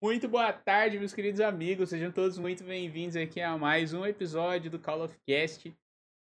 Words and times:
Muito 0.00 0.28
boa 0.28 0.52
tarde, 0.52 0.96
meus 0.96 1.12
queridos 1.12 1.40
amigos. 1.40 1.90
Sejam 1.90 2.12
todos 2.12 2.38
muito 2.38 2.62
bem-vindos 2.62 3.16
aqui 3.16 3.40
a 3.40 3.58
mais 3.58 3.92
um 3.92 4.06
episódio 4.06 4.70
do 4.70 4.78
Call 4.78 5.02
of 5.02 5.18
Cast. 5.26 5.76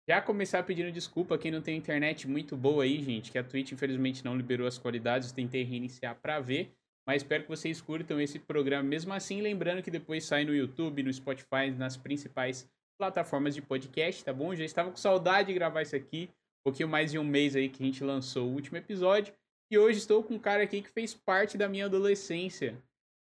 Já 0.08 0.22
começar 0.22 0.62
pedindo 0.62 0.90
desculpa 0.90 1.36
quem 1.36 1.50
não 1.50 1.60
tem 1.60 1.76
internet 1.76 2.26
muito 2.26 2.56
boa 2.56 2.84
aí, 2.84 3.02
gente, 3.02 3.30
que 3.30 3.36
a 3.36 3.44
Twitch 3.44 3.72
infelizmente 3.72 4.24
não 4.24 4.34
liberou 4.34 4.66
as 4.66 4.78
qualidades, 4.78 5.30
tentei 5.30 5.62
reiniciar 5.62 6.18
para 6.22 6.40
ver, 6.40 6.72
mas 7.06 7.20
espero 7.20 7.42
que 7.42 7.50
vocês 7.50 7.78
curtam 7.82 8.18
esse 8.18 8.38
programa 8.38 8.82
mesmo 8.88 9.12
assim, 9.12 9.42
lembrando 9.42 9.82
que 9.82 9.90
depois 9.90 10.24
sai 10.24 10.46
no 10.46 10.54
YouTube, 10.54 11.02
no 11.02 11.12
Spotify, 11.12 11.70
nas 11.76 11.98
principais 11.98 12.66
plataformas 12.98 13.54
de 13.54 13.60
podcast, 13.60 14.24
tá 14.24 14.32
bom? 14.32 14.54
Já 14.54 14.64
estava 14.64 14.90
com 14.90 14.96
saudade 14.96 15.48
de 15.48 15.54
gravar 15.54 15.82
isso 15.82 15.94
aqui, 15.94 16.30
um 16.62 16.70
pouquinho 16.70 16.88
mais 16.88 17.10
de 17.12 17.18
um 17.18 17.24
mês 17.24 17.54
aí 17.54 17.68
que 17.68 17.82
a 17.82 17.86
gente 17.86 18.02
lançou 18.02 18.48
o 18.48 18.54
último 18.54 18.78
episódio, 18.78 19.34
e 19.70 19.76
hoje 19.76 19.98
estou 19.98 20.24
com 20.24 20.36
um 20.36 20.38
cara 20.38 20.62
aqui 20.62 20.80
que 20.80 20.88
fez 20.88 21.12
parte 21.12 21.58
da 21.58 21.68
minha 21.68 21.84
adolescência. 21.84 22.82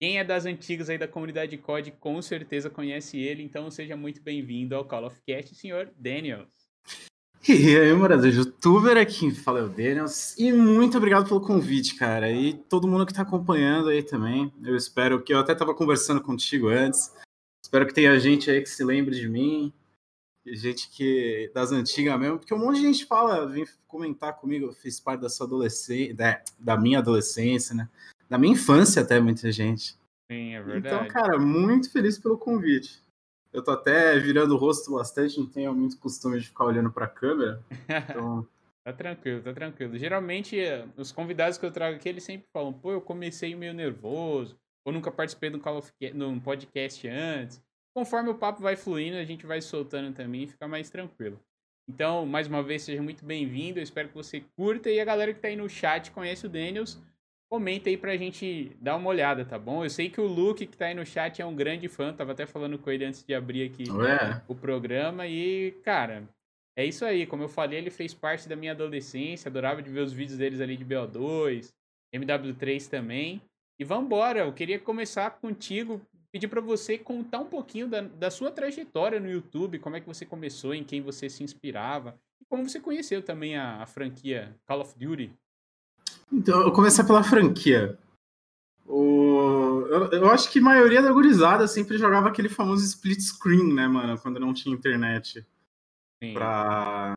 Quem 0.01 0.17
é 0.17 0.23
das 0.23 0.47
antigas 0.47 0.89
aí 0.89 0.97
da 0.97 1.09
comunidade 1.09 1.51
de 1.51 1.59
COD 1.59 1.91
com 1.99 2.23
certeza 2.23 2.71
conhece 2.71 3.19
ele, 3.19 3.43
então 3.43 3.69
seja 3.69 3.97
muito 3.97 4.23
bem-vindo 4.23 4.77
ao 4.77 4.85
Call 4.85 5.07
of 5.07 5.21
Cast, 5.27 5.53
senhor 5.57 5.91
Daniels. 5.99 6.47
E 7.49 7.77
aí, 7.77 7.93
morador, 7.93 8.29
youtuber 8.29 8.97
aqui, 8.97 9.33
fala 9.33 9.65
o 9.65 9.69
Daniels, 9.69 10.39
e 10.39 10.53
muito 10.53 10.97
obrigado 10.97 11.27
pelo 11.27 11.41
convite, 11.41 11.97
cara, 11.97 12.31
e 12.31 12.55
todo 12.55 12.87
mundo 12.87 13.07
que 13.07 13.13
tá 13.13 13.23
acompanhando 13.23 13.89
aí 13.89 14.03
também, 14.03 14.53
eu 14.63 14.77
espero 14.77 15.21
que, 15.21 15.33
eu 15.33 15.39
até 15.41 15.53
tava 15.53 15.75
conversando 15.75 16.21
contigo 16.21 16.69
antes, 16.69 17.13
espero 17.61 17.85
que 17.85 17.95
tenha 17.95 18.19
gente 18.21 18.51
aí 18.51 18.61
que 18.61 18.69
se 18.69 18.85
lembre 18.85 19.17
de 19.17 19.29
mim, 19.29 19.73
gente 20.47 20.91
que, 20.91 21.51
das 21.53 21.73
antigas 21.73 22.21
mesmo, 22.21 22.39
porque 22.39 22.55
um 22.55 22.59
monte 22.59 22.77
de 22.77 22.87
gente 22.87 23.05
fala, 23.05 23.47
vem 23.47 23.67
comentar 23.89 24.37
comigo, 24.37 24.67
eu 24.67 24.73
fiz 24.73 25.01
parte 25.01 25.23
da 25.23 25.29
sua 25.29 25.47
adolescência, 25.47 26.15
da, 26.15 26.41
da 26.57 26.77
minha 26.77 27.01
adolescência, 27.01 27.75
né, 27.75 27.89
da 28.29 28.39
minha 28.39 28.53
infância 28.53 29.03
até, 29.03 29.19
muita 29.21 29.51
gente. 29.51 29.97
Sim, 30.31 30.55
é 30.55 30.63
verdade. 30.63 30.95
Então, 30.95 31.09
cara, 31.09 31.39
muito 31.39 31.91
feliz 31.91 32.19
pelo 32.19 32.37
convite. 32.37 33.03
Eu 33.53 33.63
tô 33.63 33.71
até 33.71 34.19
virando 34.19 34.55
o 34.55 34.59
rosto 34.59 34.95
bastante, 34.95 35.39
não 35.39 35.47
tenho 35.47 35.75
muito 35.75 35.99
costume 35.99 36.39
de 36.39 36.47
ficar 36.47 36.65
olhando 36.65 36.93
pra 36.93 37.07
câmera. 37.07 37.63
Então... 38.11 38.47
tá 38.85 38.93
tranquilo, 38.93 39.43
tá 39.43 39.53
tranquilo. 39.55 39.97
Geralmente, 39.97 40.57
os 40.97 41.11
convidados 41.11 41.57
que 41.57 41.65
eu 41.65 41.71
trago 41.71 41.97
aqui, 41.97 42.09
eles 42.09 42.25
sempre 42.25 42.47
falam, 42.53 42.73
pô, 42.73 42.93
eu 42.93 43.01
comecei 43.01 43.55
meio 43.55 43.73
nervoso, 43.73 44.59
ou 44.85 44.93
nunca 44.93 45.11
participei 45.11 45.51
de 45.51 46.25
um 46.25 46.39
podcast 46.39 47.09
antes. 47.09 47.63
Conforme 47.95 48.31
o 48.31 48.35
papo 48.35 48.63
vai 48.63 48.77
fluindo, 48.77 49.17
a 49.17 49.25
gente 49.25 49.47
vai 49.47 49.61
soltando 49.61 50.15
também 50.15 50.45
e 50.45 50.49
fica 50.49 50.69
mais 50.69 50.91
tranquilo. 50.91 51.41
Então, 51.89 52.27
mais 52.27 52.47
uma 52.47 52.63
vez, 52.63 52.83
seja 52.83 53.03
muito 53.03 53.25
bem-vindo. 53.25 53.79
Eu 53.79 53.83
espero 53.83 54.09
que 54.09 54.15
você 54.15 54.45
curta. 54.57 54.91
E 54.91 55.01
a 55.01 55.05
galera 55.05 55.33
que 55.33 55.41
tá 55.41 55.49
aí 55.49 55.57
no 55.57 55.69
chat 55.69 56.11
conhece 56.11 56.47
o 56.47 56.49
Daniels 56.49 57.01
comenta 57.49 57.89
aí 57.89 57.97
pra 57.97 58.17
gente 58.17 58.77
dar 58.81 58.97
uma 58.97 59.09
olhada, 59.09 59.45
tá 59.45 59.59
bom? 59.59 59.85
Eu 59.85 59.91
sei 59.91 60.11
que 60.11 60.21
o 60.21 60.27
Luke, 60.27 60.67
que 60.67 60.77
tá 60.77 60.87
aí 60.87 60.95
no 60.95 61.07
chat, 61.07 61.41
é 61.41 61.47
um 61.47 61.55
grande 61.55 61.89
fã, 61.89 62.13
tava 62.13 62.33
até 62.33 62.47
falando 62.47 62.79
com 62.79 62.91
ele 62.91 63.05
antes 63.05 63.25
de 63.25 63.35
abrir 63.35 63.65
aqui 63.65 63.85
o 64.47 64.55
programa. 64.55 65.27
E, 65.27 65.73
cara, 65.83 66.29
é 66.77 66.85
isso 66.85 67.05
aí. 67.05 67.27
Como 67.27 67.43
eu 67.43 67.49
falei, 67.49 67.79
ele 67.79 67.91
fez 67.91 68.13
parte 68.13 68.49
da 68.49 68.55
minha 68.55 68.73
adolescência, 68.73 69.49
adorava 69.49 69.83
de 69.83 69.91
ver 69.91 70.01
os 70.01 70.13
vídeos 70.13 70.39
deles 70.39 70.61
ali 70.61 70.77
de 70.77 70.85
BO2, 70.85 71.73
MW3 72.15 72.89
também. 72.89 73.41
E 73.81 73.85
vambora, 73.85 74.41
eu 74.41 74.53
queria 74.53 74.79
começar 74.79 75.31
contigo, 75.31 76.01
pedir 76.31 76.49
para 76.49 76.61
você 76.61 76.99
contar 76.99 77.39
um 77.39 77.47
pouquinho 77.47 77.89
da, 77.89 78.03
da 78.03 78.31
sua 78.31 78.51
trajetória 78.51 79.21
no 79.21 79.31
YouTube, 79.31 79.79
como 79.79 79.97
é 79.97 80.01
que 80.01 80.07
você 80.07 80.27
começou, 80.27 80.75
em 80.75 80.85
quem 80.85 81.01
você 81.01 81.31
se 81.31 81.45
inspirava, 81.45 82.19
e 82.41 82.45
como 82.45 82.69
você 82.69 82.81
conheceu 82.81 83.23
também 83.23 83.57
a, 83.57 83.81
a 83.83 83.87
franquia 83.87 84.55
Call 84.67 84.81
of 84.81 84.99
Duty. 84.99 85.31
Então, 86.33 86.59
eu 86.59 86.65
vou 86.65 86.73
começar 86.73 87.05
pela 87.05 87.23
franquia. 87.23 87.99
O... 88.87 89.87
Eu, 89.89 90.11
eu, 90.13 90.31
acho 90.31 90.51
que 90.51 90.59
a 90.59 90.63
maioria 90.63 91.03
da 91.03 91.13
gurizada 91.13 91.67
sempre 91.67 91.99
jogava 91.99 92.29
aquele 92.29 92.49
famoso 92.49 92.85
split 92.85 93.21
screen, 93.21 93.73
né, 93.73 93.87
mano? 93.87 94.19
Quando 94.19 94.39
não 94.39 94.53
tinha 94.53 94.75
internet. 94.75 95.47
Sim. 96.23 96.35
Pra... 96.35 97.15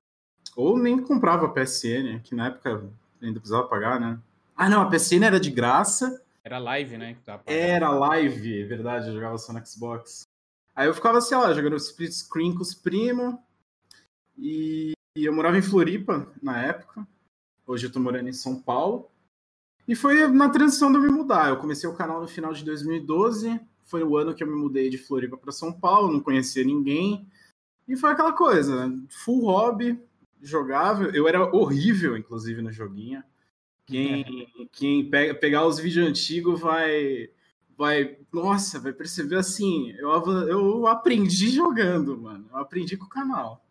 Ou 0.55 0.77
nem 0.77 1.01
comprava 1.01 1.49
PSN, 1.49 2.19
que 2.23 2.35
na 2.35 2.47
época 2.47 2.89
ainda 3.21 3.39
precisava 3.39 3.67
pagar, 3.67 3.99
né? 3.99 4.19
Ah, 4.55 4.69
não, 4.69 4.81
a 4.81 4.89
PSN 4.89 5.23
era 5.23 5.39
de 5.39 5.49
graça. 5.49 6.21
Era 6.43 6.57
live, 6.57 6.97
né? 6.97 7.17
era 7.45 7.89
live, 7.89 8.63
verdade, 8.65 9.07
eu 9.07 9.13
jogava 9.13 9.37
só 9.37 9.53
no 9.53 9.65
Xbox. 9.65 10.23
Aí 10.75 10.87
eu 10.87 10.93
ficava, 10.93 11.21
sei 11.21 11.37
lá, 11.37 11.53
jogando 11.53 11.75
split 11.75 12.11
screen 12.11 12.55
com 12.55 12.61
os 12.61 12.73
primos. 12.73 13.35
E 14.37 14.93
eu 15.15 15.33
morava 15.33 15.57
em 15.57 15.61
Floripa 15.61 16.27
na 16.41 16.61
época. 16.61 17.05
Hoje 17.71 17.87
eu 17.87 17.91
tô 17.91 18.01
morando 18.01 18.27
em 18.27 18.33
São 18.33 18.61
Paulo. 18.61 19.09
E 19.87 19.95
foi 19.95 20.27
na 20.27 20.49
transição 20.49 20.91
de 20.91 20.97
eu 20.97 21.03
me 21.03 21.07
mudar. 21.07 21.47
Eu 21.47 21.57
comecei 21.57 21.87
o 21.89 21.95
canal 21.95 22.19
no 22.19 22.27
final 22.27 22.51
de 22.51 22.65
2012. 22.65 23.61
Foi 23.85 24.03
o 24.03 24.17
ano 24.17 24.35
que 24.35 24.43
eu 24.43 24.47
me 24.47 24.55
mudei 24.57 24.89
de 24.89 24.97
Floripa 24.97 25.37
para 25.37 25.53
São 25.53 25.71
Paulo, 25.71 26.11
não 26.11 26.19
conhecia 26.19 26.65
ninguém. 26.65 27.25
E 27.87 27.95
foi 27.95 28.11
aquela 28.11 28.33
coisa, 28.33 28.93
full 29.09 29.45
hobby, 29.45 29.97
jogava. 30.41 31.05
Eu 31.15 31.29
era 31.29 31.45
horrível, 31.55 32.17
inclusive, 32.17 32.61
no 32.61 32.73
joguinho. 32.73 33.23
Quem, 33.85 34.49
quem 34.73 35.09
pega, 35.09 35.33
pegar 35.33 35.65
os 35.65 35.79
vídeos 35.79 36.05
antigos 36.05 36.59
vai. 36.59 37.29
Vai, 37.77 38.17
nossa, 38.33 38.81
vai 38.81 38.91
perceber 38.91 39.37
assim. 39.37 39.91
Eu, 39.91 40.11
eu 40.45 40.87
aprendi 40.87 41.47
jogando, 41.47 42.17
mano. 42.17 42.49
Eu 42.51 42.57
aprendi 42.57 42.97
com 42.97 43.05
o 43.05 43.09
canal. 43.09 43.65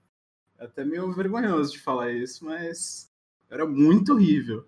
É 0.59 0.65
até 0.65 0.87
meio 0.87 1.13
vergonhoso 1.13 1.73
de 1.73 1.81
falar 1.81 2.13
isso, 2.13 2.47
mas 2.47 3.10
era 3.51 3.67
muito 3.67 4.15
horrível. 4.15 4.65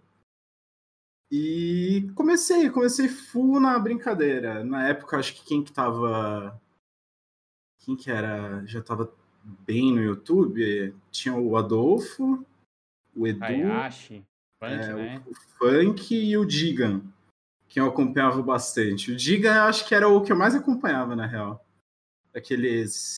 E 1.31 2.11
comecei, 2.15 2.69
comecei 2.69 3.09
full 3.09 3.59
na 3.59 3.79
brincadeira. 3.79 4.63
Na 4.63 4.87
época, 4.89 5.17
acho 5.17 5.35
que 5.35 5.45
quem 5.47 5.65
que 5.65 5.73
tava. 5.73 6.61
Quem 7.79 7.97
que 7.97 8.11
era? 8.11 8.63
Já 8.67 8.83
tava 8.83 9.11
bem 9.43 9.95
no 9.95 10.03
YouTube? 10.03 10.95
Tinha 11.11 11.35
o 11.35 11.57
Adolfo, 11.57 12.45
o 13.17 13.27
Edu. 13.27 13.43
Hayashi, 13.43 14.23
Funk, 14.61 14.73
é, 14.73 14.95
né? 14.95 15.25
O 15.27 15.35
Funk 15.35 16.15
e 16.15 16.37
o 16.37 16.45
Digan, 16.45 17.03
que 17.67 17.81
eu 17.81 17.87
acompanhava 17.87 18.43
bastante. 18.43 19.11
O 19.11 19.17
Digan, 19.17 19.63
acho 19.65 19.89
que 19.89 19.95
era 19.95 20.09
o 20.09 20.23
que 20.23 20.33
eu 20.33 20.37
mais 20.37 20.55
acompanhava, 20.55 21.17
na 21.17 21.27
real. 21.27 21.65
Aqueles. 22.35 23.15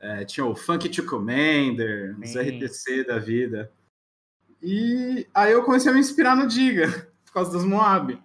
É, 0.00 0.24
tinha 0.24 0.44
o 0.44 0.56
Funk 0.56 0.88
to 0.88 1.06
Commander, 1.06 2.16
Sim. 2.16 2.22
os 2.22 2.36
RTC 2.36 3.04
da 3.04 3.18
vida. 3.18 3.72
E 4.62 5.26
aí 5.32 5.52
eu 5.52 5.64
comecei 5.64 5.90
a 5.90 5.94
me 5.94 6.00
inspirar 6.00 6.36
no 6.36 6.46
Diga, 6.46 6.88
por 7.24 7.32
causa 7.32 7.52
dos 7.52 7.64
Moab. 7.64 8.20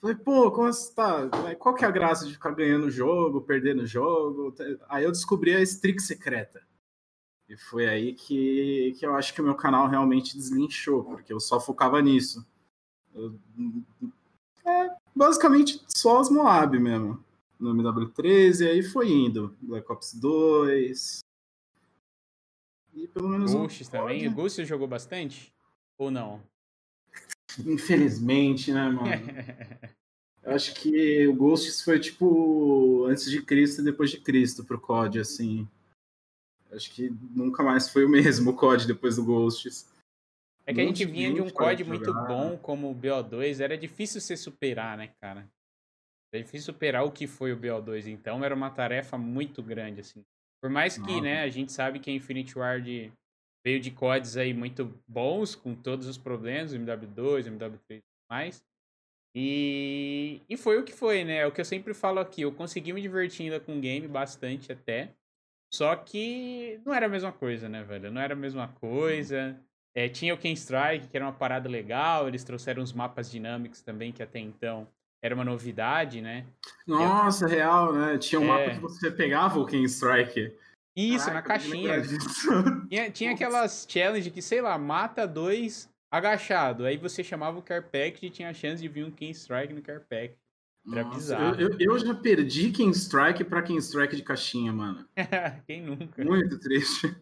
Falei, 0.00 0.16
pô, 0.16 0.50
como 0.50 0.72
você 0.72 0.94
tá? 0.94 1.28
Qual 1.58 1.74
que 1.74 1.84
é 1.84 1.88
a 1.88 1.90
graça 1.90 2.26
de 2.26 2.32
ficar 2.32 2.52
ganhando 2.52 2.86
o 2.86 2.90
jogo, 2.90 3.42
perdendo 3.42 3.82
o 3.82 3.86
jogo? 3.86 4.54
Aí 4.88 5.04
eu 5.04 5.12
descobri 5.12 5.54
a 5.54 5.60
Strix 5.60 6.06
Secreta. 6.06 6.62
E 7.46 7.56
foi 7.56 7.86
aí 7.86 8.14
que, 8.14 8.94
que 8.98 9.04
eu 9.04 9.14
acho 9.14 9.34
que 9.34 9.42
o 9.42 9.44
meu 9.44 9.54
canal 9.54 9.88
realmente 9.88 10.36
deslinchou, 10.36 11.04
porque 11.04 11.32
eu 11.32 11.40
só 11.40 11.60
focava 11.60 12.00
nisso. 12.00 12.46
Eu, 13.14 13.34
é, 14.64 14.90
basicamente 15.14 15.82
só 15.88 16.20
os 16.20 16.30
Moab 16.30 16.78
mesmo. 16.78 17.22
No 17.58 17.74
MW13, 17.74 18.70
aí 18.70 18.82
foi 18.82 19.10
indo. 19.10 19.54
Black 19.60 19.90
Ops 19.92 20.14
2. 20.14 21.18
E 22.94 23.06
pelo 23.08 23.28
menos. 23.28 23.52
Ghosts 23.52 23.88
um 23.88 23.90
também? 23.90 24.26
O 24.28 24.32
Ghost 24.32 24.64
jogou 24.64 24.88
bastante? 24.88 25.52
Ou 26.00 26.10
não? 26.10 26.42
Infelizmente, 27.66 28.72
né, 28.72 28.88
mano? 28.88 29.10
Eu 30.42 30.54
acho 30.54 30.74
que 30.74 31.28
o 31.28 31.34
Ghosts 31.34 31.82
foi 31.82 32.00
tipo 32.00 33.04
antes 33.04 33.30
de 33.30 33.42
Cristo 33.42 33.82
e 33.82 33.84
depois 33.84 34.10
de 34.10 34.18
Cristo 34.18 34.64
pro 34.64 34.80
COD, 34.80 35.20
assim. 35.20 35.68
Eu 36.70 36.78
acho 36.78 36.90
que 36.90 37.10
nunca 37.30 37.62
mais 37.62 37.90
foi 37.90 38.06
o 38.06 38.08
mesmo 38.08 38.52
o 38.52 38.56
COD 38.56 38.86
depois 38.86 39.16
do 39.16 39.24
Ghosts. 39.24 39.92
É 40.64 40.72
que 40.72 40.80
a 40.80 40.84
gente 40.84 41.04
vinha 41.04 41.34
de 41.34 41.42
um 41.42 41.50
COD 41.50 41.84
muito 41.84 42.14
bom 42.26 42.56
como 42.56 42.90
o 42.90 42.94
BO2, 42.94 43.60
era 43.60 43.76
difícil 43.76 44.22
se 44.22 44.34
superar, 44.38 44.96
né, 44.96 45.12
cara? 45.20 45.46
Era 46.32 46.42
difícil 46.42 46.72
superar 46.72 47.04
o 47.04 47.12
que 47.12 47.26
foi 47.26 47.52
o 47.52 47.58
BO2, 47.58 48.06
então 48.06 48.42
era 48.42 48.54
uma 48.54 48.70
tarefa 48.70 49.18
muito 49.18 49.62
grande, 49.62 50.00
assim. 50.00 50.24
Por 50.62 50.70
mais 50.70 50.94
que, 50.94 51.00
Nossa. 51.00 51.20
né, 51.20 51.42
a 51.42 51.50
gente 51.50 51.72
sabe 51.72 52.00
que 52.00 52.10
a 52.10 52.14
Infinity 52.14 52.58
Ward 52.58 53.12
veio 53.64 53.80
de 53.80 53.90
CODs 53.90 54.36
aí 54.36 54.54
muito 54.54 54.94
bons, 55.06 55.54
com 55.54 55.74
todos 55.74 56.06
os 56.06 56.18
problemas, 56.18 56.74
MW2, 56.74 57.46
MW3 57.46 57.98
e 57.98 58.02
mais. 58.28 58.64
E, 59.34 60.42
e 60.48 60.56
foi 60.56 60.78
o 60.78 60.84
que 60.84 60.92
foi, 60.92 61.24
né? 61.24 61.38
É 61.38 61.46
o 61.46 61.52
que 61.52 61.60
eu 61.60 61.64
sempre 61.64 61.94
falo 61.94 62.18
aqui. 62.18 62.42
Eu 62.42 62.52
consegui 62.52 62.92
me 62.92 63.00
divertir 63.00 63.44
ainda 63.44 63.60
com 63.60 63.76
o 63.76 63.80
game 63.80 64.08
bastante 64.08 64.72
até. 64.72 65.14
Só 65.72 65.94
que 65.94 66.80
não 66.84 66.92
era 66.92 67.06
a 67.06 67.08
mesma 67.08 67.30
coisa, 67.30 67.68
né, 67.68 67.82
velho? 67.84 68.10
Não 68.10 68.20
era 68.20 68.34
a 68.34 68.36
mesma 68.36 68.68
coisa. 68.80 69.56
É, 69.94 70.08
tinha 70.08 70.34
o 70.34 70.38
Ken 70.38 70.52
Strike, 70.52 71.08
que 71.08 71.16
era 71.16 71.26
uma 71.26 71.32
parada 71.32 71.68
legal. 71.68 72.26
Eles 72.26 72.42
trouxeram 72.42 72.82
uns 72.82 72.92
mapas 72.92 73.30
dinâmicos 73.30 73.80
também, 73.82 74.10
que 74.10 74.22
até 74.22 74.40
então 74.40 74.88
era 75.22 75.34
uma 75.34 75.44
novidade, 75.44 76.20
né? 76.20 76.46
Nossa, 76.86 77.44
eu... 77.44 77.48
real, 77.48 77.92
né? 77.92 78.18
Tinha 78.18 78.40
um 78.40 78.44
é... 78.44 78.46
mapa 78.46 78.70
que 78.74 78.80
você 78.80 79.10
pegava 79.10 79.60
o 79.60 79.66
Ken 79.66 79.82
Strike. 79.84 80.52
Isso, 81.00 81.26
Caraca, 81.26 81.32
na 81.34 81.42
caixinha. 81.42 82.02
Tinha, 82.88 83.10
tinha 83.10 83.32
aquelas 83.32 83.86
challenge 83.88 84.30
que, 84.30 84.42
sei 84.42 84.60
lá, 84.60 84.76
mata 84.76 85.26
dois 85.26 85.88
agachado. 86.10 86.84
Aí 86.84 86.96
você 86.96 87.22
chamava 87.22 87.58
o 87.58 87.62
Care 87.62 87.84
Package 87.84 88.26
e 88.26 88.30
tinha 88.30 88.50
a 88.50 88.54
chance 88.54 88.82
de 88.82 88.88
vir 88.88 89.04
um 89.04 89.10
King 89.10 89.32
Strike 89.32 89.72
no 89.72 89.80
Care 89.80 90.00
Package. 90.00 90.38
Era 90.90 91.04
Nossa, 91.04 91.16
bizarro. 91.16 91.60
Eu, 91.60 91.70
eu, 91.70 91.76
eu, 91.78 91.98
já 91.98 92.14
perdi 92.14 92.70
King 92.70 92.96
Strike 92.96 93.44
pra 93.44 93.62
King 93.62 93.78
Strike 93.78 94.16
de 94.16 94.22
caixinha, 94.22 94.72
mano. 94.72 95.06
Quem 95.66 95.82
nunca? 95.82 96.24
Muito 96.24 96.58
triste. 96.58 97.14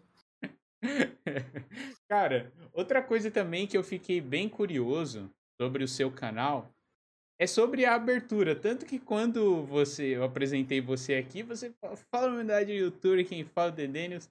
Cara, 2.09 2.53
outra 2.73 3.03
coisa 3.03 3.31
também 3.31 3.67
que 3.67 3.77
eu 3.77 3.83
fiquei 3.83 4.21
bem 4.21 4.49
curioso 4.49 5.31
sobre 5.61 5.83
o 5.83 5.89
seu 5.89 6.11
canal 6.11 6.73
é 7.39 7.47
sobre 7.47 7.85
a 7.85 7.95
abertura. 7.95 8.55
Tanto 8.55 8.85
que 8.85 8.99
quando 8.99 9.65
você 9.65 10.17
eu 10.17 10.25
apresentei 10.25 10.81
você 10.81 11.15
aqui, 11.15 11.43
você 11.43 11.73
fala 12.11 12.31
a 12.31 12.35
unidade 12.35 12.67
do 12.67 12.73
YouTube, 12.73 13.25
quem 13.25 13.45
fala 13.45 13.73
The 13.73 13.87
Daniels. 13.87 14.29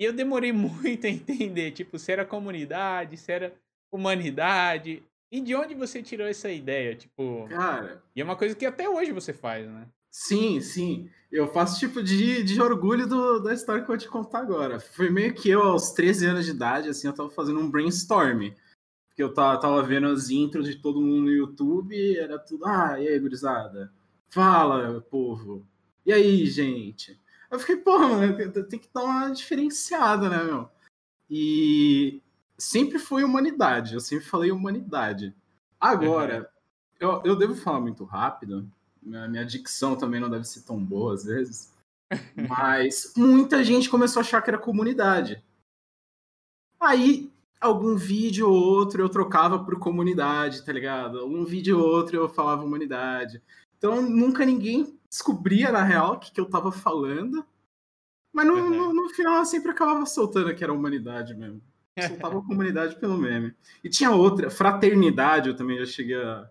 E 0.00 0.04
eu 0.04 0.12
demorei 0.12 0.50
muito 0.52 1.06
a 1.06 1.10
entender, 1.10 1.72
tipo, 1.72 1.98
se 1.98 2.10
era 2.10 2.24
comunidade, 2.24 3.16
se 3.16 3.30
era 3.30 3.52
humanidade. 3.92 5.02
E 5.30 5.40
de 5.40 5.54
onde 5.54 5.74
você 5.74 6.02
tirou 6.02 6.26
essa 6.26 6.50
ideia? 6.50 6.94
Tipo. 6.94 7.46
Cara. 7.48 8.02
E 8.16 8.20
é 8.20 8.24
uma 8.24 8.36
coisa 8.36 8.54
que 8.54 8.64
até 8.64 8.88
hoje 8.88 9.12
você 9.12 9.32
faz, 9.32 9.66
né? 9.66 9.86
Sim, 10.10 10.60
sim. 10.60 11.10
Eu 11.30 11.52
faço 11.52 11.78
tipo 11.78 12.02
de, 12.02 12.42
de 12.42 12.60
orgulho 12.60 13.06
do, 13.06 13.38
da 13.40 13.52
história 13.52 13.82
que 13.82 13.90
eu 13.90 13.94
vou 13.94 13.98
te 13.98 14.08
contar 14.08 14.38
agora. 14.38 14.80
Foi 14.80 15.10
meio 15.10 15.34
que 15.34 15.50
eu, 15.50 15.62
aos 15.62 15.92
13 15.92 16.26
anos 16.26 16.46
de 16.46 16.52
idade, 16.52 16.88
assim, 16.88 17.06
eu 17.06 17.12
tava 17.12 17.28
fazendo 17.28 17.60
um 17.60 17.70
brainstorm. 17.70 18.50
Porque 19.18 19.24
eu 19.24 19.34
tava, 19.34 19.58
tava 19.58 19.82
vendo 19.82 20.06
as 20.06 20.30
intros 20.30 20.64
de 20.68 20.76
todo 20.76 21.00
mundo 21.00 21.22
no 21.22 21.32
YouTube, 21.32 22.16
era 22.16 22.38
tudo, 22.38 22.64
ah, 22.64 23.00
e 23.00 23.08
aí, 23.08 23.18
gurizada? 23.18 23.92
Fala, 24.30 25.00
povo. 25.10 25.66
E 26.06 26.12
aí, 26.12 26.46
gente? 26.46 27.20
Eu 27.50 27.58
fiquei, 27.58 27.78
porra, 27.78 28.06
mano, 28.06 28.36
tem 28.68 28.78
que 28.78 28.88
dar 28.94 29.02
uma 29.02 29.30
diferenciada, 29.30 30.28
né, 30.28 30.44
meu? 30.44 30.70
E 31.28 32.22
sempre 32.56 33.00
foi 33.00 33.24
humanidade, 33.24 33.94
eu 33.94 34.00
sempre 34.00 34.24
falei 34.24 34.52
humanidade. 34.52 35.34
Agora, 35.80 36.48
uhum. 37.00 37.08
eu, 37.08 37.22
eu 37.24 37.36
devo 37.36 37.56
falar 37.56 37.80
muito 37.80 38.04
rápido, 38.04 38.70
minha, 39.02 39.26
minha 39.26 39.44
dicção 39.44 39.96
também 39.96 40.20
não 40.20 40.30
deve 40.30 40.44
ser 40.44 40.62
tão 40.62 40.78
boa 40.78 41.14
às 41.14 41.24
vezes, 41.24 41.74
mas 42.48 43.14
muita 43.16 43.64
gente 43.64 43.90
começou 43.90 44.20
a 44.20 44.22
achar 44.22 44.40
que 44.42 44.50
era 44.50 44.58
comunidade. 44.58 45.42
Aí, 46.78 47.27
algum 47.60 47.96
vídeo 47.96 48.48
ou 48.48 48.54
outro 48.54 49.02
eu 49.02 49.08
trocava 49.08 49.58
por 49.58 49.78
comunidade, 49.78 50.64
tá 50.64 50.72
ligado? 50.72 51.26
Um 51.26 51.44
vídeo 51.44 51.78
ou 51.78 51.86
outro 51.86 52.16
eu 52.16 52.28
falava 52.28 52.64
humanidade. 52.64 53.42
Então, 53.76 54.02
nunca 54.02 54.44
ninguém 54.44 54.98
descobria, 55.08 55.70
na 55.70 55.82
real, 55.82 56.14
o 56.14 56.18
que, 56.18 56.32
que 56.32 56.40
eu 56.40 56.46
tava 56.46 56.72
falando. 56.72 57.44
Mas 58.32 58.46
no, 58.46 58.54
uhum. 58.54 58.70
no, 58.70 58.92
no, 58.92 59.08
final 59.10 59.38
eu 59.38 59.44
sempre 59.44 59.70
acabava 59.70 60.04
soltando 60.06 60.54
que 60.54 60.62
era 60.62 60.72
humanidade 60.72 61.34
mesmo. 61.34 61.60
Soltava 61.98 62.38
a 62.38 62.42
comunidade 62.42 62.96
pelo 62.96 63.16
meme. 63.16 63.54
E 63.82 63.88
tinha 63.88 64.10
outra, 64.10 64.50
fraternidade, 64.50 65.48
eu 65.48 65.56
também 65.56 65.78
já 65.78 65.86
cheguei 65.86 66.20
a 66.22 66.48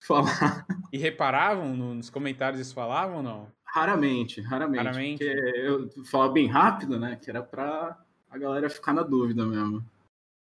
falar. 0.00 0.66
E 0.92 0.98
reparavam 0.98 1.76
nos 1.76 2.10
comentários 2.10 2.60
eles 2.60 2.72
falavam 2.72 3.18
ou 3.18 3.22
não? 3.22 3.52
Raramente, 3.64 4.40
raramente. 4.40 4.84
Raramente. 4.84 5.24
Porque 5.24 5.58
eu 5.58 6.04
falava 6.04 6.32
bem 6.32 6.46
rápido, 6.46 6.98
né? 6.98 7.16
Que 7.16 7.30
era 7.30 7.42
pra 7.42 7.96
a 8.28 8.38
galera 8.38 8.70
ficar 8.70 8.92
na 8.92 9.02
dúvida 9.02 9.44
mesmo. 9.44 9.84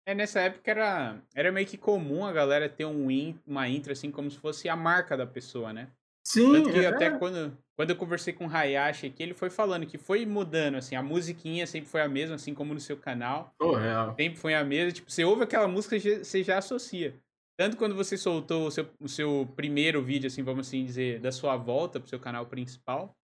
É, 0.07 0.15
nessa 0.15 0.41
época 0.41 0.71
era, 0.71 1.23
era 1.35 1.53
meio 1.53 1.67
que 1.67 1.77
comum 1.77 2.25
a 2.25 2.33
galera 2.33 2.69
ter 2.69 2.85
um 2.85 3.11
in, 3.11 3.39
uma 3.47 3.69
intro 3.69 3.93
assim 3.93 4.11
como 4.11 4.31
se 4.31 4.39
fosse 4.39 4.69
a 4.69 4.77
marca 4.77 5.17
da 5.17 5.27
pessoa, 5.27 5.73
né? 5.73 5.89
Sim. 6.25 6.53
Tanto 6.53 6.73
que 6.73 6.79
é. 6.79 6.87
até 6.87 7.11
quando, 7.11 7.57
quando 7.77 7.91
eu 7.91 7.97
conversei 7.97 8.33
com 8.33 8.47
o 8.47 8.51
Hayashi 8.51 9.07
aqui, 9.07 9.23
ele 9.23 9.35
foi 9.35 9.51
falando 9.51 9.87
que 9.87 9.99
foi 9.99 10.25
mudando, 10.27 10.77
assim, 10.77 10.95
a 10.95 11.03
musiquinha 11.03 11.67
sempre 11.67 11.89
foi 11.89 12.03
a 12.03 12.09
mesma, 12.09 12.37
assim 12.37 12.55
como 12.55 12.75
no 12.75 12.81
seu 12.81 12.97
canal. 12.97 13.55
Oh, 13.61 13.73
real. 13.73 14.15
Sempre 14.17 14.39
foi 14.39 14.55
a 14.55 14.65
mesma. 14.65 14.93
Tipo, 14.93 15.11
você 15.11 15.25
ouve 15.25 15.45
aquela 15.45 15.67
música, 15.67 15.99
você 15.99 16.43
já 16.43 16.59
associa. 16.59 17.15
Tanto 17.59 17.77
quando 17.77 17.95
você 17.95 18.17
soltou 18.17 18.67
o 18.67 18.71
seu, 18.71 18.89
o 19.01 19.09
seu 19.09 19.49
primeiro 19.55 20.03
vídeo, 20.03 20.29
assim, 20.29 20.43
vamos 20.43 20.67
assim 20.67 20.85
dizer, 20.85 21.21
da 21.21 21.31
sua 21.31 21.57
volta 21.57 22.01
pro 22.01 22.09
seu 22.09 22.19
canal 22.19 22.47
principal. 22.47 23.15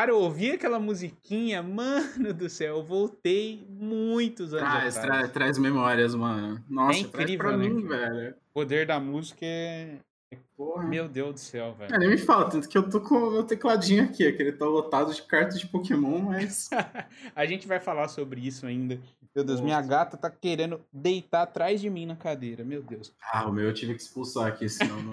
Cara, 0.00 0.12
eu 0.12 0.18
ouvi 0.18 0.52
aquela 0.52 0.80
musiquinha, 0.80 1.62
mano 1.62 2.32
do 2.32 2.48
céu, 2.48 2.78
eu 2.78 2.82
voltei 2.82 3.66
muitos 3.68 4.54
anos 4.54 4.66
traz, 4.66 4.96
atrás. 4.96 5.18
Traz, 5.18 5.32
traz 5.32 5.58
memórias, 5.58 6.14
mano. 6.14 6.64
Nossa, 6.70 7.00
é 7.00 7.02
incrível, 7.02 7.38
pra 7.38 7.54
né? 7.54 7.68
mim, 7.68 7.86
velho. 7.86 8.30
O 8.30 8.54
poder 8.54 8.86
da 8.86 8.98
música 8.98 9.44
é... 9.44 9.98
é 10.32 10.38
Porra. 10.56 10.84
Meu 10.84 11.06
Deus 11.06 11.34
do 11.34 11.40
céu, 11.40 11.74
velho. 11.74 11.94
É, 11.94 11.98
nem 11.98 12.08
me 12.08 12.16
fala, 12.16 12.48
tanto 12.48 12.66
que 12.66 12.78
eu 12.78 12.88
tô 12.88 12.98
com 13.02 13.14
o 13.14 13.30
meu 13.30 13.44
tecladinho 13.44 14.04
aqui, 14.04 14.32
que 14.32 14.42
ele 14.42 14.52
tá 14.52 14.64
lotado 14.64 15.12
de 15.12 15.20
cartas 15.20 15.60
de 15.60 15.66
Pokémon, 15.66 16.18
mas... 16.18 16.70
a 17.36 17.44
gente 17.44 17.68
vai 17.68 17.78
falar 17.78 18.08
sobre 18.08 18.40
isso 18.40 18.64
ainda. 18.64 18.98
Meu 19.36 19.44
Deus, 19.44 19.60
Nossa. 19.60 19.64
minha 19.64 19.82
gata 19.82 20.16
tá 20.16 20.30
querendo 20.30 20.80
deitar 20.90 21.42
atrás 21.42 21.78
de 21.78 21.90
mim 21.90 22.06
na 22.06 22.16
cadeira, 22.16 22.64
meu 22.64 22.82
Deus. 22.82 23.12
Ah, 23.22 23.46
o 23.46 23.52
meu 23.52 23.66
eu 23.66 23.74
tive 23.74 23.94
que 23.94 24.00
expulsar 24.00 24.46
aqui, 24.46 24.66
senão 24.66 24.96
não, 25.02 25.10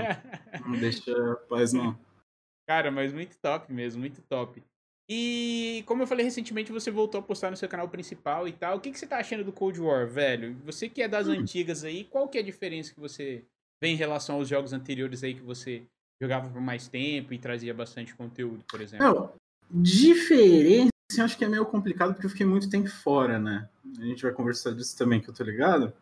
não 0.66 0.80
deixa 0.80 1.12
paz, 1.50 1.74
não. 1.74 1.94
Cara, 2.66 2.90
mas 2.90 3.12
muito 3.12 3.38
top 3.38 3.72
mesmo, 3.72 4.00
muito 4.00 4.22
top. 4.22 4.64
E 5.10 5.84
como 5.86 6.04
eu 6.04 6.08
falei 6.08 6.26
recentemente, 6.26 6.72
você 6.72 6.92
voltou 6.92 7.20
a 7.20 7.24
postar 7.24 7.50
no 7.50 7.58
seu 7.58 7.70
canal 7.70 7.88
principal 7.88 8.48
e 8.48 8.52
tal. 8.52 8.78
O 8.78 8.80
que, 8.80 8.92
que 8.92 9.00
você 9.00 9.08
tá 9.08 9.18
achando 9.18 9.44
do 9.44 9.54
Cold 9.54 9.80
War, 9.80 10.06
velho? 10.08 10.58
Você 10.66 10.90
que 10.90 11.02
é 11.02 11.08
das 11.08 11.28
hum. 11.28 11.32
antigas 11.32 11.84
aí, 11.84 12.04
qual 12.04 12.28
que 12.28 12.38
é 12.38 12.42
a 12.42 12.46
diferença 12.46 12.94
que 12.94 13.00
você 13.00 13.46
vê 13.82 13.90
em 13.90 13.96
relação 13.96 14.36
aos 14.36 14.50
jogos 14.50 14.74
anteriores 14.74 15.24
aí 15.24 15.34
que 15.34 15.42
você 15.42 15.84
jogava 16.22 16.50
por 16.50 16.60
mais 16.60 16.88
tempo 16.88 17.34
e 17.34 17.40
trazia 17.40 17.74
bastante 17.74 18.16
conteúdo, 18.16 18.66
por 18.70 18.82
exemplo? 18.82 19.06
Não, 19.06 19.32
diferença 19.72 20.90
assim, 21.10 21.22
acho 21.22 21.38
que 21.38 21.46
é 21.46 21.48
meio 21.48 21.66
complicado 21.66 22.14
porque 22.14 22.26
eu 22.26 22.30
fiquei 22.30 22.46
muito 22.46 22.70
tempo 22.70 22.90
fora, 22.90 23.40
né? 23.40 23.70
A 23.98 24.04
gente 24.04 24.24
vai 24.24 24.32
conversar 24.32 24.74
disso 24.74 24.98
também, 24.98 25.22
que 25.22 25.30
eu 25.30 25.34
tô 25.34 25.44
ligado. 25.44 25.94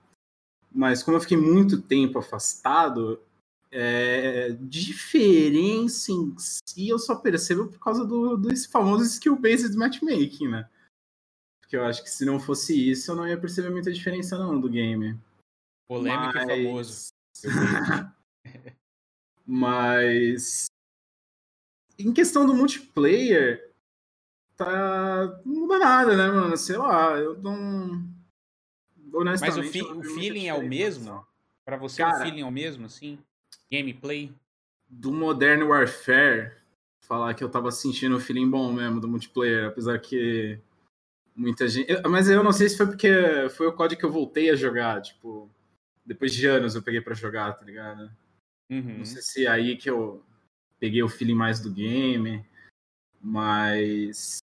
Mas 0.72 1.04
como 1.04 1.16
eu 1.16 1.22
fiquei 1.22 1.38
muito 1.38 1.81
tempo 1.81 2.19
afastado, 2.19 3.22
é, 3.77 4.51
diferença 4.62 6.10
em 6.10 6.33
si 6.39 6.88
eu 6.88 6.98
só 6.98 7.16
percebo 7.16 7.68
por 7.68 7.77
causa 7.77 8.06
do, 8.06 8.38
desse 8.38 8.69
famoso 8.69 9.04
skill-based 9.04 9.75
matchmaking, 9.75 10.48
né? 10.48 10.69
Porque 11.60 11.75
eu 11.75 11.83
acho 11.83 12.01
que 12.01 12.10
se 12.10 12.24
não 12.24 12.39
fosse 12.39 12.89
isso, 12.89 13.12
eu 13.12 13.16
não 13.18 13.27
ia 13.27 13.38
perceber 13.38 13.69
muita 13.69 13.92
diferença 13.92 14.38
não 14.38 14.60
do 14.62 14.69
game. 14.69 15.19
Polêmico 15.89 16.33
Mas... 16.33 16.44
e 16.44 16.63
famoso. 16.63 17.07
Mas 19.45 20.68
em 22.00 22.13
questão 22.13 22.45
do 22.45 22.56
multiplayer, 22.56 23.74
tá. 24.56 25.42
Não 25.45 25.62
muda 25.62 25.80
nada, 25.80 26.16
né, 26.16 26.28
mano? 26.30 26.56
Sei 26.56 26.78
lá, 26.78 27.18
eu 27.18 27.38
não. 27.42 28.07
Honestamente. 29.13 29.57
Mas 29.57 29.68
o, 29.68 29.71
fi 29.71 29.81
o 29.81 30.04
feeling 30.16 30.48
é 30.48 30.54
o 30.54 30.63
mesmo? 30.63 31.25
Para 31.66 31.78
você, 31.78 32.01
Cara, 32.01 32.18
o 32.18 32.21
feeling 32.21 32.42
é 32.42 32.45
o 32.45 32.51
mesmo, 32.51 32.86
assim? 32.86 33.19
Gameplay? 33.72 34.34
Do 34.88 35.12
Modern 35.12 35.64
Warfare, 35.64 36.52
falar 37.02 37.34
que 37.34 37.44
eu 37.44 37.50
tava 37.50 37.72
sentindo 37.72 38.16
o 38.16 38.19
feeling 38.19 38.50
bom 38.50 38.72
mesmo 38.72 39.00
do 39.00 39.07
multiplayer, 39.07 39.68
apesar 39.68 40.00
que 40.00 40.60
muita 41.36 41.68
gente. 41.68 41.92
Mas 42.07 42.30
eu 42.30 42.44
não 42.44 42.52
sei 42.52 42.69
se 42.69 42.78
foi 42.78 42.88
porque 42.88 43.10
foi 43.56 43.68
o 43.68 43.74
código 43.74 44.00
que 44.00 44.06
eu 44.06 44.12
voltei 44.12 44.50
a 44.50 44.56
jogar, 44.56 45.02
tipo, 45.02 45.50
depois 46.06 46.34
de 46.34 46.45
anos 46.45 46.76
eu 46.76 46.84
peguei 46.84 47.02
para 47.02 47.16
jogar, 47.16 47.54
tá 47.54 47.66
ligado? 47.66 48.12
Uhum. 48.69 49.00
Não 49.00 49.06
sei 49.06 49.22
se 49.22 49.45
é 49.45 49.50
aí 49.50 49.76
que 49.76 49.90
eu 49.90 50.24
peguei 50.80 51.04
o 51.04 51.10
feeling 51.10 51.36
mais 51.36 51.60
do 51.60 51.72
game, 51.72 52.45
mas 53.22 54.40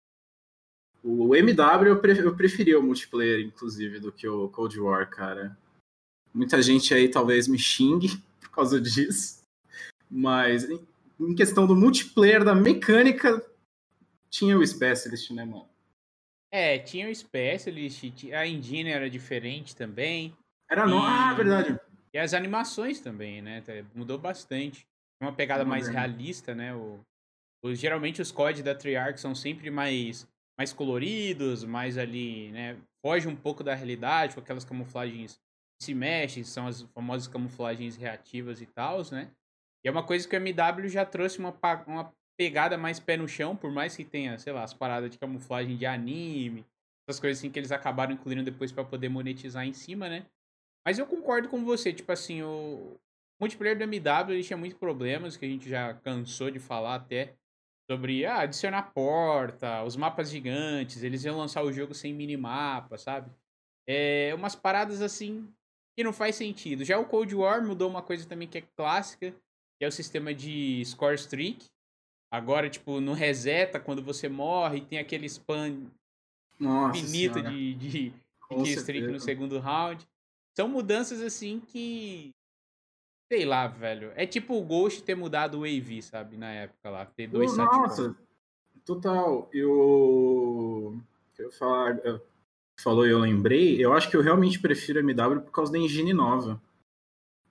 o 1.02 1.34
MW 1.34 1.88
eu, 1.88 2.00
pre 2.00 2.18
eu 2.18 2.36
preferi 2.36 2.74
o 2.74 2.82
multiplayer, 2.82 3.40
inclusive, 3.40 3.98
do 3.98 4.12
que 4.12 4.26
o 4.26 4.48
Cold 4.48 4.78
War, 4.80 5.08
cara. 5.08 5.56
Muita 6.32 6.62
gente 6.62 6.94
aí 6.94 7.08
talvez 7.08 7.46
me 7.46 7.58
xingue 7.58 8.22
por 8.42 8.50
causa 8.50 8.80
disso. 8.80 9.42
Mas 10.10 10.68
em 11.18 11.34
questão 11.34 11.66
do 11.66 11.74
multiplayer, 11.74 12.44
da 12.44 12.54
mecânica, 12.54 13.44
tinha 14.28 14.58
o 14.58 14.66
Specialist, 14.66 15.30
né, 15.30 15.44
mano? 15.44 15.68
É, 16.50 16.78
tinha 16.78 17.08
o 17.08 17.14
Specialist, 17.14 18.30
a 18.32 18.46
engine 18.46 18.90
era 18.90 19.08
diferente 19.08 19.74
também. 19.74 20.36
Era 20.70 20.86
não, 20.86 21.02
ah, 21.02 21.32
verdade. 21.32 21.78
E 22.12 22.18
as 22.18 22.34
animações 22.34 23.00
também, 23.00 23.40
né? 23.40 23.62
Mudou 23.94 24.18
bastante. 24.18 24.86
Uma 25.20 25.32
pegada 25.32 25.64
mais 25.64 25.88
realista, 25.88 26.54
né? 26.54 26.74
O, 26.74 27.00
o, 27.62 27.74
geralmente 27.74 28.20
os 28.20 28.32
códigos 28.32 28.64
da 28.64 28.74
Treyarch 28.74 29.20
são 29.20 29.34
sempre 29.34 29.70
mais 29.70 30.26
mais 30.58 30.72
coloridos, 30.72 31.64
mais 31.64 31.96
ali, 31.96 32.50
né? 32.52 32.76
Foge 33.00 33.26
um 33.26 33.34
pouco 33.34 33.64
da 33.64 33.74
realidade, 33.74 34.34
com 34.34 34.40
aquelas 34.40 34.64
camuflagens 34.64 35.40
se 35.82 35.94
mexem, 35.94 36.44
são 36.44 36.66
as 36.66 36.82
famosas 36.94 37.26
camuflagens 37.26 37.96
reativas 37.96 38.60
e 38.60 38.66
tal, 38.66 39.00
né? 39.10 39.30
E 39.84 39.88
é 39.88 39.90
uma 39.90 40.04
coisa 40.04 40.28
que 40.28 40.36
o 40.36 40.38
MW 40.38 40.88
já 40.88 41.04
trouxe 41.04 41.38
uma, 41.38 41.54
uma 41.86 42.12
pegada 42.36 42.78
mais 42.78 43.00
pé 43.00 43.16
no 43.16 43.28
chão, 43.28 43.56
por 43.56 43.70
mais 43.70 43.96
que 43.96 44.04
tenha, 44.04 44.38
sei 44.38 44.52
lá, 44.52 44.62
as 44.62 44.72
paradas 44.72 45.10
de 45.10 45.18
camuflagem 45.18 45.76
de 45.76 45.84
anime, 45.84 46.64
essas 47.06 47.20
coisas 47.20 47.38
assim 47.38 47.50
que 47.50 47.58
eles 47.58 47.72
acabaram 47.72 48.12
incluindo 48.12 48.44
depois 48.44 48.70
para 48.70 48.84
poder 48.84 49.08
monetizar 49.08 49.66
em 49.66 49.72
cima, 49.72 50.08
né? 50.08 50.26
Mas 50.86 50.98
eu 50.98 51.06
concordo 51.06 51.48
com 51.48 51.64
você, 51.64 51.92
tipo 51.92 52.10
assim, 52.12 52.42
o 52.42 52.96
multiplayer 53.40 53.76
do 53.76 53.84
MW 53.84 54.32
ele 54.32 54.44
tinha 54.44 54.56
muitos 54.56 54.78
problemas 54.78 55.36
que 55.36 55.44
a 55.44 55.48
gente 55.48 55.68
já 55.68 55.94
cansou 55.94 56.50
de 56.50 56.58
falar 56.58 56.94
até 56.96 57.34
sobre 57.90 58.24
ah, 58.24 58.40
adicionar 58.40 58.92
porta, 58.92 59.82
os 59.82 59.96
mapas 59.96 60.30
gigantes, 60.30 61.02
eles 61.02 61.24
iam 61.24 61.36
lançar 61.36 61.62
o 61.62 61.72
jogo 61.72 61.92
sem 61.92 62.14
minimapa, 62.14 62.96
sabe? 62.96 63.30
É, 63.86 64.32
umas 64.34 64.54
paradas 64.54 65.02
assim 65.02 65.52
que 65.96 66.02
não 66.04 66.12
faz 66.12 66.36
sentido. 66.36 66.84
Já 66.84 66.98
o 66.98 67.04
Cold 67.06 67.34
War 67.34 67.64
mudou 67.64 67.88
uma 67.88 68.02
coisa 68.02 68.26
também 68.26 68.48
que 68.48 68.58
é 68.58 68.62
clássica, 68.76 69.30
que 69.78 69.84
é 69.84 69.88
o 69.88 69.92
sistema 69.92 70.32
de 70.34 70.82
score 70.84 71.14
streak. 71.16 71.66
Agora, 72.30 72.70
tipo, 72.70 73.00
no 73.00 73.12
reseta, 73.12 73.78
quando 73.78 74.02
você 74.02 74.28
morre, 74.28 74.80
tem 74.80 74.98
aquele 74.98 75.26
spam 75.26 75.90
Nossa 76.58 76.98
infinito 76.98 77.34
senhora. 77.34 77.50
de, 77.50 77.74
de, 77.74 77.88
de 77.90 78.14
kill 78.48 78.62
streak 78.64 79.06
no 79.08 79.20
segundo 79.20 79.58
round. 79.58 80.06
São 80.56 80.68
mudanças 80.68 81.20
assim 81.20 81.60
que. 81.60 82.30
Sei 83.30 83.44
lá, 83.44 83.66
velho. 83.66 84.12
É 84.14 84.26
tipo 84.26 84.54
o 84.54 84.62
Ghost 84.64 85.02
ter 85.02 85.14
mudado 85.14 85.60
o 85.60 85.64
AV, 85.64 86.02
sabe? 86.02 86.36
Na 86.36 86.52
época 86.52 86.90
lá. 86.90 87.04
Ter 87.06 87.26
dois. 87.26 87.56
Nossa, 87.56 88.14
total. 88.84 89.48
Eu. 89.52 90.98
Eu 91.38 91.50
falar. 91.52 91.98
eu- 92.04 92.20
Falou 92.82 93.06
e 93.06 93.10
eu 93.10 93.18
lembrei. 93.18 93.82
Eu 93.84 93.92
acho 93.92 94.10
que 94.10 94.16
eu 94.16 94.22
realmente 94.22 94.58
prefiro 94.58 94.98
MW 95.00 95.40
por 95.42 95.52
causa 95.52 95.70
da 95.70 95.78
engine 95.78 96.12
nova. 96.12 96.60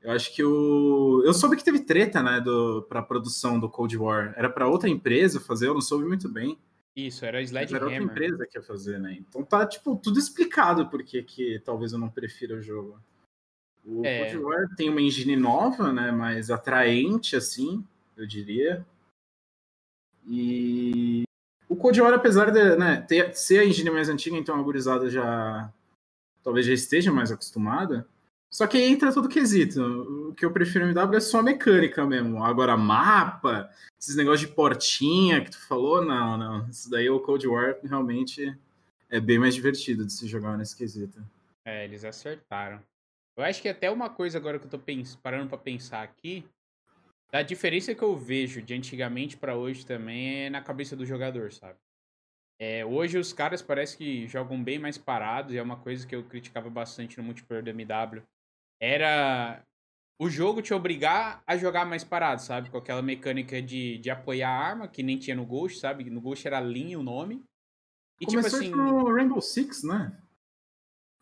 Eu 0.02 0.12
acho 0.12 0.34
que 0.36 0.44
o. 0.44 1.22
Eu 1.24 1.34
soube 1.34 1.56
que 1.56 1.64
teve 1.64 1.80
treta, 1.80 2.22
né, 2.24 2.42
do, 2.42 2.82
pra 2.90 3.02
produção 3.02 3.60
do 3.60 3.70
Cold 3.70 3.96
War. 3.98 4.34
Era 4.36 4.50
pra 4.50 4.68
outra 4.68 4.90
empresa 4.90 5.40
fazer, 5.40 5.68
eu 5.68 5.74
não 5.76 5.82
soube 5.82 6.06
muito 6.06 6.28
bem. 6.28 6.58
Isso, 6.96 7.24
era 7.24 7.38
Mas 7.40 7.52
era 7.54 7.62
outra 7.64 7.78
Sledgehammer. 7.78 8.12
empresa 8.12 8.48
que 8.48 8.58
ia 8.58 8.64
fazer, 8.64 9.00
né? 9.00 9.14
Então 9.14 9.44
tá, 9.44 9.66
tipo, 9.66 9.96
tudo 9.96 10.20
explicado 10.20 10.90
porque 10.90 11.24
que 11.24 11.60
talvez 11.64 11.94
eu 11.94 12.00
não 12.00 12.10
prefira 12.10 12.56
o 12.58 12.62
jogo. 12.62 13.00
O 13.86 14.06
É. 14.06 14.32
Cold 14.32 14.44
War 14.44 14.76
tem 14.76 14.90
uma 14.90 15.02
engine 15.02 15.36
nova, 15.38 15.94
né? 15.94 16.12
Mais 16.12 16.52
atraente, 16.52 17.36
assim, 17.36 17.86
eu 18.18 18.26
diria. 18.28 18.86
E 20.28 21.24
o 21.72 21.76
Cold 21.78 22.02
War, 22.02 22.14
apesar 22.14 22.52
de 22.52 22.76
né, 22.76 23.06
ter, 23.08 23.34
ser 23.34 23.60
a 23.60 23.66
engine 23.66 23.90
mais 23.90 24.10
antiga, 24.10 24.36
então 24.36 24.60
a 24.60 24.62
gurizada 24.62 25.10
já 25.10 25.72
talvez 26.44 26.66
já 26.66 26.74
esteja 26.74 27.14
mais 27.14 27.32
acostumada. 27.32 28.06
Só 28.50 28.68
que 28.68 28.78
entra 28.78 29.14
todo 29.14 29.30
quesito. 29.30 29.82
O 29.82 30.34
que 30.34 30.44
eu 30.44 30.52
prefiro 30.52 30.84
MW 30.86 31.16
é 31.16 31.22
só 31.22 31.40
a 31.40 31.44
mecânica 31.44 32.06
mesmo. 32.06 32.44
Agora, 32.44 32.76
mapa, 32.76 33.70
esses 33.98 34.18
negócios 34.18 34.50
de 34.50 34.54
portinha 34.54 35.42
que 35.42 35.52
tu 35.52 35.66
falou, 35.66 36.04
não, 36.04 36.38
não. 36.38 36.68
Isso 36.68 36.90
daí 36.90 37.10
o 37.10 37.22
Cold 37.22 37.48
War 37.48 37.78
realmente 37.82 38.54
é 39.10 39.22
bem 39.22 39.40
mais 39.40 39.56
divertido 39.56 40.06
de 40.06 40.12
se 40.12 40.28
jogar 40.28 40.58
nesse 40.58 40.76
quesito. 40.76 41.24
É, 41.64 41.86
eles 41.86 42.04
acertaram. 42.04 42.84
Eu 43.38 43.46
acho 43.46 43.62
que 43.62 43.70
até 43.70 43.90
uma 43.90 44.10
coisa 44.10 44.38
agora 44.38 44.60
que 44.60 44.66
eu 44.66 44.70
tô 44.70 44.80
parando 45.24 45.48
pra 45.48 45.58
pensar 45.58 46.04
aqui, 46.04 46.44
a 47.32 47.42
diferença 47.42 47.96
que 47.96 48.04
eu 48.04 48.18
vejo 48.18 48.62
de 48.62 48.74
antigamente 48.74 49.38
pra 49.38 49.56
hoje 49.56 49.86
também 49.86 50.46
é 50.46 50.50
na 50.50 50.62
cabeça 50.62 50.96
do 50.96 51.06
jogador, 51.06 51.52
sabe? 51.52 51.80
É, 52.60 52.86
hoje 52.86 53.18
os 53.18 53.34
caras 53.34 53.62
parece 53.62 53.98
que 53.98 54.28
jogam 54.28 54.64
bem 54.64 54.78
mais 54.78 54.98
parados, 54.98 55.54
e 55.54 55.58
é 55.58 55.62
uma 55.64 55.78
coisa 55.78 56.06
que 56.06 56.16
eu 56.16 56.24
criticava 56.24 56.70
bastante 56.70 57.18
no 57.18 57.24
multiplayer 57.24 57.64
do 57.64 57.72
MW. 57.72 58.22
Era 58.80 59.64
o 60.20 60.30
jogo 60.30 60.62
te 60.62 60.72
obrigar 60.72 61.42
a 61.48 61.58
jogar 61.58 61.86
mais 61.86 62.04
parado, 62.04 62.42
sabe? 62.44 62.70
Com 62.70 62.78
aquela 62.78 63.02
mecânica 63.02 63.60
de, 63.60 63.98
de 63.98 64.10
apoiar 64.12 64.50
a 64.50 64.60
arma, 64.60 64.88
que 64.88 65.02
nem 65.02 65.18
tinha 65.18 65.36
no 65.36 65.46
Ghost, 65.46 65.80
sabe? 65.80 66.08
No 66.10 66.22
Ghost 66.22 66.46
era 66.46 66.60
Lean 66.60 67.00
o 67.00 67.04
nome. 67.04 67.44
E 68.20 68.26
começou 68.28 68.62
tipo 68.62 68.76
assim. 68.76 68.76
no 68.76 69.16
Rainbow 69.16 69.42
Six, 69.42 69.82
né? 69.84 70.16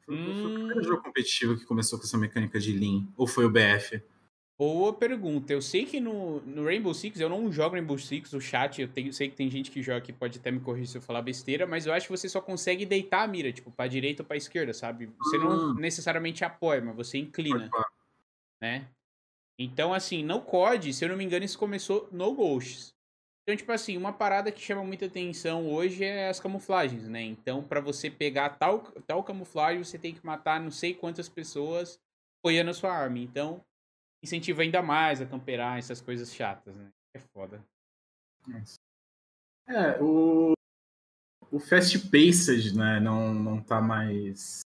Foi, 0.05 0.17
foi 0.17 0.33
o 0.33 0.47
Hum. 0.47 0.53
primeiro 0.53 0.83
jogo 0.83 1.03
competitivo 1.03 1.57
que 1.57 1.65
começou 1.65 1.97
com 1.97 2.03
essa 2.03 2.17
mecânica 2.17 2.59
de 2.59 2.73
Lean. 2.73 3.07
Ou 3.15 3.25
foi 3.25 3.45
o 3.45 3.49
BF? 3.49 4.03
Boa 4.59 4.91
pergunta. 4.91 5.53
Eu 5.53 5.61
sei 5.61 5.85
que 5.85 6.01
no, 6.01 6.41
no 6.41 6.65
Rainbow 6.65 6.93
Six, 6.93 7.17
eu 7.21 7.29
não 7.29 7.49
jogo 7.49 7.75
Rainbow 7.75 7.97
Six, 7.97 8.33
o 8.33 8.41
chat, 8.41 8.81
eu 8.81 8.89
tenho, 8.89 9.13
sei 9.13 9.29
que 9.29 9.35
tem 9.37 9.49
gente 9.49 9.71
que 9.71 9.81
joga 9.81 10.01
que 10.01 10.11
pode 10.11 10.37
até 10.37 10.51
me 10.51 10.59
corrigir 10.59 10.87
se 10.87 10.97
eu 10.97 11.01
falar 11.01 11.21
besteira, 11.21 11.65
mas 11.65 11.85
eu 11.85 11.93
acho 11.93 12.07
que 12.07 12.11
você 12.11 12.27
só 12.27 12.41
consegue 12.41 12.85
deitar 12.85 13.23
a 13.23 13.27
mira, 13.27 13.53
tipo, 13.53 13.71
pra 13.71 13.87
direita 13.87 14.21
ou 14.21 14.27
pra 14.27 14.35
esquerda, 14.35 14.73
sabe? 14.73 15.09
Você 15.17 15.37
não 15.37 15.51
Hum. 15.51 15.73
necessariamente 15.75 16.43
apoia, 16.43 16.81
mas 16.81 16.93
você 16.93 17.17
inclina, 17.17 17.71
né? 18.61 18.89
Então, 19.57 19.93
assim, 19.93 20.23
no 20.23 20.41
COD, 20.41 20.93
se 20.93 21.05
eu 21.05 21.09
não 21.09 21.17
me 21.17 21.23
engano, 21.23 21.45
isso 21.45 21.57
começou 21.57 22.09
no 22.11 22.33
Ghosts. 22.33 22.93
Então, 23.43 23.55
tipo 23.55 23.71
assim, 23.71 23.95
uma 23.95 24.11
parada 24.11 24.51
que 24.51 24.59
chama 24.61 24.83
muita 24.83 25.05
atenção 25.05 25.71
hoje 25.71 26.03
é 26.03 26.27
as 26.27 26.39
camuflagens, 26.39 27.07
né? 27.07 27.21
Então, 27.21 27.63
pra 27.63 27.79
você 27.79 28.11
pegar 28.11 28.49
tal, 28.51 28.81
tal 29.07 29.23
camuflagem, 29.23 29.83
você 29.83 29.97
tem 29.97 30.13
que 30.13 30.25
matar 30.25 30.59
não 30.61 30.69
sei 30.69 30.93
quantas 30.93 31.29
pessoas 31.29 31.97
apoiando 32.39 32.71
a 32.71 32.73
sua 32.73 32.91
arma. 32.91 33.19
Então, 33.19 33.63
incentiva 34.23 34.61
ainda 34.61 34.81
mais 34.81 35.21
a 35.21 35.25
camperar 35.25 35.77
essas 35.77 36.01
coisas 36.01 36.33
chatas, 36.33 36.75
né? 36.75 36.89
É 37.13 37.19
foda. 37.19 37.63
É, 39.67 40.01
o, 40.01 40.53
o 41.51 41.59
Fast 41.59 41.99
Paced, 42.09 42.75
né, 42.75 42.99
não, 42.99 43.33
não 43.33 43.61
tá 43.61 43.81
mais... 43.81 44.61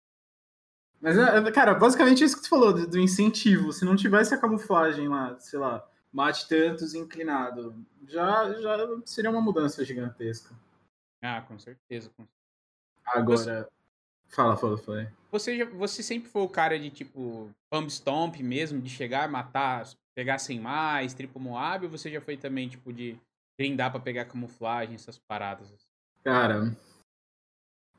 Mas, 1.00 1.18
é, 1.18 1.52
cara, 1.52 1.74
basicamente 1.74 2.22
é 2.22 2.26
isso 2.26 2.36
que 2.36 2.44
tu 2.44 2.50
falou, 2.50 2.74
do, 2.74 2.88
do 2.88 3.00
incentivo. 3.00 3.74
Se 3.74 3.84
não 3.84 3.96
tivesse 3.96 4.36
a 4.36 4.40
camuflagem 4.40 5.08
lá, 5.08 5.40
sei 5.40 5.58
lá, 5.58 5.88
mate 6.12 6.48
tantos 6.48 6.94
inclinado, 6.94 7.76
já, 8.08 8.54
já 8.62 8.78
seria 9.06 9.32
uma 9.32 9.42
mudança 9.42 9.84
gigantesca. 9.84 10.54
Ah, 11.22 11.42
com 11.42 11.58
certeza. 11.58 12.12
com- 12.16 12.28
Agora... 13.06 13.68
Fala, 14.32 14.56
fala, 14.56 14.78
fala. 14.78 15.12
Você, 15.32 15.58
já- 15.58 15.66
você 15.66 16.02
sempre 16.02 16.30
foi 16.30 16.42
o 16.42 16.50
cara 16.50 16.80
de, 16.80 16.90
tipo, 16.90 17.50
pump 17.72 17.90
stomp 17.92 18.38
mesmo, 18.42 18.82
de 18.82 18.90
chegar, 18.90 19.30
matar, 19.30 19.88
pegar 20.16 20.38
sem 20.40 20.60
mais, 20.60 21.14
triplo 21.14 21.40
Moab, 21.42 21.86
ou 21.86 21.92
você 21.92 22.10
já 22.10 22.22
foi 22.22 22.38
também, 22.38 22.68
tipo, 22.68 22.92
de 22.92 23.18
grindar 23.60 23.92
pra 23.92 24.00
pegar 24.00 24.26
camuflagem, 24.26 24.96
essas 24.96 25.18
paradas? 25.18 25.68
assim? 25.68 25.86
Cara, 26.24 26.76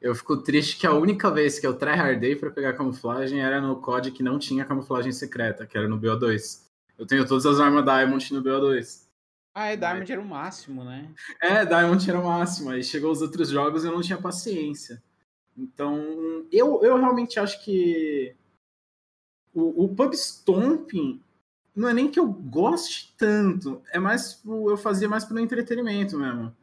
eu 0.01 0.15
fico 0.15 0.37
triste 0.43 0.79
que 0.79 0.87
a 0.87 0.93
única 0.93 1.31
vez 1.31 1.59
que 1.59 1.67
eu 1.67 1.77
tryhardei 1.77 2.35
pra 2.37 2.51
pegar 2.51 2.75
camuflagem 2.75 3.41
era 3.41 3.61
no 3.61 3.81
COD 3.81 4.11
que 4.11 4.23
não 4.23 4.39
tinha 4.39 4.65
camuflagem 4.65 5.13
secreta, 5.13 5.67
que 5.67 5.77
era 5.79 5.89
no 5.89 5.99
BO2. 5.99 6.67
Eu 6.99 7.07
tenho 7.07 7.27
todas 7.27 7.47
as 7.47 7.61
armas 7.61 7.85
Diamond 7.85 8.35
no 8.35 8.43
BO2. 8.43 9.09
Ah, 9.55 9.67
é, 9.69 9.77
Diamond 9.77 10.11
era 10.13 10.21
o 10.21 10.25
máximo, 10.25 10.83
né? 10.85 11.13
É, 11.41 11.65
Diamond 11.65 12.09
era 12.11 12.19
o 12.19 12.25
máximo. 12.25 12.71
Aí 12.71 12.83
chegou 12.83 13.13
os 13.13 13.21
outros 13.23 13.49
jogos 13.51 13.85
e 13.85 13.87
eu 13.87 13.93
não 13.93 14.01
tinha 14.01 14.21
paciência. 14.21 15.03
Então, 15.57 16.47
eu, 16.51 16.83
eu 16.83 16.97
realmente 16.97 17.39
acho 17.39 17.63
que 17.65 18.35
o, 19.55 19.85
o 19.85 19.95
pub 19.95 20.13
stomping 20.15 21.21
não 21.75 21.89
é 21.89 21.95
nem 21.95 22.11
que 22.11 22.19
eu 22.19 22.27
goste 22.27 23.15
tanto, 23.17 23.83
é 23.91 23.99
mais 23.99 24.35
pro- 24.35 24.71
eu 24.71 24.77
fazia 24.77 25.09
mais 25.09 25.25
pelo 25.25 25.41
entretenimento 25.41 26.19
mesmo 26.19 26.55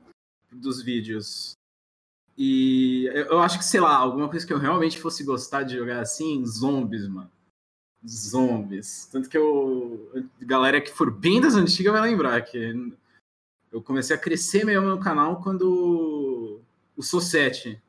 dos 0.52 0.82
vídeos. 0.82 1.54
E 2.38 3.06
eu 3.14 3.40
acho 3.40 3.58
que, 3.60 3.66
sei 3.66 3.80
lá, 3.80 3.96
alguma 3.96 4.30
coisa 4.30 4.46
que 4.48 4.54
eu 4.54 4.58
realmente 4.58 5.00
fosse 5.00 5.24
gostar 5.24 5.64
de 5.64 5.76
jogar 5.78 6.00
assim, 6.00 6.46
zombies, 6.46 7.08
mano. 7.08 7.30
Zombies. 8.08 9.10
Tanto 9.12 9.30
que 9.30 9.38
eu. 9.38 10.10
Galera 10.40 10.80
que 10.80 10.90
for 10.92 11.12
bem 11.12 11.42
das 11.42 11.56
antigas 11.56 11.92
vai 11.92 12.02
lembrar 12.10 12.42
que 12.42 12.94
eu 13.72 13.82
comecei 13.82 14.16
a 14.16 14.20
crescer 14.20 14.64
mesmo 14.64 14.88
no 14.88 15.00
canal 15.00 15.42
quando 15.44 16.62
o 16.96 17.04
Societe 17.04 17.82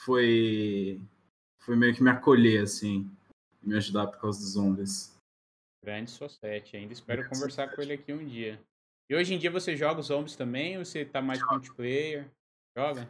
foi, 0.00 1.00
foi 1.58 1.76
meio 1.76 1.94
que 1.94 2.02
me 2.02 2.10
acolher, 2.10 2.62
assim, 2.62 3.10
me 3.62 3.76
ajudar 3.76 4.06
por 4.06 4.20
causa 4.20 4.38
dos 4.38 4.52
zombies. 4.52 5.16
Grande 5.82 6.10
Society, 6.10 6.76
ainda 6.76 6.92
espero 6.92 7.22
Grande 7.22 7.34
conversar 7.34 7.74
com 7.74 7.80
ele 7.80 7.92
aqui 7.92 8.12
um 8.12 8.24
dia. 8.26 8.60
E 9.08 9.14
hoje 9.14 9.34
em 9.34 9.38
dia 9.38 9.50
você 9.50 9.76
joga 9.76 10.00
os 10.00 10.06
zombies 10.06 10.34
também, 10.34 10.78
ou 10.78 10.84
você 10.84 11.04
tá 11.04 11.22
mais 11.22 11.40
multiplayer? 11.42 12.28
Joga? 12.76 13.08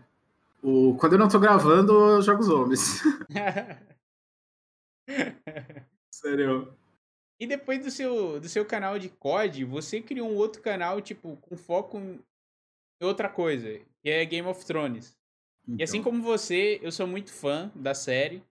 O, 0.62 0.96
quando 0.98 1.14
eu 1.14 1.18
não 1.18 1.28
tô 1.28 1.38
gravando, 1.38 1.92
eu 1.92 2.22
jogo 2.22 2.42
zombies. 2.42 3.00
Sério. 6.10 6.76
E 7.38 7.46
depois 7.46 7.84
do 7.84 7.90
seu, 7.90 8.40
do 8.40 8.48
seu 8.48 8.64
canal 8.64 8.98
de 8.98 9.08
COD, 9.08 9.64
você 9.64 10.00
criou 10.00 10.30
um 10.30 10.36
outro 10.36 10.62
canal, 10.62 11.00
tipo, 11.00 11.36
com 11.36 11.56
foco 11.56 11.98
em 11.98 12.20
outra 13.02 13.28
coisa, 13.28 13.78
que 14.02 14.10
é 14.10 14.24
Game 14.24 14.48
of 14.48 14.64
Thrones. 14.64 15.16
E 15.68 15.82
assim 15.82 15.98
Então, 15.98 16.10
como 16.12 16.22
você, 16.22 16.78
eu 16.82 16.92
sou 16.92 17.06
muito 17.06 17.32
fã 17.32 17.70
da 17.74 17.94
série. 17.94 18.42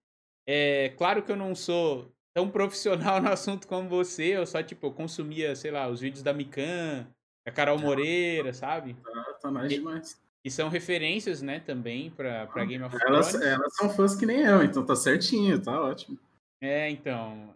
É 0.48 0.90
claro 0.98 1.24
que 1.24 1.32
eu 1.32 1.36
não 1.36 1.56
sou 1.56 2.12
tão 2.34 2.50
profissional 2.50 3.20
no 3.22 3.30
assunto 3.30 3.68
como 3.68 3.88
você, 3.90 4.36
eu 4.38 4.46
só, 4.46 4.62
tipo, 4.62 4.88
eu 4.88 4.92
consumia, 4.92 5.56
sei 5.56 5.72
lá, 5.72 5.88
os 5.88 6.02
vídeos 6.02 6.22
da 6.24 6.34
Mikan, 6.34 7.08
da 7.46 7.52
Carol 7.54 7.80
Moreira, 7.80 8.54
sabe? 8.54 8.96
tá, 9.02 9.34
tá 9.42 9.52
mais 9.52 9.72
E- 9.72 9.76
demais. 9.76 10.22
E 10.44 10.52
são 10.52 10.70
referências, 10.70 11.42
né, 11.42 11.60
também 11.60 12.12
pra, 12.12 12.46
pra 12.46 12.64
Game 12.66 12.84
of 12.84 12.96
Elas, 13.08 13.30
Thrones. 13.30 13.48
elas 13.48 13.76
são 13.76 13.90
fãs 13.90 14.16
que 14.16 14.28
nem 14.28 14.42
eu, 14.42 14.62
então 14.64 14.86
tá 14.86 14.96
certinho, 14.96 15.60
tá 15.60 15.82
ótimo. 15.82 16.20
É, 16.62 16.88
então. 16.90 17.56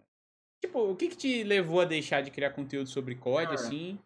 Tipo, 0.60 0.90
o 0.90 0.96
que 0.96 1.06
que 1.08 1.16
te 1.16 1.44
levou 1.44 1.80
a 1.80 1.84
deixar 1.84 2.20
de 2.20 2.32
criar 2.32 2.50
conteúdo 2.50 2.88
sobre 2.88 3.14
COD, 3.14 3.44
Cara. 3.44 3.54
assim, 3.54 3.96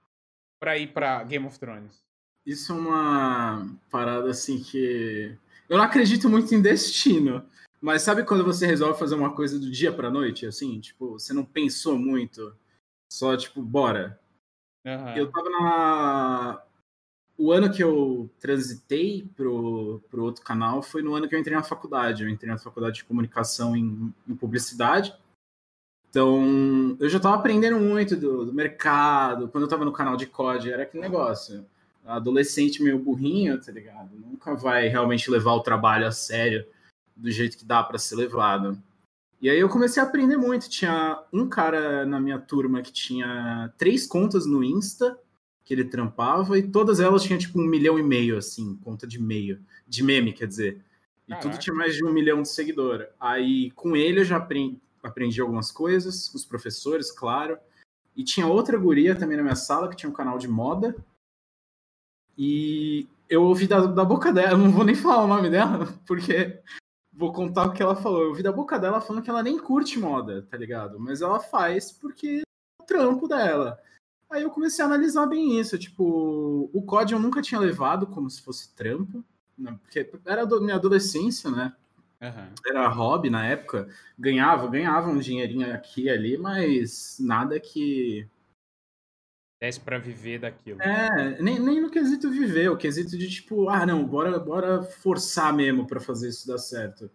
pra 0.60 0.76
ir 0.76 0.88
pra 0.92 1.24
Game 1.24 1.46
of 1.46 1.58
Thrones? 1.58 2.04
Isso 2.46 2.72
é 2.72 2.74
uma 2.74 3.66
parada 3.90 4.28
assim 4.30 4.62
que. 4.62 5.34
Eu 5.68 5.78
não 5.78 5.84
acredito 5.84 6.28
muito 6.28 6.54
em 6.54 6.62
destino. 6.62 7.44
Mas 7.80 8.00
sabe 8.00 8.24
quando 8.24 8.42
você 8.42 8.66
resolve 8.66 8.98
fazer 8.98 9.14
uma 9.14 9.34
coisa 9.34 9.58
do 9.58 9.70
dia 9.70 9.92
pra 9.92 10.10
noite, 10.10 10.46
assim? 10.46 10.80
Tipo, 10.80 11.18
você 11.18 11.34
não 11.34 11.44
pensou 11.44 11.98
muito. 11.98 12.56
Só, 13.12 13.36
tipo, 13.36 13.60
bora. 13.60 14.18
Aham. 14.86 15.16
Eu 15.16 15.30
tava 15.30 15.50
na. 15.50 16.62
O 17.36 17.52
ano 17.52 17.70
que 17.70 17.82
eu 17.82 18.30
transitei 18.40 19.28
pro, 19.36 20.00
pro 20.08 20.24
outro 20.24 20.42
canal 20.42 20.82
foi 20.82 21.02
no 21.02 21.14
ano 21.14 21.28
que 21.28 21.34
eu 21.34 21.38
entrei 21.38 21.54
na 21.54 21.62
faculdade. 21.62 22.22
Eu 22.22 22.30
entrei 22.30 22.50
na 22.50 22.58
faculdade 22.58 22.96
de 22.96 23.04
comunicação 23.04 23.76
em, 23.76 24.14
em 24.26 24.34
publicidade. 24.34 25.14
Então, 26.08 26.96
eu 27.00 27.08
já 27.08 27.16
estava 27.16 27.34
aprendendo 27.34 27.78
muito 27.78 28.16
do, 28.16 28.46
do, 28.46 28.52
mercado. 28.54 29.48
Quando 29.48 29.64
eu 29.64 29.66
estava 29.66 29.84
no 29.84 29.92
canal 29.92 30.16
de 30.16 30.26
COD, 30.26 30.70
era 30.70 30.84
aquele 30.84 31.02
negócio. 31.02 31.66
Adolescente 32.04 32.82
meio 32.82 32.98
burrinho, 32.98 33.60
tá 33.60 33.72
ligado? 33.72 34.10
Nunca 34.14 34.54
vai 34.54 34.88
realmente 34.88 35.30
levar 35.30 35.52
o 35.52 35.62
trabalho 35.62 36.06
a 36.06 36.12
sério 36.12 36.66
do 37.16 37.30
jeito 37.30 37.56
que 37.56 37.64
dá 37.64 37.82
para 37.82 37.98
ser 37.98 38.16
levado. 38.16 38.78
E 39.40 39.48
aí 39.48 39.58
eu 39.58 39.68
comecei 39.68 40.02
a 40.02 40.06
aprender 40.06 40.36
muito. 40.36 40.68
Tinha 40.68 41.22
um 41.32 41.48
cara 41.48 42.04
na 42.04 42.20
minha 42.20 42.38
turma 42.38 42.82
que 42.82 42.92
tinha 42.92 43.72
três 43.78 44.06
contas 44.06 44.46
no 44.46 44.62
Insta 44.62 45.18
que 45.64 45.72
ele 45.72 45.84
trampava, 45.84 46.58
e 46.58 46.62
todas 46.62 47.00
elas 47.00 47.22
tinham 47.22 47.38
tipo 47.38 47.58
um 47.58 47.64
milhão 47.64 47.98
e 47.98 48.02
meio, 48.02 48.36
assim, 48.36 48.76
conta 48.84 49.06
de 49.06 49.20
meio, 49.20 49.58
de 49.88 50.02
meme, 50.02 50.32
quer 50.32 50.46
dizer. 50.46 50.82
E 51.26 51.30
Caraca. 51.30 51.48
tudo 51.48 51.58
tinha 51.58 51.74
mais 51.74 51.94
de 51.94 52.04
um 52.04 52.12
milhão 52.12 52.42
de 52.42 52.48
seguidor. 52.50 53.06
Aí 53.18 53.70
com 53.70 53.96
ele 53.96 54.20
eu 54.20 54.24
já 54.24 54.36
aprendi, 54.36 54.78
aprendi 55.02 55.40
algumas 55.40 55.72
coisas, 55.72 56.28
com 56.28 56.36
os 56.36 56.44
professores, 56.44 57.10
claro. 57.10 57.56
E 58.14 58.22
tinha 58.22 58.46
outra 58.46 58.76
guria 58.76 59.16
também 59.16 59.38
na 59.38 59.42
minha 59.42 59.56
sala 59.56 59.88
que 59.88 59.96
tinha 59.96 60.10
um 60.10 60.12
canal 60.12 60.38
de 60.38 60.46
moda. 60.46 60.94
E 62.36 63.08
eu 63.28 63.42
ouvi 63.42 63.66
da, 63.66 63.86
da 63.86 64.04
boca 64.04 64.32
dela, 64.32 64.56
não 64.56 64.70
vou 64.70 64.84
nem 64.84 64.94
falar 64.94 65.24
o 65.24 65.28
nome 65.28 65.50
dela, 65.50 65.86
porque 66.06 66.60
vou 67.12 67.32
contar 67.32 67.66
o 67.66 67.72
que 67.72 67.82
ela 67.82 67.96
falou. 67.96 68.22
Eu 68.22 68.28
ouvi 68.28 68.42
da 68.42 68.52
boca 68.52 68.78
dela 68.78 69.00
falando 69.00 69.22
que 69.22 69.30
ela 69.30 69.42
nem 69.42 69.58
curte 69.58 69.98
moda, 69.98 70.46
tá 70.50 70.56
ligado? 70.56 70.98
Mas 70.98 71.22
ela 71.22 71.40
faz 71.40 71.92
porque 71.92 72.42
é 72.42 72.82
o 72.82 72.86
trampo 72.86 73.28
dela. 73.28 73.78
Aí 74.30 74.42
eu 74.42 74.50
comecei 74.50 74.84
a 74.84 74.88
analisar 74.88 75.26
bem 75.26 75.58
isso. 75.60 75.78
Tipo, 75.78 76.68
o 76.72 76.82
COD 76.82 77.12
eu 77.12 77.20
nunca 77.20 77.40
tinha 77.40 77.60
levado 77.60 78.06
como 78.06 78.28
se 78.28 78.42
fosse 78.42 78.74
trampo, 78.74 79.24
né? 79.56 79.78
porque 79.82 80.10
era 80.26 80.44
do, 80.44 80.60
minha 80.60 80.74
adolescência, 80.74 81.50
né? 81.50 81.72
Uhum. 82.20 82.54
Era 82.66 82.88
hobby 82.88 83.30
na 83.30 83.46
época. 83.46 83.88
Ganhava, 84.18 84.66
ganhava 84.68 85.10
um 85.10 85.18
dinheirinho 85.18 85.72
aqui 85.72 86.04
e 86.04 86.10
ali, 86.10 86.36
mas 86.36 87.18
nada 87.20 87.60
que. 87.60 88.26
Desse 89.64 89.80
pra 89.80 89.96
viver 89.96 90.40
daquilo. 90.40 90.82
É, 90.82 91.40
nem, 91.40 91.58
nem 91.58 91.80
no 91.80 91.88
quesito 91.88 92.30
viver, 92.30 92.68
o 92.68 92.76
quesito 92.76 93.16
de 93.16 93.30
tipo, 93.30 93.70
ah, 93.70 93.86
não, 93.86 94.04
bora, 94.04 94.38
bora 94.38 94.82
forçar 94.82 95.54
mesmo 95.54 95.86
para 95.86 95.98
fazer 96.00 96.28
isso 96.28 96.46
dar 96.46 96.58
certo. 96.58 97.10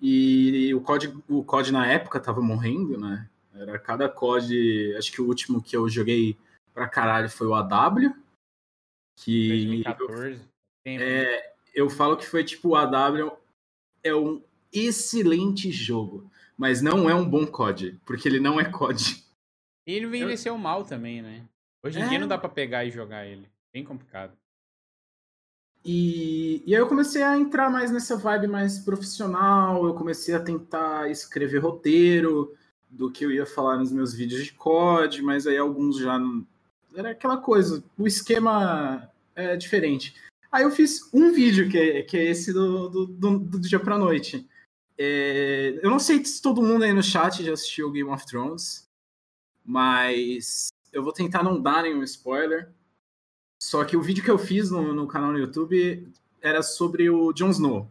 E 0.00 0.74
o 0.74 0.80
COD, 0.80 1.22
o 1.28 1.44
COD 1.44 1.72
na 1.72 1.86
época 1.86 2.18
tava 2.18 2.40
morrendo, 2.40 2.98
né? 2.98 3.28
Era 3.54 3.78
cada 3.78 4.08
COD, 4.08 4.94
acho 4.96 5.12
que 5.12 5.20
o 5.20 5.26
último 5.26 5.62
que 5.62 5.76
eu 5.76 5.86
joguei 5.86 6.34
pra 6.72 6.88
caralho 6.88 7.28
foi 7.28 7.46
o 7.46 7.54
AW. 7.54 8.16
Que 9.18 9.48
2014. 9.48 10.40
Eu, 10.86 11.00
é, 11.02 11.54
eu 11.74 11.90
falo 11.90 12.16
que 12.16 12.24
foi 12.24 12.42
tipo 12.42 12.70
o 12.70 12.74
AW 12.74 13.36
é 14.02 14.14
um 14.14 14.42
excelente 14.72 15.70
jogo, 15.70 16.30
mas 16.56 16.80
não 16.80 17.10
é 17.10 17.14
um 17.14 17.28
bom 17.28 17.46
COD, 17.46 18.00
porque 18.06 18.26
ele 18.26 18.40
não 18.40 18.58
é 18.58 18.64
COD. 18.64 19.22
E 19.86 19.92
ele 19.92 20.06
envelheceu 20.06 20.54
eu... 20.54 20.58
mal 20.58 20.82
também, 20.82 21.20
né? 21.20 21.46
Hoje 21.86 22.00
em 22.00 22.02
é... 22.02 22.08
dia 22.08 22.18
não 22.18 22.28
dá 22.28 22.36
para 22.36 22.48
pegar 22.48 22.84
e 22.84 22.90
jogar 22.90 23.26
ele. 23.26 23.48
Bem 23.72 23.84
complicado. 23.84 24.32
E, 25.84 26.64
e 26.66 26.74
aí 26.74 26.80
eu 26.80 26.88
comecei 26.88 27.22
a 27.22 27.38
entrar 27.38 27.70
mais 27.70 27.92
nessa 27.92 28.16
vibe 28.16 28.48
mais 28.48 28.78
profissional, 28.80 29.86
eu 29.86 29.94
comecei 29.94 30.34
a 30.34 30.42
tentar 30.42 31.08
escrever 31.10 31.58
roteiro, 31.58 32.56
do 32.90 33.10
que 33.10 33.24
eu 33.24 33.30
ia 33.30 33.46
falar 33.46 33.76
nos 33.76 33.92
meus 33.92 34.12
vídeos 34.12 34.44
de 34.44 34.52
COD, 34.52 35.22
mas 35.22 35.46
aí 35.46 35.56
alguns 35.56 35.98
já. 35.98 36.18
Era 36.94 37.10
aquela 37.10 37.36
coisa, 37.36 37.84
o 37.96 38.06
esquema 38.06 39.08
é 39.36 39.56
diferente. 39.56 40.14
Aí 40.50 40.64
eu 40.64 40.70
fiz 40.70 41.08
um 41.12 41.32
vídeo, 41.32 41.68
que 41.68 41.78
é, 41.78 42.02
que 42.02 42.16
é 42.16 42.24
esse 42.24 42.52
do, 42.52 42.88
do, 42.88 43.06
do, 43.06 43.38
do 43.38 43.60
dia 43.60 43.78
pra 43.78 43.98
noite. 43.98 44.48
É, 44.98 45.78
eu 45.82 45.90
não 45.90 45.98
sei 45.98 46.24
se 46.24 46.40
todo 46.42 46.62
mundo 46.62 46.82
aí 46.82 46.92
no 46.92 47.02
chat 47.02 47.44
já 47.44 47.52
assistiu 47.52 47.92
Game 47.92 48.08
of 48.10 48.26
Thrones, 48.26 48.88
mas 49.64 50.68
eu 50.96 51.02
vou 51.02 51.12
tentar 51.12 51.42
não 51.42 51.60
dar 51.60 51.82
nenhum 51.82 52.02
spoiler. 52.02 52.72
Só 53.62 53.84
que 53.84 53.98
o 53.98 54.02
vídeo 54.02 54.24
que 54.24 54.30
eu 54.30 54.38
fiz 54.38 54.70
no, 54.70 54.94
no 54.94 55.06
canal 55.06 55.30
no 55.30 55.38
YouTube 55.38 56.10
era 56.40 56.62
sobre 56.62 57.10
o 57.10 57.34
Jon 57.34 57.50
Snow, 57.50 57.90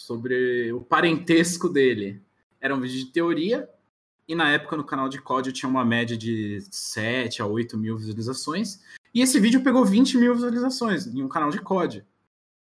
sobre 0.00 0.72
o 0.72 0.80
parentesco 0.80 1.68
dele. 1.68 2.22
Era 2.58 2.74
um 2.74 2.80
vídeo 2.80 3.04
de 3.04 3.12
teoria, 3.12 3.68
e 4.26 4.34
na 4.34 4.50
época 4.50 4.78
no 4.78 4.84
canal 4.84 5.10
de 5.10 5.18
eu 5.18 5.52
tinha 5.52 5.68
uma 5.68 5.84
média 5.84 6.16
de 6.16 6.62
7 6.70 7.42
a 7.42 7.46
8 7.46 7.76
mil 7.76 7.98
visualizações. 7.98 8.82
E 9.12 9.20
esse 9.20 9.38
vídeo 9.38 9.62
pegou 9.62 9.84
20 9.84 10.16
mil 10.16 10.34
visualizações 10.34 11.06
em 11.06 11.22
um 11.22 11.28
canal 11.28 11.50
de 11.50 11.60
COD. 11.60 12.02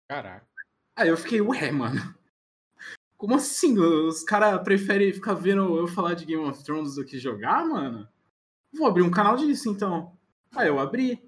Caraca. 0.09 0.47
Aí 0.97 1.09
eu 1.09 1.17
fiquei, 1.17 1.41
ué, 1.41 1.71
mano. 1.71 2.15
Como 3.17 3.37
assim? 3.37 3.79
Os 3.79 4.25
caras 4.25 4.61
preferem 4.63 5.13
ficar 5.13 5.35
vendo 5.35 5.79
eu 5.79 5.87
falar 5.87 6.15
de 6.15 6.25
Game 6.25 6.45
of 6.45 6.63
Thrones 6.65 6.97
do 6.97 7.05
que 7.05 7.19
jogar, 7.21 7.65
mano? 7.65 8.09
Vou 8.75 8.87
abrir 8.87 9.03
um 9.03 9.11
canal 9.11 9.37
disso, 9.37 9.69
então. 9.69 10.13
Aí 10.55 10.69
eu 10.69 10.79
abri. 10.79 11.23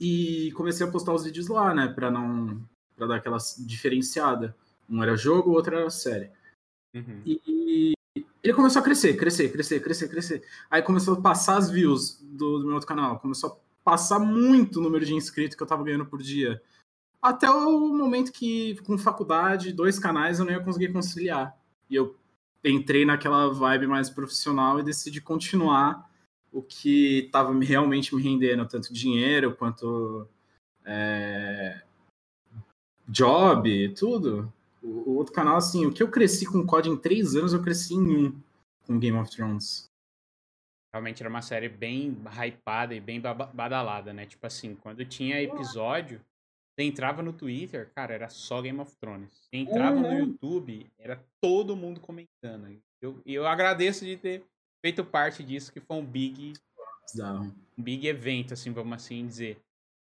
E 0.00 0.52
comecei 0.52 0.86
a 0.86 0.90
postar 0.90 1.12
os 1.12 1.24
vídeos 1.24 1.48
lá, 1.48 1.74
né? 1.74 1.88
Pra 1.88 2.10
não. 2.10 2.66
pra 2.96 3.06
dar 3.06 3.16
aquela 3.16 3.38
diferenciada. 3.60 4.56
Um 4.88 5.02
era 5.02 5.16
jogo, 5.16 5.50
o 5.50 5.54
outro 5.54 5.76
era 5.76 5.90
série. 5.90 6.30
Uhum. 6.94 7.22
E, 7.24 7.94
ele 8.42 8.52
começou 8.52 8.80
a 8.80 8.84
crescer, 8.84 9.16
crescer, 9.16 9.50
crescer, 9.50 9.80
crescer, 9.80 10.08
crescer. 10.08 10.44
Aí 10.70 10.82
começou 10.82 11.14
a 11.14 11.20
passar 11.20 11.56
as 11.56 11.70
views 11.70 12.20
do, 12.20 12.58
do 12.58 12.64
meu 12.66 12.74
outro 12.74 12.86
canal. 12.86 13.18
Começou 13.18 13.50
a 13.50 13.56
passar 13.82 14.18
muito 14.18 14.78
o 14.78 14.82
número 14.82 15.04
de 15.04 15.14
inscritos 15.14 15.56
que 15.56 15.62
eu 15.62 15.66
tava 15.66 15.82
ganhando 15.82 16.06
por 16.06 16.22
dia. 16.22 16.62
Até 17.22 17.50
o 17.50 17.88
momento 17.88 18.30
que, 18.30 18.76
com 18.82 18.98
faculdade, 18.98 19.72
dois 19.72 19.98
canais, 19.98 20.38
eu 20.38 20.44
não 20.44 20.52
ia 20.52 20.60
conseguir 20.60 20.92
conciliar. 20.92 21.56
E 21.88 21.94
eu 21.94 22.14
entrei 22.62 23.06
naquela 23.06 23.52
vibe 23.52 23.86
mais 23.86 24.10
profissional 24.10 24.78
e 24.78 24.84
decidi 24.84 25.22
continuar 25.22 26.06
o 26.54 26.62
que 26.62 27.24
estava 27.26 27.52
realmente 27.58 28.14
me 28.14 28.22
rendendo, 28.22 28.66
tanto 28.68 28.94
dinheiro 28.94 29.56
quanto 29.56 30.28
é, 30.84 31.82
job, 33.08 33.88
tudo. 33.94 34.52
O, 34.80 35.10
o, 35.10 35.16
outro 35.16 35.34
canal, 35.34 35.56
assim, 35.56 35.84
o 35.84 35.92
que 35.92 36.00
eu 36.00 36.10
cresci 36.10 36.46
com 36.46 36.64
COD 36.64 36.90
em 36.90 36.96
três 36.96 37.34
anos, 37.34 37.52
eu 37.52 37.60
cresci 37.60 37.94
em 37.94 38.26
um 38.26 38.40
com 38.86 39.00
Game 39.00 39.18
of 39.18 39.28
Thrones. 39.34 39.90
Realmente 40.94 41.22
era 41.22 41.28
uma 41.28 41.42
série 41.42 41.68
bem 41.68 42.16
hypada 42.30 42.94
e 42.94 43.00
bem 43.00 43.20
badalada, 43.20 44.12
né? 44.12 44.24
Tipo 44.24 44.46
assim, 44.46 44.76
quando 44.76 45.04
tinha 45.04 45.42
episódio, 45.42 46.20
você 46.70 46.84
entrava 46.84 47.20
no 47.20 47.32
Twitter, 47.32 47.90
cara, 47.96 48.14
era 48.14 48.28
só 48.28 48.62
Game 48.62 48.78
of 48.78 48.94
Thrones. 49.00 49.30
Você 49.32 49.56
entrava 49.56 49.96
uhum. 49.96 50.02
no 50.02 50.18
YouTube, 50.20 50.86
era 51.00 51.20
todo 51.40 51.74
mundo 51.74 51.98
comentando. 51.98 52.70
E 52.70 52.80
eu, 53.02 53.20
eu 53.26 53.44
agradeço 53.44 54.04
de 54.04 54.16
ter 54.16 54.44
feito 54.84 55.02
parte 55.02 55.42
disso, 55.42 55.72
que 55.72 55.80
foi 55.80 55.96
um 55.96 56.04
big, 56.04 56.52
um 57.18 57.82
big 57.82 58.06
evento, 58.06 58.52
assim, 58.52 58.70
vamos 58.70 58.92
assim 58.92 59.26
dizer. 59.26 59.56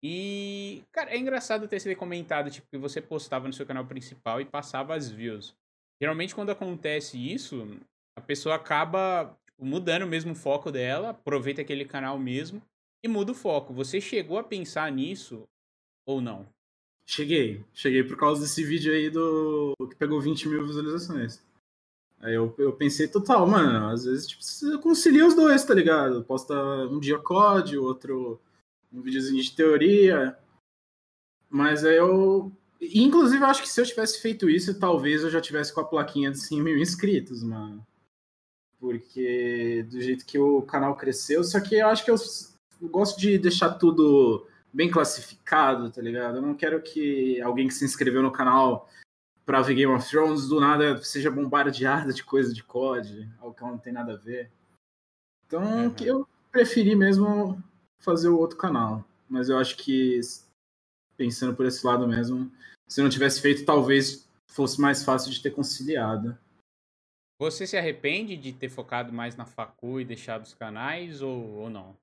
E, 0.03 0.81
cara, 0.91 1.11
é 1.11 1.17
engraçado 1.19 1.67
ter 1.67 1.79
sido 1.79 1.95
comentado, 1.95 2.49
tipo, 2.49 2.67
que 2.71 2.77
você 2.79 2.99
postava 2.99 3.45
no 3.45 3.53
seu 3.53 3.63
canal 3.63 3.85
principal 3.85 4.41
e 4.41 4.45
passava 4.45 4.95
as 4.95 5.07
views. 5.07 5.55
Geralmente, 6.01 6.33
quando 6.33 6.49
acontece 6.49 7.15
isso, 7.15 7.79
a 8.17 8.21
pessoa 8.21 8.55
acaba 8.55 9.37
tipo, 9.45 9.63
mudando 9.63 10.07
mesmo 10.07 10.31
o 10.31 10.35
foco 10.35 10.71
dela, 10.71 11.11
aproveita 11.11 11.61
aquele 11.61 11.85
canal 11.85 12.17
mesmo 12.17 12.59
e 13.03 13.07
muda 13.07 13.33
o 13.33 13.35
foco. 13.35 13.71
Você 13.71 14.01
chegou 14.01 14.39
a 14.39 14.43
pensar 14.43 14.91
nisso 14.91 15.43
ou 16.07 16.19
não? 16.19 16.47
Cheguei. 17.07 17.63
Cheguei 17.71 18.03
por 18.03 18.17
causa 18.17 18.41
desse 18.41 18.63
vídeo 18.63 18.91
aí 18.91 19.11
do 19.11 19.75
que 19.87 19.95
pegou 19.95 20.19
20 20.19 20.49
mil 20.49 20.65
visualizações. 20.65 21.45
Aí 22.25 22.33
eu, 22.33 22.55
eu 22.57 22.73
pensei, 22.73 23.07
total, 23.07 23.45
mano, 23.45 23.89
às 23.89 24.05
vezes 24.05 24.25
tipo, 24.25 24.79
concilia 24.79 25.27
os 25.27 25.35
dois, 25.35 25.63
tá 25.63 25.75
ligado? 25.75 26.23
Posta 26.23 26.55
um 26.87 26.99
dia 26.99 27.19
COD, 27.19 27.77
outro 27.77 28.41
um 28.91 28.99
videozinho 28.99 29.43
de 29.43 29.55
teoria. 29.55 30.35
Mas 31.47 31.85
aí 31.85 31.97
eu. 31.97 32.51
Inclusive, 32.81 33.43
eu 33.43 33.47
acho 33.47 33.61
que 33.61 33.69
se 33.69 33.79
eu 33.79 33.85
tivesse 33.85 34.19
feito 34.19 34.49
isso, 34.49 34.79
talvez 34.79 35.21
eu 35.21 35.29
já 35.29 35.39
tivesse 35.39 35.71
com 35.71 35.81
a 35.81 35.85
plaquinha 35.85 36.31
de 36.31 36.39
100 36.39 36.63
mil 36.63 36.77
inscritos, 36.79 37.43
mano. 37.43 37.85
Porque 38.79 39.85
do 39.91 40.01
jeito 40.01 40.25
que 40.25 40.39
o 40.39 40.63
canal 40.63 40.95
cresceu, 40.95 41.43
só 41.43 41.59
que 41.59 41.75
eu 41.75 41.87
acho 41.87 42.03
que 42.03 42.09
eu, 42.09 42.15
eu 42.81 42.89
gosto 42.89 43.19
de 43.19 43.37
deixar 43.37 43.75
tudo 43.75 44.47
bem 44.73 44.89
classificado, 44.89 45.91
tá 45.91 46.01
ligado? 46.01 46.37
Eu 46.37 46.41
não 46.41 46.55
quero 46.55 46.81
que 46.81 47.39
alguém 47.41 47.67
que 47.67 47.73
se 47.75 47.85
inscreveu 47.85 48.23
no 48.23 48.31
canal 48.31 48.89
pra 49.45 49.61
ver 49.61 49.75
Game 49.75 49.93
of 49.93 50.09
Thrones 50.09 50.47
do 50.47 50.59
nada 50.59 51.01
seja 51.03 51.29
bombardeada 51.29 52.11
de 52.13 52.23
coisa 52.23 52.53
de 52.53 52.63
COD, 52.63 53.29
algo 53.39 53.55
que 53.55 53.61
não 53.61 53.77
tem 53.77 53.93
nada 53.93 54.13
a 54.13 54.17
ver. 54.17 54.51
Então, 55.45 55.87
uhum. 55.87 55.95
eu 56.01 56.27
preferi 56.51 56.95
mesmo 56.95 57.61
fazer 57.99 58.29
o 58.29 58.37
outro 58.37 58.57
canal. 58.57 59.05
Mas 59.29 59.49
eu 59.49 59.57
acho 59.57 59.77
que, 59.77 60.19
pensando 61.15 61.55
por 61.55 61.65
esse 61.65 61.85
lado 61.85 62.07
mesmo, 62.07 62.51
se 62.87 63.01
não 63.01 63.09
tivesse 63.09 63.41
feito, 63.41 63.65
talvez 63.65 64.27
fosse 64.47 64.79
mais 64.79 65.03
fácil 65.03 65.31
de 65.31 65.41
ter 65.41 65.51
conciliado. 65.51 66.37
Você 67.39 67.67
se 67.67 67.77
arrepende 67.77 68.37
de 68.37 68.53
ter 68.53 68.69
focado 68.69 69.11
mais 69.11 69.35
na 69.35 69.45
facu 69.45 69.99
e 69.99 70.05
deixado 70.05 70.43
os 70.43 70.53
canais 70.53 71.21
ou, 71.21 71.55
ou 71.55 71.69
não? 71.69 71.97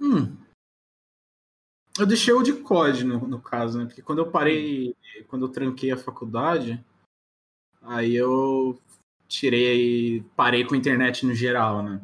Hum. 0.00 0.36
Eu 1.98 2.06
deixei 2.06 2.32
o 2.32 2.42
de 2.42 2.52
COD 2.52 3.04
no, 3.04 3.26
no 3.26 3.40
caso, 3.40 3.78
né? 3.78 3.84
Porque 3.84 4.02
quando 4.02 4.20
eu 4.20 4.30
parei, 4.30 4.94
quando 5.28 5.46
eu 5.46 5.48
tranquei 5.48 5.90
a 5.90 5.96
faculdade, 5.96 6.82
aí 7.82 8.14
eu 8.14 8.80
tirei, 9.26 10.24
parei 10.36 10.64
com 10.64 10.74
a 10.74 10.78
internet 10.78 11.26
no 11.26 11.34
geral, 11.34 11.82
né? 11.82 12.00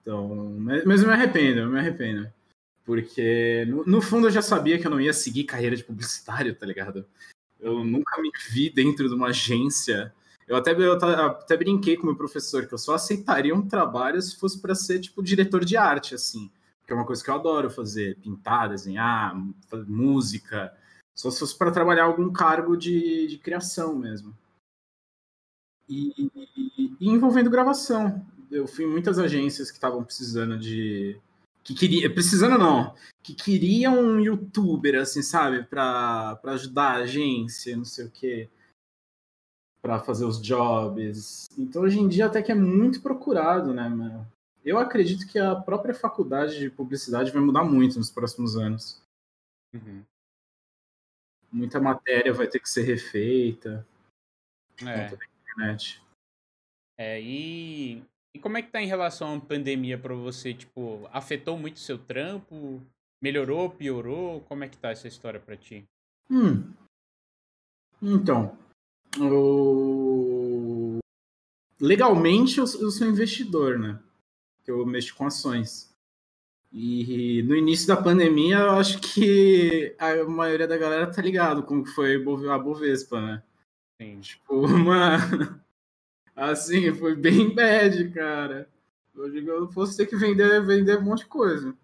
Então, 0.00 0.58
mas 0.84 1.00
eu 1.00 1.08
me 1.08 1.14
arrependo, 1.14 1.60
eu 1.60 1.70
me 1.70 1.78
arrependo. 1.78 2.30
Porque, 2.84 3.64
no, 3.66 3.84
no, 3.86 4.02
fundo, 4.02 4.26
eu 4.26 4.30
já 4.30 4.42
sabia 4.42 4.78
que 4.78 4.86
eu 4.86 4.90
não 4.90 5.00
ia 5.00 5.14
seguir 5.14 5.44
carreira 5.44 5.74
de 5.74 5.82
publicitário, 5.82 6.54
tá 6.54 6.66
ligado? 6.66 7.06
Eu 7.58 7.82
nunca 7.82 8.20
me 8.20 8.30
vi 8.50 8.68
dentro 8.68 9.08
de 9.08 9.14
uma 9.14 9.28
agência. 9.28 10.14
Eu 10.46 10.56
até, 10.56 10.72
eu 10.72 10.92
até 10.92 11.56
brinquei 11.56 11.96
com 11.96 12.06
meu 12.06 12.16
professor 12.16 12.66
que 12.66 12.74
eu 12.74 12.78
só 12.78 12.94
aceitaria 12.94 13.54
um 13.54 13.66
trabalho 13.66 14.20
se 14.20 14.36
fosse 14.36 14.60
para 14.60 14.74
ser, 14.74 15.00
tipo, 15.00 15.22
diretor 15.22 15.64
de 15.64 15.78
arte, 15.78 16.14
assim. 16.14 16.50
Que 16.86 16.92
é 16.92 16.96
uma 16.96 17.06
coisa 17.06 17.22
que 17.22 17.30
eu 17.30 17.34
adoro 17.34 17.70
fazer: 17.70 18.18
pintar, 18.20 18.68
desenhar, 18.68 19.34
música. 19.86 20.76
Só 21.14 21.30
se 21.30 21.38
fosse 21.38 21.56
para 21.56 21.70
trabalhar 21.70 22.04
algum 22.04 22.32
cargo 22.32 22.76
de, 22.76 23.26
de 23.28 23.38
criação 23.38 23.96
mesmo. 23.96 24.36
E, 25.88 26.30
e, 26.36 26.96
e 27.00 27.08
envolvendo 27.08 27.50
gravação. 27.50 28.24
Eu 28.50 28.66
fui 28.66 28.84
em 28.84 28.88
muitas 28.88 29.18
agências 29.18 29.70
que 29.70 29.76
estavam 29.76 30.02
precisando 30.04 30.58
de, 30.58 31.20
que 31.64 31.74
queria, 31.74 32.12
precisando 32.12 32.58
não, 32.58 32.94
que 33.22 33.34
queria 33.34 33.90
um 33.90 34.20
youtuber, 34.20 35.00
assim, 35.00 35.22
sabe, 35.22 35.64
para 35.64 36.38
ajudar 36.44 36.90
a 36.90 37.02
agência, 37.02 37.74
não 37.74 37.86
sei 37.86 38.04
o 38.04 38.10
quê, 38.10 38.50
para 39.80 39.98
fazer 39.98 40.26
os 40.26 40.40
jobs. 40.40 41.46
Então, 41.58 41.82
hoje 41.82 41.98
em 41.98 42.06
dia, 42.06 42.26
até 42.26 42.42
que 42.42 42.52
é 42.52 42.54
muito 42.54 43.00
procurado, 43.00 43.72
né, 43.72 43.88
meu? 43.88 44.26
Eu 44.64 44.78
acredito 44.78 45.26
que 45.30 45.38
a 45.38 45.54
própria 45.54 45.94
faculdade 45.94 46.58
de 46.58 46.70
publicidade 46.70 47.30
vai 47.30 47.42
mudar 47.42 47.64
muito 47.64 47.98
nos 47.98 48.10
próximos 48.10 48.56
anos. 48.56 49.02
Uhum. 49.74 50.02
Muita 51.52 51.80
matéria 51.80 52.32
vai 52.32 52.48
ter 52.48 52.58
que 52.58 52.68
ser 52.68 52.82
refeita. 52.82 53.86
É. 54.80 55.06
internet. 55.06 56.02
É, 56.96 57.20
e 57.20 58.02
e 58.34 58.38
como 58.40 58.58
é 58.58 58.62
que 58.62 58.70
tá 58.70 58.82
em 58.82 58.86
relação 58.86 59.36
à 59.36 59.40
pandemia 59.40 59.96
para 59.96 60.14
você? 60.14 60.52
Tipo, 60.52 61.08
afetou 61.12 61.56
muito 61.56 61.76
o 61.76 61.80
seu 61.80 61.96
trampo? 61.96 62.82
Melhorou, 63.22 63.70
piorou? 63.70 64.40
Como 64.42 64.64
é 64.64 64.68
que 64.68 64.76
tá 64.76 64.90
essa 64.90 65.06
história 65.06 65.38
para 65.38 65.56
ti? 65.56 65.84
Hum. 66.28 66.72
Então, 68.02 68.58
o... 69.20 70.98
legalmente 71.80 72.58
eu, 72.58 72.64
eu 72.80 72.90
sou 72.90 73.06
investidor, 73.06 73.78
né? 73.78 74.02
Eu 74.66 74.84
mexo 74.86 75.14
com 75.14 75.26
ações. 75.26 75.92
E 76.72 77.42
no 77.44 77.54
início 77.54 77.86
da 77.86 77.96
pandemia, 77.96 78.58
eu 78.58 78.70
acho 78.72 78.98
que 79.00 79.94
a 79.98 80.24
maioria 80.24 80.66
da 80.66 80.76
galera 80.76 81.10
tá 81.10 81.22
ligado 81.22 81.62
como 81.62 81.86
foi 81.86 82.16
a 82.16 82.58
Bovespa, 82.58 83.20
né? 83.20 83.42
Sim. 84.00 84.20
Tipo, 84.20 84.66
uma, 84.66 85.18
Assim, 86.34 86.92
foi 86.92 87.14
bem 87.14 87.54
bad, 87.54 88.10
cara. 88.10 88.68
Eu 89.14 89.30
digo, 89.30 89.50
eu 89.50 89.68
fosse 89.68 89.96
ter 89.96 90.06
que 90.06 90.16
vender, 90.16 90.64
vender 90.64 90.98
um 90.98 91.02
monte 91.02 91.20
de 91.20 91.26
coisa. 91.26 91.76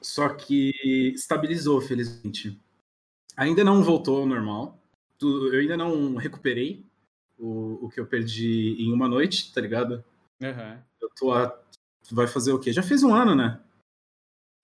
Só 0.00 0.28
que 0.30 0.72
estabilizou, 1.14 1.80
felizmente. 1.80 2.58
Ainda 3.36 3.62
não 3.62 3.82
voltou 3.82 4.20
ao 4.20 4.26
normal. 4.26 4.78
Eu 5.20 5.60
ainda 5.60 5.76
não 5.76 6.16
recuperei 6.16 6.84
o, 7.38 7.86
o 7.86 7.88
que 7.90 8.00
eu 8.00 8.06
perdi 8.06 8.76
em 8.78 8.92
uma 8.92 9.06
noite, 9.06 9.52
tá 9.52 9.60
ligado? 9.60 10.02
Uhum. 10.40 10.78
Eu 11.00 11.10
tô 11.16 11.32
a... 11.32 11.58
Vai 12.10 12.26
fazer 12.26 12.52
o 12.52 12.58
quê? 12.58 12.72
Já 12.72 12.82
fez 12.82 13.02
um 13.02 13.14
ano, 13.14 13.34
né? 13.34 13.60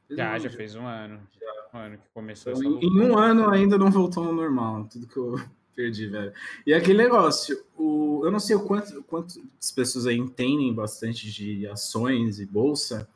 Fez 0.07 0.19
já, 0.19 0.29
um 0.29 0.33
já, 0.33 0.39
já 0.39 0.51
fez 0.51 0.75
um 0.75 0.87
ano. 0.87 1.21
Já. 1.41 1.49
Um 1.75 1.79
ano 1.79 1.99
que 1.99 2.09
começou 2.15 2.53
então, 2.53 2.81
em, 2.81 2.87
em 2.87 3.01
um 3.01 3.19
ano 3.19 3.51
ainda 3.51 3.77
não 3.77 3.91
voltou 3.91 4.27
ao 4.27 4.33
normal. 4.33 4.89
Tudo 4.89 5.07
que 5.07 5.17
eu 5.17 5.35
Perdi, 5.79 6.09
velho. 6.09 6.33
E 6.67 6.75
aquele 6.75 6.99
negócio, 6.99 7.65
o, 7.77 8.23
eu 8.25 8.33
não 8.33 8.41
sei 8.41 8.57
o 8.57 8.67
quanto, 8.67 9.01
quantas 9.05 9.39
pessoas 9.73 10.09
aí 10.09 10.17
entendem 10.17 10.75
bastante 10.75 11.31
de 11.31 11.69
ações 11.69 12.41
e 12.41 12.47
bolsa, 12.47 13.09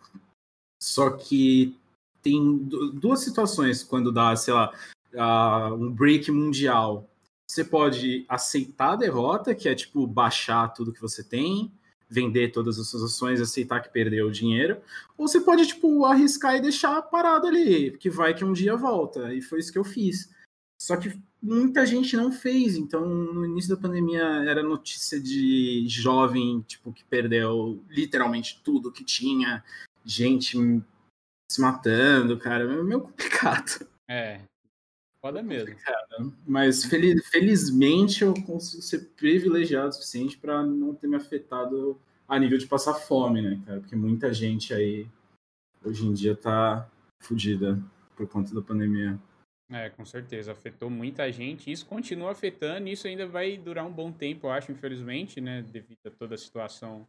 só 0.81 1.11
que 1.11 1.77
tem 2.23 2.59
duas 2.95 3.19
situações 3.19 3.83
quando 3.83 4.13
dá, 4.13 4.37
sei 4.37 4.55
lá, 4.55 4.73
um 5.75 5.91
break 5.91 6.31
mundial. 6.31 7.11
Você 7.51 7.65
pode 7.65 8.25
aceitar 8.29 8.93
a 8.93 8.97
derrota, 8.97 9.57
que 9.57 9.69
é 9.69 9.75
tipo 9.75 10.07
baixar 10.07 10.69
tudo 10.69 10.93
que 10.93 11.03
você 11.03 11.25
tem, 11.25 11.69
vender 12.13 12.53
todas 12.53 12.79
as 12.79 12.89
suas 12.89 13.03
ações, 13.03 13.41
aceitar 13.41 13.81
que 13.81 13.89
perdeu 13.89 14.27
o 14.27 14.31
dinheiro, 14.31 14.77
ou 15.17 15.27
você 15.27 15.41
pode 15.41 15.67
tipo 15.67 16.05
arriscar 16.05 16.57
e 16.57 16.61
deixar 16.61 17.01
parado 17.03 17.47
ali, 17.47 17.97
que 17.97 18.11
vai 18.11 18.35
que 18.35 18.45
um 18.45 18.53
dia 18.53 18.77
volta. 18.77 19.33
E 19.33 19.41
foi 19.41 19.59
isso 19.59 19.73
que 19.73 19.79
eu 19.79 19.85
fiz. 19.85 20.31
Só 20.81 20.97
que 20.97 21.19
muita 21.41 21.87
gente 21.87 22.17
não 22.17 22.31
fez. 22.31 22.77
Então, 22.77 23.07
no 23.07 23.47
início 23.47 23.75
da 23.75 23.81
pandemia, 23.81 24.23
era 24.23 24.63
notícia 24.63 25.19
de 25.19 25.87
jovem, 25.89 26.61
tipo, 26.69 26.93
que 26.93 27.05
perdeu 27.05 27.83
literalmente 27.89 28.61
tudo 28.63 28.93
que 28.93 29.05
tinha, 29.05 29.65
gente 30.05 30.59
se 31.51 31.61
matando, 31.61 32.39
cara. 32.39 32.83
Meio 32.83 33.01
complicado. 33.01 33.87
É. 34.09 34.43
Foda 35.23 35.39
é 35.39 35.43
mesmo. 35.43 35.77
Mas 36.45 36.85
feliz, 36.85 37.25
felizmente 37.29 38.23
eu 38.23 38.35
consigo 38.35 38.83
ser 38.83 39.11
privilegiado 39.15 39.91
o 39.91 39.93
suficiente 39.93 40.37
para 40.37 40.65
não 40.65 40.97
ter 40.97 41.07
me 41.07 41.15
afetado 41.15 41.97
a 42.27 42.37
nível 42.37 42.59
de 42.59 42.67
passar 42.67 42.95
fome, 42.95 43.41
né, 43.41 43.63
cara? 43.65 43.79
Porque 43.79 43.95
muita 43.95 44.35
gente 44.35 44.75
aí 44.75 45.07
hoje 45.85 46.05
em 46.05 46.13
dia 46.13 46.35
tá 46.35 46.91
fodida 47.21 47.81
por 48.17 48.27
conta 48.27 48.53
da 48.53 48.61
pandemia. 48.61 49.17
É, 49.71 49.89
com 49.91 50.05
certeza. 50.05 50.51
Afetou 50.51 50.91
muita 50.91 51.31
gente. 51.31 51.71
Isso 51.71 51.87
continua 51.87 52.33
afetando. 52.33 52.89
E 52.89 52.93
isso 52.93 53.07
ainda 53.07 53.25
vai 53.25 53.57
durar 53.57 53.87
um 53.87 53.93
bom 53.93 54.11
tempo, 54.11 54.49
eu 54.49 54.51
acho, 54.51 54.73
infelizmente, 54.73 55.41
né? 55.41 55.63
Devido 55.63 56.01
a 56.07 56.11
toda 56.11 56.35
a 56.35 56.39
situação 56.39 57.09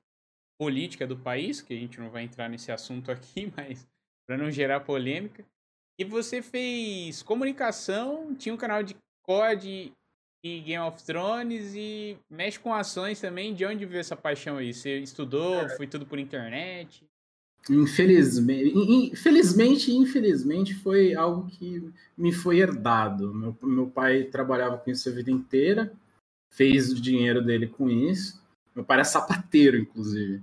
política 0.55 1.07
do 1.07 1.17
país, 1.17 1.61
que 1.61 1.73
a 1.73 1.77
gente 1.77 1.99
não 1.99 2.11
vai 2.11 2.23
entrar 2.23 2.47
nesse 2.47 2.71
assunto 2.71 3.09
aqui, 3.11 3.51
mas 3.57 3.87
para 4.27 4.37
não 4.37 4.51
gerar 4.51 4.81
polêmica. 4.81 5.43
E 5.97 6.03
você 6.03 6.41
fez 6.41 7.21
comunicação, 7.21 8.33
tinha 8.35 8.53
um 8.53 8.57
canal 8.57 8.81
de 8.81 8.95
COD 9.23 9.91
e 10.43 10.59
Game 10.59 10.83
of 10.83 11.03
Thrones 11.03 11.73
e 11.75 12.17
mexe 12.29 12.59
com 12.59 12.73
ações 12.73 13.21
também. 13.21 13.53
De 13.53 13.65
onde 13.65 13.85
veio 13.85 13.99
essa 13.99 14.15
paixão 14.15 14.57
aí? 14.57 14.73
Você 14.73 14.99
estudou? 14.99 15.69
Foi 15.69 15.87
tudo 15.87 16.05
por 16.05 16.19
internet? 16.19 17.05
Infelizmente, 17.69 18.73
infelizmente, 18.75 19.91
infelizmente 19.93 20.73
foi 20.73 21.15
algo 21.15 21.47
que 21.49 21.89
me 22.17 22.33
foi 22.33 22.59
herdado. 22.59 23.33
Meu, 23.33 23.55
meu 23.63 23.87
pai 23.87 24.25
trabalhava 24.25 24.77
com 24.77 24.91
isso 24.91 25.07
a 25.07 25.13
vida 25.13 25.31
inteira, 25.31 25.93
fez 26.49 26.91
o 26.91 27.01
dinheiro 27.01 27.41
dele 27.41 27.67
com 27.67 27.89
isso. 27.89 28.43
Meu 28.75 28.83
pai 28.83 28.97
era 28.97 29.05
sapateiro, 29.05 29.77
inclusive. 29.77 30.41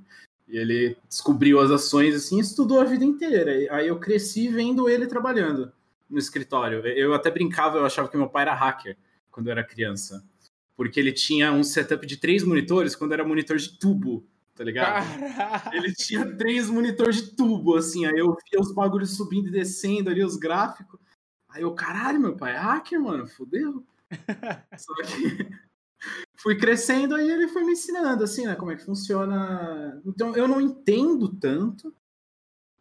E 0.51 0.57
ele 0.57 0.97
descobriu 1.09 1.61
as 1.61 1.71
ações 1.71 2.15
assim, 2.15 2.39
estudou 2.41 2.81
a 2.81 2.85
vida 2.85 3.05
inteira. 3.05 3.53
Aí 3.75 3.87
eu 3.89 3.99
cresci 3.99 4.49
vendo 4.49 4.89
ele 4.89 5.07
trabalhando 5.07 5.73
no 6.09 6.19
escritório. 6.19 6.85
Eu 6.87 7.15
até 7.15 7.31
brincava, 7.31 7.79
eu 7.79 7.87
achava 7.87 8.09
que 8.09 8.17
meu 8.17 8.29
pai 8.29 8.43
era 8.43 8.55
hacker 8.55 8.97
quando 9.31 9.47
eu 9.47 9.53
era 9.53 9.65
criança. 9.65 10.25
Porque 10.77 10.99
ele 10.99 11.13
tinha 11.13 11.53
um 11.53 11.63
setup 11.63 12.07
de 12.07 12.17
três 12.17 12.43
monitores 12.43 12.97
quando 12.97 13.13
era 13.13 13.25
monitor 13.25 13.57
de 13.57 13.79
tubo 13.79 14.27
tá 14.61 14.65
ligado? 14.65 15.07
Caralho. 15.07 15.75
Ele 15.75 15.95
tinha 15.95 16.37
três 16.37 16.69
monitores 16.69 17.17
de 17.17 17.35
tubo, 17.35 17.77
assim, 17.77 18.05
aí 18.05 18.19
eu 18.19 18.37
via 18.51 18.61
os 18.61 18.75
bagulhos 18.75 19.17
subindo 19.17 19.49
e 19.49 19.51
descendo 19.51 20.11
ali, 20.11 20.23
os 20.23 20.37
gráficos. 20.37 21.01
Aí 21.49 21.63
eu, 21.63 21.73
caralho, 21.73 22.21
meu 22.21 22.37
pai 22.37 22.53
é 22.53 22.59
hacker, 22.59 23.01
mano, 23.01 23.27
fodeu. 23.27 23.83
Só 24.77 24.93
que 24.97 25.49
fui 26.41 26.57
crescendo, 26.57 27.15
aí 27.15 27.31
ele 27.31 27.49
foi 27.49 27.63
me 27.65 27.73
ensinando, 27.73 28.25
assim, 28.25 28.47
né, 28.47 28.57
como 28.57 28.73
é 28.73 28.77
que 28.77 28.85
funciona. 28.85 30.01
Então, 30.07 30.35
eu 30.35 30.49
não 30.49 30.61
entendo 30.61 31.29
tanto, 31.29 31.95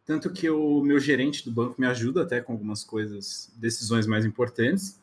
tanto 0.04 0.32
que 0.32 0.48
o 0.48 0.82
meu 0.82 0.98
gerente 0.98 1.44
do 1.44 1.52
banco 1.52 1.80
me 1.80 1.86
ajuda 1.86 2.22
até 2.22 2.40
com 2.40 2.52
algumas 2.52 2.82
coisas, 2.82 3.52
decisões 3.56 4.06
mais 4.06 4.24
importantes. 4.24 4.98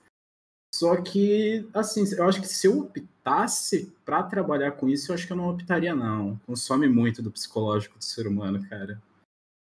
Só 0.73 1.01
que, 1.01 1.67
assim, 1.73 2.03
eu 2.15 2.27
acho 2.27 2.41
que 2.41 2.47
se 2.47 2.67
eu 2.67 2.79
optasse 2.79 3.93
para 4.03 4.23
trabalhar 4.23 4.73
com 4.73 4.89
isso, 4.89 5.11
eu 5.11 5.15
acho 5.15 5.25
que 5.25 5.33
eu 5.33 5.37
não 5.37 5.49
optaria, 5.49 5.95
não. 5.95 6.37
Consome 6.45 6.87
muito 6.87 7.21
do 7.21 7.31
psicológico 7.31 7.97
do 7.97 8.03
ser 8.03 8.27
humano, 8.27 8.67
cara. 8.67 9.01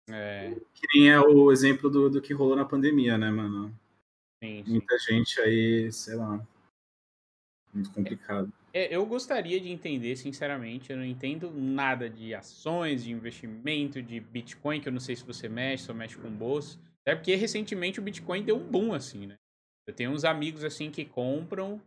É. 0.08 0.54
Que 0.74 0.86
nem 0.94 1.10
é 1.10 1.20
o 1.20 1.50
exemplo 1.50 1.90
do, 1.90 2.08
do 2.08 2.22
que 2.22 2.32
rolou 2.32 2.56
na 2.56 2.64
pandemia, 2.64 3.16
né, 3.16 3.30
mano? 3.30 3.74
Sim, 4.42 4.64
sim. 4.64 4.70
Muita 4.70 4.98
gente 4.98 5.40
aí, 5.40 5.90
sei 5.92 6.14
lá. 6.14 6.44
Muito 7.72 7.90
complicado. 7.90 8.52
É, 8.74 8.94
eu 8.94 9.04
gostaria 9.04 9.60
de 9.60 9.68
entender, 9.70 10.16
sinceramente, 10.16 10.90
eu 10.90 10.96
não 10.96 11.04
entendo 11.04 11.50
nada 11.50 12.08
de 12.08 12.34
ações, 12.34 13.04
de 13.04 13.12
investimento, 13.12 14.02
de 14.02 14.18
Bitcoin, 14.18 14.80
que 14.80 14.88
eu 14.88 14.92
não 14.92 15.00
sei 15.00 15.14
se 15.14 15.24
você 15.24 15.48
mexe, 15.48 15.84
só 15.84 15.92
mexe 15.92 16.16
com 16.16 16.30
bolsa. 16.30 16.78
É 17.04 17.14
porque 17.14 17.34
recentemente 17.34 18.00
o 18.00 18.02
Bitcoin 18.02 18.42
deu 18.42 18.56
um 18.56 18.66
boom, 18.66 18.94
assim, 18.94 19.26
né? 19.26 19.36
Eu 19.86 19.92
tenho 19.92 20.10
uns 20.10 20.24
amigos 20.24 20.64
assim 20.64 20.90
que 20.90 21.04
compram 21.04 21.82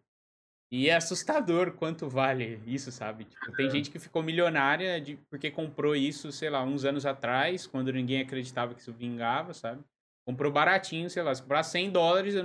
e 0.72 0.90
é 0.90 0.96
assustador 0.96 1.72
quanto 1.72 2.10
vale 2.10 2.62
isso, 2.68 2.92
sabe? 2.92 3.26
Tipo, 3.26 3.52
tem 3.54 3.70
gente 3.70 3.90
que 3.90 3.98
ficou 3.98 4.22
milionária 4.22 5.00
de, 5.00 5.16
porque 5.30 5.50
comprou 5.50 5.96
isso, 5.96 6.32
sei 6.32 6.50
lá, 6.50 6.64
uns 6.64 6.84
anos 6.84 7.06
atrás, 7.06 7.66
quando 7.66 7.94
ninguém 7.94 8.22
acreditava 8.22 8.76
que 8.76 8.82
isso 8.82 8.92
vingava, 8.92 9.54
sabe? 9.54 9.84
Comprou 10.28 10.52
baratinho, 10.52 11.10
sei 11.10 11.24
lá, 11.24 11.34
se 11.34 11.42
comprar 11.42 11.64
100 11.64 11.92
dólares 11.92 12.36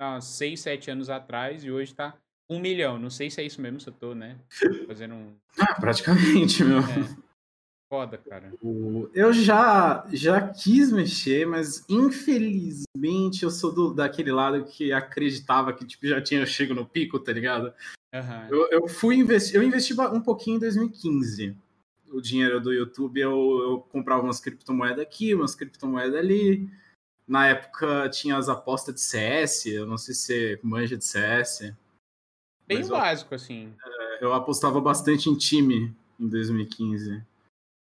há 0.00 0.20
6, 0.20 0.60
7 0.60 0.90
anos 0.90 1.10
atrás 1.10 1.64
e 1.64 1.70
hoje 1.70 1.94
tá 1.94 2.16
um 2.48 2.60
milhão. 2.60 2.98
Não 2.98 3.10
sei 3.10 3.30
se 3.30 3.40
é 3.40 3.44
isso 3.44 3.60
mesmo, 3.60 3.80
se 3.80 3.88
eu 3.88 3.92
tô, 3.92 4.14
né? 4.14 4.38
Fazendo 4.86 5.14
um. 5.14 5.34
Ah, 5.58 5.74
praticamente, 5.80 6.62
meu. 6.62 6.80
É. 6.80 7.26
Foda, 7.88 8.18
cara. 8.18 8.52
Eu 9.14 9.32
já, 9.32 10.04
já 10.12 10.48
quis 10.48 10.90
mexer, 10.90 11.46
mas 11.46 11.84
infelizmente 11.88 13.44
eu 13.44 13.50
sou 13.50 13.72
do, 13.72 13.94
daquele 13.94 14.32
lado 14.32 14.64
que 14.64 14.92
acreditava 14.92 15.72
que 15.72 15.86
tipo, 15.86 16.06
já 16.06 16.20
tinha 16.20 16.44
chego 16.44 16.74
no 16.74 16.84
pico, 16.84 17.18
tá 17.20 17.32
ligado? 17.32 17.72
Uhum. 18.12 18.48
Eu, 18.50 18.68
eu 18.70 18.88
fui 18.88 19.16
investir, 19.16 19.54
eu 19.54 19.62
investi 19.62 19.94
um 19.94 20.20
pouquinho 20.20 20.56
em 20.56 20.60
2015. 20.60 21.56
O 22.10 22.20
dinheiro 22.20 22.60
do 22.60 22.72
YouTube, 22.72 23.20
eu, 23.20 23.60
eu 23.62 23.80
comprava 23.92 24.22
umas 24.22 24.40
criptomoedas 24.40 25.00
aqui, 25.00 25.34
umas 25.34 25.54
criptomoedas 25.54 26.16
ali. 26.16 26.68
Na 27.26 27.46
época 27.46 28.08
tinha 28.08 28.36
as 28.36 28.48
apostas 28.48 28.94
de 28.94 29.00
CS, 29.00 29.66
eu 29.66 29.86
não 29.86 29.96
sei 29.96 30.14
se 30.14 30.60
manja 30.62 30.96
de 30.96 31.04
CS. 31.04 31.72
Bem 32.66 32.86
básico, 32.86 33.32
eu, 33.32 33.36
assim. 33.36 33.72
É, 33.84 34.24
eu 34.24 34.32
apostava 34.32 34.80
bastante 34.80 35.30
em 35.30 35.36
time 35.36 35.94
em 36.18 36.28
2015. 36.28 37.22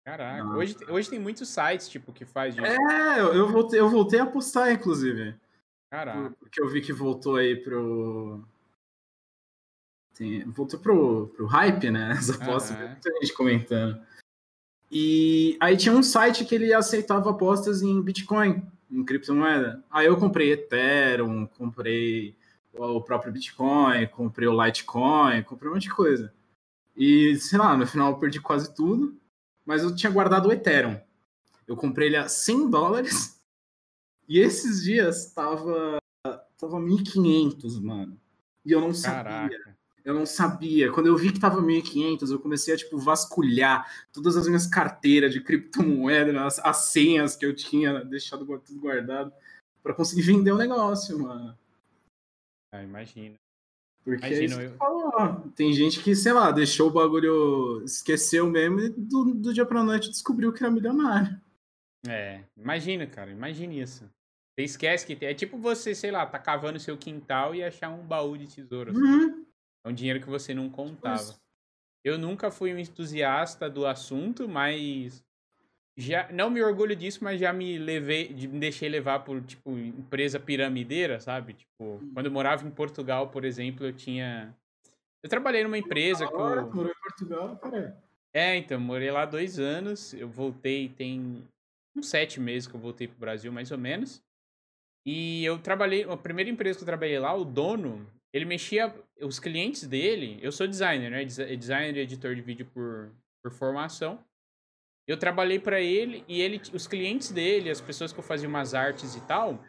Caraca, 0.05 0.45
hoje, 0.57 0.77
hoje 0.88 1.09
tem 1.09 1.18
muitos 1.18 1.49
sites, 1.49 1.88
tipo, 1.88 2.12
que 2.12 2.25
faz 2.25 2.57
isso. 2.57 2.66
É, 2.66 3.21
eu 3.21 3.49
voltei, 3.49 3.79
eu 3.79 3.88
voltei 3.88 4.18
a 4.18 4.27
postar, 4.27 4.73
inclusive. 4.73 5.35
Caraca. 5.90 6.35
Porque 6.40 6.61
eu 6.61 6.68
vi 6.68 6.81
que 6.81 6.92
voltou 6.92 7.37
aí 7.37 7.55
pro... 7.55 8.42
Tem, 10.14 10.42
voltou 10.51 10.81
pro, 10.81 11.29
pro 11.29 11.47
hype, 11.47 11.90
né? 11.90 12.12
As 12.12 12.31
apostas, 12.31 12.77
uhum. 12.77 12.88
muita 12.88 13.12
gente 13.21 13.33
comentando. 13.35 14.01
E 14.90 15.57
aí 15.61 15.77
tinha 15.77 15.95
um 15.95 16.03
site 16.03 16.45
que 16.45 16.55
ele 16.55 16.75
aceitava 16.75 17.31
apostas 17.31 17.81
em 17.81 18.03
Bitcoin, 18.03 18.62
em 18.90 19.05
criptomoeda. 19.05 19.83
Aí 19.90 20.07
eu 20.07 20.18
comprei 20.18 20.53
Ethereum, 20.53 21.47
comprei 21.47 22.37
o 22.75 23.01
próprio 23.01 23.33
Bitcoin, 23.33 24.07
comprei 24.07 24.49
o 24.49 24.65
Litecoin, 24.65 25.43
comprei 25.43 25.71
um 25.71 25.75
monte 25.75 25.85
de 25.85 25.95
coisa. 25.95 26.33
E, 26.97 27.37
sei 27.37 27.59
lá, 27.59 27.77
no 27.77 27.87
final 27.87 28.13
eu 28.13 28.19
perdi 28.19 28.41
quase 28.41 28.75
tudo 28.75 29.21
mas 29.65 29.83
eu 29.83 29.95
tinha 29.95 30.11
guardado 30.11 30.49
o 30.49 30.53
Ethereum. 30.53 31.01
Eu 31.67 31.77
comprei 31.77 32.09
ele 32.09 32.17
a 32.17 32.29
100 32.29 32.71
dólares 32.71 33.41
e 34.29 34.39
esses 34.39 34.83
dias 34.83 35.33
tava, 35.33 35.99
tava 36.59 36.79
1.500, 36.79 37.81
mano. 37.81 38.21
E 38.65 38.73
eu 38.73 38.81
não 38.81 38.93
sabia. 38.93 39.25
Caraca. 39.25 39.83
Eu 40.05 40.15
não 40.15 40.27
sabia. 40.27 40.91
Quando 40.91 41.07
eu 41.07 41.17
vi 41.17 41.33
que 41.33 41.39
tava 41.39 41.63
1.500, 41.63 42.33
eu 42.33 42.41
comecei 42.41 42.75
a, 42.75 42.77
tipo, 42.77 42.99
vasculhar 42.99 43.89
todas 44.13 44.37
as 44.37 44.49
minhas 44.49 44.67
carteiras 44.67 45.33
de 45.33 45.41
criptomoeda, 45.41 46.45
as, 46.45 46.59
as 46.59 46.77
senhas 46.89 47.37
que 47.37 47.47
eu 47.47 47.55
tinha 47.55 48.05
deixado 48.05 48.45
tudo 48.59 48.81
guardado, 48.81 49.33
para 49.81 49.95
conseguir 49.95 50.23
vender 50.23 50.51
o 50.51 50.57
um 50.57 50.59
negócio, 50.59 51.17
mano. 51.21 51.57
Ah, 52.73 52.83
imagina. 52.83 53.37
Porque 54.05 54.27
Imagino, 54.27 54.61
é 54.61 54.67
eu... 54.67 55.51
tem 55.55 55.73
gente 55.73 56.03
que, 56.03 56.17
sei 56.17 56.33
lá, 56.33 56.51
deixou 56.51 56.89
o 56.89 56.93
bagulho, 56.93 57.85
esqueceu 57.85 58.51
mesmo 58.51 58.81
e 58.81 58.89
do, 58.89 59.33
do 59.33 59.55
dia 59.55 59.65
pra 59.65 59.85
noite 59.85 60.11
descobriu 60.11 60.53
que 60.53 60.63
era 60.63 60.73
milionário. 60.73 61.41
É, 62.09 62.43
imagina, 62.57 63.07
cara, 63.07 63.31
imagine 63.31 63.81
isso. 63.81 64.11
Você 64.59 64.65
esquece 64.65 65.07
que 65.07 65.15
tem. 65.15 65.29
É 65.29 65.35
tipo 65.35 65.57
você, 65.57 65.95
sei 65.95 66.11
lá, 66.11 66.27
tá 66.27 66.39
cavando 66.39 66.81
seu 66.81 66.99
quintal 66.99 67.55
e 67.55 67.63
achar 67.63 67.91
um 67.91 68.05
baú 68.05 68.37
de 68.37 68.49
tesouros. 68.49 68.97
Uhum. 68.97 69.47
É 69.87 69.89
um 69.89 69.95
dinheiro 69.95 70.21
que 70.21 70.29
você 70.29 70.53
não 70.53 70.69
contava. 70.69 71.37
Eu 72.05 72.19
nunca 72.19 72.51
fui 72.51 72.75
um 72.75 72.79
entusiasta 72.79 73.71
do 73.71 73.87
assunto, 73.87 74.49
mas 74.49 75.25
já 75.96 76.31
não 76.33 76.48
me 76.48 76.62
orgulho 76.62 76.96
disso, 76.96 77.22
mas 77.22 77.38
já 77.38 77.52
me 77.52 77.78
levei, 77.78 78.31
me 78.31 78.59
deixei 78.59 78.88
levar 78.88 79.20
por 79.20 79.42
tipo 79.42 79.76
empresa 79.76 80.40
piramideira, 80.40 81.20
sabe? 81.20 81.55
Tipo, 81.55 81.96
hum. 81.96 82.11
quando 82.14 82.26
eu 82.26 82.33
morava 82.33 82.66
em 82.66 82.70
Portugal, 82.70 83.28
por 83.28 83.44
exemplo, 83.44 83.87
eu 83.87 83.92
tinha 83.92 84.55
eu 85.22 85.31
trabalhei 85.31 85.62
numa 85.62 85.78
empresa 85.78 86.26
com 86.26 86.38
morou 86.38 86.90
em 86.90 87.00
Portugal, 87.00 87.57
cara. 87.57 87.96
É, 88.35 88.57
então, 88.57 88.81
morei 88.81 89.11
lá 89.11 89.24
dois 89.24 89.59
anos, 89.59 90.12
eu 90.14 90.28
voltei 90.28 90.88
tem 90.88 91.46
uns 91.94 92.09
sete 92.09 92.40
meses 92.40 92.66
que 92.66 92.74
eu 92.74 92.81
voltei 92.81 93.07
pro 93.07 93.18
Brasil, 93.18 93.52
mais 93.52 93.70
ou 93.70 93.78
menos. 93.78 94.22
E 95.07 95.44
eu 95.44 95.59
trabalhei, 95.59 96.05
a 96.05 96.16
primeira 96.16 96.50
empresa 96.50 96.78
que 96.78 96.83
eu 96.83 96.87
trabalhei 96.87 97.18
lá, 97.18 97.35
o 97.35 97.44
dono, 97.44 98.07
ele 98.33 98.44
mexia, 98.44 98.94
os 99.20 99.38
clientes 99.38 99.87
dele, 99.87 100.38
eu 100.40 100.50
sou 100.50 100.66
designer, 100.66 101.11
né? 101.11 101.24
Designer 101.24 101.96
e 101.96 102.00
editor 102.00 102.35
de 102.35 102.40
vídeo 102.40 102.66
por, 102.72 103.12
por 103.42 103.52
formação. 103.52 104.24
Eu 105.07 105.17
trabalhei 105.17 105.59
para 105.59 105.81
ele 105.81 106.25
e 106.29 106.41
ele, 106.41 106.61
os 106.73 106.87
clientes 106.87 107.31
dele, 107.31 107.71
as 107.71 107.81
pessoas 107.81 108.12
que 108.12 108.19
eu 108.19 108.25
fazia 108.25 108.49
umas 108.49 108.73
artes 108.73 109.17
e 109.17 109.21
tal, 109.27 109.62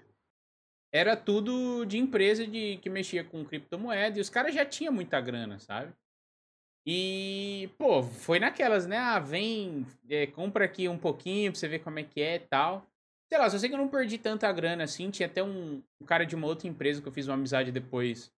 era 0.93 1.17
tudo 1.17 1.85
de 1.85 1.97
empresa 1.97 2.45
de 2.45 2.77
que 2.77 2.89
mexia 2.89 3.23
com 3.23 3.43
criptomoeda 3.43 4.17
e 4.17 4.21
os 4.21 4.29
caras 4.29 4.53
já 4.53 4.63
tinham 4.63 4.93
muita 4.93 5.19
grana, 5.19 5.59
sabe? 5.59 5.91
E, 6.85 7.69
pô, 7.77 8.03
foi 8.03 8.39
naquelas, 8.39 8.85
né? 8.85 8.97
Ah, 8.97 9.19
vem, 9.19 9.87
é, 10.09 10.27
compra 10.27 10.65
aqui 10.65 10.87
um 10.87 10.97
pouquinho 10.97 11.51
pra 11.51 11.59
você 11.59 11.67
ver 11.67 11.79
como 11.79 11.97
é 11.97 12.03
que 12.03 12.21
é 12.21 12.35
e 12.35 12.39
tal. 12.39 12.85
Sei 13.27 13.39
lá, 13.39 13.49
só 13.49 13.57
sei 13.57 13.69
que 13.69 13.75
eu 13.75 13.79
não 13.79 13.87
perdi 13.87 14.17
tanta 14.17 14.51
grana 14.51 14.83
assim. 14.83 15.09
Tinha 15.09 15.27
até 15.27 15.41
um, 15.41 15.81
um 15.99 16.05
cara 16.05 16.25
de 16.25 16.35
uma 16.35 16.45
outra 16.45 16.67
empresa 16.67 17.01
que 17.01 17.07
eu 17.07 17.11
fiz 17.11 17.27
uma 17.27 17.35
amizade 17.35 17.71
depois 17.71 18.31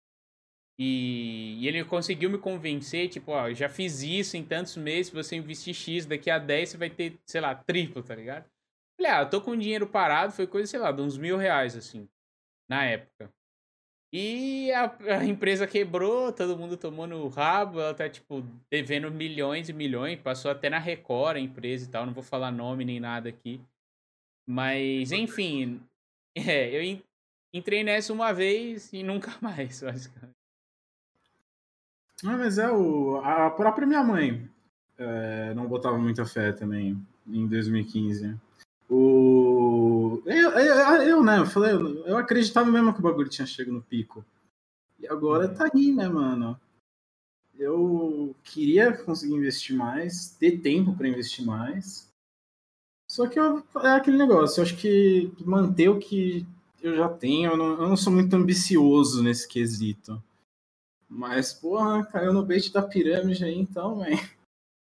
e, 0.77 1.57
e, 1.59 1.67
ele 1.67 1.85
conseguiu 1.85 2.29
me 2.29 2.37
convencer, 2.37 3.07
tipo, 3.07 3.31
ó, 3.31 3.51
já 3.53 3.69
fiz 3.69 4.03
isso 4.03 4.35
em 4.35 4.43
tantos 4.43 4.75
meses, 4.75 5.07
se 5.07 5.13
você 5.13 5.35
investir 5.35 5.73
X, 5.73 6.05
daqui 6.05 6.29
a 6.29 6.37
10 6.37 6.69
você 6.69 6.77
vai 6.77 6.89
ter, 6.89 7.17
sei 7.25 7.39
lá, 7.39 7.55
triplo, 7.55 8.03
tá 8.03 8.13
ligado? 8.13 8.45
Falei, 8.97 9.11
ah, 9.11 9.21
eu 9.21 9.29
tô 9.29 9.41
com 9.41 9.55
dinheiro 9.55 9.87
parado, 9.87 10.33
foi 10.33 10.45
coisa, 10.47 10.67
sei 10.67 10.79
lá, 10.79 10.91
de 10.91 11.01
uns 11.01 11.17
mil 11.17 11.37
reais, 11.37 11.75
assim, 11.75 12.07
na 12.69 12.83
época. 12.85 13.29
E 14.13 14.71
a, 14.71 14.95
a, 15.17 15.25
empresa 15.25 15.67
quebrou, 15.67 16.31
todo 16.31 16.57
mundo 16.57 16.77
tomou 16.77 17.07
no 17.07 17.27
rabo, 17.27 17.79
ela 17.79 17.93
tá, 17.93 18.09
tipo, 18.09 18.41
devendo 18.71 19.11
milhões 19.11 19.69
e 19.69 19.73
milhões, 19.73 20.21
passou 20.21 20.51
até 20.51 20.69
na 20.69 20.79
Record 20.79 21.37
a 21.37 21.39
empresa 21.39 21.85
e 21.85 21.91
tal, 21.91 22.05
não 22.05 22.13
vou 22.13 22.23
falar 22.23 22.51
nome 22.51 22.85
nem 22.85 22.99
nada 22.99 23.29
aqui. 23.29 23.61
Mas, 24.47 25.11
enfim, 25.11 25.81
é, 26.35 26.69
eu 26.69 27.01
entrei 27.53 27.83
nessa 27.83 28.13
uma 28.13 28.33
vez 28.33 28.91
e 28.93 29.03
nunca 29.03 29.37
mais, 29.41 29.81
basicamente. 29.81 30.44
Ah, 32.25 32.37
mas 32.37 32.57
é 32.57 32.71
o. 32.71 33.17
A 33.17 33.49
própria 33.51 33.85
minha 33.85 34.03
mãe 34.03 34.49
é, 34.97 35.53
não 35.53 35.67
botava 35.67 35.97
muita 35.97 36.25
fé 36.25 36.51
também 36.51 36.99
em 37.27 37.47
2015. 37.47 38.35
O. 38.89 40.21
Eu, 40.25 40.51
eu, 40.51 41.01
eu, 41.03 41.23
né? 41.23 41.39
Eu 41.39 41.45
falei, 41.45 41.73
eu 42.05 42.17
acreditava 42.17 42.69
mesmo 42.71 42.93
que 42.93 42.99
o 42.99 43.03
bagulho 43.03 43.29
tinha 43.29 43.45
chegado 43.45 43.73
no 43.73 43.81
pico. 43.81 44.25
E 44.99 45.07
agora 45.07 45.47
tá 45.47 45.69
aí, 45.73 45.91
né, 45.91 46.07
mano? 46.07 46.59
Eu 47.57 48.35
queria 48.43 48.91
conseguir 48.91 49.35
investir 49.35 49.75
mais, 49.75 50.29
ter 50.31 50.59
tempo 50.59 50.95
para 50.95 51.07
investir 51.07 51.45
mais. 51.45 52.09
Só 53.07 53.27
que 53.27 53.39
eu, 53.39 53.63
é 53.83 53.91
aquele 53.91 54.17
negócio, 54.17 54.59
eu 54.59 54.63
acho 54.65 54.75
que 54.77 55.31
manter 55.45 55.89
o 55.89 55.99
que 55.99 56.45
eu 56.81 56.95
já 56.95 57.07
tenho, 57.07 57.51
eu 57.51 57.57
não, 57.57 57.81
eu 57.81 57.89
não 57.89 57.95
sou 57.95 58.11
muito 58.11 58.35
ambicioso 58.35 59.23
nesse 59.23 59.47
quesito. 59.47 60.21
Mas, 61.15 61.53
porra, 61.53 62.05
caiu 62.05 62.33
no 62.33 62.45
bait 62.45 62.71
da 62.73 62.81
pirâmide 62.81 63.45
aí, 63.45 63.57
então, 63.57 63.99
velho. 63.99 64.17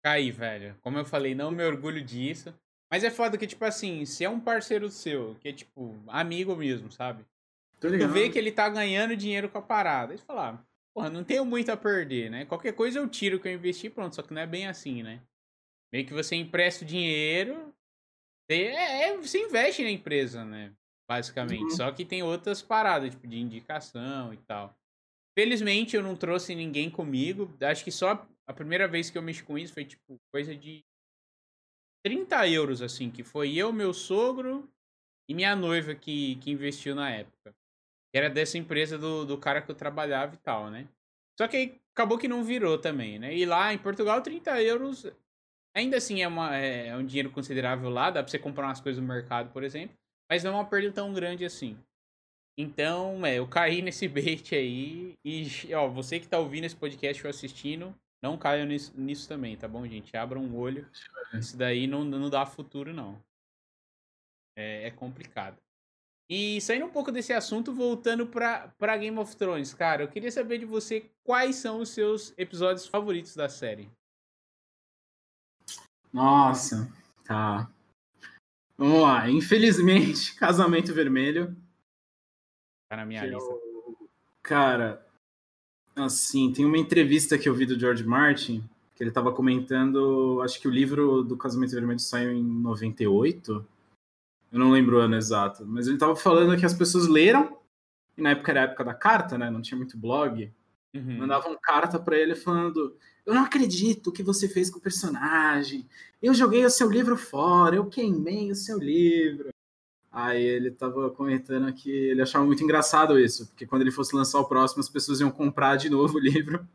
Caí, 0.04 0.30
velho. 0.30 0.76
Como 0.80 0.96
eu 0.96 1.04
falei, 1.04 1.34
não 1.34 1.50
me 1.50 1.64
orgulho 1.64 2.00
disso. 2.00 2.54
Mas 2.88 3.02
é 3.02 3.10
foda 3.10 3.36
que, 3.36 3.46
tipo 3.46 3.64
assim, 3.64 4.04
se 4.04 4.24
é 4.24 4.30
um 4.30 4.38
parceiro 4.38 4.88
seu, 4.88 5.36
que 5.40 5.48
é, 5.48 5.52
tipo, 5.52 6.00
amigo 6.06 6.54
mesmo, 6.54 6.90
sabe? 6.90 7.24
Tu 7.80 7.88
vê 8.08 8.28
que 8.30 8.38
ele 8.38 8.52
tá 8.52 8.68
ganhando 8.68 9.16
dinheiro 9.16 9.48
com 9.48 9.58
a 9.58 9.62
parada. 9.62 10.12
Aí 10.12 10.18
você 10.18 10.24
fala, 10.24 10.50
ah, 10.50 10.58
porra, 10.94 11.10
não 11.10 11.24
tenho 11.24 11.44
muito 11.44 11.72
a 11.72 11.76
perder, 11.76 12.30
né? 12.30 12.44
Qualquer 12.44 12.74
coisa 12.74 12.98
eu 12.98 13.08
tiro 13.08 13.40
que 13.40 13.48
eu 13.48 13.52
investi, 13.52 13.90
pronto. 13.90 14.14
Só 14.14 14.22
que 14.22 14.32
não 14.32 14.42
é 14.42 14.46
bem 14.46 14.68
assim, 14.68 15.02
né? 15.02 15.20
Meio 15.92 16.06
que 16.06 16.14
você 16.14 16.36
empresta 16.36 16.84
o 16.84 16.88
dinheiro, 16.88 17.74
é, 18.48 19.08
é, 19.08 19.16
você 19.16 19.40
investe 19.40 19.82
na 19.82 19.90
empresa, 19.90 20.44
né? 20.44 20.72
Basicamente. 21.08 21.64
Uhum. 21.64 21.70
Só 21.70 21.90
que 21.90 22.04
tem 22.04 22.22
outras 22.22 22.62
paradas, 22.62 23.10
tipo, 23.10 23.26
de 23.26 23.36
indicação 23.36 24.32
e 24.32 24.36
tal. 24.36 24.76
Felizmente 25.38 25.96
eu 25.96 26.02
não 26.02 26.16
trouxe 26.16 26.54
ninguém 26.54 26.90
comigo. 26.90 27.54
Acho 27.60 27.84
que 27.84 27.92
só 27.92 28.26
a 28.46 28.52
primeira 28.52 28.88
vez 28.88 29.10
que 29.10 29.16
eu 29.16 29.22
mexi 29.22 29.42
com 29.42 29.56
isso 29.56 29.72
foi 29.72 29.84
tipo 29.84 30.20
coisa 30.32 30.54
de 30.54 30.84
30 32.04 32.48
euros, 32.48 32.82
assim, 32.82 33.10
que 33.10 33.22
foi 33.22 33.54
eu, 33.54 33.72
meu 33.72 33.92
sogro 33.92 34.68
e 35.28 35.34
minha 35.34 35.54
noiva 35.54 35.94
que, 35.94 36.36
que 36.36 36.50
investiu 36.50 36.94
na 36.94 37.10
época. 37.10 37.54
Era 38.12 38.28
dessa 38.28 38.58
empresa 38.58 38.98
do, 38.98 39.24
do 39.24 39.38
cara 39.38 39.62
que 39.62 39.70
eu 39.70 39.74
trabalhava 39.74 40.34
e 40.34 40.38
tal, 40.38 40.70
né? 40.70 40.88
Só 41.38 41.46
que 41.46 41.80
acabou 41.94 42.18
que 42.18 42.26
não 42.26 42.42
virou 42.42 42.78
também, 42.78 43.18
né? 43.18 43.34
E 43.34 43.46
lá 43.46 43.72
em 43.72 43.78
Portugal, 43.78 44.20
30 44.20 44.60
euros 44.62 45.06
ainda 45.74 45.96
assim 45.96 46.22
é, 46.22 46.28
uma, 46.28 46.56
é, 46.56 46.88
é 46.88 46.96
um 46.96 47.04
dinheiro 47.04 47.30
considerável 47.30 47.88
lá, 47.88 48.10
dá 48.10 48.22
pra 48.22 48.30
você 48.30 48.38
comprar 48.38 48.66
umas 48.66 48.80
coisas 48.80 49.00
no 49.00 49.06
mercado, 49.06 49.52
por 49.52 49.62
exemplo, 49.62 49.96
mas 50.28 50.42
não 50.42 50.52
é 50.52 50.54
uma 50.54 50.64
perda 50.64 50.92
tão 50.92 51.12
grande 51.12 51.44
assim. 51.44 51.78
Então, 52.58 53.24
é, 53.24 53.38
eu 53.38 53.46
caí 53.48 53.80
nesse 53.82 54.06
bait 54.08 54.54
aí. 54.54 55.14
E, 55.24 55.74
ó, 55.74 55.88
você 55.88 56.20
que 56.20 56.28
tá 56.28 56.38
ouvindo 56.38 56.64
esse 56.64 56.76
podcast 56.76 57.24
ou 57.24 57.30
assistindo, 57.30 57.94
não 58.22 58.36
caia 58.36 58.64
nisso, 58.64 58.92
nisso 58.96 59.28
também, 59.28 59.56
tá 59.56 59.66
bom, 59.66 59.86
gente? 59.86 60.16
Abra 60.16 60.38
um 60.38 60.56
olho. 60.56 60.88
Isso 61.34 61.56
daí 61.56 61.86
não, 61.86 62.04
não 62.04 62.28
dá 62.28 62.44
futuro, 62.44 62.92
não. 62.92 63.22
É, 64.56 64.88
é 64.88 64.90
complicado. 64.90 65.56
E 66.28 66.60
saindo 66.60 66.86
um 66.86 66.90
pouco 66.90 67.10
desse 67.10 67.32
assunto, 67.32 67.72
voltando 67.72 68.24
pra, 68.24 68.68
pra 68.78 68.96
Game 68.96 69.18
of 69.18 69.34
Thrones, 69.34 69.74
cara, 69.74 70.04
eu 70.04 70.08
queria 70.08 70.30
saber 70.30 70.58
de 70.58 70.64
você 70.64 71.10
quais 71.24 71.56
são 71.56 71.80
os 71.80 71.88
seus 71.88 72.32
episódios 72.38 72.86
favoritos 72.86 73.34
da 73.34 73.48
série. 73.48 73.90
Nossa, 76.12 76.88
tá. 77.24 77.68
Vamos 78.76 79.02
lá. 79.02 79.28
Infelizmente, 79.28 80.34
Casamento 80.38 80.94
Vermelho. 80.94 81.56
Tá 82.90 82.96
na 82.96 83.06
minha 83.06 83.24
lista. 83.24 83.50
Eu... 83.50 83.96
Cara, 84.42 85.02
assim, 85.96 86.52
tem 86.52 86.66
uma 86.66 86.76
entrevista 86.76 87.38
que 87.38 87.48
eu 87.48 87.54
vi 87.54 87.64
do 87.64 87.80
George 87.80 88.04
Martin, 88.04 88.62
que 88.94 89.02
ele 89.02 89.10
tava 89.10 89.32
comentando, 89.32 90.42
acho 90.44 90.60
que 90.60 90.68
o 90.68 90.70
livro 90.70 91.22
do 91.22 91.38
Casamento 91.38 91.72
Vermelho 91.72 91.98
saiu 91.98 92.32
em 92.32 92.42
98 92.42 93.66
eu 94.52 94.58
não 94.58 94.70
lembro 94.70 94.96
o 94.96 95.00
ano 95.00 95.14
exato, 95.14 95.64
mas 95.64 95.86
ele 95.86 95.98
tava 95.98 96.16
falando 96.16 96.58
que 96.58 96.66
as 96.66 96.74
pessoas 96.74 97.06
leram, 97.06 97.56
e 98.16 98.22
na 98.22 98.30
época 98.30 98.50
era 98.50 98.60
a 98.60 98.64
época 98.64 98.84
da 98.84 98.94
carta, 98.94 99.38
né? 99.38 99.48
Não 99.48 99.62
tinha 99.62 99.78
muito 99.78 99.96
blog. 99.96 100.52
Uhum. 100.92 101.18
Mandavam 101.18 101.56
carta 101.62 102.00
para 102.00 102.18
ele 102.18 102.34
falando: 102.34 102.96
Eu 103.24 103.32
não 103.32 103.44
acredito 103.44 104.08
o 104.08 104.12
que 104.12 104.24
você 104.24 104.48
fez 104.48 104.68
com 104.68 104.78
o 104.78 104.82
personagem. 104.82 105.88
Eu 106.20 106.34
joguei 106.34 106.64
o 106.64 106.70
seu 106.70 106.90
livro 106.90 107.16
fora, 107.16 107.76
eu 107.76 107.86
queimei 107.86 108.50
o 108.50 108.56
seu 108.56 108.76
livro. 108.76 109.50
Aí 110.12 110.42
ele 110.42 110.72
tava 110.72 111.08
comentando 111.10 111.72
que 111.72 111.90
ele 111.90 112.20
achava 112.20 112.44
muito 112.44 112.64
engraçado 112.64 113.18
isso, 113.18 113.46
porque 113.48 113.66
quando 113.66 113.82
ele 113.82 113.92
fosse 113.92 114.14
lançar 114.14 114.40
o 114.40 114.48
próximo, 114.48 114.80
as 114.80 114.88
pessoas 114.88 115.20
iam 115.20 115.30
comprar 115.30 115.76
de 115.76 115.88
novo 115.88 116.16
o 116.16 116.20
livro, 116.20 116.66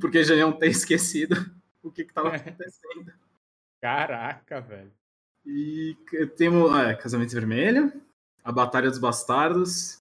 porque 0.00 0.24
já 0.24 0.34
iam 0.34 0.52
ter 0.52 0.68
esquecido 0.68 1.36
o 1.82 1.90
que, 1.90 2.04
que 2.04 2.12
tava 2.12 2.34
acontecendo. 2.34 3.12
Caraca, 3.80 4.60
velho. 4.60 4.92
E 5.44 5.96
temos 6.36 6.74
é, 6.76 6.94
Casamento 6.94 7.32
Vermelho, 7.32 7.92
A 8.42 8.52
Batalha 8.52 8.88
dos 8.88 8.98
Bastardos, 8.98 10.00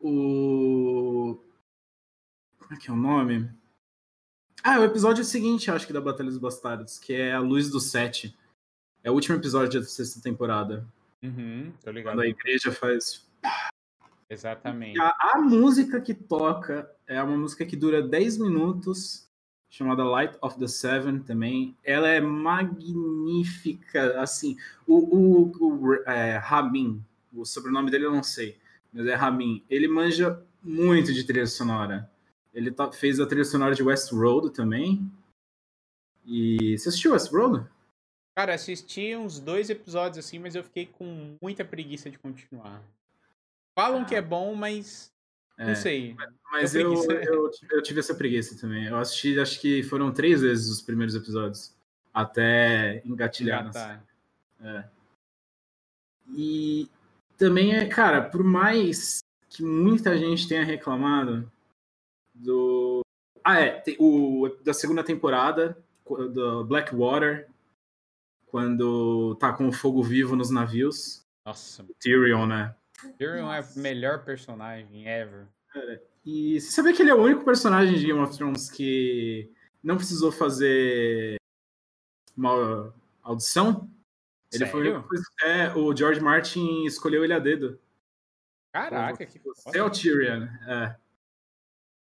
o. 0.00 1.38
Como 2.58 2.74
é 2.74 2.76
que 2.76 2.90
é 2.90 2.92
o 2.92 2.96
nome? 2.96 3.50
Ah, 4.62 4.80
o 4.80 4.84
episódio 4.84 5.24
seguinte, 5.24 5.70
acho 5.70 5.86
que, 5.86 5.92
da 5.92 6.00
Batalha 6.00 6.30
dos 6.30 6.38
Bastardos, 6.38 6.98
que 6.98 7.12
é 7.12 7.32
A 7.32 7.40
Luz 7.40 7.70
do 7.70 7.80
Sete. 7.80 8.36
É 9.04 9.10
o 9.10 9.14
último 9.14 9.36
episódio 9.36 9.80
da 9.80 9.86
sexta 9.86 10.18
temporada. 10.18 10.86
Uhum, 11.22 11.70
tô 11.84 11.90
ligado. 11.90 12.14
Quando 12.14 12.22
a 12.22 12.26
igreja 12.26 12.72
faz. 12.72 13.28
Exatamente. 14.30 14.98
A, 14.98 15.14
a, 15.34 15.42
música 15.42 16.00
que 16.00 16.14
toca 16.14 16.90
é 17.06 17.22
uma 17.22 17.36
música 17.36 17.66
que 17.66 17.76
dura 17.76 18.02
10 18.02 18.38
minutos 18.38 19.28
chamada 19.68 20.02
Light 20.04 20.34
of 20.40 20.58
the 20.58 20.66
Seven 20.66 21.18
também. 21.18 21.76
Ela 21.84 22.08
é 22.08 22.18
magnífica, 22.18 24.18
assim. 24.22 24.56
O, 24.86 24.94
o, 24.94 25.52
o 25.60 25.94
é, 26.06 26.38
Ramin, 26.38 27.04
o 27.30 27.44
sobrenome 27.44 27.90
dele 27.90 28.06
eu 28.06 28.12
não 28.12 28.22
sei, 28.22 28.56
mas 28.90 29.06
é 29.06 29.14
Ramin. 29.14 29.62
Ele 29.68 29.86
manja 29.86 30.42
muito 30.62 31.12
de 31.12 31.24
trilha 31.24 31.46
sonora. 31.46 32.10
Ele 32.54 32.70
tá, 32.70 32.90
fez 32.90 33.20
a 33.20 33.26
trilha 33.26 33.44
sonora 33.44 33.74
de 33.74 33.82
Westworld 33.82 34.50
também. 34.50 35.12
E 36.24 36.78
você 36.78 36.88
assistiu 36.88 37.12
Westworld? 37.12 37.66
Cara, 38.36 38.54
assisti 38.54 39.14
uns 39.14 39.38
dois 39.38 39.70
episódios 39.70 40.24
assim, 40.24 40.38
mas 40.38 40.54
eu 40.54 40.64
fiquei 40.64 40.86
com 40.86 41.36
muita 41.40 41.64
preguiça 41.64 42.10
de 42.10 42.18
continuar. 42.18 42.82
Falam 43.74 44.02
ah. 44.02 44.04
que 44.04 44.14
é 44.14 44.22
bom, 44.22 44.54
mas 44.54 45.12
é, 45.56 45.68
não 45.68 45.74
sei. 45.76 46.16
Mas 46.50 46.74
eu, 46.74 46.92
eu, 47.10 47.50
eu, 47.70 47.82
tive 47.82 48.00
essa 48.00 48.14
preguiça 48.14 48.58
também. 48.60 48.86
Eu 48.86 48.96
assisti, 48.96 49.38
acho 49.38 49.60
que 49.60 49.82
foram 49.84 50.12
três 50.12 50.40
vezes 50.40 50.68
os 50.68 50.82
primeiros 50.82 51.14
episódios. 51.14 51.72
Até 52.12 53.02
engatilhar. 53.04 53.62
Engatar. 53.62 54.04
É. 54.62 54.84
E 56.36 56.88
também 57.36 57.74
é, 57.74 57.86
cara, 57.86 58.22
por 58.22 58.42
mais 58.42 59.22
que 59.48 59.62
muita 59.62 60.16
gente 60.16 60.48
tenha 60.48 60.64
reclamado 60.64 61.50
do. 62.34 63.02
Ah, 63.44 63.60
é, 63.60 63.82
o, 63.98 64.48
da 64.64 64.72
segunda 64.72 65.04
temporada 65.04 65.76
do 66.08 66.64
Blackwater, 66.64 67.48
quando 68.54 69.34
tá 69.34 69.52
com 69.52 69.66
o 69.66 69.72
fogo 69.72 70.00
vivo 70.00 70.36
nos 70.36 70.48
navios. 70.48 71.26
Nossa. 71.44 71.84
Tyrion, 71.98 72.46
né? 72.46 72.72
Tyrion 73.18 73.52
é 73.52 73.60
o 73.60 73.78
melhor 73.80 74.24
personagem 74.24 75.08
ever. 75.08 75.48
Cara, 75.66 76.00
e 76.24 76.60
você 76.60 76.70
sabia 76.70 76.94
que 76.94 77.02
ele 77.02 77.10
é 77.10 77.14
o 77.16 77.20
único 77.20 77.44
personagem 77.44 77.96
de 77.96 78.06
Game 78.06 78.20
of 78.20 78.32
Thrones 78.32 78.70
que 78.70 79.50
não 79.82 79.96
precisou 79.96 80.30
fazer 80.30 81.34
uma 82.36 82.94
audição? 83.24 83.90
Ele 84.52 84.66
Sério? 84.66 85.02
foi. 85.02 85.18
É, 85.42 85.74
o 85.74 85.96
George 85.96 86.20
Martin 86.20 86.84
escolheu 86.84 87.24
ele 87.24 87.32
a 87.34 87.40
dedo. 87.40 87.80
Caraca, 88.72 89.26
que 89.26 89.40
Você 89.40 89.78
é 89.78 89.82
o 89.82 89.90
Tyrion, 89.90 90.44
é. 90.68 90.96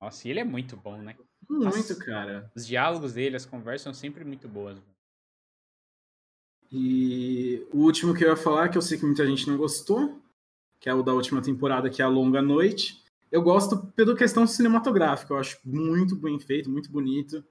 Nossa, 0.02 0.28
e 0.28 0.32
ele 0.32 0.42
é 0.42 0.44
muito 0.44 0.76
bom, 0.76 0.98
né? 0.98 1.16
Muito, 1.50 1.64
Nossa, 1.64 1.96
cara. 1.96 2.52
Os 2.54 2.68
diálogos 2.68 3.14
dele, 3.14 3.38
as 3.38 3.46
conversas 3.46 3.84
são 3.84 3.94
sempre 3.94 4.26
muito 4.26 4.50
boas. 4.50 4.78
E 6.72 7.68
o 7.74 7.80
último 7.80 8.16
que 8.16 8.24
eu 8.24 8.30
ia 8.30 8.38
falar, 8.38 8.70
que 8.70 8.78
eu 8.78 8.82
sei 8.82 8.98
que 8.98 9.06
muita 9.06 9.26
gente 9.26 9.48
não 9.48 9.58
gostou, 9.58 10.22
que 10.80 10.90
é 10.90 10.94
o 10.94 11.04
da 11.04 11.14
última 11.14 11.42
temporada, 11.42 11.90
que 11.90 12.02
é 12.02 12.06
A 12.06 12.08
Longa 12.08 12.42
Noite. 12.42 13.04
Eu 13.30 13.42
gosto 13.42 13.78
pela 13.96 14.16
questão 14.16 14.48
cinematográfica, 14.48 15.34
eu 15.34 15.38
acho 15.38 15.60
muito 15.66 16.16
bem 16.16 16.40
feito, 16.40 16.70
muito 16.70 16.90
bonito. 16.90 17.44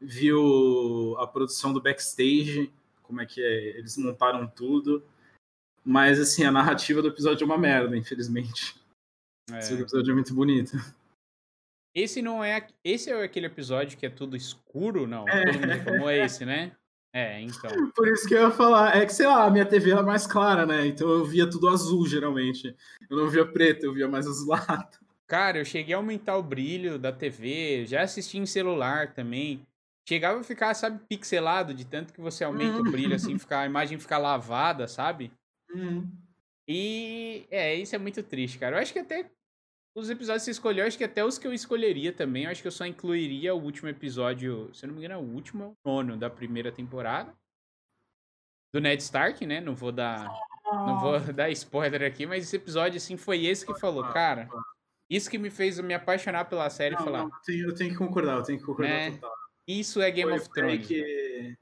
Viu 0.00 1.16
a 1.18 1.26
produção 1.26 1.72
do 1.72 1.80
backstage, 1.80 2.72
como 3.02 3.20
é 3.20 3.26
que 3.26 3.40
é, 3.40 3.78
eles 3.78 3.96
montaram 3.96 4.46
tudo. 4.46 5.02
Mas, 5.84 6.18
assim, 6.18 6.44
a 6.44 6.50
narrativa 6.50 7.00
do 7.00 7.08
episódio 7.08 7.44
é 7.44 7.46
uma 7.46 7.58
merda, 7.58 7.96
infelizmente. 7.96 8.74
É. 9.50 9.58
Esse 9.58 9.74
episódio 9.74 10.10
é 10.10 10.14
muito 10.14 10.34
bonito. 10.34 10.72
Esse 11.94 12.20
não 12.20 12.42
é. 12.42 12.66
Esse 12.82 13.10
é 13.10 13.22
aquele 13.22 13.46
episódio 13.46 13.96
que 13.96 14.06
é 14.06 14.10
tudo 14.10 14.36
escuro, 14.36 15.06
não? 15.06 15.28
É. 15.28 15.52
Todo 15.52 15.92
mundo 15.92 16.08
é 16.08 16.24
esse, 16.24 16.44
né? 16.44 16.76
É, 17.14 17.40
então. 17.40 17.70
Por 17.94 18.08
isso 18.08 18.26
que 18.26 18.34
eu 18.34 18.42
ia 18.42 18.50
falar. 18.50 18.96
É 18.96 19.06
que, 19.06 19.14
sei 19.14 19.26
lá, 19.28 19.44
a 19.44 19.50
minha 19.50 19.64
TV 19.64 19.92
era 19.92 20.02
mais 20.02 20.26
clara, 20.26 20.66
né? 20.66 20.84
Então 20.84 21.08
eu 21.08 21.24
via 21.24 21.48
tudo 21.48 21.68
azul, 21.68 22.04
geralmente. 22.08 22.74
Eu 23.08 23.16
não 23.16 23.30
via 23.30 23.46
preto, 23.46 23.86
eu 23.86 23.94
via 23.94 24.08
mais 24.08 24.26
azulado. 24.26 24.98
Cara, 25.28 25.58
eu 25.58 25.64
cheguei 25.64 25.94
a 25.94 25.96
aumentar 25.96 26.36
o 26.36 26.42
brilho 26.42 26.98
da 26.98 27.10
TV, 27.10 27.86
já 27.86 28.02
assisti 28.02 28.36
em 28.36 28.44
celular 28.44 29.14
também. 29.14 29.64
Chegava 30.06 30.38
a 30.38 30.44
ficar, 30.44 30.74
sabe, 30.74 31.00
pixelado 31.08 31.72
de 31.72 31.86
tanto 31.86 32.12
que 32.12 32.20
você 32.20 32.44
aumenta 32.44 32.78
o 32.78 32.90
brilho, 32.90 33.14
assim, 33.14 33.38
ficar, 33.38 33.60
a 33.60 33.66
imagem 33.66 33.98
ficar 33.98 34.18
lavada, 34.18 34.86
sabe? 34.86 35.32
Uhum. 35.72 36.06
E 36.68 37.46
é, 37.50 37.74
isso 37.74 37.96
é 37.96 37.98
muito 37.98 38.22
triste, 38.22 38.58
cara. 38.58 38.76
Eu 38.76 38.82
acho 38.82 38.92
que 38.92 38.98
até 38.98 39.30
os 39.94 40.10
episódios 40.10 40.42
que 40.42 40.46
você 40.46 40.50
escolheu, 40.50 40.86
acho 40.86 40.98
que 40.98 41.04
até 41.04 41.24
os 41.24 41.38
que 41.38 41.46
eu 41.46 41.52
escolheria 41.52 42.12
também, 42.12 42.44
eu 42.44 42.50
acho 42.50 42.60
que 42.60 42.66
eu 42.66 42.72
só 42.72 42.84
incluiria 42.84 43.54
o 43.54 43.62
último 43.62 43.88
episódio, 43.88 44.68
se 44.74 44.84
eu 44.84 44.88
não 44.88 44.94
me 44.94 45.04
engano, 45.04 45.20
é 45.20 45.22
o 45.22 45.34
último, 45.34 45.76
o 45.84 45.88
nono 45.88 46.16
da 46.16 46.28
primeira 46.28 46.72
temporada. 46.72 47.32
Do 48.72 48.80
Ned 48.80 49.00
Stark, 49.00 49.46
né? 49.46 49.60
Não 49.60 49.76
vou 49.76 49.92
dar. 49.92 50.28
Não 50.64 50.98
vou 50.98 51.20
dar 51.32 51.48
spoiler 51.50 52.02
aqui, 52.02 52.26
mas 52.26 52.42
esse 52.42 52.56
episódio, 52.56 52.96
assim, 52.96 53.16
foi 53.16 53.44
esse 53.44 53.64
que 53.64 53.78
falou, 53.78 54.02
cara. 54.08 54.48
Isso 55.08 55.30
que 55.30 55.38
me 55.38 55.48
fez 55.48 55.78
me 55.78 55.94
apaixonar 55.94 56.46
pela 56.46 56.68
série 56.70 56.96
não, 56.96 57.04
falar. 57.04 57.18
Não, 57.18 57.26
eu, 57.26 57.42
tenho, 57.44 57.68
eu 57.68 57.74
tenho 57.74 57.90
que 57.90 57.96
concordar, 57.96 58.38
eu 58.38 58.42
tenho 58.42 58.58
que 58.58 58.64
concordar 58.64 58.90
né? 58.90 59.10
total. 59.12 59.32
Isso 59.66 60.02
é 60.02 60.10
Game 60.10 60.30
foi, 60.30 60.40
of 60.40 60.50
Thrones. 60.50 60.86
Foi 60.86 60.86
que, 60.86 61.56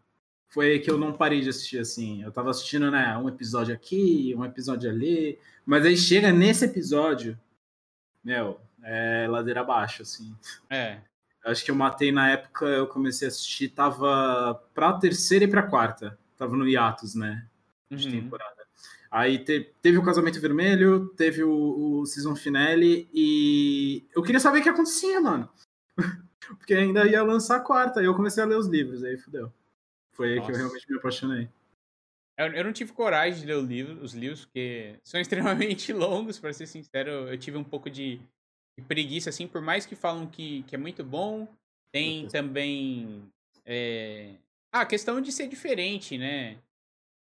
foi 0.49 0.79
que 0.79 0.91
eu 0.91 0.97
não 0.97 1.13
parei 1.13 1.43
de 1.43 1.51
assistir, 1.51 1.79
assim. 1.79 2.23
Eu 2.23 2.33
tava 2.33 2.49
assistindo, 2.49 2.91
né, 2.91 3.15
um 3.19 3.29
episódio 3.29 3.75
aqui, 3.75 4.35
um 4.39 4.45
episódio 4.45 4.89
ali. 4.89 5.39
Mas 5.67 5.85
aí 5.85 5.97
chega 5.99 6.33
nesse 6.33 6.65
episódio, 6.65 7.39
meu, 8.25 8.61
é 8.83 9.27
ladeira 9.29 9.61
abaixo, 9.61 10.03
assim. 10.03 10.35
É. 10.71 11.01
Acho 11.45 11.65
que 11.65 11.71
eu 11.71 11.75
matei 11.75 12.13
na 12.13 12.31
época, 12.31 12.67
eu 12.67 12.87
comecei 12.87 13.27
a 13.27 13.31
assistir, 13.31 13.71
tava 13.71 14.63
pra 14.73 14.93
terceira 14.95 15.45
e 15.45 15.49
pra 15.49 15.65
quarta. 15.65 16.19
Tava 16.37 16.57
no 16.57 16.69
hiatus, 16.69 17.15
né? 17.15 17.47
De 17.91 18.07
uhum. 18.07 18.13
temporada. 18.13 18.63
Aí 19.11 19.39
te, 19.39 19.75
teve 19.83 19.99
o 19.99 20.05
Casamento 20.05 20.41
Vermelho, 20.41 21.09
teve 21.17 21.43
o, 21.43 22.01
o 22.01 22.07
Season 22.07 22.35
Finale 22.35 23.09
e 23.13 24.07
eu 24.15 24.23
queria 24.23 24.41
saber 24.41 24.61
o 24.61 24.63
que 24.63 24.69
acontecia, 24.69 25.21
mano. 25.21 25.49
Porque 26.59 26.75
ainda 26.75 27.07
ia 27.07 27.23
lançar 27.23 27.57
a 27.57 27.61
quarta, 27.61 28.01
aí 28.01 28.07
eu 28.07 28.15
comecei 28.15 28.43
a 28.43 28.47
ler 28.47 28.57
os 28.57 28.67
livros, 28.67 29.05
aí 29.05 29.19
fudeu. 29.19 29.53
Foi 30.13 30.31
aí 30.31 30.37
Nossa. 30.37 30.47
que 30.47 30.53
eu 30.53 30.57
realmente 30.59 30.91
me 30.91 30.97
apaixonei. 30.97 31.49
Eu, 32.39 32.47
eu 32.47 32.65
não 32.65 32.73
tive 32.73 32.93
coragem 32.93 33.41
de 33.41 33.47
ler 33.47 33.63
livro, 33.63 34.03
os 34.03 34.15
livros, 34.15 34.45
porque 34.45 34.99
são 35.05 35.21
extremamente 35.21 35.93
longos, 35.93 36.39
para 36.39 36.53
ser 36.53 36.67
sincero. 36.67 37.11
Eu 37.29 37.39
tive 37.39 37.57
um 37.57 37.65
pouco 37.65 37.91
de, 37.91 38.21
de, 38.79 38.85
preguiça, 38.87 39.31
assim, 39.31 39.47
por 39.47 39.61
mais 39.61 39.87
que 39.87 39.95
falam 39.95 40.27
que, 40.27 40.63
que 40.65 40.75
é 40.75 40.79
muito 40.79 41.05
bom. 41.05 41.47
Tem 41.93 42.27
também. 42.29 43.31
É... 43.67 44.35
Ah, 44.73 44.81
a 44.81 44.87
questão 44.87 45.21
de 45.21 45.31
ser 45.31 45.47
diferente, 45.49 46.17
né? 46.17 46.59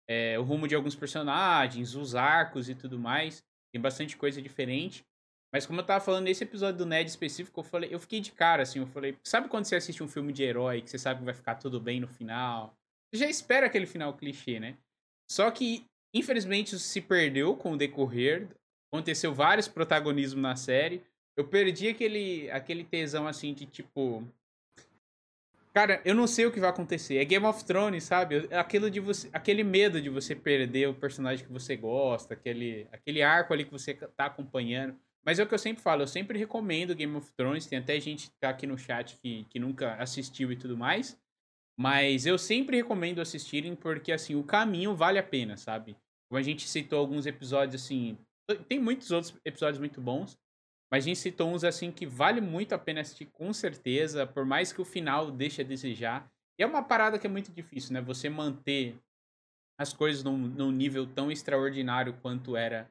É, 0.09 0.39
o 0.39 0.43
rumo 0.43 0.67
de 0.67 0.75
alguns 0.75 0.97
personagens, 0.97 1.95
os 1.95 2.15
arcos 2.15 2.69
e 2.69 2.75
tudo 2.75 2.99
mais. 2.99 3.45
Tem 3.73 3.81
bastante 3.81 4.17
coisa 4.17 4.43
diferente. 4.43 5.05
Mas 5.53 5.65
como 5.65 5.81
eu 5.81 5.87
tava 5.87 6.05
falando 6.05 6.25
nesse 6.25 6.45
episódio 6.45 6.79
do 6.79 6.87
Ned 6.87 7.09
específico, 7.09 7.61
eu 7.61 7.65
falei, 7.65 7.95
eu 7.95 8.01
fiquei 8.01 8.21
de 8.21 8.33
cara, 8.33 8.63
assim, 8.63 8.81
eu 8.81 8.87
falei, 8.87 9.17
sabe 9.25 9.49
quando 9.49 9.65
você 9.65 9.77
assiste 9.77 10.03
um 10.03 10.09
filme 10.09 10.33
de 10.33 10.43
herói, 10.43 10.83
que 10.83 10.91
você 10.91 10.99
sabe 10.99 11.21
que 11.21 11.25
vai 11.25 11.35
ficar 11.35 11.55
tudo 11.55 11.81
bem 11.81 12.01
no 12.01 12.09
final? 12.09 12.77
Você 13.09 13.21
já 13.21 13.31
espera 13.31 13.67
aquele 13.67 13.87
final 13.87 14.13
clichê, 14.15 14.59
né? 14.59 14.77
Só 15.29 15.51
que, 15.51 15.87
Infelizmente, 16.16 16.74
isso 16.74 16.79
se 16.79 17.03
perdeu 17.03 17.55
com 17.55 17.72
o 17.72 17.77
decorrer. 17.77 18.49
Aconteceu 18.91 19.35
vários 19.35 19.68
protagonismos 19.68 20.43
na 20.43 20.57
série. 20.57 21.03
Eu 21.37 21.47
perdi 21.47 21.89
aquele, 21.89 22.51
aquele 22.51 22.85
tesão 22.85 23.27
assim 23.27 23.53
de 23.53 23.66
tipo. 23.66 24.27
Cara, 25.74 26.01
eu 26.07 26.14
não 26.14 26.27
sei 26.27 26.47
o 26.47 26.51
que 26.51 26.59
vai 26.59 26.70
acontecer. 26.70 27.18
É 27.18 27.24
Game 27.27 27.45
of 27.45 27.62
Thrones, 27.66 28.05
sabe? 28.05 28.49
Aquilo 28.51 28.91
de 28.91 28.99
você, 28.99 29.29
aquele 29.31 29.62
medo 29.62 30.01
de 30.01 30.09
você 30.09 30.35
perder 30.35 30.89
o 30.89 30.95
personagem 30.95 31.45
que 31.45 31.53
você 31.53 31.77
gosta, 31.77 32.33
aquele, 32.33 32.89
aquele 32.91 33.20
arco 33.20 33.53
ali 33.53 33.66
que 33.66 33.72
você 33.72 33.93
tá 33.93 34.24
acompanhando. 34.24 34.97
Mas 35.22 35.39
é 35.39 35.43
o 35.43 35.47
que 35.47 35.53
eu 35.53 35.59
sempre 35.59 35.83
falo, 35.83 36.03
eu 36.03 36.07
sempre 36.07 36.39
recomendo 36.39 36.95
Game 36.95 37.14
of 37.14 37.31
Thrones. 37.37 37.66
Tem 37.66 37.79
até 37.79 38.01
gente 38.01 38.31
que 38.31 38.37
tá 38.41 38.49
aqui 38.49 38.66
no 38.66 38.79
chat 38.79 39.18
que, 39.18 39.45
que 39.51 39.59
nunca 39.59 39.97
assistiu 39.97 40.51
e 40.51 40.57
tudo 40.57 40.79
mais. 40.79 41.18
Mas 41.79 42.24
eu 42.24 42.39
sempre 42.39 42.77
recomendo 42.77 43.20
assistirem 43.20 43.74
porque, 43.74 44.11
assim, 44.11 44.35
o 44.35 44.43
caminho 44.43 44.95
vale 44.95 45.18
a 45.18 45.22
pena, 45.22 45.57
sabe? 45.57 45.97
Como 46.29 46.39
a 46.39 46.43
gente 46.43 46.66
citou 46.68 46.99
alguns 46.99 47.27
episódios, 47.27 47.83
assim. 47.83 48.16
Tem 48.68 48.79
muitos 48.79 49.11
outros 49.11 49.35
episódios 49.45 49.79
muito 49.79 50.01
bons. 50.01 50.39
Mas 50.91 51.05
a 51.05 51.09
gente 51.09 51.18
citou 51.18 51.51
uns 51.51 51.64
assim 51.64 51.91
que 51.91 52.07
vale 52.07 52.41
muito 52.41 52.72
a 52.72 52.79
pena 52.79 53.01
assistir 53.01 53.27
com 53.27 53.53
certeza, 53.53 54.27
por 54.27 54.45
mais 54.45 54.72
que 54.72 54.81
o 54.81 54.85
final 54.85 55.31
deixe 55.31 55.61
a 55.61 55.64
desejar. 55.64 56.31
E 56.59 56.62
é 56.62 56.66
uma 56.66 56.83
parada 56.83 57.18
que 57.18 57.27
é 57.27 57.31
muito 57.31 57.53
difícil, 57.53 57.93
né? 57.93 58.01
Você 58.01 58.29
manter 58.31 58.97
as 59.79 59.93
coisas 59.93 60.22
num, 60.22 60.39
num 60.39 60.70
nível 60.70 61.07
tão 61.07 61.31
extraordinário 61.31 62.14
quanto 62.22 62.57
era 62.57 62.91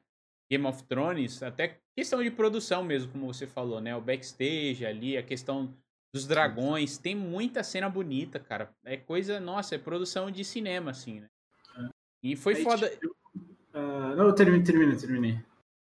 Game 0.50 0.64
of 0.66 0.84
Thrones, 0.84 1.42
até 1.42 1.80
questão 1.96 2.22
de 2.22 2.30
produção 2.30 2.84
mesmo, 2.84 3.10
como 3.10 3.26
você 3.26 3.46
falou, 3.46 3.80
né? 3.80 3.96
O 3.96 4.00
backstage 4.00 4.86
ali, 4.86 5.16
a 5.16 5.22
questão 5.22 5.74
dos 6.12 6.26
dragões, 6.26 6.98
tem 6.98 7.14
muita 7.14 7.62
cena 7.62 7.88
bonita, 7.88 8.38
cara. 8.38 8.74
É 8.84 8.96
coisa, 8.96 9.38
nossa, 9.38 9.74
é 9.74 9.78
produção 9.78 10.30
de 10.30 10.44
cinema, 10.44 10.90
assim, 10.90 11.20
né? 11.20 11.28
E 12.22 12.34
foi 12.34 12.54
Aí, 12.54 12.62
foda. 12.62 12.88
Tipo, 12.88 13.16
uh, 13.74 14.16
não, 14.16 14.34
terminei, 14.34 14.62
terminei, 14.62 14.96
terminei. 14.96 15.44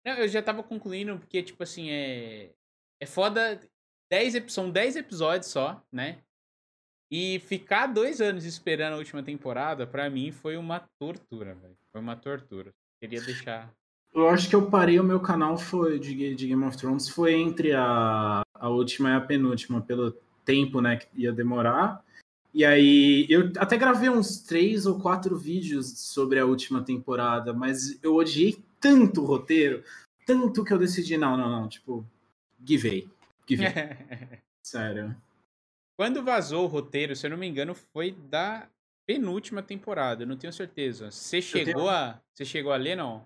Não, 0.05 0.13
eu 0.13 0.27
já 0.27 0.41
tava 0.41 0.63
concluindo, 0.63 1.17
porque, 1.17 1.43
tipo 1.43 1.63
assim, 1.63 1.89
é. 1.89 2.51
É 2.99 3.05
foda. 3.05 3.59
Dez, 4.09 4.33
são 4.51 4.69
10 4.69 4.95
episódios 4.95 5.51
só, 5.51 5.83
né? 5.91 6.19
E 7.11 7.39
ficar 7.39 7.87
dois 7.87 8.19
anos 8.19 8.43
esperando 8.43 8.93
a 8.93 8.97
última 8.97 9.23
temporada, 9.23 9.85
para 9.87 10.09
mim, 10.09 10.31
foi 10.31 10.57
uma 10.57 10.79
tortura, 10.99 11.53
velho. 11.55 11.77
Foi 11.91 12.01
uma 12.01 12.15
tortura. 12.15 12.73
Queria 12.99 13.21
deixar. 13.21 13.71
Eu 14.13 14.27
acho 14.29 14.49
que 14.49 14.55
eu 14.55 14.69
parei 14.69 14.99
o 14.99 15.03
meu 15.03 15.19
canal 15.19 15.57
foi 15.57 15.99
de, 15.99 16.35
de 16.35 16.47
Game 16.47 16.63
of 16.63 16.75
Thrones 16.77 17.07
foi 17.07 17.35
entre 17.35 17.73
a, 17.73 18.41
a 18.59 18.69
última 18.69 19.09
e 19.09 19.13
a 19.13 19.21
penúltima, 19.21 19.81
pelo 19.81 20.11
tempo, 20.45 20.81
né, 20.81 20.97
que 20.97 21.07
ia 21.15 21.31
demorar. 21.31 22.03
E 22.53 22.65
aí, 22.65 23.25
eu 23.29 23.51
até 23.57 23.77
gravei 23.77 24.09
uns 24.09 24.39
três 24.39 24.85
ou 24.85 24.99
quatro 24.99 25.37
vídeos 25.37 25.99
sobre 25.99 26.39
a 26.39 26.45
última 26.45 26.81
temporada, 26.81 27.53
mas 27.53 28.01
eu 28.03 28.15
odiei 28.15 28.57
tanto 28.79 29.21
o 29.21 29.25
roteiro, 29.25 29.83
tanto 30.25 30.63
que 30.63 30.73
eu 30.73 30.79
decidi, 30.79 31.17
não, 31.17 31.37
não, 31.37 31.49
não, 31.49 31.67
tipo, 31.67 32.05
givei. 32.65 33.07
Givei. 33.47 33.67
Sério. 34.65 35.15
Quando 35.97 36.23
vazou 36.23 36.63
o 36.65 36.67
roteiro, 36.67 37.15
se 37.15 37.25
eu 37.25 37.31
não 37.31 37.37
me 37.37 37.47
engano, 37.47 37.73
foi 37.73 38.11
da 38.11 38.69
penúltima 39.07 39.63
temporada, 39.63 40.25
não 40.25 40.37
tenho 40.37 40.51
certeza. 40.51 41.09
Você 41.09 41.41
chegou 41.41 41.73
tenho... 41.73 41.89
a. 41.89 42.21
Você 42.33 42.45
chegou 42.45 42.71
a 42.71 42.75
ler, 42.75 42.95
não? 42.95 43.25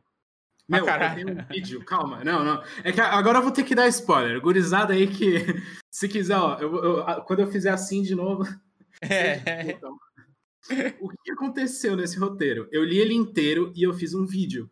Meu, 0.68 0.88
ah, 0.88 1.16
tem 1.16 1.26
um 1.26 1.44
vídeo, 1.50 1.84
calma, 1.84 2.24
não, 2.24 2.44
não. 2.44 2.64
É 2.84 2.92
que 2.92 3.02
agora 3.02 3.40
eu 3.40 3.44
vou 3.44 3.52
ter 3.52 3.64
que 3.64 3.76
dar 3.76 3.88
spoiler. 3.88 4.40
Gurizada 4.40 4.94
aí 4.94 5.08
que, 5.08 5.38
se 5.92 6.08
quiser, 6.08 6.38
ó, 6.38 6.58
eu, 6.60 6.76
eu, 6.84 7.24
quando 7.24 7.40
eu 7.40 7.48
fizer 7.48 7.72
assim 7.72 8.02
de 8.02 8.16
novo. 8.16 8.44
É. 9.04 9.80
O 11.02 11.10
que 11.10 11.32
aconteceu 11.32 11.96
nesse 11.96 12.20
roteiro? 12.20 12.70
Eu 12.72 12.84
li 12.84 13.00
ele 13.00 13.16
inteiro 13.16 13.74
e 13.76 13.82
eu 13.82 13.92
fiz 13.96 14.14
um 14.14 14.28
vídeo 14.28 14.70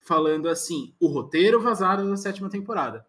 falando 0.00 0.48
assim, 0.48 0.94
o 1.00 1.08
roteiro 1.08 1.60
vazado 1.60 2.08
da 2.08 2.16
sétima 2.16 2.48
temporada. 2.48 3.04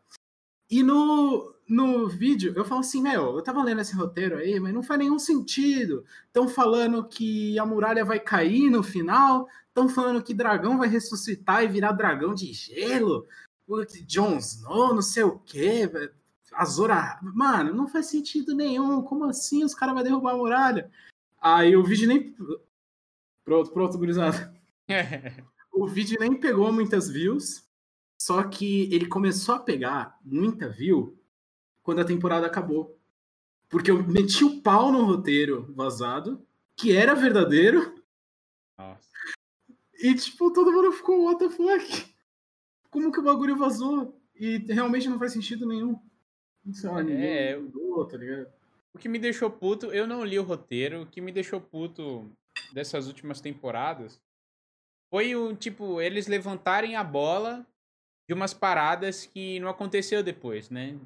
E 0.69 0.82
no, 0.82 1.53
no 1.67 2.07
vídeo 2.07 2.53
eu 2.55 2.65
falo 2.65 2.82
assim, 2.82 3.01
meu, 3.01 3.36
eu 3.36 3.43
tava 3.43 3.63
lendo 3.63 3.82
esse 3.82 3.95
roteiro 3.95 4.38
aí, 4.38 4.59
mas 4.59 4.73
não 4.73 4.82
faz 4.82 4.99
nenhum 4.99 5.19
sentido. 5.19 6.03
Estão 6.26 6.47
falando 6.47 7.07
que 7.07 7.59
a 7.59 7.65
muralha 7.65 8.03
vai 8.03 8.19
cair 8.19 8.69
no 8.69 8.82
final, 8.82 9.47
estão 9.76 9.89
falando 9.89 10.23
que 10.23 10.34
dragão 10.34 10.78
vai 10.78 10.88
ressuscitar 10.88 11.61
e 11.61 11.67
virar 11.67 11.91
dragão 11.91 12.34
de 12.34 12.53
gelo. 12.53 13.28
Jon 14.07 14.38
Snow, 14.38 14.95
não 14.95 15.01
sei 15.01 15.23
o 15.23 15.38
quê. 15.39 15.89
Azora. 16.53 17.19
Mano, 17.21 17.73
não 17.73 17.88
faz 17.88 18.05
sentido 18.05 18.55
nenhum. 18.55 19.01
Como 19.01 19.26
assim 19.26 19.65
os 19.65 19.76
caras 19.76 19.93
vão 19.93 20.03
derrubar 20.03 20.34
a 20.34 20.38
muralha? 20.38 20.89
Aí 21.41 21.76
o 21.76 21.84
vídeo 21.84 22.07
nem. 22.07 22.34
Pronto, 23.43 23.71
pronto, 23.71 23.97
gurizada. 23.97 24.55
o 25.73 25.86
vídeo 25.88 26.17
nem 26.19 26.39
pegou 26.39 26.71
muitas 26.71 27.09
views, 27.09 27.67
só 28.21 28.43
que 28.43 28.93
ele 28.93 29.07
começou 29.07 29.55
a 29.55 29.59
pegar 29.59 30.17
muita 30.23 30.69
view 30.69 31.19
quando 31.84 31.99
a 31.99 32.05
temporada 32.05 32.47
acabou. 32.47 32.97
Porque 33.67 33.91
eu 33.91 34.01
meti 34.03 34.43
o 34.43 34.61
pau 34.61 34.91
no 34.91 35.03
roteiro 35.03 35.73
vazado, 35.76 36.45
que 36.78 36.95
era 36.95 37.13
verdadeiro. 37.13 38.01
Nossa. 38.78 39.14
E, 39.99 40.13
tipo, 40.15 40.51
todo 40.51 40.71
mundo 40.71 40.91
ficou, 40.91 41.25
what 41.25 41.39
the 41.39 41.49
fuck? 41.49 42.15
Como 42.89 43.11
que 43.11 43.19
o 43.19 43.23
bagulho 43.23 43.57
vazou? 43.57 44.19
E 44.35 44.57
realmente 44.57 45.09
não 45.09 45.19
faz 45.19 45.31
sentido 45.33 45.65
nenhum. 45.65 45.99
Sei 46.73 46.89
lá, 46.89 47.01
é, 47.01 47.57
mudou, 47.57 48.05
tá 48.05 48.17
ligado? 48.17 48.51
O 48.93 48.97
que 48.97 49.09
me 49.09 49.19
deixou 49.19 49.49
puto, 49.49 49.87
eu 49.87 50.07
não 50.07 50.23
li 50.23 50.39
o 50.39 50.43
roteiro, 50.43 51.01
o 51.01 51.05
que 51.05 51.21
me 51.21 51.31
deixou 51.31 51.61
puto 51.61 52.29
dessas 52.73 53.07
últimas 53.07 53.41
temporadas 53.41 54.21
foi 55.09 55.35
o 55.35 55.55
tipo, 55.55 56.01
eles 56.01 56.27
levantarem 56.27 56.95
a 56.95 57.03
bola 57.03 57.65
de 58.27 58.33
umas 58.33 58.53
paradas 58.53 59.25
que 59.25 59.59
não 59.59 59.69
aconteceu 59.69 60.23
depois, 60.23 60.69
né? 60.69 60.99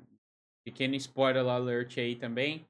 Pequeno 0.65 0.95
spoiler 0.95 1.45
alert 1.45 1.97
aí 1.97 2.15
também. 2.15 2.65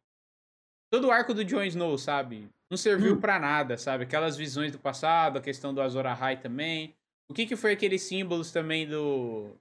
Todo 0.92 1.08
o 1.08 1.12
arco 1.12 1.34
do 1.34 1.46
Jon 1.46 1.64
Snow, 1.64 1.98
sabe? 1.98 2.50
Não 2.70 2.78
serviu 2.78 3.16
hum. 3.16 3.20
para 3.20 3.40
nada, 3.40 3.78
sabe? 3.78 4.04
Aquelas 4.04 4.38
visões 4.38 4.72
do 4.72 4.80
passado, 4.80 5.38
a 5.38 5.42
questão 5.42 5.74
do 5.74 5.82
Azor 5.82 6.06
Ahai 6.06 6.38
também. 6.38 6.96
O 7.28 7.34
que 7.34 7.46
que 7.46 7.56
foi 7.56 7.74
aqueles 7.74 8.04
símbolos 8.04 8.52
também 8.52 8.88
do 8.88 9.56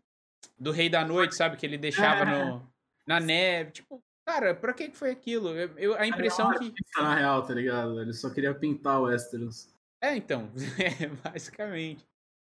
do 0.59 0.70
Rei 0.70 0.88
da 0.88 1.04
Noite, 1.04 1.34
sabe? 1.34 1.56
Que 1.56 1.66
ele 1.66 1.78
deixava 1.78 2.24
no, 2.24 2.68
na 3.06 3.20
neve. 3.20 3.72
Tipo, 3.72 4.02
cara, 4.26 4.54
pra 4.54 4.72
que 4.72 4.88
que 4.88 4.96
foi 4.96 5.11
aquilo? 5.11 5.50
Eu, 5.50 5.70
eu 5.78 5.94
a 5.94 6.06
impressão 6.06 6.50
que... 6.59 6.72
Na 6.96 7.14
real, 7.14 7.42
tá 7.46 7.54
ligado? 7.54 8.00
Ele 8.00 8.12
só 8.12 8.30
queria 8.30 8.54
pintar 8.54 9.00
o 9.00 9.04
Westeros. 9.04 9.72
É, 10.00 10.16
então, 10.16 10.50
é, 10.78 11.06
basicamente. 11.09 12.06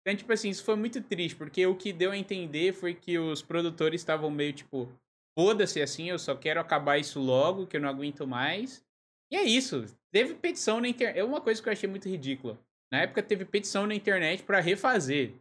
Então, 0.00 0.16
tipo 0.16 0.32
assim, 0.32 0.50
isso 0.50 0.64
foi 0.64 0.74
muito 0.74 1.00
triste, 1.00 1.36
porque 1.36 1.64
o 1.64 1.76
que 1.76 1.92
deu 1.92 2.10
a 2.10 2.16
entender 2.16 2.72
foi 2.72 2.94
que 2.94 3.18
os 3.18 3.40
produtores 3.40 4.00
estavam 4.00 4.30
meio 4.30 4.52
tipo, 4.52 4.88
foda-se 5.34 5.80
assim, 5.80 6.10
eu 6.10 6.18
só 6.18 6.34
quero 6.34 6.60
acabar 6.60 6.98
isso 6.98 7.20
logo, 7.20 7.66
que 7.66 7.76
eu 7.76 7.80
não 7.80 7.88
aguento 7.88 8.26
mais. 8.26 8.84
E 9.30 9.36
é 9.36 9.44
isso. 9.44 9.86
Teve 10.12 10.34
petição 10.34 10.80
na 10.80 10.88
internet. 10.88 11.18
É 11.18 11.24
uma 11.24 11.40
coisa 11.40 11.60
que 11.60 11.68
eu 11.68 11.72
achei 11.72 11.88
muito 11.88 12.08
ridícula. 12.08 12.58
Na 12.92 13.00
época 13.00 13.22
teve 13.22 13.46
petição 13.46 13.86
na 13.86 13.94
internet 13.94 14.42
para 14.42 14.60
refazer 14.60 15.32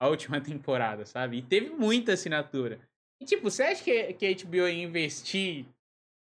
a 0.00 0.08
última 0.08 0.40
temporada, 0.42 1.04
sabe? 1.04 1.38
E 1.38 1.42
teve 1.42 1.70
muita 1.70 2.14
assinatura. 2.14 2.80
E 3.20 3.26
tipo, 3.26 3.50
você 3.50 3.62
acha 3.62 3.84
que, 3.84 4.12
que 4.14 4.26
a 4.26 4.34
HBO 4.34 4.68
ia 4.68 4.84
investir. 4.84 5.66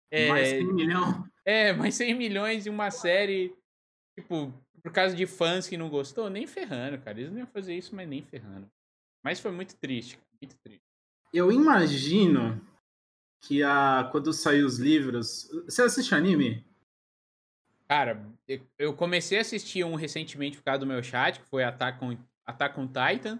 É, 0.09 0.29
mais 0.29 0.49
100 0.49 0.73
milhões? 0.73 1.15
É, 1.45 1.73
mais 1.73 1.95
100 1.95 2.15
milhões 2.15 2.65
em 2.65 2.69
uma 2.69 2.89
série. 2.89 3.53
Tipo, 4.17 4.53
por 4.81 4.91
causa 4.91 5.15
de 5.15 5.25
fãs 5.25 5.67
que 5.67 5.77
não 5.77 5.89
gostou, 5.89 6.29
nem 6.29 6.47
ferrando, 6.47 6.99
cara. 6.99 7.19
Eles 7.19 7.31
não 7.31 7.39
iam 7.39 7.47
fazer 7.47 7.75
isso, 7.75 7.93
mas 7.95 8.07
nem 8.07 8.21
ferrando. 8.21 8.69
Mas 9.23 9.39
foi 9.39 9.51
muito 9.51 9.75
triste, 9.75 10.17
cara. 10.17 10.29
Muito 10.41 10.55
triste. 10.63 10.83
Eu 11.33 11.51
imagino 11.51 12.61
que 13.41 13.63
a, 13.63 14.07
quando 14.11 14.31
saiu 14.31 14.65
os 14.65 14.77
livros. 14.77 15.49
Você 15.65 15.81
assiste 15.81 16.13
anime? 16.15 16.63
Cara, 17.87 18.25
eu 18.77 18.93
comecei 18.93 19.37
a 19.37 19.41
assistir 19.41 19.83
um 19.83 19.95
recentemente 19.95 20.57
por 20.57 20.63
causa 20.63 20.79
do 20.79 20.85
meu 20.85 21.03
chat, 21.03 21.39
que 21.39 21.45
foi 21.47 21.63
Attack 21.63 22.03
on, 22.03 22.17
Attack 22.45 22.79
on 22.79 22.87
Titan. 22.87 23.39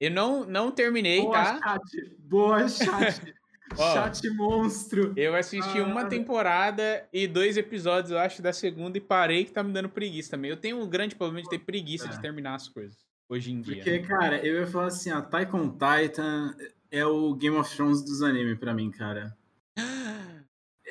Eu 0.00 0.10
não, 0.10 0.44
não 0.44 0.70
terminei, 0.70 1.20
Boa, 1.20 1.32
tá? 1.32 1.60
Chat. 1.60 2.16
Boa, 2.18 2.68
chat. 2.68 3.34
Ó, 3.78 3.94
Chat 3.94 4.28
monstro. 4.30 5.12
Eu 5.16 5.34
assisti 5.34 5.78
ah. 5.78 5.84
uma 5.84 6.04
temporada 6.04 7.06
e 7.12 7.26
dois 7.26 7.56
episódios, 7.56 8.10
eu 8.10 8.18
acho, 8.18 8.42
da 8.42 8.52
segunda 8.52 8.98
e 8.98 9.00
parei 9.00 9.44
que 9.44 9.52
tá 9.52 9.62
me 9.62 9.72
dando 9.72 9.88
preguiça 9.88 10.32
também. 10.32 10.50
Eu 10.50 10.56
tenho 10.56 10.80
um 10.80 10.88
grande 10.88 11.14
problema 11.14 11.42
de 11.42 11.48
ter 11.48 11.58
preguiça 11.58 12.06
é. 12.06 12.10
de 12.10 12.20
terminar 12.20 12.54
as 12.54 12.68
coisas 12.68 12.98
hoje 13.28 13.52
em 13.52 13.60
dia. 13.60 13.76
Porque, 13.76 14.00
cara, 14.00 14.44
eu 14.44 14.60
ia 14.60 14.66
falar 14.66 14.86
assim, 14.86 15.10
a 15.10 15.22
Taikon 15.22 15.70
Titan 15.70 16.54
é 16.90 17.04
o 17.06 17.34
Game 17.34 17.56
of 17.56 17.74
Thrones 17.74 18.02
dos 18.02 18.22
animes 18.22 18.58
para 18.58 18.74
mim, 18.74 18.90
cara. 18.90 19.36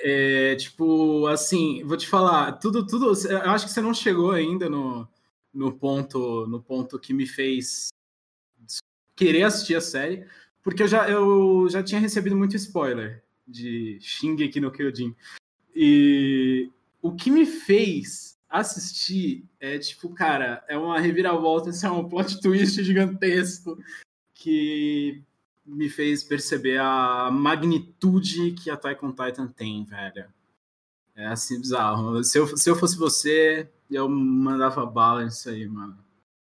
É, 0.03 0.55
tipo, 0.55 1.27
assim, 1.27 1.83
vou 1.83 1.95
te 1.95 2.07
falar, 2.07 2.53
tudo, 2.53 2.85
tudo, 2.85 3.13
eu 3.27 3.51
acho 3.51 3.65
que 3.65 3.71
você 3.71 3.81
não 3.81 3.93
chegou 3.93 4.31
ainda 4.31 4.67
no, 4.67 5.07
no 5.53 5.71
ponto, 5.71 6.47
no 6.47 6.61
ponto 6.61 6.99
que 6.99 7.13
me 7.13 7.27
fez 7.27 7.89
querer 9.15 9.43
assistir 9.43 9.75
a 9.75 9.81
série, 9.81 10.25
porque 10.63 10.81
eu 10.81 10.87
já, 10.87 11.07
eu 11.07 11.67
já 11.69 11.83
tinha 11.83 12.01
recebido 12.01 12.35
muito 12.35 12.55
spoiler 12.55 13.23
de 13.47 13.99
Shingeki 14.01 14.59
no 14.59 14.71
Kyojin. 14.71 15.15
E 15.75 16.71
o 17.01 17.13
que 17.13 17.29
me 17.29 17.45
fez 17.45 18.37
assistir 18.49 19.45
é 19.59 19.77
tipo, 19.77 20.09
cara, 20.09 20.63
é 20.67 20.77
uma 20.77 20.99
reviravolta, 20.99 21.69
assim, 21.69 21.85
é 21.85 21.91
um 21.91 22.09
plot 22.09 22.41
twist 22.41 22.83
gigantesco 22.83 23.77
que 24.33 25.21
me 25.65 25.89
fez 25.89 26.23
perceber 26.23 26.79
a 26.79 27.29
magnitude 27.31 28.51
que 28.51 28.69
a 28.69 28.79
on 29.01 29.11
Titan 29.11 29.47
tem, 29.47 29.83
velho. 29.85 30.25
É 31.15 31.27
assim 31.27 31.59
bizarro. 31.59 32.23
Se 32.23 32.37
eu, 32.37 32.57
se 32.57 32.69
eu 32.69 32.75
fosse 32.75 32.97
você, 32.97 33.69
eu 33.89 34.07
mandava 34.09 34.85
bala 34.85 35.23
nisso 35.23 35.49
aí, 35.49 35.67
mano. 35.67 35.97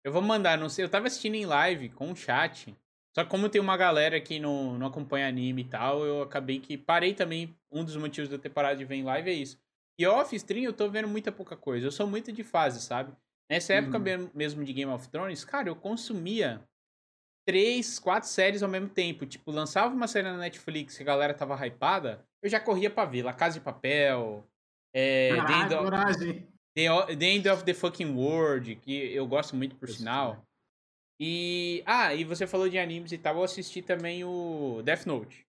Eu 0.04 0.12
vou 0.12 0.22
mandar, 0.22 0.58
não 0.58 0.70
sei, 0.70 0.86
eu 0.86 0.90
tava 0.90 1.08
assistindo 1.08 1.36
em 1.36 1.46
live 1.46 1.90
com 1.90 2.12
o 2.12 2.16
chat. 2.16 2.76
Só 3.14 3.24
que 3.24 3.30
como 3.30 3.50
tem 3.50 3.60
uma 3.60 3.76
galera 3.76 4.22
que 4.22 4.40
não, 4.40 4.78
não 4.78 4.88
acompanha 4.88 5.28
anime 5.28 5.64
e 5.64 5.66
tal, 5.66 6.06
eu 6.06 6.22
acabei 6.22 6.60
que 6.60 6.78
parei 6.78 7.14
também. 7.14 7.58
Um 7.72 7.84
dos 7.84 7.96
motivos 7.96 8.30
de 8.30 8.36
eu 8.36 8.40
ter 8.40 8.50
parado 8.50 8.78
de 8.78 8.86
ver 8.86 8.96
em 8.96 9.04
live 9.04 9.30
é 9.30 9.34
isso. 9.34 9.58
E 9.98 10.06
off-stream 10.06 10.64
eu 10.64 10.74
tô 10.74 10.88
vendo 10.90 11.08
muita 11.08 11.32
pouca 11.32 11.58
coisa. 11.58 11.88
Eu 11.88 11.92
sou 11.92 12.06
muito 12.06 12.32
de 12.32 12.44
fase, 12.44 12.80
sabe? 12.80 13.12
Nessa 13.50 13.74
época 13.74 13.98
uhum. 13.98 14.30
mesmo 14.36 14.64
de 14.64 14.72
Game 14.72 14.92
of 14.92 15.08
Thrones, 15.10 15.44
cara, 15.44 15.70
eu 15.70 15.76
consumia 15.76 16.62
três, 17.48 17.98
quatro 17.98 18.28
séries 18.28 18.62
ao 18.62 18.68
mesmo 18.68 18.90
tempo. 18.90 19.26
Tipo, 19.26 19.52
lançava 19.52 19.96
uma 19.96 20.08
série 20.08 20.28
na 20.28 20.38
Netflix 20.38 20.98
que 20.98 21.04
a 21.04 21.06
galera 21.06 21.34
tava 21.34 21.56
hypada, 21.66 22.22
eu 22.44 22.50
já 22.50 22.60
corria 22.60 22.90
pra 22.90 23.06
ver. 23.06 23.24
La 23.24 23.32
Casa 23.32 23.58
de 23.58 23.64
Papel, 23.64 24.46
é, 24.94 25.32
ah, 25.40 25.46
The, 25.46 25.54
End 25.54 25.74
of, 25.74 26.20
the, 26.76 27.16
the, 27.16 27.26
End 27.26 27.50
of 27.50 27.64
the 27.64 27.74
Fucking 27.74 28.14
World, 28.14 28.76
que 28.76 29.14
eu 29.14 29.26
gosto 29.26 29.56
muito, 29.56 29.78
por 29.78 29.88
sinal. 29.88 30.46
E. 31.18 31.82
Ah, 31.86 32.14
e 32.14 32.26
você 32.26 32.46
falou 32.46 32.68
de 32.68 32.78
animes 32.78 33.14
e 33.14 33.18
tal, 33.18 33.38
eu 33.38 33.44
assisti 33.44 33.82
também 33.82 34.26
o 34.26 34.82
Death 34.84 35.06
Note. 35.06 35.48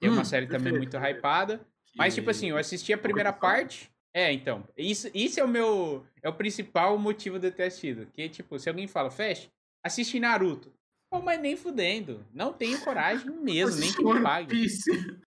é 0.00 0.08
uma 0.08 0.22
hum, 0.22 0.24
série 0.24 0.46
perfeito, 0.46 0.64
também 0.64 0.78
muito 0.78 0.92
perfeito. 0.92 1.18
hypada. 1.18 1.60
Mas, 1.96 2.14
tipo 2.14 2.30
assim, 2.30 2.50
eu 2.50 2.56
assisti 2.56 2.92
a 2.92 2.98
primeira 2.98 3.32
parte. 3.32 3.90
É, 4.14 4.32
então. 4.32 4.66
Isso, 4.76 5.10
isso 5.12 5.40
é 5.40 5.44
o 5.44 5.48
meu. 5.48 6.06
É 6.22 6.28
o 6.28 6.34
principal 6.34 6.96
motivo 6.98 7.38
de 7.38 7.48
eu 7.48 7.52
ter 7.52 7.64
assistido. 7.64 8.06
Que, 8.12 8.28
tipo, 8.28 8.58
se 8.58 8.68
alguém 8.68 8.86
fala, 8.86 9.10
fecha, 9.10 9.50
assiste 9.84 10.20
Naruto. 10.20 10.72
Pô, 11.12 11.20
mas 11.20 11.38
nem 11.38 11.54
fudendo. 11.54 12.26
Não 12.32 12.54
tenho 12.54 12.82
coragem 12.82 13.28
mesmo, 13.36 13.78
nem 13.78 13.92
que 13.92 14.02
me 14.02 14.22
pague. 14.22 14.66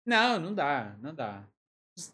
Não, 0.05 0.39
não 0.39 0.55
dá, 0.55 0.95
não 1.01 1.14
dá. 1.14 1.43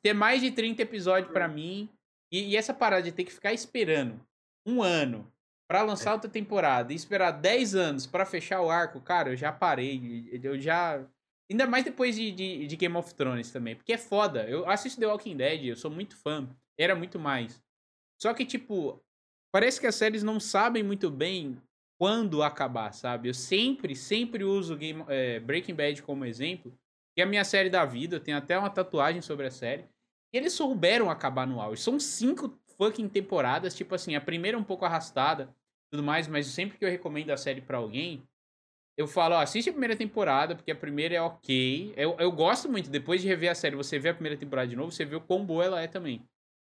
Ter 0.01 0.13
mais 0.13 0.41
de 0.41 0.53
30 0.53 0.83
episódios 0.83 1.33
para 1.33 1.49
mim. 1.49 1.89
E, 2.31 2.51
e, 2.51 2.57
essa 2.57 2.73
parada 2.73 3.03
de 3.03 3.11
ter 3.11 3.25
que 3.25 3.33
ficar 3.33 3.53
esperando 3.53 4.21
um 4.65 4.81
ano 4.81 5.29
para 5.69 5.83
lançar 5.83 6.11
é. 6.11 6.13
outra 6.13 6.31
temporada 6.31 6.93
e 6.93 6.97
esperar 6.97 7.33
10 7.33 7.75
anos 7.75 8.07
para 8.07 8.25
fechar 8.25 8.61
o 8.61 8.71
arco, 8.71 9.01
cara, 9.01 9.31
eu 9.31 9.37
já 9.37 9.51
parei. 9.51 10.29
Eu 10.41 10.61
já. 10.61 11.05
Ainda 11.51 11.67
mais 11.67 11.85
depois 11.85 12.15
de, 12.15 12.31
de, 12.31 12.65
de, 12.65 12.77
Game 12.77 12.97
of 12.97 13.13
Thrones 13.15 13.51
também. 13.51 13.75
Porque 13.75 13.95
é 13.95 13.99
foda. 13.99 14.49
Eu 14.49 14.71
assisto 14.71 15.01
The 15.01 15.07
Walking 15.09 15.37
Dead, 15.37 15.65
eu 15.65 15.77
sou 15.77 15.91
muito 15.91 16.17
fã. 16.17 16.49
Era 16.79 16.95
muito 16.95 17.19
mais. 17.19 17.61
Só 18.23 18.33
que, 18.35 18.45
tipo, 18.45 19.03
parece 19.51 19.81
que 19.81 19.87
as 19.87 19.97
séries 19.97 20.23
não 20.23 20.39
sabem 20.39 20.85
muito 20.85 21.11
bem 21.11 21.61
quando 21.99 22.43
acabar, 22.43 22.93
sabe? 22.93 23.29
Eu 23.29 23.35
sempre, 23.35 23.97
sempre 23.97 24.45
uso 24.45 24.77
Game, 24.77 25.05
é, 25.09 25.41
Breaking 25.41 25.75
Bad 25.75 26.03
como 26.03 26.25
exemplo. 26.25 26.73
Que 27.15 27.21
é 27.21 27.25
a 27.25 27.27
minha 27.27 27.45
série 27.45 27.69
da 27.69 27.85
vida. 27.85 28.17
Eu 28.17 28.21
tenho 28.21 28.37
até 28.37 28.57
uma 28.57 28.71
tatuagem 28.71 29.21
sobre 29.21 29.47
a 29.47 29.51
série. 29.51 29.85
E 30.33 30.37
eles 30.37 30.53
souberam 30.53 31.11
acabar 31.11 31.47
no 31.47 31.61
auge. 31.61 31.83
São 31.83 31.99
cinco 31.99 32.57
fucking 32.77 33.09
temporadas. 33.09 33.75
Tipo 33.75 33.97
assim, 33.97 34.15
a 34.15 34.21
primeira 34.21 34.57
é 34.57 34.61
um 34.61 34.65
pouco 34.65 34.85
arrastada 34.85 35.53
tudo 35.91 36.03
mais, 36.03 36.29
mas 36.29 36.47
sempre 36.47 36.79
que 36.79 36.85
eu 36.85 36.91
recomendo 36.91 37.31
a 37.31 37.37
série 37.37 37.61
para 37.61 37.79
alguém, 37.79 38.23
eu 38.97 39.07
falo, 39.07 39.35
ó, 39.35 39.39
assiste 39.41 39.71
a 39.71 39.73
primeira 39.73 39.97
temporada, 39.97 40.55
porque 40.55 40.71
a 40.71 40.77
primeira 40.77 41.15
é 41.15 41.23
ok. 41.23 41.95
Eu, 41.97 42.17
eu 42.19 42.33
gosto 42.33 42.69
muito, 42.69 42.91
depois 42.91 43.23
de 43.23 43.29
rever 43.29 43.51
a 43.51 43.55
série, 43.55 43.77
você 43.77 43.99
vê 43.99 44.11
a 44.11 44.15
primeira 44.15 44.37
temporada 44.37 44.69
de 44.69 44.77
novo, 44.77 44.91
você 44.91 45.05
vê 45.05 45.17
o 45.17 45.21
quão 45.21 45.45
boa 45.45 45.65
ela 45.65 45.81
é 45.81 45.87
também. 45.87 46.23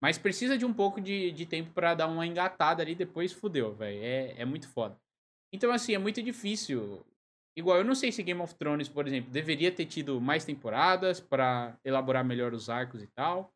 Mas 0.00 0.18
precisa 0.18 0.56
de 0.56 0.64
um 0.64 0.72
pouco 0.72 1.00
de, 1.00 1.30
de 1.32 1.46
tempo 1.46 1.70
para 1.72 1.94
dar 1.94 2.08
uma 2.08 2.26
engatada 2.26 2.82
ali, 2.82 2.94
depois 2.94 3.32
fudeu, 3.32 3.74
velho. 3.74 4.02
É, 4.02 4.34
é 4.38 4.44
muito 4.44 4.68
foda. 4.68 4.98
Então, 5.52 5.72
assim, 5.72 5.94
é 5.94 5.98
muito 5.98 6.22
difícil. 6.22 7.04
Igual, 7.56 7.78
eu 7.78 7.84
não 7.84 7.94
sei 7.94 8.12
se 8.12 8.22
Game 8.22 8.40
of 8.40 8.54
Thrones, 8.54 8.88
por 8.88 9.06
exemplo, 9.06 9.30
deveria 9.30 9.72
ter 9.72 9.84
tido 9.84 10.20
mais 10.20 10.44
temporadas 10.44 11.20
para 11.20 11.76
elaborar 11.84 12.24
melhor 12.24 12.54
os 12.54 12.70
arcos 12.70 13.02
e 13.02 13.06
tal. 13.08 13.52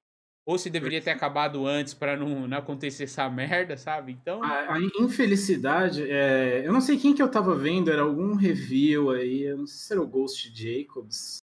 Ou 0.47 0.59
se 0.59 0.69
deveria 0.69 1.01
ter 1.01 1.11
acabado 1.11 1.67
antes 1.67 1.95
para 1.95 2.17
não, 2.17 2.47
não 2.47 2.59
acontecer 2.59 3.05
essa 3.05 3.29
merda, 3.31 3.77
sabe? 3.77 4.13
Então. 4.13 4.43
A, 4.45 4.75
a 4.75 4.81
infelicidade, 5.01 6.03
é... 6.11 6.67
eu 6.67 6.73
não 6.73 6.81
sei 6.81 6.99
quem 6.99 7.15
que 7.15 7.23
eu 7.23 7.31
tava 7.31 7.55
vendo, 7.55 7.91
era 7.91 8.03
algum 8.03 8.35
review 8.35 9.11
aí, 9.11 9.43
eu 9.43 9.59
não 9.59 9.67
sei 9.67 9.79
se 9.79 9.93
era 9.93 10.03
o 10.03 10.07
Ghost 10.07 10.53
Jacobs. 10.55 11.39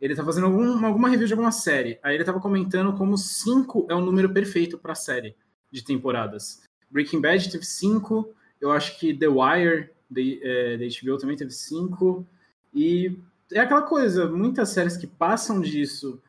Ele 0.00 0.14
tá 0.14 0.24
fazendo 0.24 0.46
algum, 0.46 0.84
alguma 0.84 1.08
review 1.08 1.26
de 1.26 1.32
alguma 1.32 1.52
série. 1.52 1.98
Aí 2.02 2.14
ele 2.14 2.24
tava 2.24 2.40
comentando 2.40 2.96
como 2.96 3.16
5 3.16 3.86
é 3.90 3.94
o 3.94 4.00
número 4.00 4.32
perfeito 4.32 4.78
pra 4.78 4.94
série 4.94 5.36
de 5.70 5.82
temporadas. 5.82 6.62
Breaking 6.90 7.20
Bad 7.20 7.50
teve 7.50 7.64
5, 7.64 8.34
eu 8.64 8.72
acho 8.72 8.98
que 8.98 9.12
The 9.12 9.28
Wire, 9.28 9.90
da 10.10 10.20
é, 10.22 10.76
HBO, 10.76 11.18
também 11.18 11.36
teve 11.36 11.50
5. 11.50 12.26
E 12.72 13.18
é 13.52 13.60
aquela 13.60 13.82
coisa, 13.82 14.26
muitas 14.26 14.70
séries 14.70 14.96
que 14.96 15.06
passam 15.06 15.60
disso 15.60 16.20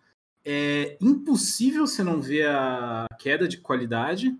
é 0.43 0.97
impossível 0.99 1.87
você 1.87 2.03
não 2.03 2.21
ver 2.21 2.47
a 2.49 3.07
queda 3.17 3.47
de 3.47 3.57
qualidade. 3.57 4.37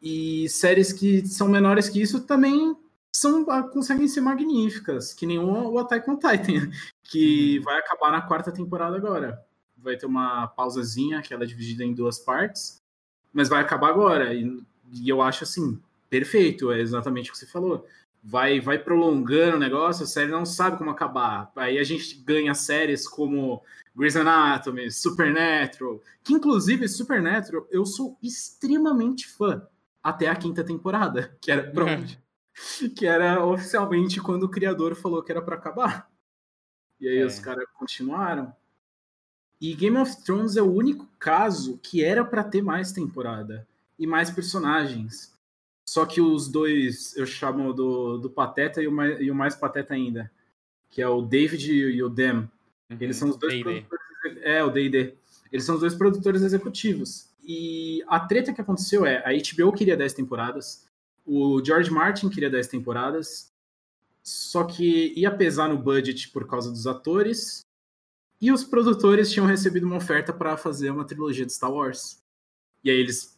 E 0.00 0.48
séries 0.48 0.92
que 0.92 1.26
são 1.26 1.48
menores 1.48 1.88
que 1.88 2.00
isso 2.00 2.20
também 2.20 2.76
são, 3.12 3.50
ah, 3.50 3.64
conseguem 3.64 4.06
ser 4.06 4.20
magníficas, 4.20 5.12
que 5.12 5.26
nem 5.26 5.40
o 5.40 5.78
Attack 5.78 6.08
on 6.08 6.14
Titan, 6.16 6.70
que 7.02 7.58
uhum. 7.58 7.64
vai 7.64 7.78
acabar 7.78 8.12
na 8.12 8.22
quarta 8.22 8.52
temporada 8.52 8.96
agora. 8.96 9.44
Vai 9.76 9.96
ter 9.96 10.06
uma 10.06 10.46
pausazinha, 10.46 11.20
que 11.20 11.34
ela 11.34 11.42
é 11.42 11.46
dividida 11.46 11.82
em 11.82 11.94
duas 11.94 12.20
partes, 12.20 12.80
mas 13.32 13.48
vai 13.48 13.60
acabar 13.60 13.88
agora. 13.88 14.32
E, 14.32 14.62
e 14.92 15.08
eu 15.08 15.20
acho 15.20 15.42
assim, 15.42 15.80
perfeito, 16.12 16.70
é 16.70 16.78
exatamente 16.78 17.30
o 17.30 17.32
que 17.32 17.38
você 17.38 17.46
falou. 17.46 17.86
Vai, 18.22 18.60
vai 18.60 18.78
prolongando 18.78 19.56
o 19.56 19.58
negócio, 19.58 20.04
a 20.04 20.06
série 20.06 20.30
não 20.30 20.44
sabe 20.44 20.76
como 20.76 20.90
acabar. 20.90 21.50
Aí 21.56 21.78
a 21.78 21.84
gente 21.84 22.16
ganha 22.22 22.52
séries 22.52 23.08
como 23.08 23.62
Grey's 23.96 24.14
Anatomy, 24.14 24.90
Supernatural, 24.90 26.02
que 26.22 26.34
inclusive 26.34 26.86
Supernatural 26.86 27.66
eu 27.70 27.86
sou 27.86 28.18
extremamente 28.22 29.26
fã 29.26 29.66
até 30.02 30.28
a 30.28 30.36
quinta 30.36 30.62
temporada, 30.62 31.34
que 31.40 31.50
era 31.50 31.70
pronto, 31.70 32.18
que 32.94 33.06
era 33.06 33.42
oficialmente 33.42 34.20
quando 34.20 34.42
o 34.42 34.50
criador 34.50 34.94
falou 34.94 35.22
que 35.22 35.32
era 35.32 35.40
para 35.40 35.56
acabar. 35.56 36.10
E 37.00 37.08
aí 37.08 37.18
é. 37.20 37.24
os 37.24 37.38
caras 37.38 37.64
continuaram. 37.72 38.54
E 39.58 39.74
Game 39.74 39.96
of 39.96 40.22
Thrones 40.22 40.56
é 40.56 40.62
o 40.62 40.70
único 40.70 41.08
caso 41.18 41.78
que 41.78 42.04
era 42.04 42.22
para 42.22 42.44
ter 42.44 42.60
mais 42.60 42.92
temporada 42.92 43.66
e 43.98 44.06
mais 44.06 44.30
personagens. 44.30 45.31
Só 45.92 46.06
que 46.06 46.20
os 46.20 46.48
dois, 46.48 47.14
eu 47.16 47.26
chamo 47.26 47.72
do, 47.74 48.16
do 48.16 48.30
Pateta 48.30 48.82
e 48.82 48.88
o, 48.88 48.92
mais, 48.92 49.20
e 49.20 49.30
o 49.30 49.34
mais 49.34 49.54
Pateta 49.54 49.92
ainda, 49.92 50.30
que 50.88 51.02
é 51.02 51.08
o 51.08 51.20
David 51.20 51.70
e 51.70 52.02
o 52.02 52.08
Dem 52.08 52.48
Uhum. 52.92 52.98
Eles 53.00 53.16
são 53.16 53.30
os 53.30 53.36
dois 53.36 53.62
produtores. 53.62 54.02
É, 54.42 54.62
o 54.62 54.70
DD. 54.70 55.14
Eles 55.50 55.64
são 55.64 55.74
os 55.74 55.80
dois 55.80 55.94
produtores 55.94 56.42
executivos. 56.42 57.30
E 57.42 58.02
a 58.06 58.20
treta 58.20 58.52
que 58.52 58.60
aconteceu 58.60 59.04
é: 59.04 59.18
a 59.18 59.30
HBO 59.32 59.72
queria 59.72 59.96
10 59.96 60.14
temporadas, 60.14 60.86
o 61.24 61.62
George 61.64 61.90
Martin 61.90 62.28
queria 62.28 62.50
10 62.50 62.68
temporadas, 62.68 63.52
só 64.22 64.64
que 64.64 65.12
ia 65.16 65.30
pesar 65.30 65.68
no 65.68 65.78
budget 65.78 66.30
por 66.30 66.46
causa 66.46 66.70
dos 66.70 66.86
atores, 66.86 67.64
e 68.40 68.52
os 68.52 68.62
produtores 68.62 69.30
tinham 69.30 69.46
recebido 69.46 69.86
uma 69.86 69.96
oferta 69.96 70.32
para 70.32 70.56
fazer 70.56 70.90
uma 70.90 71.04
trilogia 71.04 71.46
de 71.46 71.52
Star 71.52 71.72
Wars. 71.72 72.22
E 72.84 72.90
aí 72.90 72.96
eles 72.96 73.31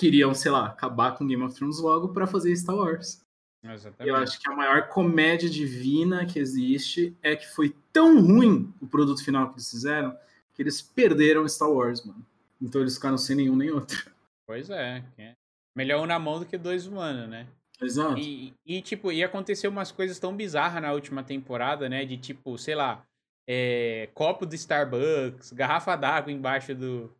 queriam, 0.00 0.32
sei 0.34 0.50
lá, 0.50 0.66
acabar 0.66 1.12
com 1.12 1.26
Game 1.26 1.42
of 1.42 1.54
Thrones 1.54 1.78
logo 1.78 2.08
para 2.08 2.26
fazer 2.26 2.56
Star 2.56 2.74
Wars. 2.74 3.22
Exatamente. 3.62 4.08
Eu 4.08 4.16
acho 4.16 4.40
que 4.40 4.50
a 4.50 4.56
maior 4.56 4.88
comédia 4.88 5.50
divina 5.50 6.24
que 6.24 6.38
existe 6.38 7.14
é 7.22 7.36
que 7.36 7.46
foi 7.46 7.76
tão 7.92 8.18
ruim 8.24 8.72
o 8.80 8.86
produto 8.86 9.22
final 9.22 9.48
que 9.48 9.56
eles 9.56 9.70
fizeram 9.70 10.16
que 10.54 10.62
eles 10.62 10.80
perderam 10.80 11.46
Star 11.46 11.70
Wars, 11.70 12.04
mano. 12.04 12.24
Então 12.60 12.80
eles 12.80 12.94
ficaram 12.94 13.18
sem 13.18 13.36
nenhum 13.36 13.56
nem 13.56 13.70
outro. 13.70 14.10
Pois 14.46 14.70
é. 14.70 15.04
Melhor 15.76 16.02
um 16.02 16.06
na 16.06 16.18
mão 16.18 16.38
do 16.38 16.46
que 16.46 16.58
dois 16.58 16.86
voando, 16.86 17.26
né? 17.28 17.46
Exato. 17.80 18.18
E, 18.18 18.52
e, 18.66 18.82
tipo, 18.82 19.12
e 19.12 19.22
aconteceu 19.22 19.70
umas 19.70 19.92
coisas 19.92 20.18
tão 20.18 20.34
bizarras 20.34 20.82
na 20.82 20.92
última 20.92 21.22
temporada, 21.22 21.88
né? 21.88 22.04
De 22.04 22.16
tipo, 22.16 22.58
sei 22.58 22.74
lá, 22.74 23.06
é, 23.46 24.08
copo 24.12 24.44
do 24.44 24.54
Starbucks, 24.54 25.52
garrafa 25.52 25.96
d'água 25.96 26.32
embaixo 26.32 26.74
do, 26.74 27.14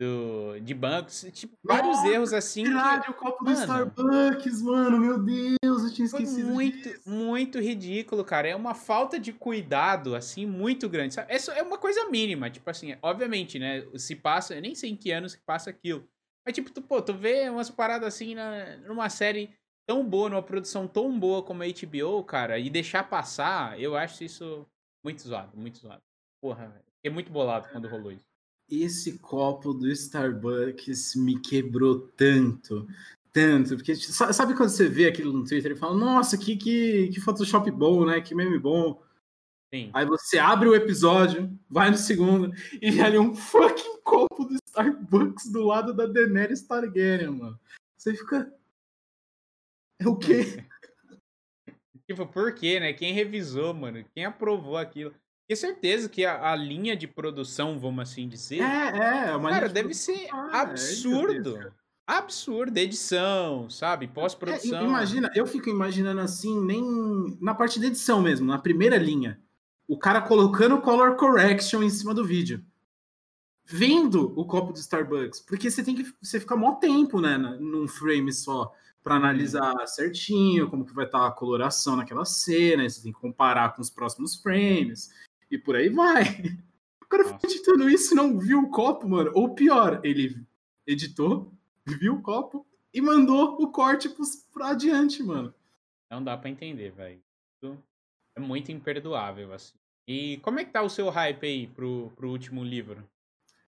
do, 0.00 0.58
de 0.60 0.72
bancos, 0.72 1.26
tipo, 1.30 1.54
vários 1.62 2.02
erros 2.04 2.32
assim. 2.32 2.64
Verdade, 2.64 3.04
que, 3.04 3.10
o 3.10 3.14
copo 3.14 3.44
mano, 3.44 3.54
do 3.54 3.60
Starbucks, 3.60 4.62
mano, 4.62 4.98
meu 4.98 5.18
Deus, 5.18 5.84
eu 5.84 5.92
tinha 5.92 6.06
esquecido. 6.06 6.48
Muito, 6.48 6.88
disso. 6.88 7.10
muito 7.10 7.60
ridículo, 7.60 8.24
cara. 8.24 8.48
É 8.48 8.56
uma 8.56 8.74
falta 8.74 9.20
de 9.20 9.30
cuidado, 9.30 10.16
assim, 10.16 10.46
muito 10.46 10.88
grande. 10.88 11.12
Sabe? 11.12 11.30
É, 11.30 11.58
é 11.58 11.62
uma 11.62 11.76
coisa 11.76 12.08
mínima, 12.08 12.48
tipo 12.48 12.68
assim, 12.70 12.96
obviamente, 13.02 13.58
né? 13.58 13.86
Se 13.96 14.16
passa, 14.16 14.54
eu 14.54 14.62
nem 14.62 14.74
sei 14.74 14.90
em 14.90 14.96
que 14.96 15.12
anos 15.12 15.34
que 15.34 15.42
passa 15.44 15.68
aquilo. 15.68 16.08
Mas, 16.46 16.54
tipo, 16.54 16.70
tu, 16.70 16.80
pô, 16.80 17.02
tu 17.02 17.12
vê 17.12 17.50
umas 17.50 17.68
paradas 17.68 18.08
assim 18.08 18.34
na, 18.34 18.78
numa 18.78 19.10
série 19.10 19.50
tão 19.86 20.02
boa, 20.08 20.30
numa 20.30 20.42
produção 20.42 20.88
tão 20.88 21.18
boa 21.18 21.42
como 21.42 21.62
a 21.62 21.66
HBO, 21.66 22.24
cara, 22.24 22.58
e 22.58 22.70
deixar 22.70 23.04
passar, 23.04 23.78
eu 23.78 23.94
acho 23.94 24.24
isso 24.24 24.66
muito 25.04 25.20
zoado, 25.20 25.54
muito 25.58 25.76
zoado. 25.76 26.02
Porra, 26.40 26.82
fiquei 26.96 27.10
muito 27.10 27.30
bolado 27.30 27.68
quando 27.68 27.86
rolou 27.86 28.12
isso. 28.12 28.29
Esse 28.70 29.18
copo 29.18 29.74
do 29.74 29.90
Starbucks 29.90 31.16
me 31.16 31.40
quebrou 31.40 32.00
tanto, 32.16 32.86
tanto, 33.32 33.76
porque 33.76 33.94
sabe 33.96 34.54
quando 34.54 34.70
você 34.70 34.88
vê 34.88 35.06
aquilo 35.06 35.32
no 35.32 35.44
Twitter 35.44 35.72
e 35.72 35.76
fala, 35.76 35.96
nossa, 35.96 36.38
que, 36.38 36.56
que, 36.56 37.08
que 37.08 37.20
Photoshop 37.20 37.70
bom, 37.70 38.04
né? 38.06 38.20
Que 38.20 38.34
meme 38.34 38.58
bom. 38.58 39.02
Sim. 39.72 39.90
Aí 39.94 40.04
você 40.04 40.38
abre 40.38 40.68
o 40.68 40.74
episódio, 40.74 41.56
vai 41.68 41.90
no 41.90 41.96
segundo 41.96 42.52
e 42.82 43.00
ali 43.00 43.18
um 43.18 43.34
fucking 43.34 44.00
copo 44.02 44.44
do 44.44 44.56
Starbucks 44.66 45.50
do 45.50 45.62
lado 45.62 45.94
da 45.94 46.06
Daenerys 46.06 46.62
Targaryen, 46.62 47.30
mano. 47.30 47.60
Você 47.96 48.14
fica. 48.14 48.52
É 50.00 50.08
o 50.08 50.16
quê? 50.16 50.64
tipo, 52.08 52.26
por 52.26 52.54
quê, 52.54 52.80
né? 52.80 52.92
Quem 52.92 53.12
revisou, 53.12 53.72
mano? 53.72 54.04
Quem 54.12 54.24
aprovou 54.24 54.76
aquilo? 54.76 55.14
Tenho 55.50 55.58
certeza 55.58 56.08
que 56.08 56.24
a, 56.24 56.52
a, 56.52 56.54
linha 56.54 56.96
de 56.96 57.08
produção, 57.08 57.76
vamos 57.76 58.08
assim 58.08 58.28
dizer. 58.28 58.60
É, 58.60 59.30
é, 59.30 59.34
uma 59.34 59.50
Cara, 59.50 59.68
deve 59.68 59.88
de 59.88 59.96
ser 59.96 60.28
ah, 60.30 60.48
é 60.52 60.56
absurdo. 60.58 61.58
É 61.58 61.72
absurdo. 62.06 62.78
Edição, 62.78 63.68
sabe? 63.68 64.06
Pós-produção. 64.06 64.78
É, 64.78 64.84
imagina, 64.84 65.28
eu 65.34 65.44
fico 65.48 65.68
imaginando 65.68 66.20
assim, 66.20 66.64
nem 66.64 67.36
na 67.40 67.52
parte 67.52 67.80
de 67.80 67.86
edição 67.86 68.22
mesmo, 68.22 68.46
na 68.46 68.60
primeira 68.60 68.96
linha. 68.96 69.40
O 69.88 69.98
cara 69.98 70.22
colocando 70.22 70.80
color 70.80 71.16
correction 71.16 71.82
em 71.82 71.90
cima 71.90 72.14
do 72.14 72.24
vídeo. 72.24 72.64
Vendo 73.64 74.32
o 74.38 74.44
copo 74.44 74.72
do 74.72 74.78
Starbucks. 74.78 75.40
Porque 75.40 75.68
você 75.68 75.82
tem 75.82 75.96
que. 75.96 76.14
Você 76.22 76.38
fica 76.38 76.54
mó 76.54 76.76
tempo, 76.76 77.20
né? 77.20 77.36
Num 77.36 77.88
frame 77.88 78.32
só 78.32 78.72
para 79.02 79.16
analisar 79.16 79.74
uhum. 79.74 79.86
certinho 79.88 80.70
como 80.70 80.84
que 80.84 80.94
vai 80.94 81.06
estar 81.06 81.18
tá 81.18 81.26
a 81.26 81.32
coloração 81.32 81.96
naquela 81.96 82.24
cena, 82.24 82.88
você 82.88 83.02
tem 83.02 83.12
que 83.12 83.18
comparar 83.18 83.74
com 83.74 83.82
os 83.82 83.90
próximos 83.90 84.36
frames 84.36 85.10
e 85.50 85.58
por 85.58 85.76
aí 85.76 85.88
vai. 85.88 86.22
O 87.02 87.06
cara 87.06 87.24
foi 87.24 87.38
editando 87.42 87.90
isso 87.90 88.14
e 88.14 88.16
não 88.16 88.38
viu 88.38 88.60
o 88.60 88.70
copo, 88.70 89.08
mano. 89.08 89.32
Ou 89.34 89.52
pior, 89.54 90.00
ele 90.04 90.46
editou, 90.86 91.52
viu 91.84 92.14
o 92.14 92.22
copo 92.22 92.64
e 92.94 93.00
mandou 93.00 93.60
o 93.60 93.68
corte 93.68 94.08
pra 94.52 94.68
adiante, 94.68 95.22
mano. 95.22 95.52
Não 96.08 96.22
dá 96.22 96.36
para 96.36 96.50
entender, 96.50 96.92
velho. 96.92 97.20
É 98.36 98.40
muito 98.40 98.72
imperdoável, 98.72 99.52
assim. 99.52 99.74
E 100.06 100.38
como 100.38 100.58
é 100.58 100.64
que 100.64 100.72
tá 100.72 100.82
o 100.82 100.88
seu 100.88 101.08
hype 101.10 101.46
aí 101.46 101.66
pro, 101.66 102.10
pro 102.16 102.30
último 102.30 102.64
livro? 102.64 103.08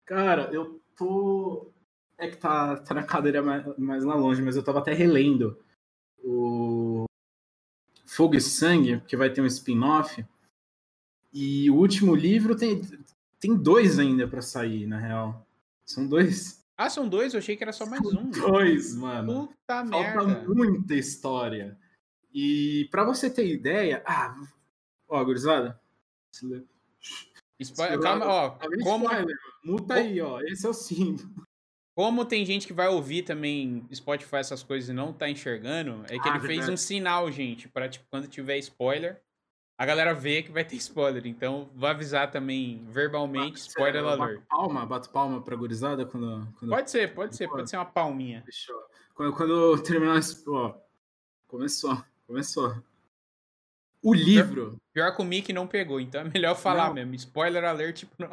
Cara, 0.05 0.51
eu 0.53 0.81
tô. 0.97 1.71
É 2.17 2.29
que 2.29 2.37
tá, 2.37 2.77
tá 2.77 2.95
na 2.95 3.03
cadeira 3.03 3.43
mais, 3.43 3.65
mais 3.79 4.05
lá 4.05 4.15
longe, 4.15 4.43
mas 4.43 4.57
eu 4.57 4.63
tava 4.63 4.81
até 4.81 4.93
relendo 4.93 5.59
o 6.23 7.05
Fogo 8.05 8.35
e 8.35 8.41
Sangue, 8.41 9.01
que 9.07 9.17
vai 9.17 9.31
ter 9.31 9.41
um 9.41 9.47
spin-off. 9.47 10.25
E 11.33 11.71
o 11.71 11.75
último 11.75 12.15
livro 12.15 12.57
tem, 12.57 12.81
tem 13.39 13.57
dois 13.57 13.99
ainda 13.99 14.27
para 14.27 14.43
sair, 14.43 14.87
na 14.87 14.99
real. 14.99 15.47
São 15.85 16.07
dois. 16.07 16.65
Ah, 16.77 16.89
são 16.89 17.09
dois? 17.09 17.35
Eu 17.35 17.39
achei 17.39 17.57
que 17.57 17.65
era 17.65 17.73
só 17.73 17.85
mais 17.87 18.03
são 18.09 18.21
um. 18.23 18.31
Dois, 18.31 18.95
mano. 18.95 19.49
Puta 19.49 19.87
Falta 19.87 20.25
merda. 20.25 20.45
muita 20.47 20.95
história. 20.95 21.79
E 22.33 22.89
para 22.91 23.05
você 23.05 23.29
ter 23.29 23.47
ideia. 23.47 24.03
Ah, 24.07 24.35
ó, 25.09 25.25
gurizada. 25.25 25.81
Spoiler, 27.59 28.01
calma, 28.01 28.27
ó. 28.27 28.51
Como... 28.83 29.07
Spoiler. 29.07 29.37
Muta 29.65 29.95
aí, 29.95 30.21
ó. 30.21 30.41
Esse 30.41 30.67
é 30.67 30.69
o 30.69 30.75
símbolo. 30.75 31.49
Como 31.97 32.25
tem 32.25 32.47
gente 32.47 32.65
que 32.65 32.73
vai 32.73 32.87
ouvir 32.87 33.23
também 33.23 33.85
Spotify 33.93 34.37
essas 34.37 34.63
coisas 34.63 34.89
e 34.89 34.93
não 34.93 35.13
tá 35.13 35.29
enxergando, 35.29 36.05
é 36.05 36.17
que 36.17 36.29
ah, 36.29 36.37
ele 36.37 36.47
fez 36.47 36.69
um 36.69 36.77
sinal, 36.77 37.29
gente, 37.33 37.69
para 37.69 37.89
tipo, 37.89 38.07
quando 38.09 38.29
tiver 38.29 38.57
spoiler, 38.59 39.21
a 39.79 39.87
galera 39.87 40.13
vê 40.13 40.43
que 40.43 40.51
vai 40.51 40.65
ter 40.65 40.75
spoiler. 40.75 41.25
Então, 41.25 41.71
vou 41.73 41.89
avisar 41.89 42.33
também 42.33 42.85
verbalmente, 42.91 43.61
spoiler 43.61 44.03
bato 44.03 44.23
alert. 44.23 44.43
palma, 44.49 44.85
bato 44.85 45.09
palma 45.11 45.41
pra 45.41 45.55
gurizada 45.55 46.05
quando, 46.05 46.49
quando... 46.59 46.71
Pode 46.73 46.91
ser, 46.91 47.15
pode 47.15 47.37
ser, 47.37 47.49
pode 47.49 47.71
ser 47.71 47.77
uma 47.77 47.85
palminha. 47.85 48.43
Fechou. 48.45 48.77
Quando, 49.15 49.33
quando 49.37 49.81
terminar, 49.83 50.21
ó, 50.49 50.75
começou, 51.47 52.03
começou. 52.27 52.83
O 54.03 54.13
livro... 54.13 54.81
Pior, 54.93 55.11
pior 55.11 55.17
que 55.17 55.23
o 55.23 55.25
Mickey 55.25 55.53
não 55.53 55.69
pegou, 55.69 56.01
então 56.01 56.23
é 56.23 56.25
melhor 56.25 56.57
falar 56.57 56.89
não. 56.89 56.95
mesmo. 56.95 57.15
Spoiler 57.15 57.65
alert, 57.65 58.03
não... 58.19 58.31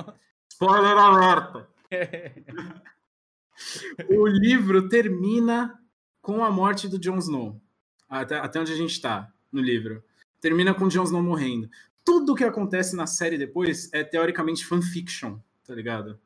Spoiler 0.52 0.98
alerta! 0.98 1.70
o 4.10 4.26
livro 4.26 4.90
termina 4.90 5.80
com 6.24 6.44
a 6.44 6.50
morte 6.50 6.88
do 6.88 6.98
Jon 6.98 7.20
Snow. 7.20 7.62
Até, 8.10 8.40
até 8.40 8.60
onde 8.60 8.74
a 8.74 8.76
gente 8.76 9.00
tá 9.00 9.32
no 9.52 9.62
livro 9.62 10.04
termina 10.46 10.76
com 10.76 10.86
o 10.86 10.90
Jon 10.90 11.06
Snow 11.06 11.24
morrendo. 11.24 11.68
Tudo 12.04 12.34
o 12.34 12.36
que 12.36 12.44
acontece 12.44 12.96
na 12.96 13.08
série 13.08 13.36
depois 13.36 13.92
é 13.92 14.04
teoricamente 14.04 14.64
fanfiction, 14.64 15.40
tá 15.66 15.74
ligado? 15.74 16.20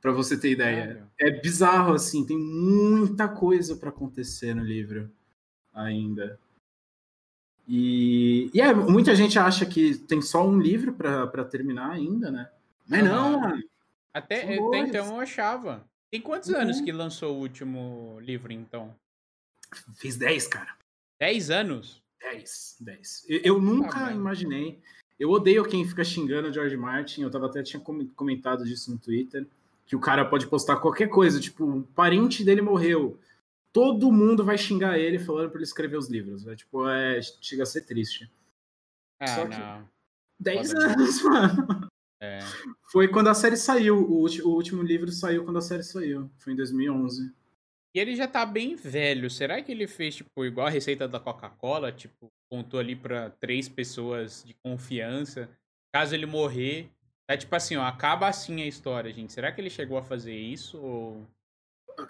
Pra 0.00 0.12
você 0.12 0.38
ter 0.38 0.52
ideia. 0.52 1.04
É 1.18 1.28
bizarro, 1.28 1.94
assim, 1.94 2.24
tem 2.24 2.38
muita 2.38 3.26
coisa 3.26 3.74
para 3.74 3.88
acontecer 3.88 4.54
no 4.54 4.62
livro 4.62 5.10
ainda. 5.74 6.38
E, 7.66 8.52
e 8.54 8.60
é, 8.60 8.72
muita 8.72 9.16
gente 9.16 9.36
acha 9.36 9.66
que 9.66 9.96
tem 9.96 10.22
só 10.22 10.46
um 10.46 10.60
livro 10.60 10.92
para 10.92 11.44
terminar 11.44 11.90
ainda, 11.90 12.30
né? 12.30 12.48
Mas 12.86 13.02
não, 13.02 13.40
mano. 13.40 13.64
Até, 14.14 14.42
até 14.42 14.78
então 14.78 15.08
eu 15.08 15.20
achava. 15.20 15.84
Tem 16.08 16.20
quantos 16.20 16.50
uhum. 16.50 16.60
anos 16.60 16.80
que 16.80 16.92
lançou 16.92 17.34
o 17.34 17.40
último 17.40 18.20
livro, 18.20 18.52
então? 18.52 18.94
Fez 19.96 20.16
10, 20.16 20.46
cara. 20.46 20.76
10 21.18 21.50
anos? 21.50 22.00
10, 22.20 22.76
10. 22.80 23.26
Eu, 23.28 23.60
nunca 23.60 24.06
ah, 24.06 24.12
imaginei. 24.12 24.80
Eu 25.18 25.30
odeio 25.30 25.64
quem 25.64 25.86
fica 25.86 26.04
xingando 26.04 26.48
o 26.48 26.52
George 26.52 26.76
Martin. 26.76 27.22
Eu 27.22 27.30
tava 27.30 27.46
até 27.46 27.62
tinha 27.62 27.82
comentado 28.14 28.64
disso 28.64 28.90
no 28.90 28.98
Twitter. 28.98 29.46
Que 29.86 29.96
o 29.96 30.00
cara 30.00 30.24
pode 30.24 30.46
postar 30.46 30.76
qualquer 30.76 31.08
coisa, 31.08 31.40
tipo, 31.40 31.64
um 31.64 31.82
parente 31.82 32.44
dele 32.44 32.60
morreu. 32.60 33.18
Todo 33.72 34.12
mundo 34.12 34.44
vai 34.44 34.58
xingar 34.58 34.98
ele 34.98 35.18
falando 35.18 35.50
para 35.50 35.58
ele 35.58 35.64
escrever 35.64 35.96
os 35.96 36.08
livros. 36.08 36.46
É, 36.46 36.54
tipo, 36.54 36.86
é, 36.88 37.20
chega 37.40 37.62
a 37.62 37.66
ser 37.66 37.82
triste. 37.82 38.30
Ah, 39.18 39.26
Só 39.26 39.46
que 39.46 39.58
não. 39.58 39.88
10 40.40 40.74
anos, 40.74 41.22
mano. 41.24 41.88
É. 42.20 42.40
Foi 42.90 43.08
quando 43.08 43.28
a 43.28 43.34
série 43.34 43.56
saiu. 43.56 43.98
O, 43.98 44.26
o 44.26 44.48
último 44.48 44.82
livro 44.82 45.10
saiu 45.10 45.44
quando 45.44 45.58
a 45.58 45.62
série 45.62 45.82
saiu. 45.82 46.30
Foi 46.38 46.52
em 46.52 46.56
2011. 46.56 47.32
E 47.98 48.00
ele 48.00 48.14
já 48.14 48.28
tá 48.28 48.46
bem 48.46 48.76
velho. 48.76 49.28
Será 49.28 49.60
que 49.60 49.72
ele 49.72 49.88
fez, 49.88 50.14
tipo, 50.14 50.44
igual 50.44 50.68
a 50.68 50.70
receita 50.70 51.08
da 51.08 51.18
Coca-Cola? 51.18 51.90
Tipo, 51.90 52.30
contou 52.48 52.78
ali 52.78 52.94
para 52.94 53.28
três 53.28 53.68
pessoas 53.68 54.44
de 54.46 54.54
confiança. 54.54 55.50
Caso 55.92 56.14
ele 56.14 56.24
morrer. 56.24 56.88
É 57.26 57.36
tipo 57.36 57.56
assim, 57.56 57.74
ó, 57.74 57.82
acaba 57.82 58.28
assim 58.28 58.62
a 58.62 58.66
história, 58.68 59.12
gente. 59.12 59.32
Será 59.32 59.50
que 59.50 59.60
ele 59.60 59.68
chegou 59.68 59.98
a 59.98 60.02
fazer 60.04 60.36
isso? 60.36 60.78
Ou... 60.78 61.26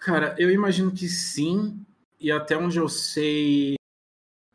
Cara, 0.01 0.37
eu 0.39 0.51
imagino 0.51 0.93
que 0.93 1.09
sim. 1.09 1.81
E 2.21 2.31
até 2.31 2.55
onde 2.55 2.77
eu 2.77 2.91
sei, 2.91 3.77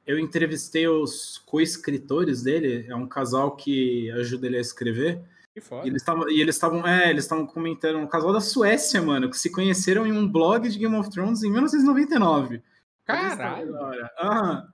eu 0.05 0.19
entrevistei 0.19 0.87
os 0.87 1.39
co-escritores 1.47 2.43
dele. 2.43 2.85
É 2.87 2.95
um 2.95 3.07
casal 3.07 3.55
que 3.55 4.11
ajuda 4.11 4.45
ele 4.45 4.57
a 4.57 4.61
escrever. 4.61 5.19
Que 5.53 5.61
foda. 5.61 5.85
E 5.85 5.89
eles 5.89 6.01
estavam, 6.01 6.29
e 6.29 6.41
eles 6.41 6.55
estavam, 6.55 6.87
é, 6.87 7.09
eles 7.09 7.25
estavam 7.25 7.45
comentando 7.45 7.99
um 7.99 8.07
casal 8.07 8.33
da 8.33 8.41
Suécia, 8.41 9.01
mano, 9.01 9.29
que 9.29 9.37
se 9.37 9.51
conheceram 9.51 10.05
em 10.05 10.11
um 10.11 10.27
blog 10.27 10.67
de 10.67 10.79
Game 10.79 10.95
of 10.95 11.09
Thrones 11.11 11.43
em 11.43 11.51
1999. 11.51 12.63
Caralho. 13.05 13.75
Ah, 14.17 14.67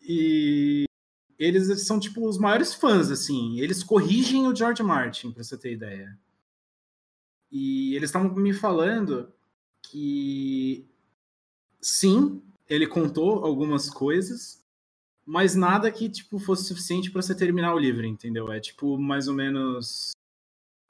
e 0.00 0.84
eles 1.38 1.86
são 1.86 1.98
tipo 1.98 2.26
os 2.26 2.36
maiores 2.36 2.74
fãs, 2.74 3.10
assim. 3.10 3.60
Eles 3.60 3.82
corrigem 3.82 4.46
o 4.46 4.54
George 4.54 4.82
Martin, 4.82 5.32
pra 5.32 5.42
você 5.42 5.56
ter 5.56 5.72
ideia. 5.72 6.18
E 7.50 7.94
eles 7.94 8.10
estavam 8.10 8.34
me 8.34 8.52
falando 8.52 9.32
que 9.82 10.86
sim, 11.80 12.42
ele 12.68 12.86
contou 12.86 13.44
algumas 13.44 13.88
coisas, 13.88 14.57
mas 15.28 15.54
nada 15.54 15.92
que 15.92 16.08
tipo 16.08 16.38
fosse 16.38 16.64
suficiente 16.64 17.10
para 17.10 17.20
você 17.20 17.34
terminar 17.34 17.74
o 17.74 17.78
livro, 17.78 18.06
entendeu? 18.06 18.50
É 18.50 18.58
tipo 18.58 18.96
mais 18.96 19.28
ou 19.28 19.34
menos 19.34 20.12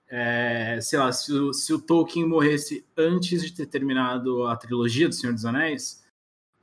é, 0.07 0.79
sei 0.81 0.97
lá, 0.97 1.11
se 1.11 1.33
o, 1.33 1.53
se 1.53 1.75
o, 1.75 1.81
Tolkien 1.81 2.25
morresse 2.25 2.87
antes 2.97 3.43
de 3.43 3.53
ter 3.53 3.67
terminado 3.67 4.47
a 4.47 4.57
trilogia 4.57 5.09
do 5.09 5.15
Senhor 5.15 5.33
dos 5.33 5.45
Anéis, 5.45 6.05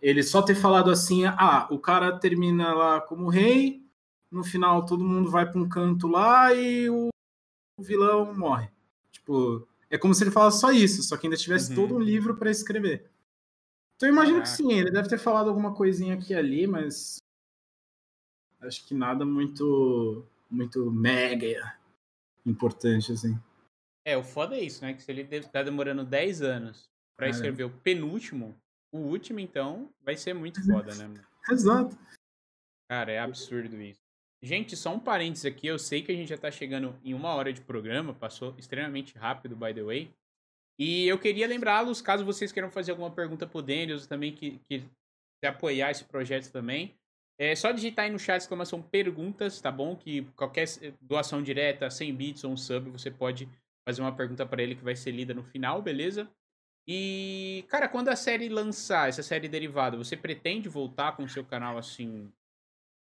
ele 0.01 0.23
só 0.23 0.41
ter 0.41 0.55
falado 0.55 0.89
assim, 0.89 1.25
ah, 1.25 1.67
o 1.69 1.77
cara 1.77 2.17
termina 2.17 2.73
lá 2.73 3.01
como 3.01 3.27
rei, 3.29 3.85
no 4.31 4.43
final 4.43 4.85
todo 4.85 5.03
mundo 5.03 5.29
vai 5.29 5.45
para 5.45 5.59
um 5.59 5.67
canto 5.67 6.07
lá 6.07 6.53
e 6.53 6.89
o, 6.89 7.09
o, 7.77 7.83
vilão 7.83 8.33
morre. 8.33 8.69
Tipo, 9.11 9.67
é 9.89 9.97
como 9.97 10.15
se 10.15 10.23
ele 10.23 10.31
falasse 10.31 10.61
só 10.61 10.71
isso, 10.71 11.03
só 11.03 11.17
que 11.17 11.27
ainda 11.27 11.35
tivesse 11.35 11.71
uhum. 11.71 11.75
todo 11.75 11.95
um 11.95 11.99
livro 11.99 12.37
para 12.37 12.49
escrever. 12.49 13.11
Então 13.97 14.07
eu 14.07 14.13
imagino 14.13 14.41
que 14.41 14.49
sim, 14.49 14.71
ele 14.71 14.91
deve 14.91 15.09
ter 15.09 15.19
falado 15.19 15.49
alguma 15.49 15.73
coisinha 15.73 16.13
aqui 16.15 16.31
e 16.31 16.35
ali, 16.35 16.65
mas 16.67 17.17
acho 18.67 18.85
que 18.85 18.93
nada 18.93 19.25
muito 19.25 20.25
muito 20.49 20.91
mega 20.91 21.77
importante 22.45 23.11
assim. 23.11 23.39
É, 24.05 24.15
o 24.15 24.23
foda 24.23 24.55
é 24.55 24.61
isso, 24.61 24.83
né? 24.83 24.93
Que 24.93 25.01
se 25.01 25.11
ele 25.11 25.25
tá 25.41 25.63
demorando 25.63 26.05
10 26.05 26.41
anos 26.41 26.89
para 27.17 27.27
escrever 27.27 27.63
o 27.63 27.69
penúltimo, 27.69 28.55
o 28.91 28.99
último 28.99 29.39
então 29.39 29.89
vai 30.03 30.15
ser 30.15 30.33
muito 30.33 30.61
foda, 30.65 30.93
né? 30.95 31.07
Mano? 31.07 31.25
Exato. 31.49 31.97
Cara, 32.87 33.11
é 33.11 33.19
absurdo 33.19 33.81
isso. 33.81 33.99
Gente, 34.43 34.75
só 34.75 34.93
um 34.93 34.99
parênteses 34.99 35.45
aqui. 35.45 35.65
Eu 35.65 35.79
sei 35.79 36.03
que 36.03 36.11
a 36.11 36.15
gente 36.15 36.29
já 36.29 36.37
tá 36.37 36.51
chegando 36.51 36.95
em 37.03 37.15
uma 37.15 37.33
hora 37.33 37.51
de 37.51 37.61
programa, 37.61 38.13
passou 38.13 38.53
extremamente 38.59 39.17
rápido, 39.17 39.55
by 39.55 39.73
the 39.73 39.81
way. 39.81 40.13
E 40.77 41.07
eu 41.07 41.17
queria 41.17 41.47
lembrá-los, 41.47 42.01
caso 42.01 42.25
vocês 42.25 42.51
queiram 42.51 42.69
fazer 42.69 42.91
alguma 42.91 43.09
pergunta 43.09 43.47
pro 43.47 43.61
Daniels, 43.61 44.05
também 44.05 44.35
que, 44.35 44.59
que 44.69 44.81
se 44.81 45.47
apoiar 45.47 45.89
esse 45.89 46.03
projeto 46.03 46.51
também. 46.51 46.93
É 47.37 47.53
só 47.55 47.71
digitar 47.71 48.05
aí 48.05 48.11
no 48.11 48.19
chat 48.19 48.39
exclamação 48.39 48.81
perguntas, 48.81 49.59
tá 49.59 49.71
bom? 49.71 49.95
Que 49.95 50.23
qualquer 50.35 50.65
doação 51.01 51.41
direta, 51.43 51.89
100 51.89 52.15
bits 52.15 52.43
ou 52.43 52.51
um 52.51 52.57
sub, 52.57 52.89
você 52.89 53.11
pode 53.11 53.49
fazer 53.85 54.01
uma 54.01 54.15
pergunta 54.15 54.45
para 54.45 54.63
ele 54.63 54.75
que 54.75 54.83
vai 54.83 54.95
ser 54.95 55.11
lida 55.11 55.33
no 55.33 55.43
final, 55.43 55.81
beleza? 55.81 56.29
E, 56.87 57.65
cara, 57.67 57.89
quando 57.89 58.09
a 58.09 58.15
série 58.15 58.47
lançar, 58.47 59.09
essa 59.09 59.23
série 59.23 59.49
derivada, 59.49 59.97
você 59.97 60.15
pretende 60.15 60.69
voltar 60.69 61.15
com 61.15 61.23
o 61.23 61.29
seu 61.29 61.43
canal 61.43 61.77
assim, 61.77 62.31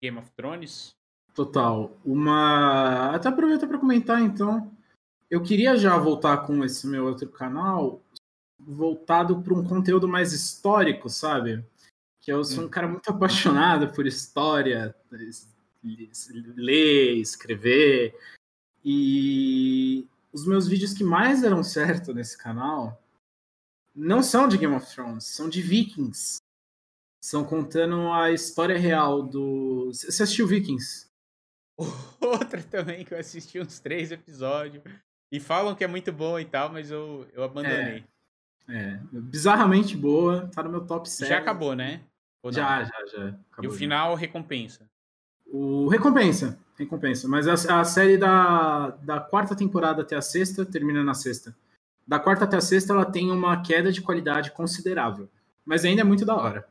Game 0.02 0.18
of 0.18 0.32
Thrones? 0.32 0.96
Total. 1.34 1.92
Uma. 2.06 3.16
Até 3.16 3.30
aproveitar 3.30 3.68
para 3.68 3.80
comentar 3.80 4.22
então. 4.22 4.72
Eu 5.30 5.42
queria 5.42 5.76
já 5.76 5.98
voltar 5.98 6.46
com 6.46 6.64
esse 6.64 6.86
meu 6.88 7.06
outro 7.06 7.28
canal 7.30 8.00
voltado 8.60 9.42
para 9.42 9.54
um 9.54 9.64
conteúdo 9.64 10.08
mais 10.08 10.32
histórico, 10.32 11.10
sabe? 11.10 11.66
Que 12.24 12.32
eu 12.32 12.42
sou 12.46 12.64
um 12.64 12.70
cara 12.70 12.88
muito 12.88 13.10
apaixonado 13.10 13.92
por 13.94 14.08
história, 14.08 14.96
ler, 16.56 17.18
escrever. 17.18 18.18
E 18.84 20.08
os 20.32 20.48
meus 20.48 20.66
vídeos 20.66 20.94
que 20.94 21.04
mais 21.04 21.42
deram 21.42 21.62
certo 21.62 22.14
nesse 22.14 22.38
canal 22.38 22.98
não 23.94 24.24
são 24.24 24.48
de 24.48 24.58
Game 24.58 24.74
of 24.74 24.90
Thrones, 24.96 25.26
são 25.26 25.50
de 25.50 25.62
Vikings. 25.62 26.38
São 27.22 27.44
contando 27.44 28.10
a 28.14 28.32
história 28.32 28.78
real 28.78 29.22
do. 29.22 29.92
Você 29.94 30.24
assistiu 30.24 30.48
Vikings? 30.48 31.08
Outra 32.22 32.64
também 32.64 33.04
que 33.04 33.14
eu 33.14 33.20
assisti 33.20 33.60
uns 33.60 33.80
três 33.80 34.14
episódios. 34.14 34.82
E 35.30 35.42
falam 35.42 35.76
que 35.76 35.84
é 35.84 35.88
muito 35.88 36.12
boa 36.14 36.42
e 36.42 36.46
tal, 36.46 36.72
mas 36.72 36.90
eu, 36.90 37.28
eu 37.34 37.44
abandonei. 37.44 38.06
É, 38.70 38.76
é, 38.76 39.00
bizarramente 39.12 39.98
boa, 39.98 40.50
tá 40.54 40.64
no 40.64 40.70
meu 40.70 40.86
top 40.86 41.10
7. 41.10 41.28
Já 41.28 41.40
acabou, 41.40 41.76
né? 41.76 42.02
Já, 42.52 42.84
já, 42.84 43.06
já. 43.06 43.28
Acabou, 43.52 43.64
e 43.64 43.68
o 43.68 43.72
final 43.72 44.16
recompensa. 44.16 44.90
O 45.46 45.88
recompensa, 45.88 46.60
recompensa. 46.78 47.28
Mas 47.28 47.48
a, 47.48 47.80
a 47.80 47.86
série 47.86 48.18
da, 48.18 48.90
da 49.02 49.20
quarta 49.20 49.56
temporada 49.56 50.02
até 50.02 50.16
a 50.16 50.22
sexta 50.22 50.66
termina 50.66 51.04
na 51.04 51.14
sexta 51.14 51.56
da 52.06 52.20
quarta 52.20 52.44
até 52.44 52.58
a 52.58 52.62
sexta 52.62 52.94
ela 52.94 53.06
tem 53.06 53.32
uma 53.32 53.62
queda 53.62 53.92
de 53.92 54.02
qualidade 54.02 54.52
considerável, 54.52 55.30
mas 55.66 55.86
ainda 55.86 56.02
é 56.02 56.04
muito 56.04 56.26
da 56.26 56.36
hora. 56.36 56.68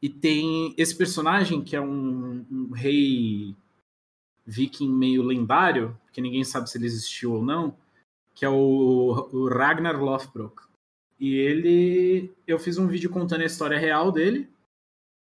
E 0.00 0.08
tem 0.08 0.74
esse 0.76 0.94
personagem 0.96 1.62
que 1.62 1.74
é 1.76 1.80
um, 1.80 2.44
um 2.50 2.70
rei 2.72 3.56
viking 4.44 4.92
meio 4.92 5.22
lendário, 5.22 5.98
que 6.12 6.20
ninguém 6.20 6.44
sabe 6.44 6.68
se 6.68 6.76
ele 6.76 6.86
existiu 6.86 7.34
ou 7.34 7.42
não, 7.44 7.76
que 8.34 8.44
é 8.44 8.48
o, 8.48 9.28
o 9.32 9.48
Ragnar 9.48 10.02
Lothbrok. 10.02 10.62
E 11.18 11.36
ele. 11.36 12.32
Eu 12.46 12.58
fiz 12.58 12.78
um 12.78 12.88
vídeo 12.88 13.08
contando 13.08 13.42
a 13.42 13.46
história 13.46 13.78
real 13.78 14.10
dele. 14.10 14.50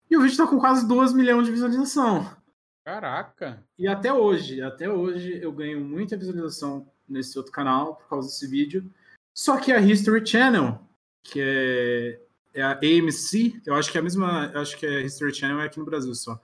E 0.10 0.18
o 0.18 0.22
vídeo 0.22 0.38
tá 0.38 0.48
com 0.48 0.60
quase 0.60 0.88
2 0.88 1.14
milhões 1.14 1.46
de 1.46 1.52
visualização. 1.52 2.36
Caraca! 2.84 3.64
E 3.78 3.88
até 3.88 4.12
hoje, 4.12 4.62
até 4.62 4.90
hoje 4.90 5.40
eu 5.42 5.52
ganho 5.52 5.80
muita 5.80 6.18
visualização 6.18 6.92
nesse 7.08 7.38
outro 7.38 7.52
canal 7.52 7.96
por 7.96 8.08
causa 8.08 8.28
desse 8.28 8.48
vídeo. 8.48 8.90
Só 9.36 9.58
que 9.58 9.72
a 9.72 9.80
History 9.80 10.26
Channel, 10.26 10.80
que 11.24 11.40
é, 11.40 12.22
é 12.54 12.62
a 12.64 12.72
AMC, 12.72 13.62
eu 13.66 13.76
acho 13.76 13.92
que 13.92 13.98
é 13.98 14.02
a 14.02 14.04
mesma, 14.04 14.52
acho 14.56 14.78
que 14.78 14.88
a 14.88 15.02
History 15.02 15.34
Channel 15.34 15.62
é 15.62 15.66
aqui 15.66 15.78
no 15.78 15.86
Brasil 15.86 16.14
só, 16.16 16.40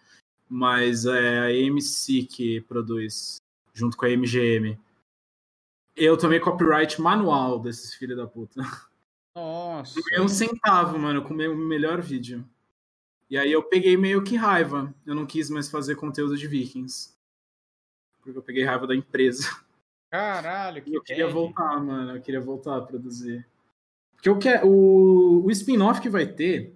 mas 0.47 1.05
é 1.05 1.39
a 1.39 1.45
AMC 1.45 2.28
que 2.28 2.61
produz, 2.61 3.38
junto 3.74 3.97
com 3.97 4.05
a 4.05 4.09
MGM. 4.09 4.80
Eu 5.95 6.18
tomei 6.18 6.39
copyright 6.39 7.01
manual 7.01 7.59
desses 7.59 7.95
filhos 7.95 8.18
da 8.18 8.28
puta. 8.28 8.61
Nossa. 9.36 9.99
É 10.11 10.22
um 10.22 10.28
centavo, 10.28 10.99
mano, 10.99 11.24
com 11.24 11.34
o 11.34 11.38
meu 11.38 11.55
melhor 11.55 12.01
vídeo. 12.01 12.47
E 13.30 13.38
aí 13.38 13.51
eu 13.51 13.63
peguei 13.63 13.97
meio 13.97 14.23
que 14.23 14.36
raiva. 14.36 14.93
Eu 15.05 15.15
não 15.15 15.26
quis 15.26 15.49
mais 15.49 15.69
fazer 15.69 15.95
conteúdo 15.95 16.38
de 16.38 16.47
Vikings. 16.47 17.15
Porque 18.19 18.38
eu 18.38 18.43
peguei 18.43 18.63
raiva 18.63 18.88
da 18.88 18.95
empresa. 18.95 19.49
Caralho, 20.11 20.82
que 20.84 20.93
Eu 20.93 21.01
queria 21.01 21.28
voltar, 21.28 21.80
mano. 21.80 22.15
Eu 22.15 22.21
queria 22.21 22.39
voltar 22.39 22.78
a 22.78 22.82
produzir. 22.82 23.47
Porque 24.13 24.30
eu 24.30 24.39
quero. 24.39 24.67
O, 24.67 25.45
o 25.45 25.51
spin-off 25.51 26.01
que 26.01 26.09
vai 26.09 26.26
ter. 26.26 26.73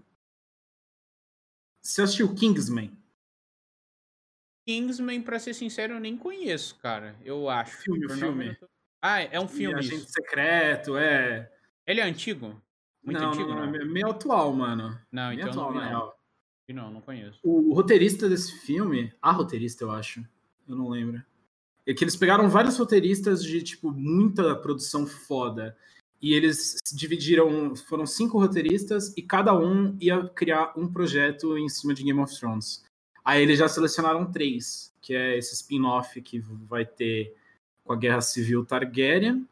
Você 1.81 2.01
assistiu 2.01 2.35
Kingsman? 2.35 2.91
Kingsman, 4.67 5.21
pra 5.21 5.39
ser 5.39 5.53
sincero, 5.53 5.93
eu 5.93 5.99
nem 5.99 6.17
conheço, 6.17 6.77
cara. 6.79 7.15
Eu 7.23 7.49
acho. 7.49 7.77
Filme, 7.77 8.05
o 8.05 8.09
filme. 8.09 8.55
Tô... 8.55 8.69
Ah, 9.01 9.21
é 9.21 9.39
um 9.39 9.47
filme. 9.47 9.75
E 9.75 9.79
Agente 9.79 10.11
Secreto, 10.11 10.97
é. 10.97 11.51
Ele 11.87 12.01
é 12.01 12.03
antigo? 12.03 12.61
Muito 13.03 13.19
não, 13.19 13.29
antigo, 13.29 13.49
não, 13.49 13.65
não. 13.65 13.75
É 13.75 13.85
meio 13.85 14.09
atual, 14.09 14.53
mano. 14.53 14.99
Não, 15.11 15.29
meio 15.29 15.39
então 15.39 15.51
atual, 15.51 15.73
não, 15.73 15.81
na 15.81 15.87
real. 15.87 16.18
Não, 16.73 16.91
não 16.91 17.01
conheço. 17.01 17.39
O, 17.43 17.71
o 17.71 17.73
roteirista 17.73 18.29
desse 18.29 18.59
filme, 18.59 19.11
a 19.21 19.31
roteirista, 19.31 19.83
eu 19.83 19.91
acho. 19.91 20.23
Eu 20.67 20.75
não 20.75 20.89
lembro 20.89 21.21
é 21.89 21.93
que 21.93 22.03
eles 22.03 22.15
pegaram 22.15 22.47
vários 22.47 22.77
roteiristas 22.77 23.43
de, 23.43 23.63
tipo, 23.63 23.91
muita 23.91 24.55
produção 24.55 25.07
foda. 25.07 25.75
E 26.21 26.33
eles 26.35 26.77
dividiram, 26.93 27.75
foram 27.75 28.05
cinco 28.05 28.37
roteiristas 28.37 29.11
e 29.17 29.23
cada 29.23 29.57
um 29.57 29.97
ia 29.99 30.27
criar 30.27 30.71
um 30.77 30.87
projeto 30.87 31.57
em 31.57 31.67
cima 31.67 31.95
de 31.95 32.03
Game 32.03 32.19
of 32.19 32.37
Thrones. 32.37 32.85
Aí 33.25 33.41
eles 33.41 33.57
já 33.57 33.67
selecionaram 33.67 34.31
três, 34.31 34.93
que 35.01 35.15
é 35.15 35.35
esse 35.35 35.55
spin-off 35.55 36.21
que 36.21 36.37
vai 36.39 36.85
ter 36.85 37.35
com 37.83 37.93
a 37.93 37.95
Guerra 37.95 38.21
Civil 38.21 38.63
Targaryen. 38.63 39.47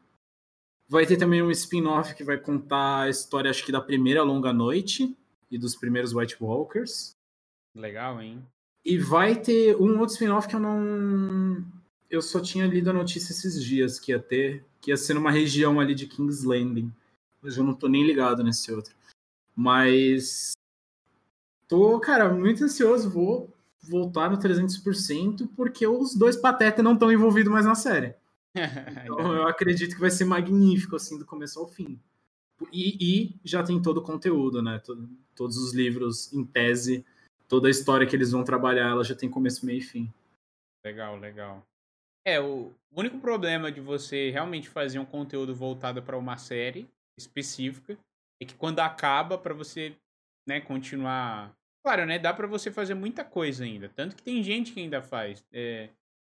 Vai 0.88 1.06
ter 1.06 1.16
também 1.16 1.42
um 1.42 1.50
spin-off 1.50 2.14
que 2.14 2.22
vai 2.22 2.38
contar 2.38 3.00
a 3.00 3.10
história, 3.10 3.50
acho 3.50 3.66
que 3.66 3.72
da 3.72 3.80
primeira 3.80 4.22
Longa 4.22 4.52
Noite 4.52 5.16
e 5.50 5.58
dos 5.58 5.76
primeiros 5.76 6.14
White 6.14 6.36
Walkers. 6.40 7.16
Legal, 7.74 8.20
hein? 8.20 8.44
E 8.84 8.98
vai 8.98 9.36
ter 9.36 9.76
um 9.76 9.98
outro 9.98 10.14
spin-off 10.14 10.48
que 10.48 10.54
eu 10.54 10.60
não 10.60 11.64
eu 12.10 12.22
só 12.22 12.40
tinha 12.40 12.66
lido 12.66 12.90
a 12.90 12.92
notícia 12.92 13.32
esses 13.32 13.62
dias 13.62 14.00
que 14.00 14.12
ia 14.12 14.18
ter, 14.18 14.64
que 14.80 14.90
ia 14.90 14.96
ser 14.96 15.14
numa 15.14 15.30
região 15.30 15.78
ali 15.78 15.94
de 15.94 16.06
King's 16.06 16.42
Landing. 16.42 16.92
Mas 17.42 17.56
eu 17.56 17.64
não 17.64 17.74
tô 17.74 17.86
nem 17.88 18.04
ligado 18.04 18.42
nesse 18.42 18.72
outro. 18.72 18.94
Mas 19.54 20.52
tô, 21.66 22.00
cara, 22.00 22.32
muito 22.32 22.64
ansioso. 22.64 23.10
Vou 23.10 23.52
voltar 23.82 24.30
no 24.30 24.38
300% 24.38 25.48
porque 25.54 25.86
os 25.86 26.14
dois 26.14 26.36
patetas 26.36 26.82
não 26.82 26.94
estão 26.94 27.12
envolvidos 27.12 27.52
mais 27.52 27.66
na 27.66 27.74
série. 27.74 28.14
Então 29.04 29.34
eu 29.34 29.46
acredito 29.46 29.94
que 29.94 30.00
vai 30.00 30.10
ser 30.10 30.24
magnífico, 30.24 30.96
assim, 30.96 31.18
do 31.18 31.24
começo 31.24 31.60
ao 31.60 31.68
fim. 31.68 32.00
E, 32.72 32.96
e 33.00 33.40
já 33.44 33.62
tem 33.62 33.80
todo 33.80 33.98
o 33.98 34.02
conteúdo, 34.02 34.62
né? 34.62 34.78
Todo, 34.78 35.08
todos 35.34 35.56
os 35.56 35.72
livros 35.72 36.32
em 36.32 36.44
tese, 36.44 37.04
toda 37.48 37.68
a 37.68 37.70
história 37.70 38.06
que 38.06 38.16
eles 38.16 38.32
vão 38.32 38.44
trabalhar, 38.44 38.88
ela 38.88 39.04
já 39.04 39.14
tem 39.14 39.30
começo, 39.30 39.64
meio 39.64 39.78
e 39.78 39.82
fim. 39.82 40.12
Legal, 40.84 41.16
legal. 41.16 41.66
É, 42.26 42.40
o 42.40 42.72
único 42.92 43.18
problema 43.18 43.70
de 43.70 43.80
você 43.80 44.30
realmente 44.30 44.68
fazer 44.68 44.98
um 44.98 45.04
conteúdo 45.04 45.54
voltado 45.54 46.02
para 46.02 46.18
uma 46.18 46.36
série 46.36 46.88
específica 47.18 47.98
é 48.40 48.44
que 48.44 48.54
quando 48.54 48.80
acaba 48.80 49.38
para 49.38 49.54
você, 49.54 49.96
né, 50.46 50.60
continuar. 50.60 51.52
Claro, 51.84 52.04
né, 52.04 52.18
dá 52.18 52.34
para 52.34 52.46
você 52.46 52.70
fazer 52.70 52.94
muita 52.94 53.24
coisa 53.24 53.64
ainda, 53.64 53.88
tanto 53.88 54.14
que 54.14 54.22
tem 54.22 54.42
gente 54.42 54.72
que 54.72 54.80
ainda 54.80 55.00
faz. 55.00 55.44
É, 55.52 55.90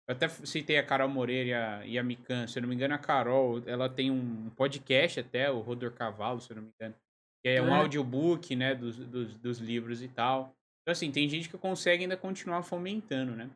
eu 0.07 0.13
até 0.13 0.27
citei 0.27 0.77
a 0.77 0.83
Carol 0.83 1.07
Moreira 1.07 1.85
e 1.85 1.97
a, 1.97 2.01
e 2.01 2.03
Mikan, 2.03 2.47
se 2.47 2.57
eu 2.57 2.61
não 2.61 2.69
me 2.69 2.75
engano, 2.75 2.93
a 2.93 2.97
Carol, 2.97 3.61
ela 3.65 3.87
tem 3.87 4.11
um 4.11 4.49
podcast 4.55 5.19
até, 5.19 5.49
o 5.49 5.59
Rodor 5.59 5.91
Cavalo, 5.91 6.41
se 6.41 6.51
eu 6.51 6.55
não 6.55 6.63
me 6.63 6.71
engano, 6.75 6.95
que 7.41 7.49
é, 7.49 7.55
é. 7.55 7.61
um 7.61 7.73
audiobook, 7.73 8.55
né, 8.55 8.75
dos, 8.75 8.97
dos, 8.97 9.35
dos 9.35 9.59
livros 9.59 10.01
e 10.01 10.07
tal. 10.07 10.55
Então, 10.81 10.91
assim, 10.91 11.11
tem 11.11 11.29
gente 11.29 11.47
que 11.47 11.57
consegue 11.57 12.03
ainda 12.03 12.17
continuar 12.17 12.63
fomentando, 12.63 13.35
né? 13.35 13.49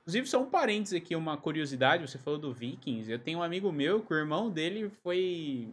Inclusive, 0.00 0.26
só 0.26 0.42
um 0.42 0.50
parênteses 0.50 0.94
aqui, 1.00 1.14
uma 1.14 1.36
curiosidade, 1.36 2.08
você 2.08 2.18
falou 2.18 2.38
do 2.38 2.52
Vikings. 2.52 3.10
Eu 3.10 3.18
tenho 3.18 3.38
um 3.38 3.42
amigo 3.42 3.70
meu 3.70 4.02
que 4.02 4.12
o 4.12 4.16
irmão 4.16 4.50
dele 4.50 4.90
foi 5.02 5.68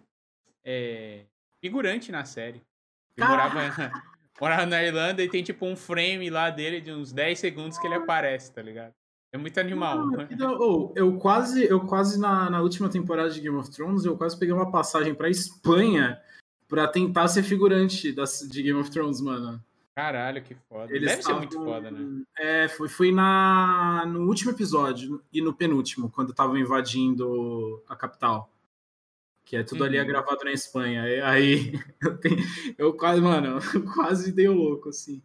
é, 0.64 1.22
figurante 1.62 2.12
na 2.12 2.26
série. 2.26 2.62
Ele 3.18 3.26
morava, 3.26 3.60
morava 4.40 4.66
na 4.66 4.84
Irlanda 4.84 5.24
e 5.24 5.30
tem 5.30 5.42
tipo 5.42 5.66
um 5.66 5.76
frame 5.76 6.30
lá 6.30 6.50
dele 6.50 6.82
de 6.82 6.92
uns 6.92 7.12
10 7.14 7.40
segundos 7.40 7.80
que 7.80 7.88
ele 7.88 7.96
aparece, 7.96 8.52
tá 8.52 8.62
ligado? 8.62 8.94
É 9.32 9.38
muito 9.38 9.60
animal. 9.60 10.08
oh, 10.60 10.94
eu 10.96 11.18
quase, 11.18 11.66
eu 11.66 11.86
quase 11.86 12.20
na, 12.20 12.50
na 12.50 12.62
última 12.62 12.90
temporada 12.90 13.30
de 13.30 13.42
Game 13.42 13.58
of 13.58 13.70
Thrones, 13.72 14.06
eu 14.06 14.18
quase 14.18 14.38
peguei 14.40 14.54
uma 14.54 14.72
passagem 14.72 15.14
pra 15.14 15.30
Espanha 15.30 16.22
pra 16.68 16.88
tentar 16.88 17.28
ser 17.28 17.44
figurante 17.44 18.12
das, 18.12 18.48
de 18.50 18.62
Game 18.64 18.80
of 18.80 18.90
Thrones, 18.90 19.22
mano. 19.22 19.64
Caralho, 19.96 20.44
que 20.44 20.54
foda. 20.54 20.96
Eles 20.96 21.10
Deve 21.10 21.24
tavam, 21.24 21.42
ser 21.42 21.48
muito 21.48 21.66
foda, 21.66 21.90
né? 21.90 22.24
É, 22.38 22.68
foi, 22.68 22.88
foi 22.88 23.12
na, 23.12 24.06
no 24.06 24.28
último 24.28 24.52
episódio 24.52 25.24
e 25.34 25.42
no 25.42 25.56
penúltimo, 25.56 26.10
quando 26.12 26.30
estavam 26.30 26.56
invadindo 26.56 27.84
a 27.88 27.96
capital. 27.96 28.52
Que 29.44 29.56
é 29.56 29.64
tudo 29.64 29.82
uhum. 29.82 29.88
ali 29.88 29.98
é 29.98 30.06
gravado 30.06 30.44
na 30.44 30.52
Espanha. 30.52 31.04
Aí 31.26 31.74
eu, 32.00 32.18
tenho, 32.20 32.38
eu 32.78 32.94
quase, 32.94 33.22
mano, 33.22 33.60
eu 33.74 33.84
quase 33.96 34.32
dei 34.32 34.48
o 34.48 34.54
louco, 34.54 34.90
assim. 34.90 35.22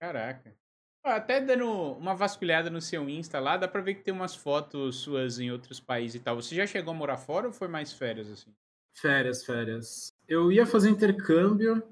Caraca. 0.00 0.59
Até 1.02 1.40
dando 1.40 1.66
uma 1.94 2.14
vasculhada 2.14 2.68
no 2.68 2.80
seu 2.80 3.08
Insta 3.08 3.40
lá, 3.40 3.56
dá 3.56 3.66
pra 3.66 3.80
ver 3.80 3.94
que 3.94 4.04
tem 4.04 4.12
umas 4.12 4.34
fotos 4.34 4.96
suas 4.96 5.38
em 5.38 5.50
outros 5.50 5.80
países 5.80 6.20
e 6.20 6.24
tal. 6.24 6.36
Você 6.36 6.54
já 6.54 6.66
chegou 6.66 6.92
a 6.92 6.96
morar 6.96 7.16
fora 7.16 7.46
ou 7.46 7.52
foi 7.52 7.68
mais 7.68 7.92
férias, 7.92 8.28
assim? 8.30 8.50
Férias, 8.94 9.44
férias. 9.44 10.12
Eu 10.28 10.52
ia 10.52 10.66
fazer 10.66 10.90
intercâmbio. 10.90 11.82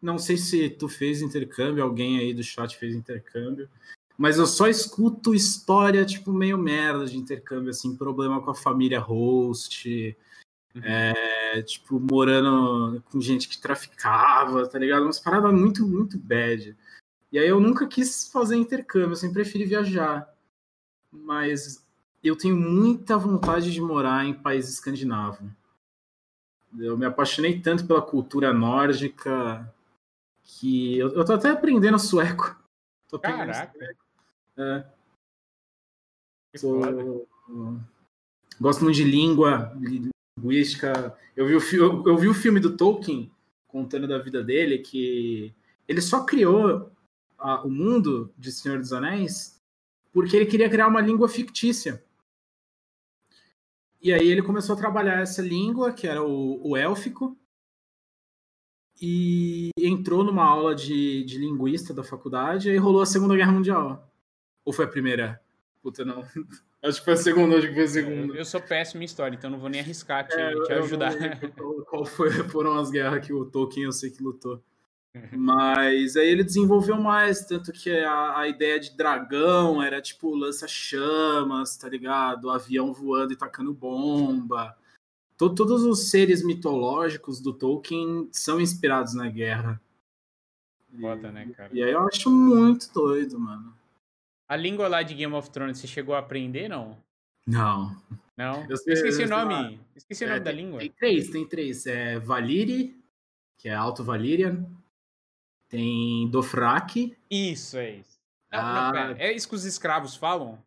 Não 0.00 0.18
sei 0.18 0.36
se 0.36 0.68
tu 0.70 0.88
fez 0.88 1.22
intercâmbio, 1.22 1.82
alguém 1.82 2.18
aí 2.18 2.34
do 2.34 2.42
chat 2.42 2.76
fez 2.76 2.94
intercâmbio. 2.94 3.68
Mas 4.18 4.36
eu 4.36 4.46
só 4.46 4.68
escuto 4.68 5.34
história, 5.34 6.04
tipo, 6.04 6.32
meio 6.32 6.58
merda 6.58 7.06
de 7.06 7.16
intercâmbio, 7.16 7.70
assim, 7.70 7.96
problema 7.96 8.42
com 8.42 8.50
a 8.50 8.54
família 8.54 8.98
host, 8.98 10.16
uhum. 10.74 10.82
é, 10.82 11.62
tipo, 11.62 11.98
morando 12.00 13.02
com 13.10 13.20
gente 13.20 13.48
que 13.48 13.58
traficava, 13.58 14.68
tá 14.68 14.78
ligado? 14.78 15.04
Umas 15.04 15.20
paradas 15.20 15.52
muito, 15.52 15.86
muito 15.86 16.18
bad. 16.18 16.76
E 17.30 17.38
aí 17.38 17.48
eu 17.48 17.60
nunca 17.60 17.86
quis 17.86 18.30
fazer 18.30 18.56
intercâmbio, 18.56 19.10
eu 19.12 19.16
sempre 19.16 19.42
preferi 19.42 19.64
viajar. 19.64 20.32
Mas 21.10 21.86
eu 22.22 22.36
tenho 22.36 22.56
muita 22.56 23.16
vontade 23.16 23.70
de 23.70 23.80
morar 23.80 24.24
em 24.24 24.34
país 24.34 24.68
escandinavo. 24.68 25.50
Eu 26.78 26.96
me 26.98 27.06
apaixonei 27.06 27.60
tanto 27.60 27.86
pela 27.86 28.02
cultura 28.02 28.52
nórdica 28.52 29.72
que 30.42 30.98
eu, 30.98 31.10
eu 31.14 31.24
tô 31.24 31.32
até 31.32 31.50
aprendendo 31.50 31.98
sueco. 31.98 32.56
Tô 33.08 33.18
Caraca. 33.18 33.72
Sueco. 33.72 33.98
É. 34.56 34.84
Tô, 36.60 37.26
gosto 38.60 38.82
muito 38.82 38.96
de 38.96 39.04
língua, 39.04 39.72
linguística. 40.36 41.16
Eu 41.36 41.46
vi, 41.46 41.54
o, 41.56 41.76
eu, 41.76 42.06
eu 42.06 42.16
vi 42.16 42.28
o 42.28 42.34
filme 42.34 42.58
do 42.58 42.76
Tolkien 42.76 43.30
contando 43.66 44.08
da 44.08 44.18
vida 44.18 44.42
dele, 44.42 44.78
que 44.78 45.54
ele 45.86 46.00
só 46.00 46.24
criou 46.24 46.90
a, 47.38 47.62
o 47.62 47.70
mundo 47.70 48.32
de 48.36 48.50
Senhor 48.50 48.78
dos 48.78 48.92
Anéis 48.92 49.58
porque 50.12 50.36
ele 50.36 50.46
queria 50.46 50.68
criar 50.68 50.88
uma 50.88 51.00
língua 51.00 51.28
fictícia. 51.28 52.02
E 54.00 54.12
aí 54.12 54.28
ele 54.28 54.42
começou 54.42 54.74
a 54.74 54.78
trabalhar 54.78 55.20
essa 55.20 55.42
língua, 55.42 55.92
que 55.92 56.06
era 56.06 56.22
o, 56.22 56.70
o 56.70 56.76
élfico, 56.76 57.36
e 59.00 59.70
entrou 59.78 60.24
numa 60.24 60.44
aula 60.44 60.74
de, 60.74 61.24
de 61.24 61.38
linguista 61.38 61.92
da 61.92 62.02
faculdade, 62.02 62.70
e 62.70 62.76
rolou 62.76 63.02
a 63.02 63.06
Segunda 63.06 63.36
Guerra 63.36 63.52
Mundial. 63.52 64.12
Ou 64.64 64.72
foi 64.72 64.84
a 64.84 64.88
primeira? 64.88 65.40
Puta, 65.82 66.04
não. 66.04 66.24
Acho 66.80 67.00
que 67.00 67.06
foi 67.06 67.14
a 67.14 67.16
segunda, 67.16 67.56
acho 67.58 67.66
que 67.66 67.74
foi 67.74 67.82
a 67.82 67.88
segunda. 67.88 68.34
Eu 68.36 68.44
sou 68.44 68.60
péssimo 68.60 69.02
em 69.02 69.04
história, 69.04 69.34
então 69.34 69.50
não 69.50 69.58
vou 69.58 69.68
nem 69.68 69.80
arriscar 69.80 70.28
te, 70.28 70.36
é, 70.36 70.54
te 70.62 70.72
ajudar. 70.74 71.12
Qual 71.90 72.04
foi, 72.04 72.30
foram 72.48 72.78
as 72.78 72.88
guerras 72.88 73.26
que 73.26 73.32
o 73.32 73.44
Tolkien 73.44 73.86
eu 73.86 73.90
sei 73.92 74.12
que 74.12 74.22
lutou. 74.22 74.62
Mas 75.32 76.16
aí 76.16 76.28
ele 76.28 76.44
desenvolveu 76.44 76.96
mais, 76.96 77.44
tanto 77.46 77.72
que 77.72 77.90
a, 77.90 78.38
a 78.38 78.48
ideia 78.48 78.78
de 78.78 78.96
dragão 78.96 79.82
era 79.82 80.00
tipo 80.00 80.34
lança-chamas, 80.34 81.76
tá 81.76 81.88
ligado? 81.88 82.46
O 82.46 82.50
avião 82.50 82.92
voando 82.92 83.32
e 83.32 83.36
tacando 83.36 83.72
bomba. 83.72 84.76
Todo, 85.36 85.54
todos 85.54 85.82
os 85.84 86.10
seres 86.10 86.44
mitológicos 86.44 87.40
do 87.40 87.52
Tolkien 87.52 88.28
são 88.32 88.60
inspirados 88.60 89.14
na 89.14 89.28
guerra. 89.28 89.80
Bota, 90.90 91.30
né, 91.30 91.50
cara? 91.56 91.70
E 91.72 91.82
aí 91.82 91.92
eu 91.92 92.00
acho 92.00 92.30
muito 92.30 92.92
doido, 92.92 93.38
mano. 93.38 93.72
A 94.48 94.56
língua 94.56 94.88
lá 94.88 95.02
de 95.02 95.14
Game 95.14 95.34
of 95.34 95.50
Thrones, 95.50 95.78
você 95.78 95.86
chegou 95.86 96.14
a 96.14 96.18
aprender, 96.18 96.68
não? 96.68 96.98
Não. 97.46 97.96
Não? 98.36 98.66
Eu, 98.68 98.76
sei, 98.76 98.94
esqueci 98.94 99.22
o 99.24 99.28
nome. 99.28 99.80
Esqueci 99.94 100.24
o 100.24 100.28
nome 100.28 100.40
é, 100.40 100.42
da 100.42 100.50
tem, 100.50 100.60
língua. 100.64 100.78
Tem 100.78 100.90
três, 100.90 101.28
tem 101.28 101.46
três. 101.46 101.86
É 101.86 102.18
Valyri, 102.18 102.96
que 103.56 103.68
é 103.68 103.74
Alto 103.74 104.02
Valyrian. 104.04 104.64
Tem 105.68 106.28
Dofrak. 106.30 107.16
Isso, 107.30 107.76
é 107.76 107.90
isso. 107.90 108.18
Não, 108.50 108.60
ah, 108.60 108.92
não, 108.92 109.16
é 109.16 109.32
isso 109.32 109.48
que 109.48 109.54
os 109.54 109.64
escravos 109.64 110.16
falam? 110.16 110.58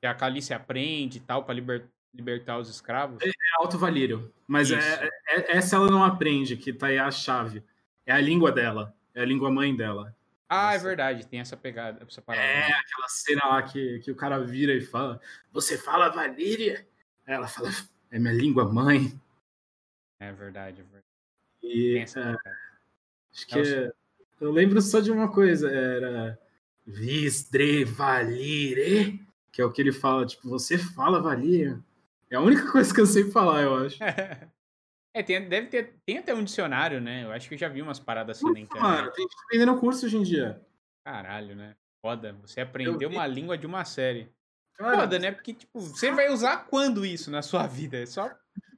Que 0.00 0.06
a 0.06 0.14
Calice 0.14 0.54
aprende 0.54 1.18
e 1.18 1.20
tal, 1.20 1.44
pra 1.44 1.54
liber, 1.54 1.86
libertar 2.14 2.58
os 2.58 2.68
escravos? 2.70 3.22
É, 3.22 3.28
é 3.28 3.32
Alto 3.58 3.78
Valírio. 3.78 4.32
Mas 4.48 4.70
é, 4.70 5.10
é, 5.28 5.56
essa 5.56 5.76
ela 5.76 5.90
não 5.90 6.02
aprende, 6.02 6.56
que 6.56 6.72
tá 6.72 6.86
aí 6.86 6.98
a 6.98 7.10
chave. 7.10 7.62
É 8.06 8.12
a 8.12 8.20
língua 8.20 8.50
dela. 8.50 8.94
É 9.14 9.20
a 9.20 9.26
língua 9.26 9.50
mãe 9.50 9.76
dela. 9.76 10.16
Ah, 10.48 10.74
é 10.74 10.78
verdade, 10.78 11.26
tem 11.26 11.38
essa 11.38 11.56
pegada, 11.56 12.04
essa 12.04 12.20
parada. 12.20 12.44
É, 12.44 12.72
aquela 12.72 13.08
cena 13.08 13.46
lá 13.46 13.62
que, 13.62 14.00
que 14.00 14.10
o 14.10 14.16
cara 14.16 14.38
vira 14.40 14.72
e 14.72 14.80
fala: 14.80 15.20
Você 15.52 15.78
fala 15.78 16.08
Valíria? 16.08 16.84
Ela 17.26 17.46
fala: 17.46 17.68
É 18.10 18.18
minha 18.18 18.32
língua 18.32 18.64
mãe. 18.64 19.12
É 20.18 20.32
verdade, 20.32 20.80
é 20.80 20.84
verdade. 20.84 21.04
E, 21.62 21.98
é, 21.98 22.02
acho 22.02 23.46
que 23.46 23.58
é, 23.60 23.92
eu 24.40 24.50
lembro 24.50 24.80
só 24.80 25.00
de 25.00 25.10
uma 25.10 25.30
coisa: 25.30 25.70
era 25.70 26.38
Visdre 26.86 27.84
Valire, 27.84 29.20
que 29.52 29.60
é 29.60 29.64
o 29.64 29.70
que 29.70 29.82
ele 29.82 29.92
fala, 29.92 30.26
tipo, 30.26 30.48
você 30.48 30.78
fala 30.78 31.20
Valíria? 31.20 31.82
É 32.30 32.36
a 32.36 32.40
única 32.40 32.70
coisa 32.72 32.92
que 32.94 33.00
eu 33.00 33.06
sei 33.06 33.30
falar, 33.30 33.62
eu 33.62 33.76
acho. 33.76 33.98
É, 35.12 35.24
tem, 35.24 35.48
deve 35.48 35.66
ter. 35.66 35.94
Tem 36.06 36.18
até 36.18 36.32
um 36.32 36.44
dicionário, 36.44 37.00
né? 37.00 37.24
Eu 37.24 37.32
acho 37.32 37.48
que 37.48 37.54
eu 37.56 37.58
já 37.58 37.68
vi 37.68 37.82
umas 37.82 37.98
paradas 37.98 38.36
assim 38.36 38.46
Ufa, 38.46 38.54
na 38.54 38.60
internet. 38.60 38.82
Mano, 38.82 39.10
tem 39.10 39.24
gente 39.24 39.36
vendendo 39.50 39.76
curso 39.76 40.06
hoje 40.06 40.16
em 40.16 40.22
dia. 40.22 40.60
Caralho, 41.04 41.56
né? 41.56 41.74
Foda. 42.00 42.32
Você 42.42 42.60
aprendeu 42.60 43.08
uma 43.08 43.26
língua 43.26 43.58
de 43.58 43.66
uma 43.66 43.84
série. 43.84 44.32
Cara, 44.76 45.00
Foda, 45.00 45.18
né? 45.18 45.32
Porque, 45.32 45.52
tipo, 45.52 45.80
você 45.80 46.12
vai 46.12 46.30
usar 46.30 46.58
quando 46.68 47.04
isso 47.04 47.30
na 47.30 47.42
sua 47.42 47.66
vida? 47.66 47.98
É 47.98 48.06
só. 48.06 48.30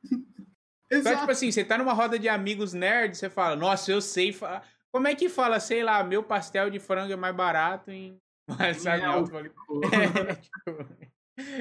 Exato. 0.91 1.15
Só, 1.15 1.21
tipo 1.21 1.33
assim, 1.33 1.53
você 1.53 1.65
tá 1.65 1.77
numa 1.77 1.93
roda 1.93 2.19
de 2.19 2.29
amigos 2.29 2.73
nerds, 2.73 3.19
você 3.19 3.29
fala, 3.29 3.55
nossa, 3.55 3.93
eu 3.93 4.01
sei. 4.01 4.33
Fa... 4.33 4.63
Como 4.93 5.09
é 5.09 5.15
que 5.15 5.29
fala, 5.29 5.59
sei 5.59 5.83
lá, 5.83 6.05
meu 6.05 6.23
pastel 6.23 6.69
de 6.69 6.79
frango 6.79 7.13
é 7.13 7.17
mais 7.17 7.35
barato 7.35 7.91
em. 7.91 8.19
Mas, 8.59 8.83
sabe, 8.83 9.03
é, 9.07 10.35
tipo... 10.35 10.87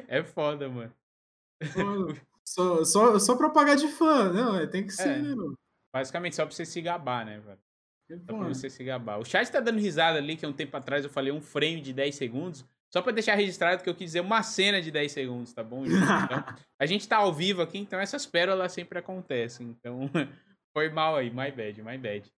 é 0.08 0.24
foda, 0.24 0.68
mano. 0.68 0.94
Só, 2.44 2.84
só, 2.84 3.20
só 3.20 3.36
pra 3.38 3.50
pagar 3.50 3.76
de 3.76 3.88
fã, 3.88 4.34
não, 4.34 4.68
tem 4.68 4.86
que 4.86 4.92
ser, 4.92 5.10
é, 5.10 5.22
né, 5.22 5.36
mano? 5.36 5.58
Basicamente 5.94 6.36
só 6.36 6.46
pra 6.46 6.54
você 6.54 6.66
se 6.66 6.82
gabar, 6.82 7.26
né, 7.26 7.40
velho? 7.40 7.60
Só 8.26 8.38
pra 8.38 8.48
você 8.48 8.70
se 8.70 8.84
gabar. 8.84 9.20
O 9.20 9.26
chat 9.26 9.50
tá 9.50 9.60
dando 9.60 9.80
risada 9.80 10.18
ali, 10.18 10.36
que 10.36 10.46
um 10.46 10.52
tempo 10.52 10.76
atrás 10.76 11.04
eu 11.04 11.10
falei 11.10 11.32
um 11.32 11.40
frame 11.40 11.80
de 11.80 11.94
10 11.94 12.16
segundos. 12.16 12.66
Só 12.94 13.02
pra 13.02 13.14
deixar 13.14 13.36
registrado 13.36 13.82
que 13.82 13.90
eu 13.90 13.96
quis 13.96 14.08
dizer 14.08 14.20
uma 14.20 14.44
cena 14.44 14.82
de 14.82 14.92
10 14.92 15.12
segundos, 15.12 15.54
tá 15.54 15.64
bom? 15.64 15.86
Então, 15.86 15.96
a 16.78 16.86
gente 16.86 17.08
tá 17.08 17.18
ao 17.18 17.34
vivo 17.34 17.62
aqui, 17.62 17.78
então 17.78 18.00
essas 18.00 18.26
pérolas 18.26 18.74
sempre 18.74 19.00
acontecem. 19.00 19.70
Então, 19.70 20.10
foi 20.76 20.90
mal 20.90 21.16
aí, 21.16 21.30
my 21.30 21.52
bad, 21.52 21.82
my 21.82 21.98
bad. 21.98 22.30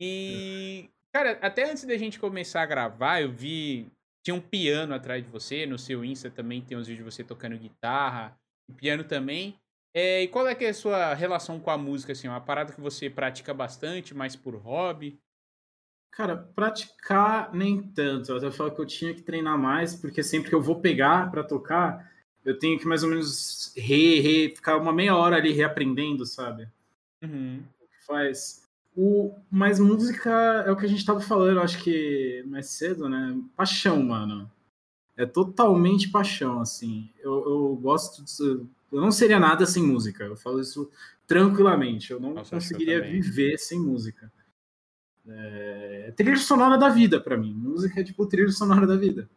E, 0.00 0.88
cara, 1.12 1.38
até 1.42 1.70
antes 1.70 1.84
da 1.84 1.96
gente 1.96 2.18
começar 2.18 2.62
a 2.62 2.66
gravar, 2.66 3.20
eu 3.20 3.30
vi. 3.30 3.86
Tinha 4.24 4.34
um 4.34 4.40
piano 4.40 4.94
atrás 4.94 5.24
de 5.24 5.30
você, 5.30 5.64
no 5.64 5.78
seu 5.78 6.04
Insta 6.04 6.28
também 6.28 6.60
tem 6.60 6.76
uns 6.76 6.86
vídeos 6.86 7.06
de 7.06 7.12
você 7.12 7.24
tocando 7.24 7.56
guitarra 7.56 8.38
piano 8.76 9.04
também. 9.04 9.58
É, 9.94 10.22
e 10.22 10.28
qual 10.28 10.46
é 10.46 10.54
que 10.54 10.64
é 10.64 10.68
a 10.68 10.74
sua 10.74 11.14
relação 11.14 11.58
com 11.58 11.70
a 11.70 11.78
música, 11.78 12.12
assim? 12.12 12.26
É 12.26 12.30
uma 12.30 12.40
parada 12.40 12.72
que 12.72 12.80
você 12.80 13.08
pratica 13.08 13.54
bastante, 13.54 14.14
mais 14.14 14.36
por 14.36 14.54
hobby? 14.54 15.18
Cara, 16.10 16.36
praticar 16.36 17.52
nem 17.54 17.82
tanto. 17.82 18.30
Eu 18.30 18.36
até 18.36 18.50
falo 18.50 18.70
que 18.70 18.80
eu 18.80 18.86
tinha 18.86 19.14
que 19.14 19.22
treinar 19.22 19.58
mais, 19.58 19.94
porque 19.94 20.22
sempre 20.22 20.50
que 20.50 20.54
eu 20.54 20.62
vou 20.62 20.80
pegar 20.80 21.30
para 21.30 21.42
tocar, 21.42 22.12
eu 22.44 22.58
tenho 22.58 22.78
que 22.78 22.86
mais 22.86 23.02
ou 23.02 23.10
menos 23.10 23.72
re, 23.76 24.20
re, 24.20 24.54
ficar 24.54 24.76
uma 24.76 24.92
meia 24.92 25.16
hora 25.16 25.36
ali 25.36 25.52
reaprendendo, 25.52 26.26
sabe? 26.26 26.68
Uhum. 27.22 27.64
Faz. 28.06 28.67
O, 29.00 29.32
mas 29.48 29.78
música 29.78 30.30
é 30.66 30.72
o 30.72 30.76
que 30.76 30.84
a 30.84 30.88
gente 30.88 31.06
tava 31.06 31.20
falando, 31.20 31.60
acho 31.60 31.82
que 31.84 32.42
mais 32.48 32.70
cedo, 32.70 33.08
né? 33.08 33.40
Paixão, 33.56 34.02
mano 34.02 34.50
é 35.18 35.26
totalmente 35.26 36.08
paixão, 36.08 36.60
assim. 36.60 37.10
Eu, 37.18 37.44
eu 37.44 37.76
gosto 37.76 38.24
de, 38.24 38.64
Eu 38.92 39.00
não 39.00 39.10
seria 39.10 39.40
nada 39.40 39.66
sem 39.66 39.82
música. 39.82 40.22
Eu 40.22 40.36
falo 40.36 40.60
isso 40.60 40.88
tranquilamente. 41.26 42.12
Eu 42.12 42.20
não 42.20 42.34
Nossa, 42.34 42.54
conseguiria 42.54 42.98
eu 42.98 43.02
viver 43.02 43.58
sem 43.58 43.80
música. 43.80 44.32
É 45.26 46.12
trilha 46.16 46.36
sonora 46.36 46.78
da 46.78 46.88
vida 46.88 47.20
para 47.20 47.36
mim. 47.36 47.52
Música 47.52 48.00
é 48.00 48.04
tipo 48.04 48.24
trilha 48.26 48.50
sonora 48.50 48.86
da 48.86 48.94
vida. 48.94 49.28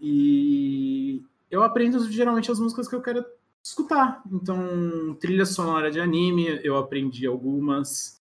E 0.00 1.22
eu 1.48 1.62
aprendo 1.62 2.10
geralmente 2.10 2.50
as 2.50 2.58
músicas 2.58 2.88
que 2.88 2.96
eu 2.96 3.00
quero 3.00 3.24
escutar. 3.62 4.24
Então, 4.30 5.16
trilha 5.20 5.46
sonora 5.46 5.88
de 5.88 6.00
anime, 6.00 6.60
eu 6.64 6.76
aprendi 6.76 7.28
algumas. 7.28 8.20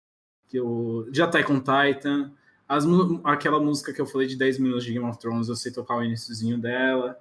Que 0.49 0.59
eu 0.59 1.09
já 1.13 1.27
tá 1.27 1.43
com 1.43 1.59
Titan. 1.59 2.33
As, 2.69 2.85
aquela 3.25 3.61
música 3.61 3.93
que 3.93 4.01
eu 4.01 4.07
falei 4.07 4.27
de 4.27 4.37
10 4.37 4.59
minutos 4.59 4.85
de 4.85 4.93
Game 4.93 5.09
of 5.09 5.19
Thrones, 5.19 5.49
eu 5.49 5.57
sei 5.57 5.73
tocar 5.73 5.97
o 5.97 6.03
iníciozinho 6.03 6.59
dela. 6.59 7.19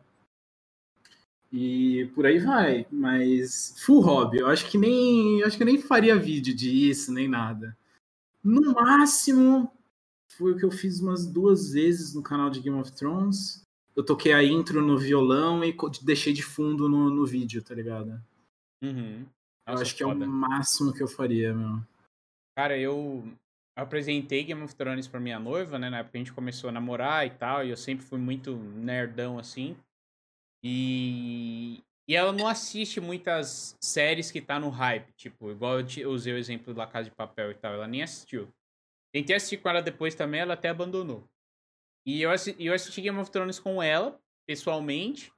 E 1.51 2.11
por 2.13 2.25
aí 2.25 2.39
vai. 2.39 2.85
Mas 2.91 3.75
full 3.77 4.01
hobby. 4.01 4.39
Eu 4.39 4.47
acho 4.47 4.69
que 4.69 4.77
nem. 4.77 5.43
Acho 5.43 5.57
que 5.57 5.65
nem 5.65 5.81
faria 5.81 6.17
vídeo 6.17 6.53
disso, 6.53 7.13
nem 7.13 7.27
nada. 7.27 7.77
No 8.43 8.73
máximo, 8.73 9.71
foi 10.37 10.51
o 10.51 10.57
que 10.57 10.65
eu 10.65 10.71
fiz 10.71 10.99
umas 10.99 11.25
duas 11.25 11.71
vezes 11.71 12.13
no 12.13 12.21
canal 12.21 12.49
de 12.49 12.59
Game 12.59 12.79
of 12.79 12.91
Thrones. 12.91 13.63
Eu 13.95 14.03
toquei 14.03 14.33
a 14.33 14.43
intro 14.43 14.81
no 14.81 14.97
violão 14.97 15.63
e 15.63 15.75
deixei 16.01 16.33
de 16.33 16.43
fundo 16.43 16.89
no, 16.89 17.09
no 17.09 17.25
vídeo, 17.25 17.63
tá 17.63 17.73
ligado? 17.73 18.21
Uhum. 18.83 19.25
Eu 19.67 19.73
acho 19.73 19.95
que 19.95 20.03
foda. 20.03 20.25
é 20.25 20.27
o 20.27 20.29
máximo 20.29 20.93
que 20.93 21.01
eu 21.01 21.07
faria, 21.07 21.53
meu. 21.53 21.79
Cara, 22.55 22.77
eu 22.77 23.23
apresentei 23.77 24.43
Game 24.43 24.63
of 24.63 24.73
Thrones 24.75 25.07
pra 25.07 25.19
minha 25.19 25.37
noiva, 25.37 25.77
né? 25.77 25.89
Na 25.89 25.99
época 25.99 26.17
a 26.17 26.19
gente 26.19 26.33
começou 26.33 26.69
a 26.69 26.73
namorar 26.73 27.27
e 27.27 27.31
tal, 27.31 27.65
e 27.65 27.69
eu 27.69 27.77
sempre 27.77 28.05
fui 28.05 28.17
muito 28.17 28.55
nerdão 28.55 29.37
assim. 29.37 29.75
E, 30.63 31.83
e 32.07 32.15
ela 32.15 32.31
não 32.31 32.47
assiste 32.47 33.01
muitas 33.01 33.77
séries 33.81 34.31
que 34.31 34.41
tá 34.41 34.59
no 34.59 34.69
hype, 34.69 35.11
tipo, 35.13 35.51
igual 35.51 35.79
eu 35.79 36.11
usei 36.11 36.33
o 36.33 36.37
exemplo 36.37 36.73
da 36.73 36.87
Casa 36.87 37.09
de 37.09 37.15
Papel 37.15 37.51
e 37.51 37.55
tal, 37.55 37.73
ela 37.73 37.87
nem 37.87 38.01
assistiu. 38.01 38.49
Tentei 39.13 39.35
assistir 39.35 39.57
com 39.57 39.69
ela 39.69 39.81
depois 39.81 40.15
também, 40.15 40.39
ela 40.41 40.53
até 40.53 40.69
abandonou. 40.69 41.27
E 42.05 42.21
eu 42.21 42.31
assisti, 42.31 42.63
eu 42.63 42.73
assisti 42.73 43.01
Game 43.01 43.17
of 43.19 43.29
Thrones 43.31 43.59
com 43.59 43.83
ela, 43.83 44.19
pessoalmente. 44.47 45.31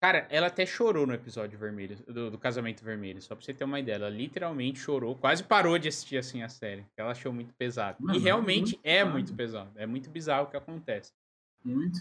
Cara, 0.00 0.26
ela 0.30 0.48
até 0.48 0.66
chorou 0.66 1.06
no 1.06 1.14
episódio 1.14 1.58
vermelho, 1.58 1.96
do, 2.06 2.30
do, 2.30 2.38
Casamento 2.38 2.84
Vermelho, 2.84 3.20
só 3.22 3.34
pra 3.34 3.44
você 3.44 3.54
ter 3.54 3.64
uma 3.64 3.80
ideia. 3.80 3.96
Ela 3.96 4.10
literalmente 4.10 4.78
chorou, 4.78 5.16
quase 5.16 5.42
parou 5.42 5.78
de 5.78 5.88
assistir 5.88 6.18
assim 6.18 6.42
a 6.42 6.48
série. 6.48 6.84
Ela 6.96 7.12
achou 7.12 7.32
muito 7.32 7.54
pesado. 7.54 7.96
Mano, 8.00 8.18
e 8.18 8.22
realmente 8.22 8.74
muito 8.74 8.80
é 8.84 9.04
muito 9.04 9.34
pesado. 9.34 9.70
É 9.74 9.86
muito 9.86 10.10
bizarro 10.10 10.44
o 10.44 10.50
que 10.50 10.56
acontece. 10.56 11.12
Muito. 11.64 11.98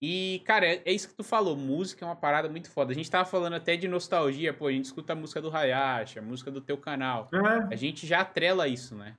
E, 0.00 0.42
cara, 0.44 0.66
é, 0.66 0.82
é, 0.84 0.92
isso 0.92 1.08
que 1.08 1.14
tu 1.14 1.24
falou. 1.24 1.56
Música 1.56 2.04
é 2.04 2.08
uma 2.08 2.14
parada 2.14 2.48
muito 2.48 2.70
foda. 2.70 2.92
A 2.92 2.94
gente 2.94 3.10
tava 3.10 3.24
falando 3.24 3.54
até 3.54 3.76
de 3.76 3.88
nostalgia, 3.88 4.52
pô, 4.54 4.66
a 4.66 4.72
gente 4.72 4.84
escuta 4.84 5.12
a 5.12 5.16
música 5.16 5.40
do 5.40 5.50
Hayashi, 5.50 6.18
a 6.18 6.22
música 6.22 6.50
do 6.50 6.60
teu 6.60 6.76
canal. 6.76 7.28
É. 7.32 7.74
A 7.74 7.76
gente 7.76 8.06
já 8.06 8.20
atrela 8.20 8.68
isso, 8.68 8.94
né? 8.94 9.16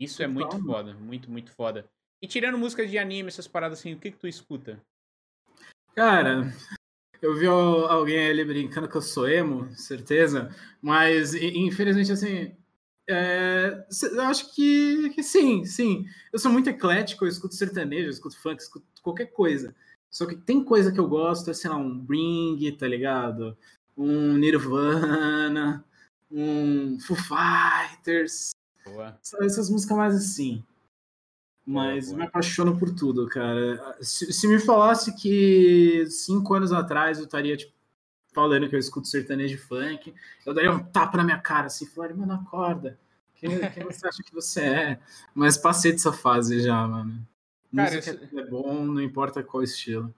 Isso 0.00 0.22
é 0.22 0.26
muito 0.26 0.58
foda, 0.64 0.94
muito, 0.94 1.30
muito 1.30 1.52
foda. 1.52 1.86
E 2.20 2.26
tirando 2.26 2.58
músicas 2.58 2.90
de 2.90 2.98
anime, 2.98 3.28
essas 3.28 3.46
paradas 3.46 3.78
assim, 3.78 3.94
o 3.94 3.98
que 3.98 4.10
que 4.10 4.18
tu 4.18 4.26
escuta? 4.26 4.80
Cara, 5.94 6.52
eu 7.22 7.34
vi 7.34 7.46
alguém 7.46 8.28
ali 8.28 8.44
brincando 8.44 8.88
que 8.88 8.96
eu 8.96 9.02
sou 9.02 9.28
emo, 9.28 9.68
certeza, 9.74 10.54
mas 10.80 11.34
infelizmente, 11.34 12.12
assim, 12.12 12.54
é, 13.08 13.86
eu 14.12 14.22
acho 14.22 14.54
que, 14.54 15.10
que, 15.10 15.22
sim, 15.22 15.64
sim. 15.64 16.04
Eu 16.32 16.38
sou 16.38 16.50
muito 16.50 16.68
eclético, 16.68 17.24
eu 17.24 17.28
escuto 17.28 17.54
sertanejo, 17.54 18.06
eu 18.06 18.10
escuto 18.10 18.36
funk, 18.36 18.60
eu 18.60 18.64
escuto 18.64 18.86
qualquer 19.02 19.26
coisa. 19.26 19.74
Só 20.10 20.26
que 20.26 20.36
tem 20.36 20.64
coisa 20.64 20.90
que 20.90 20.98
eu 20.98 21.08
gosto, 21.08 21.50
é, 21.50 21.54
sei 21.54 21.70
lá, 21.70 21.76
um 21.76 22.04
Ring, 22.08 22.72
tá 22.72 22.88
ligado? 22.88 23.56
Um 23.96 24.36
Nirvana, 24.36 25.84
um 26.30 26.98
Foo 27.00 27.16
Fighters. 27.16 28.50
Boa. 28.84 29.18
Essas 29.42 29.70
músicas 29.70 29.96
mais 29.96 30.14
assim. 30.14 30.64
Mas 31.66 32.06
boa, 32.06 32.16
boa. 32.16 32.18
me 32.18 32.28
apaixono 32.28 32.78
por 32.78 32.94
tudo, 32.94 33.26
cara. 33.26 33.96
Se, 34.00 34.32
se, 34.32 34.46
me 34.46 34.60
falasse 34.60 35.14
que 35.16 36.06
cinco 36.08 36.54
anos 36.54 36.72
atrás 36.72 37.18
eu 37.18 37.24
estaria, 37.24 37.56
tipo, 37.56 37.72
falando 38.32 38.68
que 38.68 38.76
eu 38.76 38.78
escuto 38.78 39.08
sertanejo 39.08 39.58
funk, 39.58 40.14
eu 40.44 40.54
daria 40.54 40.70
um 40.70 40.78
tapa 40.78 41.16
na 41.16 41.24
minha 41.24 41.40
cara, 41.40 41.66
assim, 41.66 41.84
falaria, 41.86 42.14
mano, 42.14 42.34
acorda. 42.34 42.98
Quem, 43.34 43.50
quem 43.70 43.84
você 43.84 44.06
acha 44.06 44.22
que 44.22 44.32
você 44.32 44.60
é? 44.60 45.00
Mas 45.34 45.58
passei 45.58 45.90
dessa 45.90 46.12
fase 46.12 46.60
já, 46.60 46.86
mano. 46.86 47.26
Cara, 47.74 47.96
Música 47.96 48.28
eu... 48.32 48.38
é 48.38 48.46
bom, 48.46 48.84
não 48.84 49.02
importa 49.02 49.42
qual 49.42 49.62
estilo. 49.62 50.14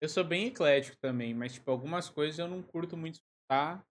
Eu 0.00 0.08
sou 0.08 0.24
bem 0.24 0.46
eclético 0.46 0.96
também, 1.00 1.32
mas, 1.34 1.54
tipo, 1.54 1.70
algumas 1.70 2.08
coisas 2.08 2.38
eu 2.38 2.48
não 2.48 2.62
curto 2.62 2.96
muito 2.96 3.20
escutar. 3.20 3.84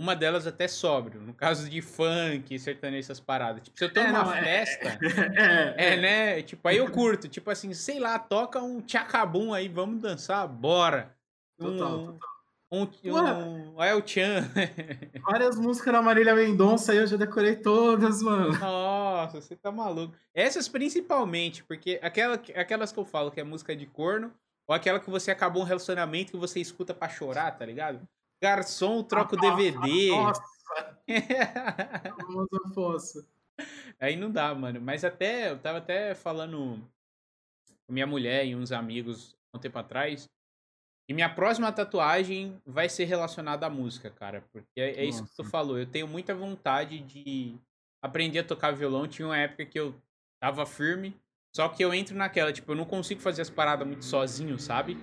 Uma 0.00 0.16
delas 0.16 0.46
até 0.46 0.66
sóbrio, 0.66 1.20
no 1.20 1.34
caso 1.34 1.68
de 1.68 1.82
funk, 1.82 2.58
sertanejo, 2.58 3.00
essas 3.00 3.20
paradas. 3.20 3.62
Tipo, 3.64 3.76
se 3.76 3.84
eu 3.84 3.92
tô 3.92 4.00
é, 4.00 4.06
numa 4.06 4.24
não, 4.24 4.32
é, 4.32 4.42
festa, 4.42 4.98
é, 5.36 5.74
é, 5.76 5.92
é, 5.92 5.96
né? 6.00 6.42
Tipo, 6.42 6.66
aí 6.68 6.78
eu 6.78 6.90
curto. 6.90 7.28
Tipo 7.28 7.50
assim, 7.50 7.74
sei 7.74 8.00
lá, 8.00 8.18
toca 8.18 8.62
um 8.62 8.80
tchacabum 8.80 9.52
aí, 9.52 9.68
vamos 9.68 10.00
dançar, 10.00 10.48
bora. 10.48 11.14
Total, 11.58 11.98
um, 11.98 12.06
total. 12.06 12.30
Um, 12.72 12.86
um, 13.10 13.76
um 13.76 13.84
El 13.84 14.02
Chan. 14.06 14.50
Várias 15.20 15.56
músicas 15.58 15.92
da 15.92 16.00
Marília 16.00 16.34
Mendonça 16.34 16.92
aí 16.92 16.98
eu 16.98 17.06
já 17.06 17.18
decorei 17.18 17.56
todas, 17.56 18.22
mano. 18.22 18.58
Nossa, 18.58 19.38
você 19.38 19.54
tá 19.54 19.70
maluco. 19.70 20.16
Essas 20.32 20.66
principalmente, 20.66 21.62
porque 21.62 22.00
aquela, 22.00 22.36
aquelas 22.56 22.90
que 22.90 22.98
eu 22.98 23.04
falo 23.04 23.30
que 23.30 23.38
é 23.38 23.44
música 23.44 23.76
de 23.76 23.84
corno, 23.84 24.32
ou 24.66 24.74
aquela 24.74 24.98
que 24.98 25.10
você 25.10 25.30
acabou 25.30 25.60
um 25.60 25.66
relacionamento 25.66 26.32
que 26.32 26.38
você 26.38 26.58
escuta 26.58 26.94
pra 26.94 27.10
chorar, 27.10 27.50
tá 27.50 27.66
ligado? 27.66 28.00
Garçom, 28.42 29.02
troca 29.02 29.36
o 29.36 29.38
DVD. 29.38 30.10
Nossa! 30.10 30.42
Famosa 32.20 32.74
fossa. 32.74 33.26
Aí 33.98 34.16
não 34.16 34.30
dá, 34.30 34.54
mano. 34.54 34.80
Mas 34.80 35.04
até, 35.04 35.50
eu 35.50 35.58
tava 35.58 35.78
até 35.78 36.14
falando 36.14 36.80
com 37.86 37.92
minha 37.92 38.06
mulher 38.06 38.46
e 38.46 38.54
uns 38.54 38.72
amigos 38.72 39.36
um 39.54 39.58
tempo 39.58 39.78
atrás. 39.78 40.28
E 41.08 41.12
minha 41.12 41.28
próxima 41.28 41.72
tatuagem 41.72 42.60
vai 42.64 42.88
ser 42.88 43.04
relacionada 43.04 43.66
à 43.66 43.70
música, 43.70 44.10
cara. 44.10 44.44
Porque 44.52 44.80
é, 44.80 44.90
é 45.00 45.04
isso 45.04 45.26
que 45.26 45.34
tu 45.34 45.44
falou. 45.44 45.78
Eu 45.78 45.86
tenho 45.86 46.06
muita 46.06 46.34
vontade 46.34 47.00
de 47.00 47.58
aprender 48.02 48.38
a 48.38 48.44
tocar 48.44 48.70
violão. 48.70 49.08
Tinha 49.08 49.26
uma 49.26 49.36
época 49.36 49.66
que 49.66 49.78
eu 49.78 49.94
tava 50.40 50.64
firme. 50.64 51.14
Só 51.54 51.68
que 51.68 51.84
eu 51.84 51.92
entro 51.92 52.16
naquela, 52.16 52.52
tipo, 52.52 52.70
eu 52.70 52.76
não 52.76 52.84
consigo 52.84 53.20
fazer 53.20 53.42
as 53.42 53.50
paradas 53.50 53.86
muito 53.86 54.04
sozinho, 54.04 54.56
sabe? 54.58 54.96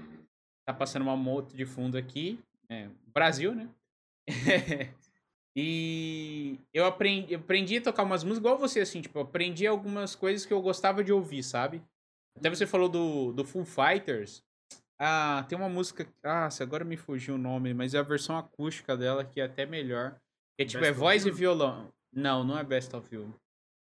Tá 0.66 0.74
passando 0.74 1.02
uma 1.02 1.18
moto 1.18 1.54
de 1.54 1.66
fundo 1.66 1.98
aqui. 1.98 2.40
É, 2.70 2.90
Brasil, 3.14 3.56
né? 3.56 3.70
e 5.56 6.60
eu 6.74 6.86
aprendi, 6.86 7.34
eu 7.34 7.40
aprendi 7.40 7.78
a 7.78 7.82
tocar 7.82 8.04
umas 8.04 8.24
músicas 8.24 8.40
igual 8.40 8.58
você, 8.58 8.82
assim, 8.82 9.02
tipo, 9.02 9.20
aprendi 9.20 9.66
algumas 9.66 10.16
coisas 10.16 10.46
que 10.46 10.54
eu 10.54 10.62
gostava 10.62 11.04
de 11.04 11.12
ouvir, 11.12 11.44
sabe? 11.44 11.82
Até 12.38 12.50
você 12.50 12.68
falou 12.68 12.90
do, 12.90 13.32
do 13.34 13.44
Full 13.44 13.66
Fighters. 13.66 14.44
Ah, 15.00 15.46
tem 15.48 15.58
uma 15.58 15.70
música. 15.70 16.08
Ah, 16.24 16.50
agora 16.60 16.84
me 16.84 16.98
fugiu 16.98 17.36
o 17.36 17.40
nome, 17.40 17.74
mas 17.74 17.94
é 17.94 18.00
a 18.00 18.04
versão 18.04 18.38
acústica 18.38 18.98
dela 18.98 19.24
que 19.24 19.40
é 19.40 19.46
até 19.46 19.66
melhor. 19.66 20.20
É 20.58 20.66
tipo, 20.66 20.82
Best 20.82 20.92
é 20.92 20.94
voz 20.94 21.26
e 21.26 21.32
violão. 21.32 21.92
Não, 22.12 22.44
não 22.44 22.58
é 22.58 22.64
Best 22.64 22.96
of 22.96 23.14
You. 23.14 23.34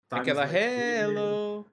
Tá, 0.09 0.19
Aquela 0.19 0.45
Hello. 0.45 1.67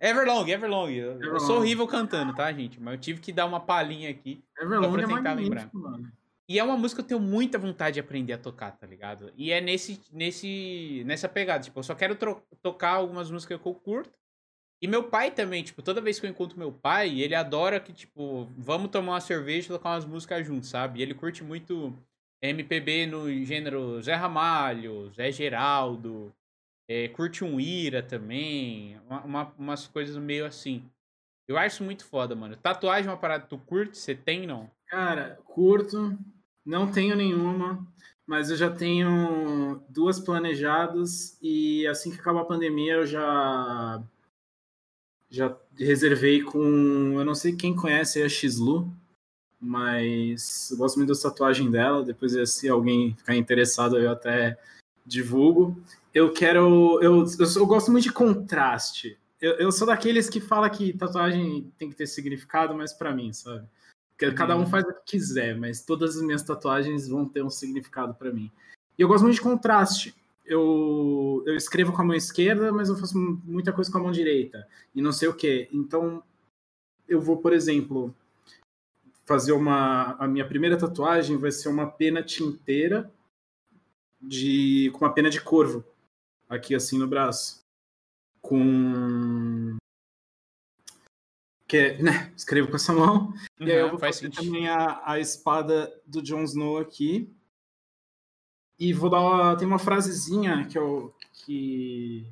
Everlong, 0.00 0.48
Everlong. 0.48 0.90
Eu, 0.90 1.20
eu 1.20 1.40
sou 1.40 1.58
horrível 1.58 1.86
cantando, 1.86 2.34
tá, 2.34 2.52
gente? 2.52 2.80
Mas 2.80 2.94
eu 2.94 3.00
tive 3.00 3.20
que 3.20 3.32
dar 3.32 3.46
uma 3.46 3.60
palhinha 3.60 4.10
aqui 4.10 4.42
Everlong 4.58 4.92
pra 4.92 5.02
é 5.02 5.06
tentar 5.06 5.30
é 5.30 5.34
lembrar. 5.34 5.70
Mano. 5.72 6.12
E 6.48 6.58
é 6.58 6.64
uma 6.64 6.76
música 6.76 7.02
que 7.02 7.14
eu 7.14 7.18
tenho 7.18 7.30
muita 7.30 7.58
vontade 7.58 7.94
de 7.94 8.00
aprender 8.00 8.32
a 8.32 8.38
tocar, 8.38 8.72
tá 8.72 8.86
ligado? 8.86 9.32
E 9.36 9.52
é 9.52 9.60
nesse, 9.60 10.00
nesse, 10.12 11.02
nessa 11.06 11.28
pegada. 11.28 11.64
Tipo, 11.64 11.78
eu 11.78 11.84
só 11.84 11.94
quero 11.94 12.16
tocar 12.60 12.90
algumas 12.90 13.30
músicas 13.30 13.58
que 13.58 13.66
eu 13.66 13.74
curto. 13.74 14.12
E 14.82 14.88
meu 14.88 15.04
pai 15.04 15.30
também, 15.30 15.62
tipo, 15.62 15.80
toda 15.80 16.00
vez 16.00 16.18
que 16.18 16.26
eu 16.26 16.30
encontro 16.30 16.58
meu 16.58 16.72
pai, 16.72 17.20
ele 17.20 17.36
adora 17.36 17.78
que, 17.78 17.92
tipo, 17.92 18.50
vamos 18.58 18.90
tomar 18.90 19.12
uma 19.12 19.20
cerveja 19.20 19.66
e 19.66 19.68
tocar 19.68 19.90
umas 19.90 20.04
músicas 20.04 20.44
juntos, 20.44 20.68
sabe? 20.68 20.98
E 20.98 21.02
ele 21.02 21.14
curte 21.14 21.44
muito 21.44 21.96
MPB 22.42 23.06
no 23.06 23.44
gênero 23.44 24.02
Zé 24.02 24.14
Ramalho, 24.14 25.08
Zé 25.14 25.30
Geraldo, 25.30 26.34
é, 26.88 27.08
curte 27.08 27.44
um 27.44 27.58
Ira 27.60 28.02
também, 28.02 28.98
uma, 29.06 29.24
uma, 29.24 29.54
umas 29.58 29.86
coisas 29.86 30.16
meio 30.16 30.44
assim. 30.44 30.84
Eu 31.48 31.58
acho 31.58 31.82
muito 31.82 32.04
foda, 32.04 32.34
mano. 32.34 32.56
Tatuagem 32.56 33.08
é 33.08 33.12
uma 33.12 33.18
parada 33.18 33.44
que 33.44 33.50
tu 33.50 33.58
curte? 33.58 33.98
Você 33.98 34.14
tem, 34.14 34.46
não? 34.46 34.70
Cara, 34.86 35.38
curto. 35.44 36.16
Não 36.64 36.90
tenho 36.90 37.16
nenhuma, 37.16 37.84
mas 38.26 38.50
eu 38.50 38.56
já 38.56 38.70
tenho 38.70 39.82
duas 39.88 40.20
planejadas 40.20 41.36
e 41.42 41.86
assim 41.88 42.10
que 42.10 42.20
acabar 42.20 42.42
a 42.42 42.46
pandemia 42.46 42.94
eu 42.94 43.06
já 43.06 44.02
já 45.28 45.56
reservei 45.76 46.42
com, 46.42 47.14
eu 47.18 47.24
não 47.24 47.34
sei 47.34 47.56
quem 47.56 47.74
conhece 47.74 48.22
a 48.22 48.28
Xlu, 48.28 48.92
mas 49.58 50.70
eu 50.70 50.76
gosto 50.76 50.98
muito 50.98 51.12
da 51.12 51.18
tatuagem 51.18 51.70
dela, 51.70 52.04
depois 52.04 52.32
se 52.50 52.68
alguém 52.68 53.16
ficar 53.16 53.34
interessado 53.34 53.98
eu 53.98 54.10
até 54.10 54.58
divulgo 55.04 55.76
eu 56.14 56.32
quero. 56.32 57.00
Eu, 57.02 57.24
eu, 57.24 57.26
eu, 57.56 57.66
gosto 57.66 57.90
muito 57.90 58.04
de 58.04 58.12
contraste. 58.12 59.18
Eu, 59.40 59.52
eu 59.52 59.72
sou 59.72 59.86
daqueles 59.86 60.28
que 60.28 60.40
fala 60.40 60.68
que 60.70 60.92
tatuagem 60.92 61.72
tem 61.78 61.90
que 61.90 61.96
ter 61.96 62.06
significado, 62.06 62.74
mas 62.74 62.92
para 62.92 63.12
mim, 63.12 63.32
sabe? 63.32 63.66
Porque 64.10 64.26
uhum. 64.26 64.34
cada 64.34 64.56
um 64.56 64.66
faz 64.66 64.84
o 64.84 64.92
que 64.92 65.12
quiser, 65.12 65.56
mas 65.56 65.82
todas 65.82 66.16
as 66.16 66.22
minhas 66.22 66.42
tatuagens 66.42 67.08
vão 67.08 67.26
ter 67.26 67.42
um 67.42 67.50
significado 67.50 68.14
para 68.14 68.30
mim. 68.30 68.50
E 68.98 69.02
eu 69.02 69.08
gosto 69.08 69.24
muito 69.24 69.36
de 69.36 69.40
contraste. 69.40 70.14
Eu, 70.44 71.42
eu 71.46 71.56
escrevo 71.56 71.92
com 71.92 72.02
a 72.02 72.04
mão 72.04 72.14
esquerda, 72.14 72.70
mas 72.72 72.88
eu 72.88 72.96
faço 72.96 73.18
muita 73.44 73.72
coisa 73.72 73.90
com 73.90 73.98
a 73.98 74.02
mão 74.02 74.12
direita. 74.12 74.66
E 74.94 75.00
não 75.00 75.12
sei 75.12 75.28
o 75.28 75.34
que. 75.34 75.68
Então, 75.72 76.22
eu 77.08 77.20
vou, 77.20 77.38
por 77.38 77.52
exemplo, 77.52 78.14
fazer 79.24 79.52
uma. 79.52 80.14
A 80.18 80.28
minha 80.28 80.46
primeira 80.46 80.76
tatuagem 80.76 81.38
vai 81.38 81.50
ser 81.50 81.68
uma 81.68 81.86
pena 81.86 82.22
tinteira 82.22 83.10
de, 84.22 84.90
com 84.92 85.04
uma 85.04 85.12
pena 85.12 85.28
de 85.28 85.40
corvo 85.40 85.84
aqui 86.48 86.74
assim 86.74 86.98
no 86.98 87.08
braço. 87.08 87.62
Com. 88.40 89.76
Que 91.66 91.76
é, 91.76 92.02
né? 92.02 92.32
Escrevo 92.36 92.68
com 92.68 92.76
essa 92.76 92.92
mão. 92.92 93.32
Uhum, 93.58 93.66
e 93.66 93.72
aí 93.72 93.78
eu 93.78 93.90
vou 93.90 93.98
fazer 93.98 94.20
sentido. 94.20 94.44
também 94.44 94.68
a, 94.68 95.00
a 95.04 95.18
espada 95.18 95.92
do 96.06 96.22
Jon 96.22 96.44
Snow 96.44 96.78
aqui. 96.78 97.34
E 98.78 98.92
vou 98.92 99.08
dar 99.08 99.20
uma, 99.20 99.56
tem 99.56 99.66
uma 99.66 99.78
frasezinha 99.78 100.66
que 100.66 100.76
eu 100.76 101.14
que, 101.32 102.26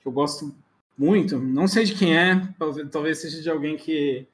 que 0.00 0.06
eu 0.06 0.12
gosto 0.12 0.54
muito. 0.96 1.38
Não 1.38 1.68
sei 1.68 1.84
de 1.84 1.94
quem 1.94 2.16
é, 2.16 2.52
talvez, 2.58 2.90
talvez 2.90 3.18
seja 3.18 3.40
de 3.40 3.48
alguém 3.48 3.76
que 3.76 4.26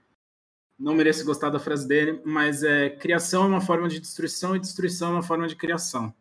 não 0.78 0.95
merece 0.95 1.22
gostar 1.24 1.51
da 1.51 1.61
frase 1.61 1.86
dele, 1.86 2.20
mas 2.24 2.62
é 2.62 2.90
criação 2.90 3.45
é 3.45 3.49
uma 3.49 3.61
forma 3.61 3.88
de 3.88 4.01
destruição 4.01 4.57
e 4.57 4.61
destruição 4.61 5.11
é 5.11 5.12
uma 5.12 5.22
forma 5.22 5.47
de 5.47 5.57
criação. 5.57 6.12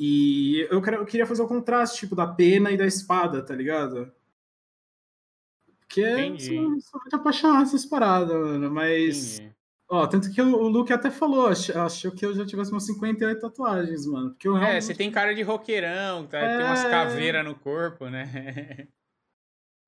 E 0.00 0.60
eu, 0.70 0.80
quero, 0.80 0.98
eu 0.98 1.04
queria 1.04 1.26
fazer 1.26 1.42
o 1.42 1.48
contraste, 1.48 1.98
tipo, 1.98 2.14
da 2.14 2.24
pena 2.24 2.70
e 2.70 2.76
da 2.76 2.86
espada, 2.86 3.44
tá 3.44 3.52
ligado? 3.52 4.12
Porque 5.80 6.02
eu 6.02 6.38
sou, 6.38 6.80
sou, 6.80 7.00
muito 7.00 7.16
apaixonado 7.16 7.60
nessas 7.60 7.84
paradas, 7.84 8.36
mano. 8.36 8.70
Mas. 8.70 9.40
Entendi. 9.40 9.58
Ó, 9.90 10.06
tanto 10.06 10.30
que 10.30 10.40
o, 10.40 10.54
o 10.54 10.68
Luke 10.68 10.92
até 10.92 11.10
falou, 11.10 11.48
achou, 11.48 12.12
que 12.12 12.24
eu 12.24 12.32
já 12.32 12.46
tivesse 12.46 12.70
umas 12.70 12.84
58 12.86 13.40
tatuagens, 13.40 14.06
mano. 14.06 14.30
Porque 14.30 14.46
eu 14.46 14.52
realmente... 14.52 14.76
É, 14.76 14.80
você 14.82 14.94
tem 14.94 15.10
cara 15.10 15.34
de 15.34 15.42
roqueirão, 15.42 16.26
tá? 16.26 16.38
É... 16.38 16.58
tem 16.58 16.66
umas 16.66 16.84
é. 16.84 16.90
caveiras 16.90 17.44
no 17.44 17.54
corpo, 17.54 18.08
né? 18.08 18.86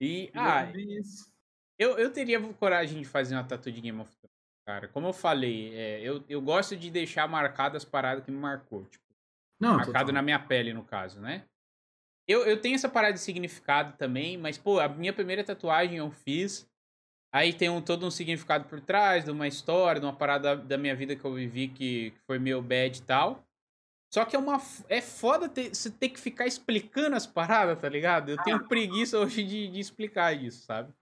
E, 0.02 0.30
ah, 0.34 0.66
eu, 1.78 1.98
eu 1.98 2.10
teria 2.10 2.40
coragem 2.54 3.02
de 3.02 3.06
fazer 3.06 3.34
uma 3.34 3.44
tatu 3.44 3.70
de 3.70 3.82
Game 3.82 4.00
of 4.00 4.10
Thrones, 4.16 4.34
cara. 4.64 4.88
Como 4.88 5.08
eu 5.08 5.12
falei, 5.12 5.74
é, 5.74 6.00
eu, 6.00 6.24
eu 6.26 6.40
gosto 6.40 6.74
de 6.74 6.90
deixar 6.90 7.28
marcadas 7.28 7.82
as 7.82 7.88
paradas 7.88 8.24
que 8.24 8.30
me 8.30 8.38
marcou. 8.38 8.86
Tipo, 8.86 9.04
Não, 9.60 9.76
marcado 9.76 10.06
total. 10.06 10.14
na 10.14 10.22
minha 10.22 10.38
pele, 10.38 10.72
no 10.72 10.82
caso, 10.82 11.20
né? 11.20 11.44
Eu, 12.26 12.46
eu 12.46 12.60
tenho 12.60 12.74
essa 12.74 12.88
parada 12.88 13.14
de 13.14 13.20
significado 13.20 13.96
também, 13.96 14.38
mas, 14.38 14.56
pô, 14.56 14.78
a 14.78 14.88
minha 14.88 15.12
primeira 15.12 15.44
tatuagem 15.44 15.98
eu 15.98 16.10
fiz. 16.10 16.68
Aí 17.32 17.52
tem 17.52 17.68
um, 17.68 17.80
todo 17.80 18.06
um 18.06 18.10
significado 18.10 18.64
por 18.64 18.80
trás, 18.80 19.24
de 19.24 19.30
uma 19.30 19.46
história, 19.46 20.00
de 20.00 20.06
uma 20.06 20.16
parada 20.16 20.56
da, 20.56 20.62
da 20.62 20.78
minha 20.78 20.96
vida 20.96 21.14
que 21.14 21.24
eu 21.24 21.34
vivi 21.34 21.68
que, 21.68 22.10
que 22.10 22.20
foi 22.26 22.38
meio 22.38 22.62
bad 22.62 22.98
e 22.98 23.02
tal. 23.02 23.44
Só 24.12 24.24
que 24.24 24.34
é 24.34 24.38
uma. 24.38 24.60
É 24.88 25.00
foda 25.00 25.48
ter, 25.48 25.74
você 25.74 25.90
ter 25.90 26.08
que 26.08 26.18
ficar 26.18 26.46
explicando 26.46 27.14
as 27.14 27.26
paradas, 27.26 27.78
tá 27.80 27.88
ligado? 27.88 28.30
Eu 28.30 28.42
tenho 28.42 28.56
ah. 28.56 28.64
preguiça 28.64 29.18
hoje 29.18 29.44
de, 29.44 29.68
de 29.68 29.78
explicar 29.78 30.32
isso, 30.32 30.64
sabe? 30.64 30.92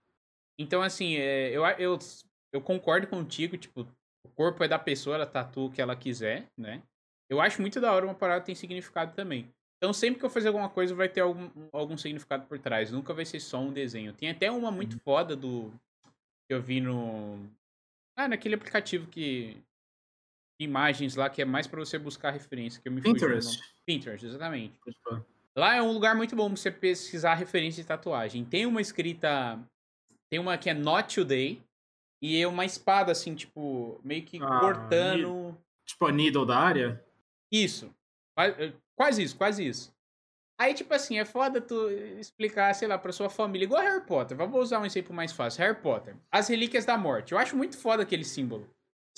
Então, 0.59 0.81
assim, 0.81 1.15
é, 1.15 1.49
eu, 1.49 1.65
eu, 1.65 1.97
eu 2.53 2.61
concordo 2.61 3.07
contigo, 3.07 3.57
tipo, 3.57 3.87
o 4.23 4.29
corpo 4.29 4.63
é 4.63 4.67
da 4.67 4.77
pessoa, 4.77 5.15
ela 5.15 5.25
tatua 5.25 5.65
o 5.65 5.71
que 5.71 5.81
ela 5.81 5.95
quiser, 5.95 6.47
né? 6.55 6.83
Eu 7.29 7.39
acho 7.39 7.61
muito 7.61 7.79
da 7.79 7.93
hora 7.93 8.05
uma 8.05 8.15
parada 8.15 8.43
tem 8.43 8.55
significado 8.55 9.13
também. 9.13 9.47
Então, 9.77 9.93
sempre 9.93 10.19
que 10.19 10.25
eu 10.25 10.29
fazer 10.29 10.49
alguma 10.49 10.69
coisa, 10.69 10.93
vai 10.93 11.07
ter 11.07 11.21
algum, 11.21 11.49
algum 11.71 11.97
significado 11.97 12.45
por 12.47 12.59
trás. 12.59 12.91
Nunca 12.91 13.13
vai 13.13 13.25
ser 13.25 13.39
só 13.39 13.61
um 13.61 13.71
desenho. 13.71 14.11
Tem 14.11 14.29
até 14.29 14.51
uma 14.51 14.69
muito 14.69 14.93
uhum. 14.93 14.99
foda 14.99 15.35
do. 15.35 15.71
que 16.47 16.53
eu 16.53 16.61
vi 16.61 16.81
no. 16.81 17.39
Ah, 18.17 18.27
naquele 18.27 18.55
aplicativo 18.55 19.07
que 19.07 19.57
imagens 20.59 21.15
lá 21.15 21.29
que 21.29 21.41
é 21.41 21.45
mais 21.45 21.65
para 21.65 21.79
você 21.79 21.97
buscar 21.97 22.31
referência. 22.31 22.81
Que 22.81 22.89
eu 22.89 22.91
me 22.91 23.01
Pinterest. 23.01 23.57
Pinterest, 23.85 24.25
exatamente. 24.25 24.77
Lá 25.55 25.75
é 25.75 25.81
um 25.81 25.93
lugar 25.93 26.13
muito 26.15 26.35
bom 26.35 26.47
pra 26.47 26.57
você 26.57 26.69
pesquisar 26.69 27.35
referência 27.35 27.81
de 27.81 27.87
tatuagem. 27.87 28.43
Tem 28.43 28.65
uma 28.65 28.81
escrita. 28.81 29.57
Tem 30.29 30.39
uma 30.39 30.57
que 30.57 30.69
é 30.69 30.73
Not 30.73 31.15
Today. 31.15 31.63
E 32.21 32.41
é 32.41 32.45
uma 32.45 32.65
espada, 32.65 33.13
assim, 33.13 33.33
tipo, 33.33 33.97
meio 34.03 34.23
que 34.23 34.43
ah, 34.43 34.59
cortando. 34.59 35.57
Tipo 35.85 36.07
a 36.07 36.11
needle 36.11 36.45
da 36.45 36.57
área? 36.57 37.01
Isso. 37.51 37.93
Eh, 38.37 38.73
quase 38.95 39.23
isso, 39.23 39.37
quase 39.37 39.67
isso. 39.67 39.93
Aí, 40.59 40.73
tipo 40.73 40.93
assim, 40.93 41.17
é 41.17 41.25
foda 41.25 41.61
tu 41.61 41.89
explicar, 42.19 42.73
sei 42.75 42.87
lá, 42.87 42.97
pra 42.97 43.13
sua 43.13 43.29
família. 43.29 43.65
Igual 43.65 43.81
Harry 43.81 44.05
Potter. 44.05 44.35
Vamos 44.35 44.59
usar 44.59 44.79
um 44.79 44.85
exemplo 44.85 45.13
mais 45.13 45.31
fácil. 45.31 45.61
Harry 45.61 45.81
Potter. 45.81 46.17
As 46.29 46.49
Relíquias 46.49 46.85
da 46.85 46.97
Morte. 46.97 47.31
Eu 47.31 47.37
acho 47.37 47.55
muito 47.55 47.77
foda 47.77 48.03
aquele 48.03 48.25
símbolo 48.25 48.69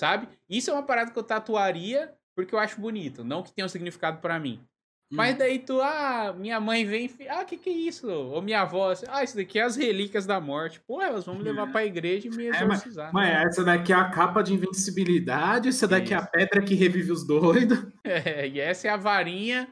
sabe? 0.01 0.27
Isso 0.49 0.71
é 0.71 0.73
uma 0.73 0.83
parada 0.83 1.11
que 1.11 1.19
eu 1.19 1.23
tatuaria 1.23 2.11
porque 2.35 2.55
eu 2.55 2.59
acho 2.59 2.81
bonito, 2.81 3.23
não 3.23 3.43
que 3.43 3.51
tenha 3.51 3.65
um 3.65 3.69
significado 3.69 4.19
para 4.19 4.39
mim. 4.39 4.65
Hum. 5.11 5.15
Mas 5.17 5.37
daí 5.37 5.59
tu, 5.59 5.81
ah, 5.81 6.33
minha 6.37 6.59
mãe 6.59 6.85
vem, 6.85 7.09
ah, 7.29 7.43
que 7.43 7.57
que 7.57 7.69
é 7.69 7.73
isso? 7.73 8.09
Ou 8.09 8.41
minha 8.41 8.61
avó, 8.61 8.91
assim, 8.91 9.05
ah, 9.09 9.23
isso 9.23 9.35
daqui 9.35 9.59
é 9.59 9.63
as 9.63 9.75
relíquias 9.75 10.25
da 10.25 10.39
morte. 10.39 10.79
Pô, 10.79 11.01
elas 11.01 11.25
vão 11.25 11.35
me 11.35 11.43
levar 11.43 11.69
pra 11.69 11.85
igreja 11.85 12.27
e 12.27 12.31
me 12.31 12.47
exorcizar. 12.47 13.09
É, 13.09 13.11
mas, 13.11 13.29
mas, 13.29 13.47
essa 13.47 13.63
daqui 13.63 13.91
é 13.91 13.95
a 13.95 14.09
capa 14.09 14.41
de 14.41 14.53
invencibilidade, 14.53 15.67
essa 15.67 15.87
daqui 15.87 16.13
é, 16.13 16.17
é 16.17 16.19
a 16.19 16.25
pedra 16.25 16.61
que 16.61 16.73
revive 16.73 17.11
os 17.11 17.25
doidos. 17.25 17.77
É, 18.03 18.47
e 18.47 18.59
essa 18.59 18.87
é 18.87 18.91
a 18.91 18.97
varinha 18.97 19.67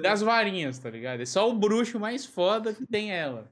das 0.00 0.20
varinhas, 0.20 0.78
tá 0.78 0.90
ligado? 0.90 1.20
É 1.20 1.26
só 1.26 1.48
o 1.48 1.54
bruxo 1.54 1.98
mais 1.98 2.24
foda 2.24 2.74
que 2.74 2.86
tem 2.86 3.10
ela. 3.10 3.50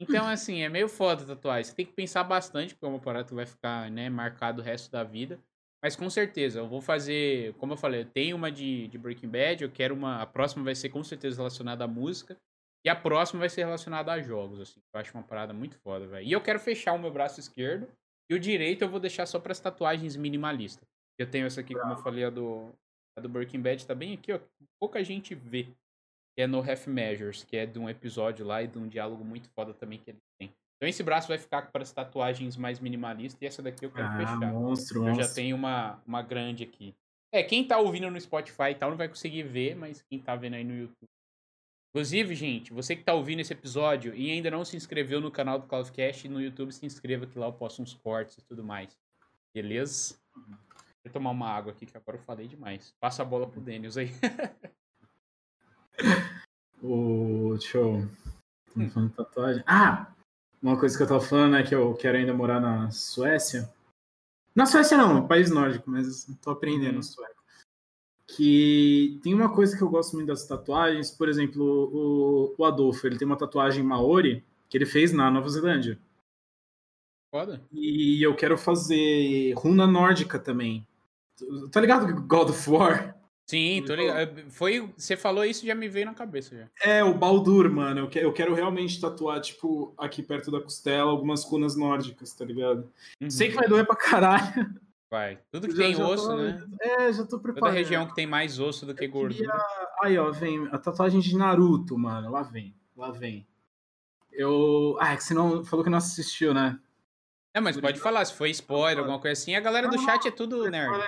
Então, 0.00 0.26
assim, 0.26 0.62
é 0.62 0.68
meio 0.68 0.88
foda 0.88 1.24
tatuagem. 1.24 1.64
Você 1.64 1.74
tem 1.74 1.86
que 1.86 1.92
pensar 1.92 2.24
bastante, 2.24 2.74
porque 2.74 2.86
é 2.86 2.88
uma 2.88 2.98
parada 2.98 3.28
que 3.28 3.34
vai 3.34 3.46
ficar, 3.46 3.90
né, 3.90 4.10
marcado 4.10 4.60
o 4.60 4.64
resto 4.64 4.90
da 4.90 5.04
vida. 5.04 5.38
Mas 5.82 5.96
com 5.96 6.10
certeza, 6.10 6.58
eu 6.58 6.68
vou 6.68 6.80
fazer, 6.80 7.54
como 7.54 7.72
eu 7.72 7.76
falei, 7.76 8.02
eu 8.02 8.04
tenho 8.04 8.36
uma 8.36 8.52
de, 8.52 8.86
de 8.88 8.98
Breaking 8.98 9.28
Bad, 9.28 9.64
eu 9.64 9.70
quero 9.70 9.94
uma. 9.94 10.20
A 10.20 10.26
próxima 10.26 10.62
vai 10.62 10.74
ser 10.74 10.90
com 10.90 11.02
certeza 11.02 11.38
relacionada 11.38 11.84
à 11.84 11.88
música. 11.88 12.36
E 12.84 12.88
a 12.88 12.96
próxima 12.96 13.40
vai 13.40 13.48
ser 13.48 13.64
relacionada 13.64 14.10
a 14.12 14.20
jogos, 14.20 14.60
assim. 14.60 14.80
Eu 14.92 15.00
acho 15.00 15.12
uma 15.16 15.22
parada 15.22 15.52
muito 15.52 15.76
foda, 15.78 16.06
velho. 16.06 16.26
E 16.26 16.32
eu 16.32 16.40
quero 16.40 16.58
fechar 16.58 16.92
o 16.92 16.98
meu 16.98 17.10
braço 17.10 17.38
esquerdo. 17.38 17.86
E 18.30 18.34
o 18.34 18.40
direito 18.40 18.82
eu 18.82 18.88
vou 18.88 19.00
deixar 19.00 19.26
só 19.26 19.38
para 19.38 19.52
as 19.52 19.60
tatuagens 19.60 20.16
minimalistas. 20.16 20.86
Eu 21.18 21.30
tenho 21.30 21.46
essa 21.46 21.60
aqui, 21.60 21.74
como 21.74 21.92
eu 21.92 21.98
falei, 21.98 22.24
a 22.24 22.30
do, 22.30 22.72
a 23.18 23.20
do 23.20 23.28
Breaking 23.28 23.60
Bad, 23.60 23.86
tá 23.86 23.94
bem 23.94 24.14
aqui, 24.14 24.32
ó. 24.32 24.40
Pouca 24.80 25.02
gente 25.04 25.34
vê 25.34 25.64
que 25.64 26.42
é 26.42 26.46
no 26.46 26.58
Half 26.58 26.86
Measures, 26.86 27.44
que 27.44 27.56
é 27.56 27.66
de 27.66 27.78
um 27.78 27.88
episódio 27.88 28.46
lá 28.46 28.62
e 28.62 28.68
de 28.68 28.78
um 28.78 28.88
diálogo 28.88 29.24
muito 29.24 29.50
foda 29.50 29.74
também 29.74 29.98
que 29.98 30.10
ele 30.10 30.20
tem. 30.38 30.50
Então 30.80 30.88
esse 30.88 31.02
braço 31.02 31.28
vai 31.28 31.36
ficar 31.36 31.70
para 31.70 31.82
as 31.82 31.92
tatuagens 31.92 32.56
mais 32.56 32.80
minimalistas 32.80 33.42
e 33.42 33.44
essa 33.44 33.60
daqui 33.60 33.84
eu 33.84 33.90
quero 33.90 34.08
ah, 34.08 34.16
fechar. 34.16 34.50
Monstro, 34.50 35.00
eu 35.00 35.08
monstro. 35.08 35.26
já 35.26 35.34
tenho 35.34 35.54
uma, 35.54 36.02
uma 36.06 36.22
grande 36.22 36.64
aqui. 36.64 36.94
É, 37.30 37.42
quem 37.42 37.66
tá 37.66 37.76
ouvindo 37.76 38.10
no 38.10 38.18
Spotify 38.18 38.70
e 38.70 38.74
tal 38.74 38.88
não 38.88 38.96
vai 38.96 39.06
conseguir 39.06 39.42
ver, 39.42 39.76
mas 39.76 40.00
quem 40.00 40.18
tá 40.18 40.34
vendo 40.34 40.54
aí 40.54 40.64
no 40.64 40.74
YouTube. 40.74 41.10
Inclusive, 41.90 42.34
gente, 42.34 42.72
você 42.72 42.96
que 42.96 43.04
tá 43.04 43.12
ouvindo 43.12 43.40
esse 43.40 43.52
episódio 43.52 44.14
e 44.14 44.30
ainda 44.30 44.50
não 44.50 44.64
se 44.64 44.74
inscreveu 44.74 45.20
no 45.20 45.30
canal 45.30 45.58
do 45.58 45.66
Cloudcast 45.66 46.26
no 46.30 46.40
YouTube, 46.40 46.72
se 46.72 46.86
inscreva 46.86 47.26
que 47.26 47.38
lá 47.38 47.46
eu 47.46 47.52
posto 47.52 47.82
uns 47.82 47.92
cortes 47.92 48.38
e 48.38 48.46
tudo 48.46 48.64
mais. 48.64 48.96
Beleza? 49.54 50.18
Deixa 50.34 50.58
eu 51.04 51.12
tomar 51.12 51.30
uma 51.30 51.50
água 51.50 51.72
aqui 51.72 51.84
que 51.84 51.96
agora 51.96 52.16
eu 52.16 52.22
falei 52.22 52.48
demais. 52.48 52.94
Passa 52.98 53.20
a 53.20 53.24
bola 53.24 53.46
pro 53.46 53.60
Denis 53.60 53.98
aí. 53.98 54.10
o. 56.82 57.54
Deixa 57.58 57.76
eu. 57.76 58.08
Estamos 58.66 58.94
falando 58.94 59.12
tatuagem. 59.12 59.62
Ah! 59.66 60.14
Uma 60.62 60.78
coisa 60.78 60.96
que 60.96 61.02
eu 61.02 61.06
tava 61.06 61.20
falando 61.20 61.56
é 61.56 61.62
que 61.62 61.74
eu 61.74 61.94
quero 61.94 62.18
ainda 62.18 62.34
morar 62.34 62.60
na 62.60 62.90
Suécia. 62.90 63.72
Na 64.54 64.66
Suécia 64.66 64.96
não, 64.96 65.26
país 65.26 65.50
nórdico, 65.50 65.90
mas 65.90 66.26
tô 66.42 66.50
aprendendo 66.50 66.96
uhum. 66.96 67.02
sueco. 67.02 67.40
Que 68.26 69.18
tem 69.22 69.32
uma 69.34 69.52
coisa 69.52 69.76
que 69.76 69.82
eu 69.82 69.88
gosto 69.88 70.14
muito 70.14 70.28
das 70.28 70.46
tatuagens, 70.46 71.10
por 71.10 71.28
exemplo, 71.28 71.64
o, 71.64 72.54
o 72.56 72.64
Adolfo, 72.64 73.06
ele 73.06 73.18
tem 73.18 73.26
uma 73.26 73.38
tatuagem 73.38 73.82
Maori 73.82 74.44
que 74.68 74.76
ele 74.76 74.86
fez 74.86 75.12
na 75.12 75.30
Nova 75.30 75.48
Zelândia. 75.48 75.98
Foda. 77.34 77.62
E 77.72 78.24
eu 78.24 78.34
quero 78.34 78.58
fazer 78.58 79.52
runa 79.54 79.86
nórdica 79.86 80.38
também. 80.38 80.86
Tá 81.70 81.80
ligado 81.80 82.22
God 82.22 82.50
of 82.50 82.70
War? 82.70 83.19
Sim, 83.50 83.82
tô 83.84 83.96
ligado. 83.96 84.48
Foi, 84.48 84.92
você 84.96 85.16
falou 85.16 85.44
isso 85.44 85.66
já 85.66 85.74
me 85.74 85.88
veio 85.88 86.06
na 86.06 86.14
cabeça 86.14 86.56
já. 86.56 86.68
É, 86.88 87.02
o 87.02 87.12
Baldur, 87.12 87.68
mano. 87.68 88.08
Eu, 88.14 88.22
eu 88.22 88.32
quero 88.32 88.54
realmente 88.54 89.00
tatuar, 89.00 89.40
tipo, 89.40 89.92
aqui 89.98 90.22
perto 90.22 90.52
da 90.52 90.60
costela, 90.60 91.10
algumas 91.10 91.42
runas 91.42 91.74
nórdicas, 91.74 92.32
tá 92.32 92.44
ligado? 92.44 92.88
Uhum. 93.20 93.28
Sei 93.28 93.48
que 93.48 93.56
vai 93.56 93.66
doer 93.66 93.84
pra 93.84 93.96
caralho. 93.96 94.72
Vai. 95.10 95.40
Tudo 95.50 95.66
que 95.66 95.74
já, 95.74 95.82
tem 95.82 95.96
já 95.96 96.08
osso, 96.08 96.28
tô, 96.28 96.36
né? 96.36 96.64
É, 96.80 97.12
já 97.12 97.26
tô 97.26 97.40
preparado. 97.40 97.72
Toda 97.72 97.72
região 97.72 98.06
que 98.06 98.14
tem 98.14 98.24
mais 98.28 98.60
osso 98.60 98.86
do 98.86 98.94
que 98.94 99.08
gordura. 99.08 99.52
Aí, 100.00 100.16
ó, 100.16 100.30
vem 100.30 100.68
a 100.70 100.78
tatuagem 100.78 101.18
de 101.18 101.36
Naruto, 101.36 101.98
mano. 101.98 102.30
Lá 102.30 102.42
vem, 102.42 102.72
lá 102.96 103.10
vem. 103.10 103.44
Eu. 104.30 104.96
Ah, 105.00 105.14
é 105.14 105.16
que 105.16 105.24
você 105.24 105.34
não 105.34 105.64
falou 105.64 105.82
que 105.82 105.90
não 105.90 105.98
assistiu, 105.98 106.54
né? 106.54 106.78
É, 107.52 107.58
mas 107.58 107.76
pode 107.80 107.98
falar, 107.98 108.24
se 108.24 108.32
foi 108.32 108.50
spoiler, 108.50 109.00
alguma 109.00 109.18
coisa 109.18 109.32
assim. 109.32 109.56
A 109.56 109.60
galera 109.60 109.88
do 109.88 109.98
chat 109.98 110.28
é 110.28 110.30
tudo 110.30 110.70
nerd. 110.70 111.04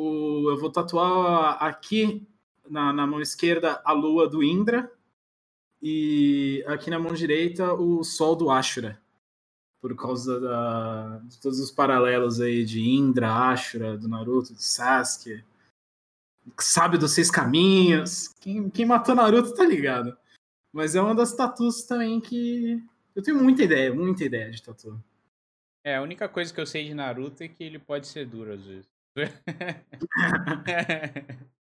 O, 0.00 0.48
eu 0.48 0.56
vou 0.56 0.72
tatuar 0.72 1.62
aqui 1.62 2.26
na, 2.66 2.90
na 2.90 3.06
mão 3.06 3.20
esquerda 3.20 3.82
a 3.84 3.92
lua 3.92 4.26
do 4.26 4.42
Indra 4.42 4.90
e 5.82 6.64
aqui 6.66 6.88
na 6.88 6.98
mão 6.98 7.12
direita 7.12 7.74
o 7.74 8.02
sol 8.02 8.34
do 8.34 8.50
Ashura. 8.50 8.98
Por 9.78 9.94
causa 9.94 10.40
da, 10.40 11.18
de 11.18 11.38
todos 11.38 11.60
os 11.60 11.70
paralelos 11.70 12.40
aí 12.40 12.64
de 12.64 12.80
Indra, 12.80 13.50
Ashura, 13.50 13.98
do 13.98 14.08
Naruto, 14.08 14.54
do 14.54 14.62
Sasuke. 14.62 15.44
Sabe 16.58 16.96
dos 16.96 17.12
seis 17.12 17.30
caminhos. 17.30 18.28
Quem, 18.40 18.70
quem 18.70 18.86
matou 18.86 19.14
Naruto 19.14 19.54
tá 19.54 19.66
ligado. 19.66 20.16
Mas 20.72 20.94
é 20.94 21.00
uma 21.02 21.14
das 21.14 21.34
tatuas 21.34 21.82
também 21.82 22.22
que. 22.22 22.82
Eu 23.14 23.22
tenho 23.22 23.42
muita 23.42 23.64
ideia, 23.64 23.92
muita 23.92 24.24
ideia 24.24 24.50
de 24.50 24.62
tatu. 24.62 24.98
É, 25.84 25.96
a 25.96 26.02
única 26.02 26.26
coisa 26.26 26.54
que 26.54 26.60
eu 26.60 26.66
sei 26.66 26.86
de 26.86 26.94
Naruto 26.94 27.42
é 27.42 27.48
que 27.48 27.62
ele 27.62 27.78
pode 27.78 28.06
ser 28.06 28.26
duro 28.26 28.54
às 28.54 28.64
vezes. 28.64 28.99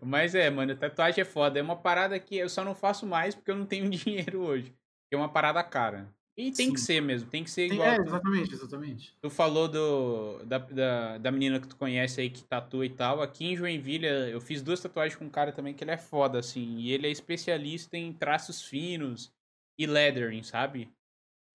Mas 0.00 0.34
é, 0.34 0.48
mano, 0.50 0.76
tatuagem 0.76 1.22
é 1.22 1.24
foda. 1.24 1.58
É 1.58 1.62
uma 1.62 1.76
parada 1.76 2.18
que 2.18 2.36
eu 2.36 2.48
só 2.48 2.64
não 2.64 2.74
faço 2.74 3.06
mais 3.06 3.34
porque 3.34 3.50
eu 3.50 3.56
não 3.56 3.66
tenho 3.66 3.88
dinheiro 3.90 4.40
hoje. 4.40 4.74
É 5.10 5.16
uma 5.16 5.28
parada 5.28 5.62
cara. 5.62 6.08
E 6.38 6.52
tem 6.52 6.66
Sim. 6.66 6.74
que 6.74 6.80
ser 6.80 7.00
mesmo, 7.00 7.30
tem 7.30 7.42
que 7.42 7.50
ser 7.50 7.72
igual. 7.72 7.88
É, 7.88 7.96
exatamente, 7.96 8.52
exatamente. 8.52 9.16
Tu 9.22 9.30
falou 9.30 9.66
do, 9.66 10.44
da, 10.44 10.58
da, 10.58 11.16
da 11.16 11.32
menina 11.32 11.58
que 11.58 11.66
tu 11.66 11.76
conhece 11.76 12.20
aí 12.20 12.28
que 12.28 12.44
tatua 12.44 12.84
e 12.84 12.90
tal. 12.90 13.22
Aqui 13.22 13.46
em 13.46 13.56
Joinville, 13.56 14.06
eu 14.06 14.38
fiz 14.38 14.62
duas 14.62 14.78
tatuagens 14.78 15.16
com 15.16 15.24
um 15.24 15.30
cara 15.30 15.50
também 15.50 15.72
que 15.72 15.82
ele 15.82 15.92
é 15.92 15.96
foda, 15.96 16.38
assim. 16.38 16.76
E 16.76 16.92
ele 16.92 17.06
é 17.06 17.10
especialista 17.10 17.96
em 17.96 18.12
traços 18.12 18.60
finos 18.60 19.32
e 19.78 19.86
lettering, 19.86 20.42
sabe? 20.42 20.90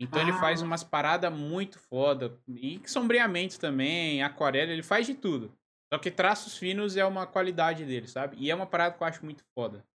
Então 0.01 0.19
ah. 0.19 0.23
ele 0.23 0.33
faz 0.33 0.61
ah. 0.61 0.65
umas 0.65 0.83
paradas 0.83 1.31
muito 1.31 1.77
foda. 1.77 2.35
E 2.47 2.81
sombreamento 2.87 3.59
também, 3.59 4.23
aquarela, 4.23 4.71
ele 4.71 4.81
faz 4.81 5.05
de 5.05 5.13
tudo. 5.13 5.53
Só 5.93 5.99
que 5.99 6.09
traços 6.09 6.57
finos 6.57 6.97
é 6.97 7.05
uma 7.05 7.27
qualidade 7.27 7.85
dele, 7.85 8.07
sabe? 8.07 8.35
E 8.39 8.49
é 8.49 8.55
uma 8.55 8.65
parada 8.65 8.95
que 8.95 9.03
eu 9.03 9.07
acho 9.07 9.23
muito 9.23 9.43
foda. 9.53 9.85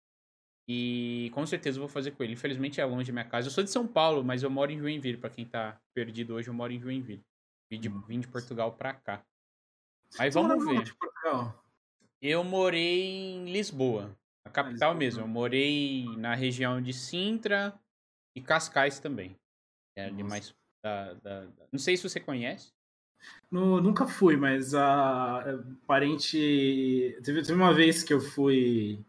E 0.68 1.30
com 1.34 1.44
certeza 1.44 1.78
eu 1.78 1.80
vou 1.80 1.88
fazer 1.88 2.12
com 2.12 2.22
ele. 2.22 2.34
Infelizmente 2.34 2.80
é 2.80 2.84
longe 2.84 3.10
da 3.10 3.12
minha 3.12 3.24
casa. 3.24 3.48
Eu 3.48 3.52
sou 3.52 3.64
de 3.64 3.70
São 3.70 3.86
Paulo, 3.86 4.22
mas 4.22 4.42
eu 4.42 4.50
moro 4.50 4.70
em 4.70 4.78
Joinville. 4.78 5.16
Pra 5.16 5.30
quem 5.30 5.44
tá 5.44 5.80
perdido 5.94 6.34
hoje, 6.34 6.48
eu 6.48 6.54
moro 6.54 6.72
em 6.72 6.80
Joinville. 6.80 7.24
Vim 7.70 7.80
de, 7.80 7.88
vim 7.88 8.20
de 8.20 8.28
Portugal 8.28 8.72
pra 8.72 8.94
cá. 8.94 9.24
Mas 10.18 10.34
vamos 10.34 10.64
ver. 10.64 10.94
Eu 12.22 12.44
morei 12.44 13.34
em 13.34 13.52
Lisboa, 13.52 14.16
a 14.44 14.50
capital 14.50 14.90
Lisboa. 14.90 14.94
mesmo. 14.94 15.20
Eu 15.22 15.28
morei 15.28 16.04
na 16.16 16.34
região 16.34 16.80
de 16.80 16.92
Sintra 16.92 17.78
e 18.36 18.40
Cascais 18.40 19.00
também. 19.00 19.36
É 19.96 20.04
ali 20.04 20.22
mais 20.22 20.54
da, 20.82 21.14
da, 21.14 21.40
da, 21.40 21.66
Não 21.72 21.78
sei 21.78 21.96
se 21.96 22.08
você 22.08 22.20
conhece. 22.20 22.70
No, 23.50 23.80
nunca 23.80 24.06
fui, 24.06 24.36
mas 24.36 24.74
a 24.74 25.58
parente. 25.86 27.18
Teve, 27.24 27.42
teve 27.42 27.54
uma 27.54 27.72
vez 27.72 28.02
que 28.02 28.12
eu 28.12 28.20
fui 28.20 29.02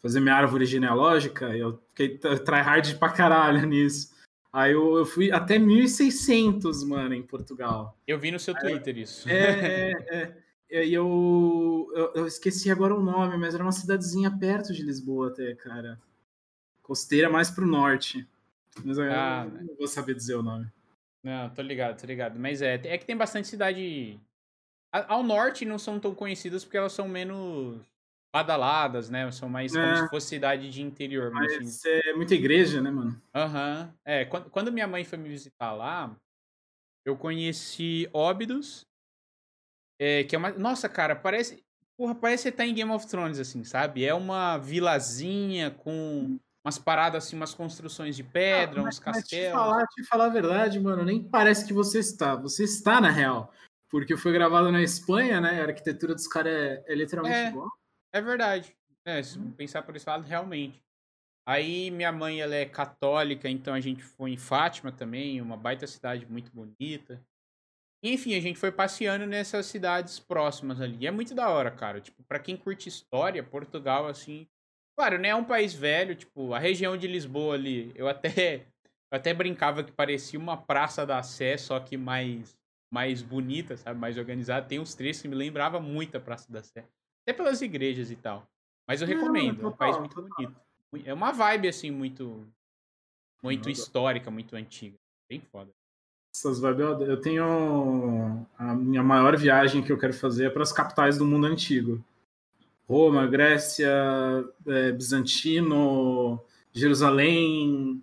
fazer 0.00 0.20
minha 0.20 0.34
árvore 0.34 0.64
genealógica, 0.64 1.56
eu 1.56 1.82
fiquei 1.88 2.18
tryhard 2.18 2.94
pra 2.96 3.10
caralho 3.10 3.64
nisso. 3.66 4.16
Aí 4.52 4.72
eu, 4.72 4.96
eu, 4.96 5.06
fui 5.06 5.30
até 5.30 5.58
1600, 5.58 6.84
mano, 6.84 7.14
em 7.14 7.22
Portugal. 7.22 7.96
Eu 8.06 8.18
vi 8.18 8.30
no 8.30 8.38
seu 8.38 8.54
Twitter 8.54 8.96
isso. 8.98 9.28
É, 9.28 9.90
é, 9.90 10.36
é. 10.70 10.86
E 10.86 10.92
eu, 10.92 11.90
eu, 11.94 12.12
eu, 12.14 12.26
esqueci 12.26 12.70
agora 12.70 12.94
o 12.94 13.02
nome, 13.02 13.36
mas 13.36 13.54
era 13.54 13.62
uma 13.62 13.72
cidadezinha 13.72 14.30
perto 14.30 14.72
de 14.72 14.82
Lisboa 14.82 15.28
até, 15.28 15.54
cara. 15.54 15.98
Costeira 16.82 17.28
mais 17.28 17.50
pro 17.50 17.66
norte. 17.66 18.26
Mas 18.84 18.98
eu 18.98 19.12
ah, 19.12 19.44
não 19.44 19.76
vou 19.76 19.88
saber 19.88 20.14
dizer 20.14 20.34
o 20.34 20.42
nome. 20.42 20.70
Não, 21.22 21.50
tô 21.50 21.62
ligado, 21.62 22.00
tô 22.00 22.06
ligado. 22.06 22.38
Mas 22.38 22.62
é, 22.62 22.74
é 22.74 22.98
que 22.98 23.04
tem 23.04 23.16
bastante 23.16 23.48
cidade. 23.48 24.18
Ao 24.92 25.22
norte 25.22 25.64
não 25.64 25.78
são 25.78 26.00
tão 26.00 26.14
conhecidas 26.14 26.64
porque 26.64 26.76
elas 26.78 26.92
são 26.92 27.06
menos 27.06 27.80
badaladas, 28.32 29.10
né? 29.10 29.30
São 29.30 29.48
mais 29.48 29.74
é. 29.74 29.82
como 29.82 29.96
se 29.96 30.08
fosse 30.08 30.28
cidade 30.28 30.70
de 30.70 30.82
interior. 30.82 31.30
Mas 31.30 31.52
assim. 31.52 31.88
é 31.88 32.12
muita 32.14 32.34
igreja, 32.34 32.80
né, 32.80 32.90
mano? 32.90 33.20
Aham. 33.34 33.82
Uhum. 33.82 33.98
É, 34.04 34.24
quando, 34.24 34.50
quando 34.50 34.72
minha 34.72 34.86
mãe 34.86 35.04
foi 35.04 35.18
me 35.18 35.28
visitar 35.28 35.72
lá, 35.72 36.14
eu 37.04 37.16
conheci 37.16 38.08
Óbidos, 38.12 38.86
é, 40.00 40.24
que 40.24 40.34
é 40.34 40.38
uma... 40.38 40.50
Nossa, 40.52 40.88
cara, 40.88 41.16
parece... 41.16 41.62
Porra, 41.96 42.14
parece 42.14 42.44
que 42.44 42.50
você 42.50 42.56
tá 42.56 42.64
em 42.64 42.74
Game 42.74 42.92
of 42.92 43.08
Thrones, 43.08 43.40
assim, 43.40 43.64
sabe? 43.64 44.04
É 44.04 44.14
uma 44.14 44.56
vilazinha 44.56 45.68
com 45.68 46.38
umas 46.68 46.78
paradas 46.78 47.24
assim, 47.24 47.34
umas 47.34 47.54
construções 47.54 48.14
de 48.14 48.22
pedra, 48.22 48.80
ah, 48.80 48.84
mas, 48.84 48.96
uns 48.96 49.00
castelos. 49.00 49.48
Te 49.48 49.52
falar, 49.52 49.86
te 49.86 50.04
falar 50.04 50.26
a 50.26 50.28
verdade, 50.28 50.78
mano, 50.78 51.04
nem 51.04 51.22
parece 51.22 51.66
que 51.66 51.72
você 51.72 51.98
está. 51.98 52.36
Você 52.36 52.64
está 52.64 53.00
na 53.00 53.10
real. 53.10 53.52
Porque 53.90 54.16
foi 54.16 54.32
gravado 54.32 54.70
na 54.70 54.82
Espanha, 54.82 55.40
né? 55.40 55.62
A 55.62 55.64
arquitetura 55.64 56.14
dos 56.14 56.28
caras 56.28 56.52
é, 56.52 56.84
é, 56.86 56.94
literalmente 56.94 57.36
é, 57.36 57.48
igual. 57.48 57.70
É 58.12 58.20
verdade. 58.20 58.76
É, 59.04 59.22
se 59.22 59.38
pensar 59.56 59.82
por 59.82 59.96
esse 59.96 60.06
lado, 60.06 60.26
realmente. 60.26 60.82
Aí 61.46 61.90
minha 61.90 62.12
mãe 62.12 62.42
ela 62.42 62.54
é 62.54 62.66
católica, 62.66 63.48
então 63.48 63.72
a 63.72 63.80
gente 63.80 64.02
foi 64.02 64.32
em 64.32 64.36
Fátima 64.36 64.92
também, 64.92 65.40
uma 65.40 65.56
baita 65.56 65.86
cidade 65.86 66.26
muito 66.26 66.52
bonita. 66.52 67.24
Enfim, 68.02 68.34
a 68.34 68.40
gente 68.40 68.58
foi 68.58 68.70
passeando 68.70 69.26
nessas 69.26 69.64
cidades 69.64 70.20
próximas 70.20 70.78
ali. 70.78 70.98
E 71.00 71.06
é 71.06 71.10
muito 71.10 71.34
da 71.34 71.48
hora, 71.48 71.70
cara. 71.70 72.02
Tipo, 72.02 72.22
para 72.24 72.38
quem 72.38 72.56
curte 72.56 72.90
história, 72.90 73.42
Portugal 73.42 74.06
assim, 74.06 74.46
Claro, 74.98 75.16
né? 75.16 75.28
É 75.28 75.36
um 75.36 75.44
país 75.44 75.72
velho, 75.72 76.16
tipo, 76.16 76.52
a 76.52 76.58
região 76.58 76.96
de 76.96 77.06
Lisboa 77.06 77.54
ali, 77.54 77.92
eu 77.94 78.08
até, 78.08 78.66
eu 79.12 79.16
até 79.16 79.32
brincava 79.32 79.84
que 79.84 79.92
parecia 79.92 80.36
uma 80.36 80.56
Praça 80.56 81.06
da 81.06 81.22
Sé, 81.22 81.56
só 81.56 81.78
que 81.78 81.96
mais, 81.96 82.58
mais 82.92 83.22
bonita, 83.22 83.76
sabe? 83.76 83.96
Mais 83.96 84.18
organizada. 84.18 84.66
Tem 84.66 84.80
uns 84.80 84.96
trechos 84.96 85.22
que 85.22 85.28
me 85.28 85.36
lembrava 85.36 85.78
muito 85.78 86.16
a 86.16 86.20
Praça 86.20 86.50
da 86.50 86.64
Sé. 86.64 86.84
Até 87.22 87.32
pelas 87.32 87.62
igrejas 87.62 88.10
e 88.10 88.16
tal. 88.16 88.44
Mas 88.88 89.00
eu 89.00 89.06
recomendo, 89.06 89.62
é 89.62 89.68
um 89.68 89.72
país 89.72 89.96
muito 89.98 90.20
bonito. 90.20 90.60
É 91.04 91.14
uma 91.14 91.30
vibe, 91.30 91.68
assim, 91.68 91.92
muito, 91.92 92.44
muito 93.40 93.70
histórica, 93.70 94.32
muito 94.32 94.56
antiga. 94.56 94.96
Bem 95.30 95.40
foda. 95.40 95.70
Essas 96.34 96.58
vibes, 96.58 97.08
eu 97.08 97.20
tenho 97.20 98.44
a 98.58 98.74
minha 98.74 99.04
maior 99.04 99.36
viagem 99.36 99.80
que 99.80 99.92
eu 99.92 99.98
quero 99.98 100.12
fazer 100.12 100.46
é 100.46 100.50
para 100.50 100.64
as 100.64 100.72
capitais 100.72 101.16
do 101.16 101.24
mundo 101.24 101.46
antigo. 101.46 102.04
Roma, 102.88 103.26
Grécia, 103.26 103.92
é, 104.66 104.92
Bizantino, 104.92 106.42
Jerusalém, 106.72 108.02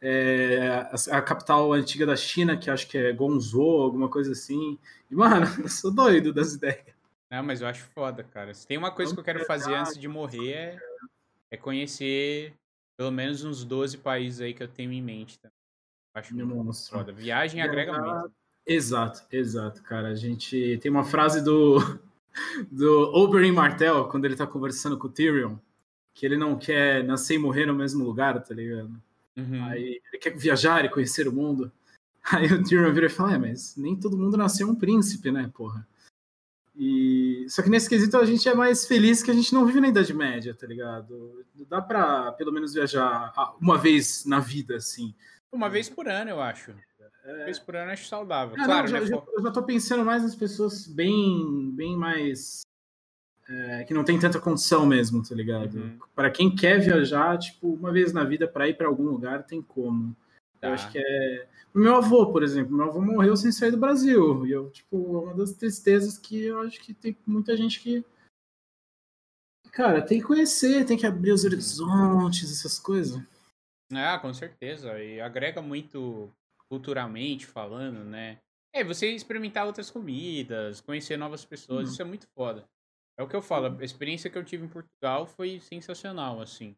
é, 0.00 0.86
a, 0.92 1.16
a, 1.16 1.22
capital 1.22 1.72
antiga 1.72 2.04
da 2.04 2.14
China, 2.14 2.56
que 2.56 2.70
acho 2.70 2.86
que 2.86 2.98
é 2.98 3.12
Gonzhou, 3.12 3.82
alguma 3.82 4.08
coisa 4.08 4.32
assim. 4.32 4.78
E, 5.10 5.14
mano, 5.14 5.46
eu 5.62 5.68
sou 5.68 5.90
doido 5.90 6.32
das 6.32 6.52
ideias. 6.52 6.84
Não, 7.30 7.42
mas 7.42 7.60
eu 7.60 7.68
acho 7.68 7.84
foda, 7.94 8.22
cara. 8.22 8.52
Se 8.52 8.66
tem 8.66 8.76
uma 8.76 8.90
coisa 8.90 9.14
que 9.14 9.20
eu 9.20 9.24
quero 9.24 9.44
fazer 9.44 9.74
antes 9.74 9.98
de 9.98 10.08
morrer 10.08 10.52
é, 10.52 10.78
é 11.52 11.56
conhecer 11.56 12.54
pelo 12.96 13.10
menos 13.10 13.44
uns 13.44 13.64
12 13.64 13.98
países 13.98 14.40
aí 14.40 14.52
que 14.52 14.62
eu 14.62 14.68
tenho 14.68 14.92
em 14.92 15.02
mente. 15.02 15.38
Tá? 15.38 15.48
Acho 16.14 16.34
muito 16.34 16.54
monstro. 16.54 16.98
foda. 16.98 17.12
Viagem 17.12 17.62
agrega 17.62 17.92
muito. 17.92 18.32
Exato, 18.66 19.22
exato, 19.32 19.82
cara. 19.82 20.08
A 20.08 20.14
gente 20.14 20.78
tem 20.82 20.90
uma 20.90 21.04
frase 21.04 21.42
do 21.42 21.78
do 22.70 23.12
Oberyn 23.14 23.52
Martell, 23.52 24.06
quando 24.06 24.24
ele 24.24 24.36
tá 24.36 24.46
conversando 24.46 24.98
com 24.98 25.06
o 25.06 25.10
Tyrion, 25.10 25.56
que 26.14 26.26
ele 26.26 26.36
não 26.36 26.58
quer 26.58 27.04
nascer 27.04 27.34
e 27.34 27.38
morrer 27.38 27.66
no 27.66 27.74
mesmo 27.74 28.04
lugar, 28.04 28.42
tá 28.42 28.54
ligado? 28.54 28.90
Uhum. 29.36 29.64
Aí 29.64 30.00
ele 30.12 30.18
quer 30.20 30.36
viajar 30.36 30.84
e 30.84 30.88
conhecer 30.88 31.28
o 31.28 31.32
mundo. 31.32 31.70
Aí 32.32 32.52
o 32.52 32.62
Tyrion 32.62 32.92
vira 32.92 33.06
e 33.06 33.10
fala, 33.10 33.34
é, 33.34 33.38
mas 33.38 33.76
nem 33.76 33.96
todo 33.96 34.18
mundo 34.18 34.36
nasceu 34.36 34.68
um 34.68 34.74
príncipe, 34.74 35.30
né, 35.30 35.50
porra? 35.54 35.86
E... 36.74 37.46
Só 37.48 37.62
que 37.62 37.70
nesse 37.70 37.88
quesito 37.88 38.16
a 38.16 38.24
gente 38.24 38.48
é 38.48 38.54
mais 38.54 38.86
feliz 38.86 39.22
que 39.22 39.30
a 39.30 39.34
gente 39.34 39.52
não 39.52 39.66
vive 39.66 39.80
na 39.80 39.88
Idade 39.88 40.14
Média, 40.14 40.54
tá 40.54 40.66
ligado? 40.66 41.44
Dá 41.68 41.80
pra, 41.80 42.32
pelo 42.32 42.52
menos, 42.52 42.74
viajar 42.74 43.32
uma 43.60 43.78
vez 43.78 44.24
na 44.24 44.38
vida, 44.38 44.76
assim. 44.76 45.14
Uma 45.50 45.68
vez 45.68 45.88
por 45.88 46.08
ano, 46.08 46.30
eu 46.30 46.40
acho. 46.40 46.74
É... 47.28 47.44
vez 47.44 47.58
por 47.58 47.76
ano 47.76 47.92
acho 47.92 48.06
saudável. 48.06 48.56
Ah, 48.58 48.64
claro, 48.64 48.90
não, 48.90 49.00
né? 49.00 49.06
já, 49.06 49.14
eu 49.14 49.42
já 49.42 49.50
tô 49.50 49.62
pensando 49.62 50.04
mais 50.04 50.22
nas 50.22 50.34
pessoas 50.34 50.86
bem, 50.86 51.70
bem 51.72 51.94
mais. 51.94 52.62
É, 53.46 53.84
que 53.84 53.94
não 53.94 54.04
tem 54.04 54.18
tanta 54.18 54.40
condição 54.40 54.86
mesmo, 54.86 55.22
tá 55.26 55.34
ligado? 55.34 55.78
Uhum. 55.78 55.98
Para 56.14 56.30
quem 56.30 56.54
quer 56.54 56.80
viajar, 56.80 57.38
tipo, 57.38 57.72
uma 57.72 57.90
vez 57.90 58.12
na 58.12 58.22
vida 58.24 58.46
para 58.46 58.68
ir 58.68 58.76
para 58.76 58.86
algum 58.86 59.04
lugar, 59.04 59.44
tem 59.44 59.62
como. 59.62 60.14
Tá. 60.60 60.68
Eu 60.68 60.72
acho 60.74 60.90
que 60.90 60.98
é. 60.98 61.48
O 61.74 61.78
meu 61.78 61.96
avô, 61.96 62.32
por 62.32 62.42
exemplo, 62.42 62.74
meu 62.74 62.86
avô 62.86 63.00
morreu 63.00 63.36
sem 63.36 63.52
sair 63.52 63.70
do 63.70 63.78
Brasil. 63.78 64.46
E 64.46 64.52
eu, 64.52 64.70
tipo, 64.70 64.96
é 64.96 65.18
uma 65.24 65.34
das 65.34 65.52
tristezas 65.52 66.18
que 66.18 66.44
eu 66.44 66.60
acho 66.62 66.80
que 66.80 66.94
tem 66.94 67.16
muita 67.26 67.56
gente 67.56 67.80
que. 67.80 68.04
Cara, 69.70 70.02
tem 70.02 70.18
que 70.18 70.26
conhecer, 70.26 70.84
tem 70.84 70.96
que 70.96 71.06
abrir 71.06 71.32
os 71.32 71.44
horizontes, 71.44 72.50
essas 72.50 72.78
coisas. 72.78 73.22
Ah, 73.92 74.18
com 74.18 74.32
certeza. 74.34 74.98
E 74.98 75.20
agrega 75.20 75.62
muito 75.62 76.30
culturalmente 76.70 77.46
falando, 77.46 78.04
né? 78.04 78.38
É, 78.74 78.84
você 78.84 79.10
experimentar 79.10 79.66
outras 79.66 79.90
comidas, 79.90 80.80
conhecer 80.80 81.16
novas 81.16 81.44
pessoas, 81.44 81.86
uhum. 81.86 81.92
isso 81.92 82.02
é 82.02 82.04
muito 82.04 82.26
foda. 82.36 82.68
É 83.18 83.22
o 83.22 83.28
que 83.28 83.34
eu 83.34 83.42
falo, 83.42 83.66
a 83.66 83.84
experiência 83.84 84.30
que 84.30 84.38
eu 84.38 84.44
tive 84.44 84.64
em 84.64 84.68
Portugal 84.68 85.26
foi 85.26 85.58
sensacional, 85.60 86.40
assim. 86.40 86.76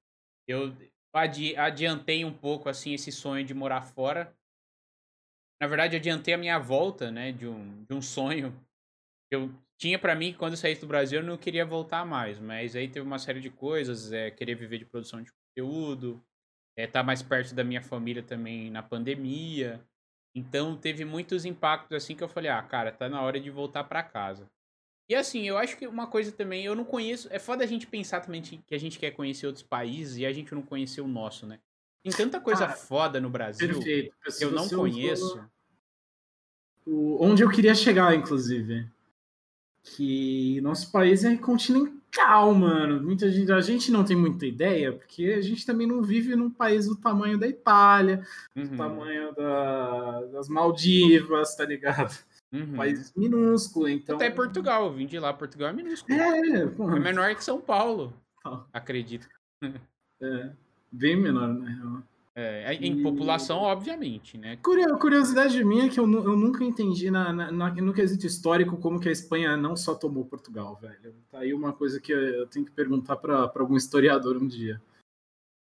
Eu 0.48 0.74
adi 1.12 1.56
adiantei 1.56 2.24
um 2.24 2.32
pouco, 2.32 2.68
assim, 2.68 2.94
esse 2.94 3.12
sonho 3.12 3.44
de 3.44 3.52
morar 3.52 3.82
fora. 3.82 4.34
Na 5.60 5.66
verdade, 5.66 5.96
adiantei 5.96 6.32
a 6.32 6.38
minha 6.38 6.58
volta, 6.58 7.10
né, 7.10 7.32
de 7.32 7.46
um, 7.46 7.84
de 7.84 7.94
um 7.94 8.00
sonho 8.00 8.52
que 9.30 9.36
eu 9.36 9.52
tinha 9.78 9.98
para 9.98 10.14
mim 10.14 10.32
quando 10.32 10.52
eu 10.52 10.56
saísse 10.58 10.80
do 10.80 10.86
Brasil, 10.86 11.20
eu 11.20 11.26
não 11.26 11.38
queria 11.38 11.64
voltar 11.64 12.04
mais, 12.04 12.38
mas 12.38 12.76
aí 12.76 12.88
teve 12.88 13.06
uma 13.06 13.18
série 13.18 13.40
de 13.40 13.50
coisas, 13.50 14.12
é, 14.12 14.30
querer 14.30 14.54
viver 14.54 14.78
de 14.78 14.84
produção 14.84 15.22
de 15.22 15.30
conteúdo, 15.32 16.22
é, 16.80 16.86
tá 16.86 17.02
mais 17.02 17.22
perto 17.22 17.54
da 17.54 17.62
minha 17.62 17.82
família 17.82 18.22
também 18.22 18.70
na 18.70 18.82
pandemia. 18.82 19.80
Então 20.34 20.76
teve 20.76 21.04
muitos 21.04 21.44
impactos 21.44 21.96
assim 21.96 22.14
que 22.14 22.22
eu 22.22 22.28
falei, 22.28 22.50
ah, 22.50 22.62
cara, 22.62 22.92
tá 22.92 23.08
na 23.08 23.20
hora 23.22 23.40
de 23.40 23.50
voltar 23.50 23.84
para 23.84 24.02
casa. 24.02 24.48
E 25.08 25.14
assim, 25.14 25.42
eu 25.42 25.58
acho 25.58 25.76
que 25.76 25.86
uma 25.86 26.06
coisa 26.06 26.30
também, 26.30 26.64
eu 26.64 26.74
não 26.74 26.84
conheço. 26.84 27.28
É 27.32 27.38
foda 27.38 27.64
a 27.64 27.66
gente 27.66 27.86
pensar 27.86 28.20
também 28.20 28.40
que 28.40 28.74
a 28.74 28.78
gente 28.78 28.98
quer 28.98 29.10
conhecer 29.10 29.46
outros 29.46 29.64
países 29.64 30.18
e 30.18 30.24
a 30.24 30.32
gente 30.32 30.54
não 30.54 30.62
conheceu 30.62 31.04
o 31.04 31.08
nosso, 31.08 31.46
né? 31.46 31.58
Tem 32.02 32.12
tanta 32.12 32.40
coisa 32.40 32.66
ah, 32.66 32.72
foda 32.72 33.20
no 33.20 33.28
Brasil 33.28 33.68
perfeito. 33.68 34.14
que 34.38 34.44
eu 34.44 34.52
não 34.52 34.68
conheço. 34.68 35.44
O, 36.86 37.22
onde 37.24 37.42
eu 37.42 37.50
queria 37.50 37.74
chegar, 37.74 38.14
inclusive. 38.14 38.88
Que 39.82 40.60
nosso 40.60 40.90
país 40.92 41.24
é 41.24 41.36
continental 41.36 41.99
calma, 42.10 42.68
mano. 42.68 43.02
Muita 43.02 43.30
gente, 43.30 43.50
a 43.52 43.60
gente 43.60 43.90
não 43.90 44.04
tem 44.04 44.16
muita 44.16 44.46
ideia, 44.46 44.92
porque 44.92 45.26
a 45.26 45.40
gente 45.40 45.64
também 45.64 45.86
não 45.86 46.02
vive 46.02 46.34
num 46.36 46.50
país 46.50 46.86
do 46.86 46.96
tamanho 46.96 47.38
da 47.38 47.46
Itália, 47.46 48.24
uhum. 48.54 48.66
do 48.66 48.76
tamanho 48.76 49.34
da, 49.34 50.22
das 50.32 50.48
Maldivas, 50.48 51.54
tá 51.54 51.64
ligado? 51.64 52.18
Uhum. 52.52 52.62
Um 52.62 52.76
país 52.76 53.12
minúsculo, 53.14 53.88
então. 53.88 54.16
Até 54.16 54.30
Portugal, 54.30 54.86
eu 54.86 54.92
vim 54.92 55.06
de 55.06 55.18
lá, 55.18 55.32
Portugal 55.32 55.68
é 55.68 55.72
minúsculo. 55.72 56.18
É, 56.18 56.62
é 56.62 56.98
menor 56.98 57.34
que 57.34 57.44
São 57.44 57.60
Paulo. 57.60 58.12
Oh. 58.44 58.58
Acredito. 58.72 59.28
É, 60.22 60.50
bem 60.92 61.16
menor, 61.16 61.48
na 61.48 61.66
real. 61.66 62.02
É, 62.36 62.72
em 62.74 63.02
população, 63.02 63.58
obviamente, 63.58 64.38
né? 64.38 64.56
Curiosidade 64.56 65.62
minha 65.64 65.86
é 65.86 65.88
que 65.88 65.98
eu, 65.98 66.04
eu 66.04 66.36
nunca 66.36 66.64
entendi 66.64 67.10
na, 67.10 67.32
na, 67.32 67.70
no 67.74 67.92
quesito 67.92 68.24
histórico 68.24 68.76
como 68.76 69.00
que 69.00 69.08
a 69.08 69.12
Espanha 69.12 69.56
não 69.56 69.76
só 69.76 69.96
tomou 69.96 70.24
Portugal, 70.24 70.76
velho. 70.76 71.14
Tá 71.28 71.40
aí 71.40 71.52
uma 71.52 71.72
coisa 71.72 72.00
que 72.00 72.12
eu 72.12 72.46
tenho 72.46 72.64
que 72.64 72.70
perguntar 72.70 73.16
para 73.16 73.50
algum 73.56 73.76
historiador 73.76 74.36
um 74.36 74.46
dia. 74.46 74.80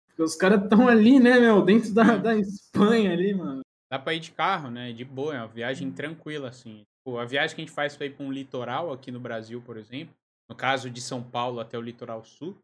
Porque 0.09 0.23
os 0.23 0.35
caras 0.35 0.63
estão 0.63 0.89
ali, 0.89 1.21
né, 1.21 1.39
meu, 1.39 1.63
dentro 1.63 1.95
da, 1.95 2.17
da 2.17 2.37
Espanha 2.37 3.13
ali, 3.13 3.33
mano. 3.33 3.61
Dá 3.89 3.99
pra 3.99 4.15
ir 4.15 4.21
de 4.21 4.33
carro, 4.33 4.71
né? 4.71 4.93
De 4.93 5.05
boa, 5.05 5.35
é 5.35 5.39
uma 5.39 5.49
viagem 5.49 5.91
tranquila, 5.93 6.49
assim. 6.49 6.83
Tipo, 6.99 7.19
a 7.19 7.25
viagem 7.25 7.55
que 7.55 7.63
a 7.63 7.65
gente 7.65 7.75
faz 7.75 7.97
pra 7.97 8.07
ir 8.07 8.15
pra 8.15 8.27
um 8.27 8.33
litoral 8.33 8.93
aqui 8.93 9.11
no 9.11 9.21
Brasil, 9.21 9.63
por 9.63 9.77
exemplo, 9.77 10.15
no 10.49 10.57
caso 10.57 10.91
de 10.91 11.01
São 11.01 11.23
Paulo 11.23 11.61
até 11.61 11.79
o 11.79 11.83
litoral 11.83 12.25
sul, 12.25 12.57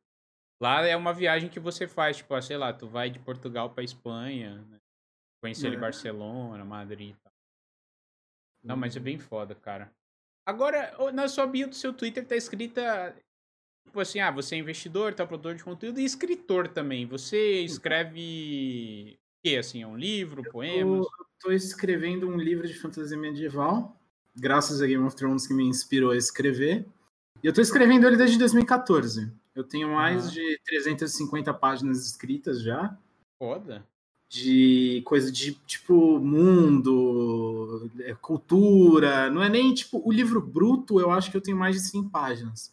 Lá 0.61 0.87
é 0.87 0.97
uma 0.97 1.13
viagem 1.13 1.51
que 1.51 1.61
você 1.61 1.87
faz, 1.87 2.17
tipo, 2.17 2.41
sei 2.41 2.57
lá, 2.57 2.73
tu 2.73 2.87
vai 2.87 3.11
de 3.11 3.19
Portugal 3.19 3.71
pra 3.71 3.85
Espanha, 3.85 4.65
né? 4.71 4.79
conhecer 5.41 5.73
é. 5.73 5.77
Barcelona, 5.77 6.65
Madrid 6.65 7.11
e 7.11 7.17
tal. 7.23 7.33
Não, 8.65 8.77
mas 8.77 8.97
é 8.97 9.01
bem 9.01 9.19
foda, 9.19 9.55
cara. 9.55 9.93
Agora, 10.45 10.93
na 11.13 11.29
sua 11.29 11.47
bio 11.47 11.69
do 11.69 11.75
seu 11.75 11.93
Twitter 11.93 12.27
tá 12.27 12.37
escrita, 12.37 13.15
tipo 13.85 14.01
assim, 14.01 14.21
ah, 14.21 14.31
você 14.31 14.55
é 14.55 14.59
investidor, 14.59 15.15
tá 15.15 15.27
produtor 15.27 15.55
de 15.55 15.65
conteúdo 15.65 16.01
e 16.01 16.05
escritor 16.05 16.69
também. 16.69 17.07
Você 17.07 17.61
escreve 17.61 19.19
o 19.19 19.43
quê, 19.45 19.57
assim, 19.57 19.83
é 19.83 19.87
um 19.87 19.97
livro, 19.97 20.43
poemas? 20.51 21.07
Eu 21.07 21.27
tô 21.41 21.53
escrevendo 21.53 22.29
um 22.29 22.37
livro 22.37 22.67
de 22.67 22.75
fantasia 22.75 23.17
medieval, 23.17 23.97
graças 24.37 24.83
a 24.83 24.87
Game 24.87 25.05
of 25.05 25.17
Thrones 25.17 25.47
que 25.47 25.55
me 25.55 25.65
inspirou 25.65 26.11
a 26.11 26.17
escrever. 26.17 26.87
E 27.43 27.47
eu 27.47 27.53
tô 27.53 27.61
escrevendo 27.61 28.07
ele 28.07 28.17
desde 28.17 28.39
2014. 28.39 29.33
Eu 29.57 29.65
tenho 29.65 29.89
mais 29.89 30.29
ah. 30.29 30.31
de 30.31 30.61
350 30.67 31.53
páginas 31.55 32.07
escritas 32.07 32.63
já. 32.63 32.97
Foda. 33.43 33.87
De 34.31 35.03
coisa 35.07 35.33
de 35.33 35.55
tipo 35.67 36.19
mundo, 36.21 37.91
é, 38.01 38.15
cultura. 38.15 39.31
Não 39.31 39.43
é 39.43 39.49
nem 39.49 39.73
tipo 39.73 40.03
o 40.07 40.13
livro 40.13 40.43
bruto, 40.43 41.01
eu 41.01 41.11
acho 41.11 41.31
que 41.31 41.37
eu 41.37 41.41
tenho 41.41 41.57
mais 41.57 41.75
de 41.75 41.89
100 41.89 42.11
páginas. 42.11 42.71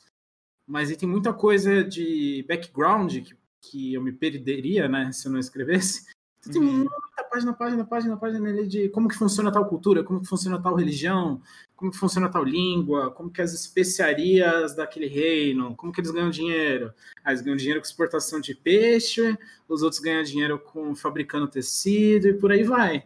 Mas 0.67 0.89
ele 0.89 0.99
tem 0.99 1.07
muita 1.07 1.33
coisa 1.33 1.83
de 1.83 2.43
background 2.47 3.13
que, 3.13 3.37
que 3.61 3.93
eu 3.93 4.01
me 4.01 4.11
perderia, 4.11 4.89
né, 4.89 5.11
se 5.11 5.27
eu 5.27 5.31
não 5.31 5.39
escrevesse. 5.39 6.12
Tem 6.51 6.61
uhum. 6.61 6.77
muita 6.79 7.23
página, 7.29 7.53
página, 7.53 7.85
página, 7.85 8.17
página 8.17 8.49
ali 8.49 8.67
de 8.67 8.89
como 8.89 9.07
que 9.07 9.15
funciona 9.15 9.51
tal 9.51 9.65
cultura, 9.65 10.03
como 10.03 10.19
que 10.19 10.27
funciona 10.27 10.61
tal 10.61 10.75
religião, 10.75 11.41
como 11.75 11.89
que 11.89 11.97
funciona 11.97 12.29
tal 12.29 12.43
língua, 12.43 13.11
como 13.11 13.29
que 13.31 13.41
as 13.41 13.53
especiarias 13.53 14.75
daquele 14.75 15.07
reino, 15.07 15.73
como 15.75 15.93
que 15.93 16.01
eles 16.01 16.11
ganham 16.11 16.29
dinheiro. 16.29 16.93
Ah, 17.23 17.31
eles 17.31 17.41
ganham 17.41 17.55
dinheiro 17.55 17.79
com 17.79 17.85
exportação 17.85 18.41
de 18.41 18.53
peixe, 18.53 19.37
os 19.69 19.83
outros 19.83 20.01
ganham 20.01 20.23
dinheiro 20.23 20.59
com 20.59 20.93
fabricando 20.93 21.47
tecido 21.47 22.27
e 22.27 22.33
por 22.33 22.51
aí 22.51 22.63
vai. 22.63 23.05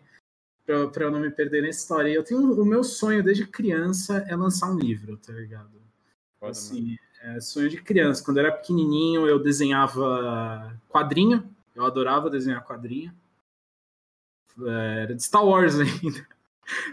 Para 0.65 1.03
eu 1.05 1.11
não 1.11 1.19
me 1.19 1.30
perder 1.30 1.61
na 1.61 1.69
história. 1.69 2.09
E 2.09 2.15
eu 2.15 2.23
tenho 2.23 2.59
o 2.59 2.65
meu 2.65 2.84
sonho 2.84 3.23
desde 3.23 3.45
criança 3.45 4.26
é 4.27 4.35
lançar 4.35 4.69
um 4.69 4.77
livro, 4.77 5.15
tá 5.18 5.31
ligado? 5.31 5.72
Foda, 6.39 6.51
assim, 6.51 6.97
é 7.22 7.39
sonho 7.39 7.69
de 7.69 7.81
criança. 7.81 8.23
Quando 8.23 8.38
eu 8.38 8.45
era 8.47 8.55
pequenininho, 8.55 9.27
eu 9.27 9.39
desenhava 9.39 10.76
quadrinho. 10.89 11.47
Eu 11.76 11.85
adorava 11.85 12.30
desenhar 12.30 12.65
quadrinho. 12.65 13.14
É, 14.66 15.04
era 15.04 15.16
de 15.16 15.24
Star 15.24 15.46
Wars 15.46 15.76
ainda. 15.80 16.28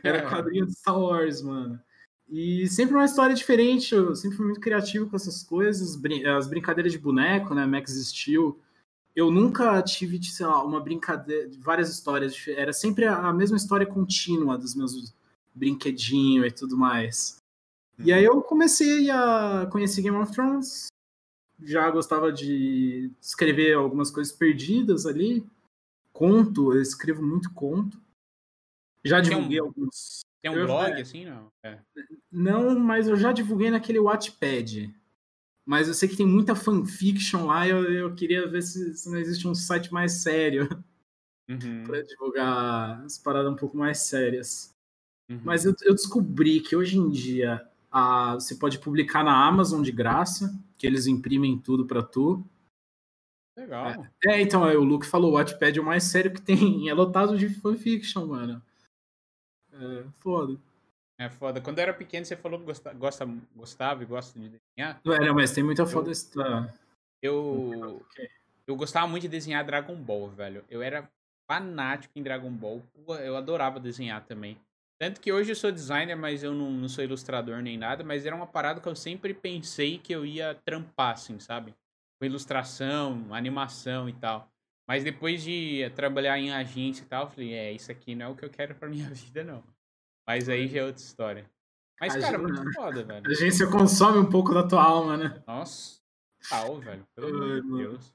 Era 0.03 0.19
é. 0.19 0.29
quadrinho 0.29 0.67
de 0.67 0.73
Star 0.73 0.99
Wars, 0.99 1.43
mano. 1.43 1.81
E 2.29 2.67
sempre 2.69 2.95
uma 2.95 3.05
história 3.05 3.35
diferente, 3.35 3.95
eu 3.95 4.15
sempre 4.17 4.37
fui 4.37 4.47
muito 4.47 4.61
criativo 4.61 5.09
com 5.09 5.17
essas 5.17 5.43
coisas, 5.43 5.99
as 6.37 6.49
brincadeiras 6.49 6.93
de 6.93 6.99
boneco, 6.99 7.55
né, 7.55 7.67
Max 7.67 7.93
Steel. 7.93 8.59
Eu 9.15 9.31
nunca 9.31 9.81
tive, 9.83 10.23
sei 10.25 10.47
lá, 10.47 10.65
uma 10.65 10.81
brincadeira, 10.81 11.49
várias 11.61 11.91
histórias, 11.91 12.35
era 12.49 12.73
sempre 12.73 13.05
a 13.05 13.33
mesma 13.33 13.57
história 13.57 13.87
contínua 13.87 14.59
dos 14.59 14.75
meus 14.75 15.15
brinquedinhos 15.55 16.47
e 16.47 16.51
tudo 16.51 16.77
mais. 16.77 17.37
E 17.99 18.13
aí 18.13 18.25
eu 18.25 18.43
comecei 18.43 19.09
a 19.11 19.69
conhecer 19.71 20.03
Game 20.03 20.17
of 20.17 20.33
Thrones, 20.33 20.89
já 21.63 21.89
gostava 21.91 22.33
de 22.33 23.11
escrever 23.21 23.75
algumas 23.75 24.11
coisas 24.11 24.33
perdidas 24.33 25.07
ali, 25.07 25.47
conto, 26.15 26.73
eu 26.73 26.81
escrevo 26.81 27.23
muito 27.23 27.53
conto. 27.53 28.01
Já 29.05 29.21
divulguei 29.21 29.61
um, 29.61 29.65
alguns. 29.67 30.21
Tem 30.41 30.51
um 30.51 30.55
eu, 30.55 30.67
blog 30.67 30.93
é, 30.93 31.03
assim, 31.03 31.27
não? 31.27 31.53
É. 31.63 31.79
Não, 32.33 32.79
mas 32.79 33.07
eu 33.09 33.17
já 33.17 33.33
divulguei 33.33 33.71
naquele 33.71 34.01
Wattpad. 34.01 34.95
Mas 35.67 35.89
eu 35.89 35.95
sei 35.95 36.09
que 36.09 36.17
tem 36.17 36.27
muita 36.27 36.55
fanfiction 36.55 37.47
lá 37.47 37.67
eu, 37.67 37.91
eu 37.91 38.15
queria 38.15 38.47
ver 38.47 38.63
se, 38.63 38.95
se 38.95 39.11
não 39.11 39.19
existe 39.19 39.49
um 39.49 39.55
site 39.55 39.93
mais 39.93 40.23
sério 40.23 40.69
uhum. 41.49 41.85
para 41.85 42.03
divulgar 42.03 43.03
as 43.05 43.19
paradas 43.19 43.51
um 43.51 43.57
pouco 43.57 43.77
mais 43.77 43.99
sérias. 43.99 44.71
Uhum. 45.31 45.41
Mas 45.43 45.65
eu, 45.65 45.75
eu, 45.83 45.95
descobri 45.95 46.61
que 46.61 46.77
hoje 46.77 46.99
em 46.99 47.09
dia 47.11 47.67
a, 47.91 48.35
você 48.35 48.55
pode 48.57 48.79
publicar 48.79 49.25
na 49.25 49.47
Amazon 49.47 49.83
de 49.83 49.91
graça, 49.91 50.55
que 50.77 50.87
eles 50.87 51.07
imprimem 51.07 51.59
tudo 51.59 51.87
para 51.87 52.03
tu. 52.03 52.45
Legal. 53.57 54.05
É, 54.25 54.33
é, 54.33 54.41
então, 54.41 54.69
é, 54.69 54.77
o 54.77 54.83
Luke 54.83 55.07
falou, 55.07 55.31
o 55.31 55.35
Wattpad 55.35 55.79
é 55.79 55.81
o 55.81 55.85
mais 55.85 56.05
sério 56.05 56.33
que 56.33 56.43
tem. 56.43 56.57
É 56.89 56.95
lotado 56.95 57.39
de 57.39 57.49
fanfiction, 57.49 58.27
mano. 58.27 58.63
É 59.73 60.05
foda. 60.19 60.59
É 61.19 61.31
foda. 61.31 61.61
Quando 61.61 61.79
eu 61.79 61.83
era 61.83 61.95
pequeno, 61.95 62.27
você 62.27 62.37
falou 62.37 62.59
que 62.59 62.67
gosta, 62.67 62.93
gosta, 62.93 63.29
gostava 63.55 64.03
e 64.03 64.07
gosta 64.07 64.39
de 64.39 64.49
desenhar. 64.49 65.01
É, 65.07 65.27
não, 65.27 65.35
mas 65.35 65.53
tem 65.53 65.63
muita 65.63 65.87
foda 65.87 66.11
esta... 66.11 66.73
Eu, 67.23 68.05
eu 68.67 68.77
gostava 68.77 69.07
muito 69.07 69.23
de 69.23 69.29
desenhar 69.29 69.65
Dragon 69.65 69.95
Ball, 69.95 70.29
velho. 70.29 70.65
Eu 70.69 70.83
era 70.83 71.09
fanático 71.49 72.19
em 72.19 72.23
Dragon 72.23 72.51
Ball. 72.51 72.83
Eu 73.23 73.37
adorava 73.37 73.81
desenhar 73.81 74.25
também. 74.25 74.59
Tanto 74.99 75.21
que 75.21 75.33
hoje 75.33 75.53
eu 75.53 75.57
sou 75.57 75.73
designer, 75.73 76.17
mas 76.17 76.43
eu 76.43 76.53
não, 76.53 76.71
não 76.71 76.89
sou 76.89 77.05
ilustrador 77.05 77.63
nem 77.63 77.79
nada. 77.79 78.05
Mas 78.05 78.27
era 78.27 78.37
uma 78.37 78.47
parada 78.47 78.81
que 78.81 78.89
eu 78.89 78.97
sempre 78.97 79.33
pensei 79.33 79.99
que 79.99 80.13
eu 80.13 80.27
ia 80.27 80.55
trampar, 80.67 81.13
assim, 81.13 81.39
sabe? 81.39 81.75
Com 82.19 82.25
ilustração, 82.25 83.27
animação 83.33 84.09
e 84.09 84.13
tal. 84.13 84.51
Mas 84.87 85.03
depois 85.03 85.43
de 85.43 85.91
trabalhar 85.95 86.39
em 86.39 86.53
agência 86.53 87.03
e 87.03 87.07
tal, 87.07 87.25
eu 87.25 87.31
falei, 87.31 87.55
é, 87.55 87.73
isso 87.73 87.91
aqui 87.91 88.15
não 88.15 88.27
é 88.27 88.29
o 88.29 88.37
que 88.37 88.45
eu 88.45 88.51
quero 88.51 88.75
pra 88.75 88.89
minha 88.89 89.09
vida, 89.11 89.43
não. 89.43 89.63
Mas 90.27 90.49
aí 90.49 90.69
já 90.69 90.81
é 90.81 90.85
outra 90.85 91.03
história. 91.03 91.51
Mas, 92.01 92.17
cara, 92.17 92.39
muito 92.39 92.73
foda, 92.73 93.05
velho. 93.05 93.27
A 93.27 93.31
agência 93.31 93.67
consome 93.71 94.19
um 94.19 94.29
pouco 94.29 94.53
da 94.53 94.67
tua 94.67 94.83
alma, 94.83 95.17
né? 95.17 95.43
Nossa, 95.47 96.01
tal, 96.49 96.81
velho. 96.81 97.07
Pelo 97.15 97.29
amor 97.29 97.63
de 97.63 97.77
Deus. 97.77 98.15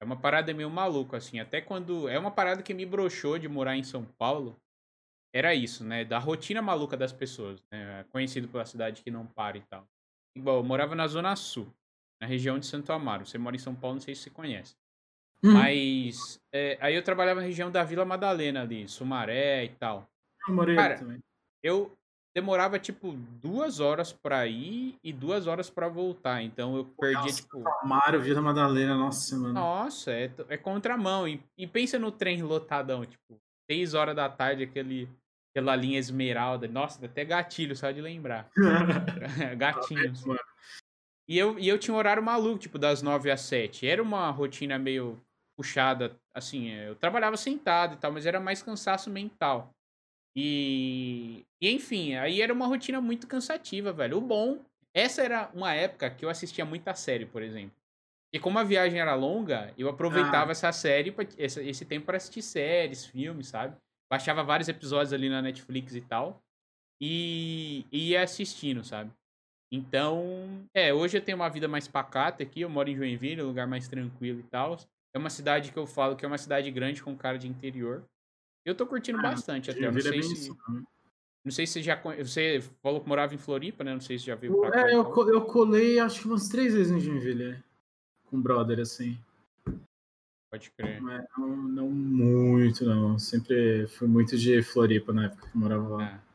É 0.00 0.04
uma 0.04 0.16
parada 0.16 0.52
meio 0.52 0.70
maluca, 0.70 1.16
assim. 1.16 1.40
Até 1.40 1.60
quando. 1.60 2.08
É 2.08 2.18
uma 2.18 2.30
parada 2.30 2.62
que 2.62 2.74
me 2.74 2.84
broxou 2.84 3.38
de 3.38 3.48
morar 3.48 3.76
em 3.76 3.82
São 3.82 4.04
Paulo. 4.04 4.60
Era 5.34 5.54
isso, 5.54 5.84
né? 5.84 6.04
Da 6.04 6.18
rotina 6.18 6.60
maluca 6.60 6.96
das 6.96 7.12
pessoas. 7.12 7.62
Né? 7.72 8.04
Conhecido 8.10 8.46
pela 8.46 8.66
cidade 8.66 9.02
que 9.02 9.10
não 9.10 9.26
para 9.26 9.56
e 9.56 9.62
tal. 9.62 9.88
Igual, 10.36 10.58
eu 10.58 10.64
morava 10.64 10.94
na 10.94 11.06
Zona 11.06 11.34
Sul 11.34 11.72
na 12.20 12.26
região 12.26 12.58
de 12.58 12.66
Santo 12.66 12.92
Amaro. 12.92 13.26
Você 13.26 13.38
mora 13.38 13.56
em 13.56 13.60
São 13.60 13.74
Paulo, 13.74 13.96
não 13.96 14.02
sei 14.02 14.14
se 14.14 14.22
você 14.22 14.30
conhece. 14.30 14.74
Uhum. 15.42 15.52
Mas 15.52 16.40
é, 16.52 16.76
aí 16.80 16.94
eu 16.94 17.02
trabalhava 17.02 17.40
na 17.40 17.46
região 17.46 17.70
da 17.70 17.84
Vila 17.84 18.04
Madalena 18.04 18.62
ali, 18.62 18.88
Sumaré 18.88 19.64
e 19.64 19.68
tal. 19.68 20.08
Eu 20.48 20.54
morei 20.54 20.74
Cara, 20.74 20.98
também. 20.98 21.18
Eu 21.62 21.96
demorava 22.34 22.78
tipo 22.78 23.12
duas 23.40 23.80
horas 23.80 24.12
para 24.12 24.46
ir 24.46 24.96
e 25.02 25.12
duas 25.12 25.46
horas 25.46 25.70
para 25.70 25.88
voltar. 25.88 26.42
Então 26.42 26.76
eu 26.76 26.84
perdia 26.84 27.20
nossa, 27.20 27.42
tipo. 27.42 27.64
Amaro, 27.82 28.20
Vila 28.20 28.42
Madalena, 28.42 28.96
nossa, 28.96 29.36
mano. 29.36 29.54
Nossa, 29.54 30.12
é, 30.12 30.30
é 30.48 30.56
contramão. 30.56 31.28
E, 31.28 31.42
e 31.56 31.66
pensa 31.66 31.98
no 31.98 32.10
trem 32.10 32.42
lotadão, 32.42 33.04
tipo, 33.04 33.40
seis 33.70 33.94
horas 33.94 34.16
da 34.16 34.28
tarde, 34.28 34.64
aquele, 34.64 35.08
aquela 35.50 35.76
linha 35.76 35.98
esmeralda. 35.98 36.66
Nossa, 36.66 37.04
até 37.04 37.24
gatilho, 37.24 37.76
só 37.76 37.90
de 37.90 38.00
lembrar. 38.00 38.48
Gatinho. 39.56 40.10
Assim. 40.10 40.36
E 41.28 41.36
eu, 41.36 41.58
e 41.58 41.68
eu 41.68 41.78
tinha 41.78 41.94
um 41.94 41.98
horário 41.98 42.22
maluco, 42.22 42.58
tipo, 42.58 42.78
das 42.78 43.02
9 43.02 43.30
às 43.30 43.42
7. 43.42 43.86
Era 43.86 44.02
uma 44.02 44.30
rotina 44.30 44.78
meio 44.78 45.20
puxada, 45.56 46.16
assim, 46.32 46.70
é, 46.70 46.88
eu 46.88 46.94
trabalhava 46.94 47.36
sentado 47.36 47.94
e 47.94 47.96
tal, 47.98 48.12
mas 48.12 48.24
era 48.24 48.40
mais 48.40 48.62
cansaço 48.62 49.10
mental. 49.10 49.74
E, 50.34 51.44
e 51.60 51.70
enfim, 51.70 52.14
aí 52.14 52.40
era 52.40 52.52
uma 52.52 52.66
rotina 52.66 53.00
muito 53.00 53.26
cansativa, 53.26 53.92
velho. 53.92 54.18
O 54.18 54.20
bom, 54.20 54.64
essa 54.94 55.20
era 55.20 55.50
uma 55.52 55.74
época 55.74 56.08
que 56.10 56.24
eu 56.24 56.30
assistia 56.30 56.64
muita 56.64 56.94
série, 56.94 57.26
por 57.26 57.42
exemplo. 57.42 57.76
E 58.32 58.38
como 58.38 58.58
a 58.58 58.64
viagem 58.64 59.00
era 59.00 59.14
longa, 59.14 59.74
eu 59.76 59.88
aproveitava 59.88 60.50
ah. 60.50 60.52
essa 60.52 60.70
série, 60.70 61.14
esse, 61.36 61.68
esse 61.68 61.84
tempo 61.84 62.06
para 62.06 62.18
assistir 62.18 62.42
séries, 62.42 63.04
filmes, 63.04 63.48
sabe? 63.48 63.76
Baixava 64.10 64.44
vários 64.44 64.68
episódios 64.68 65.12
ali 65.12 65.28
na 65.28 65.42
Netflix 65.42 65.94
e 65.94 66.00
tal. 66.00 66.40
E, 67.00 67.84
e 67.90 68.10
ia 68.10 68.22
assistindo, 68.22 68.84
sabe? 68.84 69.10
Então, 69.70 70.66
é, 70.72 70.92
hoje 70.94 71.18
eu 71.18 71.22
tenho 71.22 71.36
uma 71.36 71.48
vida 71.48 71.68
mais 71.68 71.86
pacata 71.86 72.42
aqui, 72.42 72.62
eu 72.62 72.70
moro 72.70 72.88
em 72.88 72.96
Joinville, 72.96 73.42
um 73.42 73.48
lugar 73.48 73.66
mais 73.66 73.86
tranquilo 73.86 74.40
e 74.40 74.44
tal. 74.44 74.78
É 75.14 75.18
uma 75.18 75.30
cidade 75.30 75.70
que 75.70 75.78
eu 75.78 75.86
falo 75.86 76.16
que 76.16 76.24
é 76.24 76.28
uma 76.28 76.38
cidade 76.38 76.70
grande 76.70 77.02
com 77.02 77.16
cara 77.16 77.38
de 77.38 77.48
interior. 77.48 78.02
Eu 78.64 78.74
tô 78.74 78.86
curtindo 78.86 79.18
ah, 79.18 79.22
bastante 79.22 79.70
até. 79.70 79.90
Não 79.90 80.00
sei, 80.00 80.18
é 80.18 80.22
se, 80.22 80.50
né? 80.50 80.82
não 81.44 81.52
sei 81.52 81.66
se 81.66 81.82
já 81.82 82.00
você 82.18 82.62
falou 82.82 83.00
que 83.00 83.08
morava 83.08 83.34
em 83.34 83.38
Floripa, 83.38 83.84
né? 83.84 83.92
Não 83.92 84.00
sei 84.00 84.18
se 84.18 84.26
já 84.26 84.34
viu 84.34 84.58
pra 84.60 84.70
cá. 84.70 84.90
É, 84.90 84.94
eu, 84.94 85.28
eu 85.28 85.42
colei 85.42 85.98
acho 85.98 86.20
que 86.20 86.26
umas 86.26 86.48
três 86.48 86.74
vezes 86.74 86.92
em 86.92 87.00
Joinville, 87.00 87.52
é. 87.52 87.62
com 88.26 88.40
brother 88.40 88.80
assim. 88.80 89.18
Pode 90.50 90.70
crer. 90.70 91.00
Não, 91.02 91.56
não, 91.56 91.90
muito, 91.90 92.84
não. 92.84 93.18
Sempre 93.18 93.86
fui 93.86 94.08
muito 94.08 94.36
de 94.36 94.62
Floripa 94.62 95.12
na 95.12 95.26
época 95.26 95.46
que 95.46 95.54
eu 95.54 95.60
morava 95.60 95.88
lá. 95.88 96.04
É. 96.04 96.27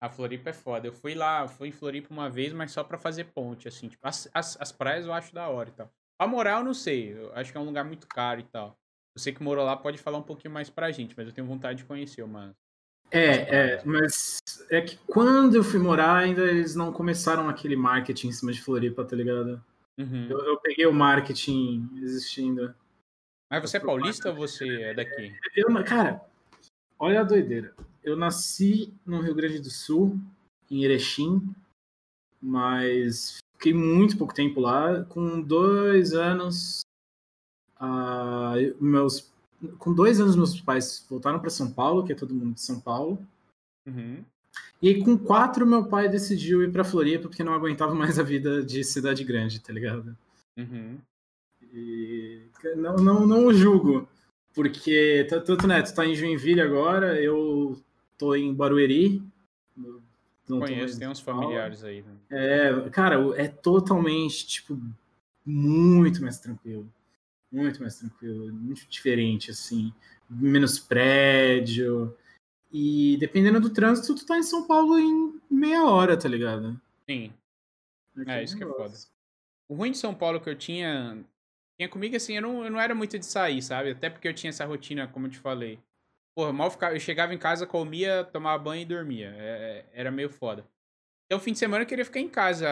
A 0.00 0.08
Floripa 0.08 0.50
é 0.50 0.52
foda. 0.52 0.86
Eu 0.86 0.92
fui 0.92 1.14
lá, 1.14 1.48
fui 1.48 1.68
em 1.68 1.72
Floripa 1.72 2.12
uma 2.12 2.28
vez, 2.28 2.52
mas 2.52 2.72
só 2.72 2.84
pra 2.84 2.98
fazer 2.98 3.24
ponte, 3.24 3.66
assim. 3.66 3.88
Tipo, 3.88 4.06
as, 4.06 4.28
as, 4.34 4.60
as 4.60 4.72
praias 4.72 5.06
eu 5.06 5.12
acho 5.12 5.34
da 5.34 5.48
hora 5.48 5.68
e 5.68 5.72
tal. 5.72 5.90
Pra 6.18 6.28
morar 6.28 6.58
eu 6.58 6.64
não 6.64 6.74
sei. 6.74 7.12
Eu 7.12 7.32
acho 7.34 7.50
que 7.50 7.58
é 7.58 7.60
um 7.60 7.64
lugar 7.64 7.84
muito 7.84 8.06
caro 8.06 8.40
e 8.40 8.44
tal. 8.44 8.76
Você 9.16 9.32
que 9.32 9.42
morou 9.42 9.64
lá 9.64 9.76
pode 9.76 9.96
falar 9.98 10.18
um 10.18 10.22
pouquinho 10.22 10.52
mais 10.52 10.68
pra 10.68 10.90
gente, 10.90 11.14
mas 11.16 11.26
eu 11.26 11.32
tenho 11.32 11.46
vontade 11.46 11.78
de 11.78 11.84
conhecer, 11.84 12.24
mano. 12.26 12.54
É, 13.10 13.74
é, 13.76 13.82
mas 13.84 14.38
é 14.68 14.80
que 14.80 14.98
quando 15.06 15.54
eu 15.54 15.64
fui 15.64 15.78
morar, 15.78 16.16
ainda 16.16 16.42
eles 16.42 16.74
não 16.74 16.92
começaram 16.92 17.48
aquele 17.48 17.76
marketing 17.76 18.28
em 18.28 18.32
cima 18.32 18.52
de 18.52 18.60
Floripa, 18.60 19.04
tá 19.04 19.14
ligado? 19.14 19.62
Uhum. 19.98 20.26
Eu, 20.28 20.38
eu, 20.44 20.60
peguei 20.60 20.86
o 20.86 20.92
marketing 20.92 21.88
existindo. 22.02 22.74
Mas 23.50 23.62
você 23.62 23.76
é 23.78 23.80
paulista 23.80 24.28
ou 24.30 24.34
você 24.34 24.82
é 24.82 24.94
daqui? 24.94 25.34
Eu, 25.54 25.68
cara, 25.84 26.20
olha 26.98 27.20
a 27.20 27.24
doideira. 27.24 27.74
Eu 28.06 28.16
nasci 28.16 28.94
no 29.04 29.20
Rio 29.20 29.34
Grande 29.34 29.58
do 29.58 29.68
Sul, 29.68 30.16
em 30.70 30.84
Erechim, 30.84 31.42
mas 32.40 33.38
fiquei 33.54 33.74
muito 33.74 34.16
pouco 34.16 34.32
tempo 34.32 34.60
lá. 34.60 35.02
Com 35.06 35.42
dois 35.42 36.12
anos, 36.12 36.82
uh, 37.80 38.80
meus 38.80 39.28
com 39.78 39.92
dois 39.92 40.20
anos 40.20 40.36
meus 40.36 40.60
pais 40.60 41.04
voltaram 41.10 41.40
para 41.40 41.50
São 41.50 41.72
Paulo, 41.72 42.04
que 42.04 42.12
é 42.12 42.14
todo 42.14 42.32
mundo 42.32 42.54
de 42.54 42.60
São 42.60 42.78
Paulo. 42.78 43.18
Uhum. 43.84 44.24
E 44.80 44.88
aí, 44.88 45.02
com 45.02 45.18
quatro, 45.18 45.66
meu 45.66 45.88
pai 45.88 46.08
decidiu 46.08 46.62
ir 46.62 46.70
para 46.70 46.84
Floripa 46.84 47.28
porque 47.28 47.42
não 47.42 47.54
aguentava 47.54 47.92
mais 47.96 48.20
a 48.20 48.22
vida 48.22 48.62
de 48.62 48.84
cidade 48.84 49.24
grande, 49.24 49.58
tá 49.58 49.72
ligado? 49.72 50.16
Uhum. 50.56 50.98
E 51.72 52.42
não, 52.76 52.94
não, 52.96 53.26
não 53.26 53.46
o 53.46 53.52
julgo, 53.52 54.08
porque 54.54 55.26
tanto, 55.28 55.66
né, 55.66 55.82
tu 55.82 55.92
tá 55.92 56.06
em 56.06 56.14
Joinville 56.14 56.60
agora, 56.60 57.20
eu 57.20 57.82
tô 58.18 58.34
em 58.34 58.54
Barueri. 58.54 59.22
Não 60.48 60.60
Conheço, 60.60 60.98
tem 60.98 61.08
uns 61.08 61.20
familiares 61.20 61.82
aí. 61.82 62.02
Né? 62.02 62.14
É, 62.30 62.90
cara, 62.90 63.16
é 63.36 63.48
totalmente, 63.48 64.46
tipo, 64.46 64.80
muito 65.44 66.22
mais 66.22 66.38
tranquilo 66.38 66.88
muito 67.50 67.80
mais 67.80 67.98
tranquilo, 67.98 68.52
muito 68.52 68.86
diferente, 68.88 69.50
assim, 69.50 69.92
menos 70.28 70.78
prédio. 70.78 72.16
E 72.72 73.16
dependendo 73.18 73.60
do 73.60 73.70
trânsito, 73.70 74.14
tu 74.14 74.26
tá 74.26 74.38
em 74.38 74.42
São 74.42 74.66
Paulo 74.66 74.98
em 74.98 75.40
meia 75.50 75.84
hora, 75.84 76.16
tá 76.16 76.28
ligado? 76.28 76.80
Sim. 77.08 77.32
É, 78.26 78.40
é 78.40 78.44
isso 78.44 78.56
que 78.56 78.64
é 78.64 78.66
foda. 78.66 78.94
O 79.68 79.74
ruim 79.74 79.92
de 79.92 79.98
São 79.98 80.14
Paulo 80.14 80.40
que 80.40 80.48
eu 80.48 80.56
tinha. 80.56 81.24
Tinha 81.78 81.88
comigo 81.88 82.16
assim, 82.16 82.36
eu 82.36 82.42
não, 82.42 82.64
eu 82.64 82.70
não 82.70 82.80
era 82.80 82.94
muito 82.94 83.18
de 83.18 83.26
sair, 83.26 83.62
sabe? 83.62 83.90
Até 83.90 84.08
porque 84.08 84.26
eu 84.26 84.34
tinha 84.34 84.48
essa 84.48 84.64
rotina, 84.64 85.06
como 85.06 85.26
eu 85.26 85.30
te 85.30 85.38
falei. 85.38 85.78
Porra, 86.36 86.52
mal 86.52 86.70
ficava, 86.70 86.94
eu 86.94 87.00
chegava 87.00 87.32
em 87.32 87.38
casa, 87.38 87.66
comia, 87.66 88.22
tomava 88.24 88.62
banho 88.62 88.82
e 88.82 88.84
dormia. 88.84 89.34
É, 89.38 89.86
é 89.94 90.00
era 90.00 90.10
meio 90.10 90.28
foda. 90.28 90.68
Então, 91.24 91.40
fim 91.40 91.52
de 91.52 91.58
semana 91.58 91.82
eu 91.82 91.88
queria 91.88 92.04
ficar 92.04 92.20
em 92.20 92.28
casa, 92.28 92.68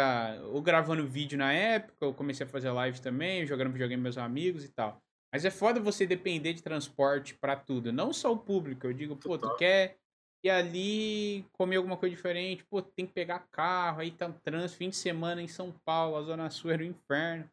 ou 0.53 0.61
gravando 0.61 1.07
vídeo 1.07 1.39
na 1.39 1.51
época, 1.53 2.05
eu 2.05 2.13
comecei 2.13 2.45
a 2.47 2.49
fazer 2.49 2.71
live 2.71 3.01
também, 3.01 3.47
jogando 3.47 3.73
videogame 3.73 4.01
com 4.01 4.05
meus 4.05 4.19
amigos 4.19 4.65
e 4.65 4.69
tal. 4.69 5.03
Mas 5.33 5.45
é 5.47 5.51
foda 5.51 5.81
você 5.81 6.07
depender 6.07 6.53
de 6.53 6.63
transporte 6.63 7.35
para 7.35 7.57
tudo, 7.57 7.91
não 7.91 8.13
só 8.13 8.31
o 8.33 8.39
público. 8.39 8.87
Eu 8.87 8.93
digo, 8.93 9.17
pô, 9.17 9.39
tu 9.39 9.57
quer 9.57 9.97
ir 10.45 10.51
ali 10.51 11.45
comer 11.53 11.77
alguma 11.77 11.97
coisa 11.97 12.15
diferente, 12.15 12.65
pô, 12.65 12.83
tem 12.83 13.07
que 13.07 13.15
pegar 13.15 13.49
carro, 13.51 14.01
aí 14.01 14.11
tá 14.11 14.27
um 14.27 14.33
trânsito, 14.33 14.79
fim 14.79 14.91
de 14.91 14.97
semana 14.97 15.43
em 15.43 15.49
São 15.49 15.73
Paulo, 15.85 16.17
a 16.17 16.23
Zona 16.23 16.51
Sul 16.51 16.71
era 16.71 16.83
o 16.83 16.87
inferno. 16.87 17.51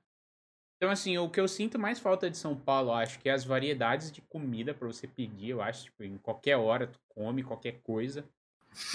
Então, 0.81 0.89
assim, 0.89 1.15
o 1.19 1.29
que 1.29 1.39
eu 1.39 1.47
sinto 1.47 1.77
mais 1.77 1.99
falta 1.99 2.27
de 2.27 2.35
São 2.35 2.55
Paulo, 2.55 2.91
acho 2.91 3.19
que 3.19 3.29
é 3.29 3.31
as 3.31 3.45
variedades 3.45 4.11
de 4.11 4.19
comida 4.19 4.73
para 4.73 4.87
você 4.87 5.05
pedir, 5.05 5.49
eu 5.49 5.61
acho, 5.61 5.83
tipo, 5.83 6.03
em 6.03 6.17
qualquer 6.17 6.57
hora 6.57 6.87
tu 6.87 6.97
come 7.07 7.43
qualquer 7.43 7.79
coisa. 7.83 8.25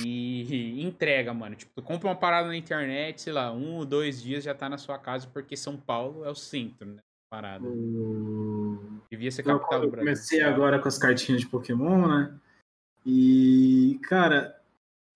E 0.03 0.83
entrega, 0.83 1.33
mano. 1.33 1.55
Tipo, 1.55 1.71
tu 1.77 1.83
compra 1.85 2.09
uma 2.09 2.17
parada 2.17 2.49
na 2.49 2.57
internet, 2.57 3.23
sei 3.23 3.33
lá, 3.33 3.53
um 3.53 3.77
ou 3.77 3.87
dois 3.87 4.21
dias 4.21 4.43
já 4.43 4.53
tá 4.53 4.69
na 4.69 4.79
sua 4.79 4.99
casa, 4.99 5.29
porque 5.33 5.57
São 5.57 5.77
Paulo 5.77 6.25
é 6.25 6.29
o 6.29 6.35
centro, 6.35 6.89
né? 6.89 7.01
Parada. 7.31 7.65
O... 7.65 9.01
Devia 9.09 9.31
ser 9.31 9.45
capital 9.45 9.83
do 9.83 9.89
Brasil. 9.89 10.07
Comecei 10.07 10.43
agora 10.43 10.81
com 10.81 10.89
as 10.89 10.99
cartinhas 10.99 11.43
de 11.43 11.47
Pokémon, 11.47 12.09
né? 12.09 12.35
E, 13.07 14.01
cara, 14.03 14.61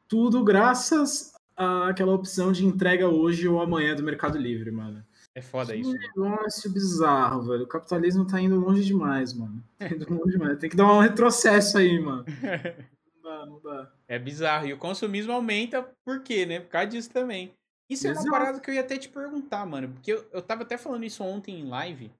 tudo 0.06 0.44
graças 0.44 1.34
àquela 1.56 2.14
opção 2.14 2.52
de 2.52 2.64
entrega 2.64 3.08
hoje 3.08 3.48
ou 3.48 3.60
amanhã 3.60 3.96
do 3.96 4.04
Mercado 4.04 4.38
Livre, 4.38 4.70
mano. 4.70 5.04
É 5.40 5.42
foda 5.42 5.74
isso. 5.74 5.90
negócio 5.90 6.70
bizarro, 6.70 7.40
velho. 7.40 7.64
O 7.64 7.66
capitalismo 7.66 8.26
tá 8.26 8.38
indo 8.38 8.60
longe 8.60 8.84
demais, 8.84 9.32
mano. 9.32 9.64
Tá 9.78 9.88
indo 9.88 10.06
longe 10.12 10.32
demais. 10.32 10.58
Tem 10.58 10.68
que 10.68 10.76
dar 10.76 10.92
um 10.92 11.00
retrocesso 11.00 11.78
aí, 11.78 11.98
mano. 11.98 12.26
não 13.24 13.58
dá. 13.58 13.90
É 14.06 14.18
bizarro. 14.18 14.66
E 14.66 14.74
o 14.74 14.76
consumismo 14.76 15.32
aumenta 15.32 15.82
por 16.04 16.22
quê, 16.22 16.44
né? 16.44 16.60
Por 16.60 16.68
causa 16.68 16.88
disso 16.88 17.10
também. 17.10 17.54
Isso 17.88 18.06
Exato. 18.06 18.26
é 18.26 18.30
uma 18.30 18.38
parada 18.38 18.60
que 18.60 18.68
eu 18.70 18.74
ia 18.74 18.82
até 18.82 18.98
te 18.98 19.08
perguntar, 19.08 19.64
mano. 19.64 19.88
Porque 19.88 20.12
eu, 20.12 20.28
eu 20.30 20.42
tava 20.42 20.62
até 20.62 20.76
falando 20.76 21.04
isso 21.04 21.24
ontem 21.24 21.58
em 21.58 21.66
live. 21.66 22.12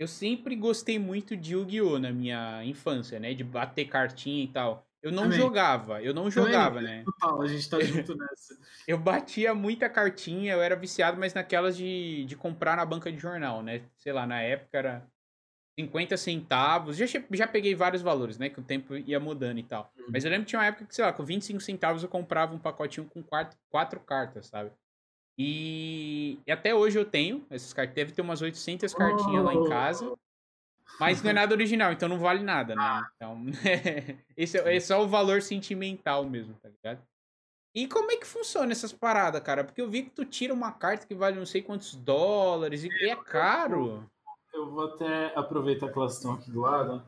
Eu 0.00 0.08
sempre 0.08 0.56
gostei 0.56 0.98
muito 0.98 1.36
de 1.36 1.52
Yu-Gi-Oh! 1.52 2.00
na 2.00 2.10
minha 2.10 2.64
infância, 2.64 3.20
né? 3.20 3.34
De 3.34 3.44
bater 3.44 3.86
cartinha 3.86 4.42
e 4.42 4.48
tal. 4.48 4.84
Eu 5.04 5.12
não 5.12 5.24
também. 5.24 5.38
jogava, 5.38 6.02
eu 6.02 6.14
não 6.14 6.30
jogava, 6.30 6.76
também. 6.80 6.96
né? 7.00 7.04
Total, 7.20 7.42
a 7.42 7.46
gente 7.46 7.68
tá 7.68 7.78
junto 7.78 8.16
nessa. 8.16 8.58
eu 8.88 8.96
batia 8.96 9.54
muita 9.54 9.86
cartinha, 9.86 10.54
eu 10.54 10.62
era 10.62 10.74
viciado, 10.74 11.20
mas 11.20 11.34
naquelas 11.34 11.76
de, 11.76 12.24
de 12.24 12.34
comprar 12.34 12.74
na 12.74 12.86
banca 12.86 13.12
de 13.12 13.18
jornal, 13.18 13.62
né? 13.62 13.82
Sei 13.98 14.14
lá, 14.14 14.26
na 14.26 14.40
época 14.40 14.78
era 14.78 15.06
50 15.78 16.16
centavos. 16.16 16.96
Já, 16.96 17.04
já 17.32 17.46
peguei 17.46 17.74
vários 17.74 18.00
valores, 18.00 18.38
né? 18.38 18.48
Que 18.48 18.60
o 18.60 18.64
tempo 18.64 18.96
ia 18.96 19.20
mudando 19.20 19.58
e 19.58 19.62
tal. 19.62 19.92
Uhum. 19.94 20.06
Mas 20.10 20.24
eu 20.24 20.30
lembro 20.30 20.46
que 20.46 20.50
tinha 20.50 20.58
uma 20.60 20.66
época 20.66 20.86
que, 20.86 20.94
sei 20.94 21.04
lá, 21.04 21.12
com 21.12 21.22
25 21.22 21.60
centavos 21.60 22.02
eu 22.02 22.08
comprava 22.08 22.54
um 22.54 22.58
pacotinho 22.58 23.06
com 23.06 23.22
quatro, 23.22 23.58
quatro 23.68 24.00
cartas, 24.00 24.46
sabe? 24.46 24.72
E, 25.36 26.38
e 26.46 26.50
até 26.50 26.74
hoje 26.74 26.98
eu 26.98 27.04
tenho 27.04 27.44
essas 27.50 27.74
cartas. 27.74 27.94
Deve 27.94 28.12
ter 28.12 28.22
umas 28.22 28.40
800 28.40 28.94
cartinhas 28.94 29.42
oh. 29.42 29.44
lá 29.44 29.54
em 29.54 29.68
casa. 29.68 30.16
Mas 31.00 31.22
não 31.22 31.30
é 31.30 31.32
nada 31.32 31.54
original, 31.54 31.92
então 31.92 32.08
não 32.08 32.18
vale 32.18 32.42
nada, 32.42 32.74
né? 32.74 32.82
Ah. 32.82 33.10
Então, 33.16 33.44
esse 34.36 34.58
é, 34.58 34.76
é 34.76 34.80
só 34.80 35.02
o 35.02 35.08
valor 35.08 35.42
sentimental 35.42 36.24
mesmo, 36.24 36.54
tá 36.54 36.68
ligado? 36.68 37.02
E 37.74 37.88
como 37.88 38.12
é 38.12 38.16
que 38.16 38.26
funciona 38.26 38.70
essas 38.70 38.92
paradas, 38.92 39.42
cara? 39.42 39.64
Porque 39.64 39.80
eu 39.80 39.90
vi 39.90 40.04
que 40.04 40.10
tu 40.10 40.24
tira 40.24 40.54
uma 40.54 40.70
carta 40.70 41.06
que 41.06 41.14
vale 41.14 41.36
não 41.36 41.46
sei 41.46 41.60
quantos 41.60 41.96
dólares 41.96 42.84
e 42.84 42.88
é 43.08 43.16
caro. 43.16 44.08
Eu 44.52 44.70
vou 44.70 44.84
até 44.84 45.32
aproveitar 45.34 45.90
que 45.90 45.98
elas 45.98 46.14
estão 46.14 46.34
aqui 46.34 46.52
do 46.52 46.60
lado. 46.60 47.02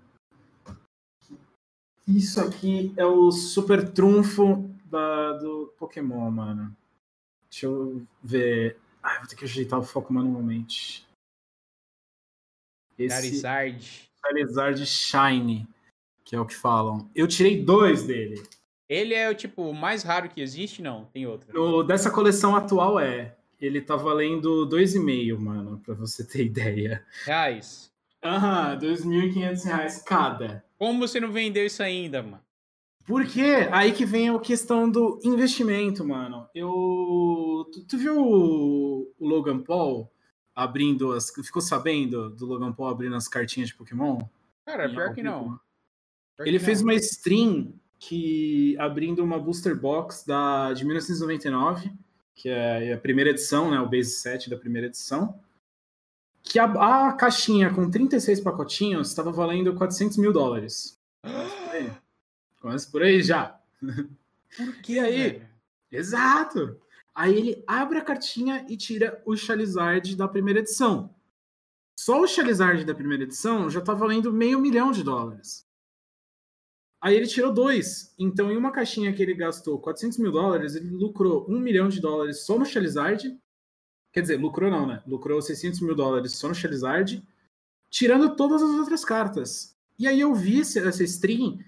Isso 2.08 2.40
aqui 2.40 2.92
é 2.96 3.06
o 3.06 3.30
super 3.30 3.88
trunfo 3.92 4.68
da, 4.84 5.34
do 5.34 5.72
Pokémon, 5.78 6.28
mano. 6.32 6.76
Deixa 7.48 7.66
eu 7.66 8.04
ver. 8.20 8.76
Ai, 9.00 9.18
vou 9.18 9.28
ter 9.28 9.36
que 9.36 9.44
ajeitar 9.44 9.78
o 9.78 9.84
foco 9.84 10.12
manualmente. 10.12 11.05
Esse 12.98 13.40
Charizard. 13.40 14.86
Shine, 14.86 15.68
que 16.24 16.34
é 16.34 16.40
o 16.40 16.46
que 16.46 16.54
falam. 16.54 17.10
Eu 17.14 17.26
tirei 17.28 17.62
dois 17.62 18.02
dele. 18.02 18.42
Ele 18.88 19.14
é 19.14 19.28
o 19.28 19.34
tipo 19.34 19.72
mais 19.72 20.02
raro 20.02 20.28
que 20.28 20.40
existe, 20.40 20.80
não? 20.80 21.06
Tem 21.06 21.26
outro. 21.26 21.52
No, 21.52 21.82
dessa 21.82 22.10
coleção 22.10 22.54
atual 22.54 22.98
é. 23.00 23.36
Ele 23.60 23.80
tá 23.80 23.96
valendo 23.96 24.68
2,5, 24.68 25.38
mano, 25.38 25.80
pra 25.84 25.94
você 25.94 26.24
ter 26.24 26.44
ideia. 26.46 27.04
Reais. 27.24 27.90
Aham, 28.22 28.78
2.500 28.78 29.64
reais 29.64 30.02
cada. 30.02 30.64
Como 30.78 31.06
você 31.06 31.18
não 31.20 31.32
vendeu 31.32 31.64
isso 31.64 31.82
ainda, 31.82 32.22
mano? 32.22 32.40
Porque 33.06 33.68
aí 33.70 33.92
que 33.92 34.04
vem 34.04 34.28
a 34.28 34.38
questão 34.38 34.90
do 34.90 35.20
investimento, 35.24 36.04
mano. 36.04 36.48
Eu. 36.52 37.68
Tu, 37.72 37.84
tu 37.86 37.96
viu 37.96 38.20
o, 38.20 39.14
Logan 39.20 39.60
Paul 39.60 40.10
abrindo 40.56 41.12
as. 41.12 41.30
Ficou 41.30 41.62
sabendo 41.62 42.30
do 42.30 42.46
Logan 42.46 42.72
Paul 42.72 42.88
abrindo 42.88 43.14
as 43.14 43.28
cartinhas 43.28 43.68
de 43.68 43.76
Pokémon? 43.76 44.18
Cara, 44.64 44.88
pior 44.88 45.14
que 45.14 45.22
não. 45.22 45.60
Pior 46.36 46.48
Ele 46.48 46.58
que 46.58 46.64
fez 46.64 46.80
não. 46.80 46.88
uma 46.88 46.94
stream 46.94 47.74
que 47.98 48.76
abrindo 48.78 49.22
uma 49.22 49.38
booster 49.38 49.78
box 49.78 50.26
da, 50.26 50.72
de 50.72 50.84
1999 50.84 51.92
que 52.36 52.50
é 52.50 52.92
a 52.92 52.98
primeira 52.98 53.30
edição, 53.30 53.70
né, 53.70 53.80
o 53.80 53.88
Base 53.88 54.10
7 54.10 54.50
da 54.50 54.58
primeira 54.58 54.86
edição, 54.86 55.40
que 56.42 56.58
a, 56.58 56.66
a 57.08 57.12
caixinha 57.14 57.72
com 57.72 57.90
36 57.90 58.40
pacotinhos 58.40 59.08
estava 59.08 59.32
valendo 59.32 59.74
400 59.74 60.18
mil 60.18 60.32
dólares. 60.32 61.00
Começa 62.60 62.90
por 62.90 63.02
aí 63.02 63.22
já. 63.22 63.58
Por 64.54 64.76
que 64.82 64.94
e 64.94 65.00
aí? 65.00 65.22
Velho? 65.30 65.48
Exato! 65.90 66.78
Aí 67.16 67.34
ele 67.34 67.64
abre 67.66 67.96
a 67.96 68.04
cartinha 68.04 68.66
e 68.68 68.76
tira 68.76 69.22
o 69.24 69.34
Charizard 69.34 70.14
da 70.14 70.28
primeira 70.28 70.60
edição. 70.60 71.14
Só 71.98 72.20
o 72.20 72.26
Charizard 72.26 72.84
da 72.84 72.94
primeira 72.94 73.24
edição 73.24 73.70
já 73.70 73.80
tá 73.80 73.94
valendo 73.94 74.30
meio 74.30 74.60
milhão 74.60 74.92
de 74.92 75.02
dólares. 75.02 75.66
Aí 77.00 77.16
ele 77.16 77.26
tirou 77.26 77.50
dois. 77.50 78.14
Então, 78.18 78.52
em 78.52 78.56
uma 78.56 78.70
caixinha 78.70 79.14
que 79.14 79.22
ele 79.22 79.34
gastou 79.34 79.80
400 79.80 80.18
mil 80.18 80.30
dólares, 80.30 80.74
ele 80.74 80.90
lucrou 80.90 81.46
um 81.48 81.58
milhão 81.58 81.88
de 81.88 82.00
dólares 82.00 82.44
só 82.44 82.58
no 82.58 82.66
Charizard. 82.66 83.34
Quer 84.12 84.20
dizer, 84.20 84.36
lucrou 84.36 84.70
não, 84.70 84.86
né? 84.86 85.02
Lucrou 85.06 85.40
600 85.40 85.80
mil 85.80 85.94
dólares 85.94 86.32
só 86.32 86.48
no 86.48 86.54
Charizard. 86.54 87.26
tirando 87.88 88.36
todas 88.36 88.62
as 88.62 88.70
outras 88.70 89.04
cartas. 89.04 89.74
E 89.98 90.06
aí 90.06 90.20
eu 90.20 90.34
vi 90.34 90.60
essa 90.60 91.02
stream 91.02 91.58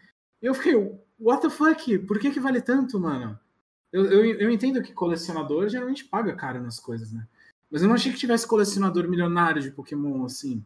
eu 0.41 0.55
fiquei, 0.55 0.75
what 1.19 1.43
the 1.43 1.51
fuck? 1.51 1.99
Por 2.01 2.19
que 2.19 2.31
que 2.31 2.41
vale 2.41 2.61
tanto, 2.61 2.99
mano? 3.01 3.39
Eu, 3.93 4.05
eu, 4.07 4.25
eu 4.39 4.51
entendo 4.51 4.83
que 4.83 4.93
colecionador 4.93 5.69
geralmente 5.69 6.05
paga 6.05 6.35
caro 6.35 6.63
nas 6.63 6.79
coisas, 6.79 7.13
né? 7.13 7.27
Mas 7.71 7.83
eu 7.83 7.89
não 7.89 7.95
achei 7.95 8.13
que 8.13 8.19
tivesse 8.19 8.47
colecionador 8.47 9.09
milionário 9.09 9.61
de 9.63 9.71
Pokémon, 9.71 10.25
assim. 10.25 10.65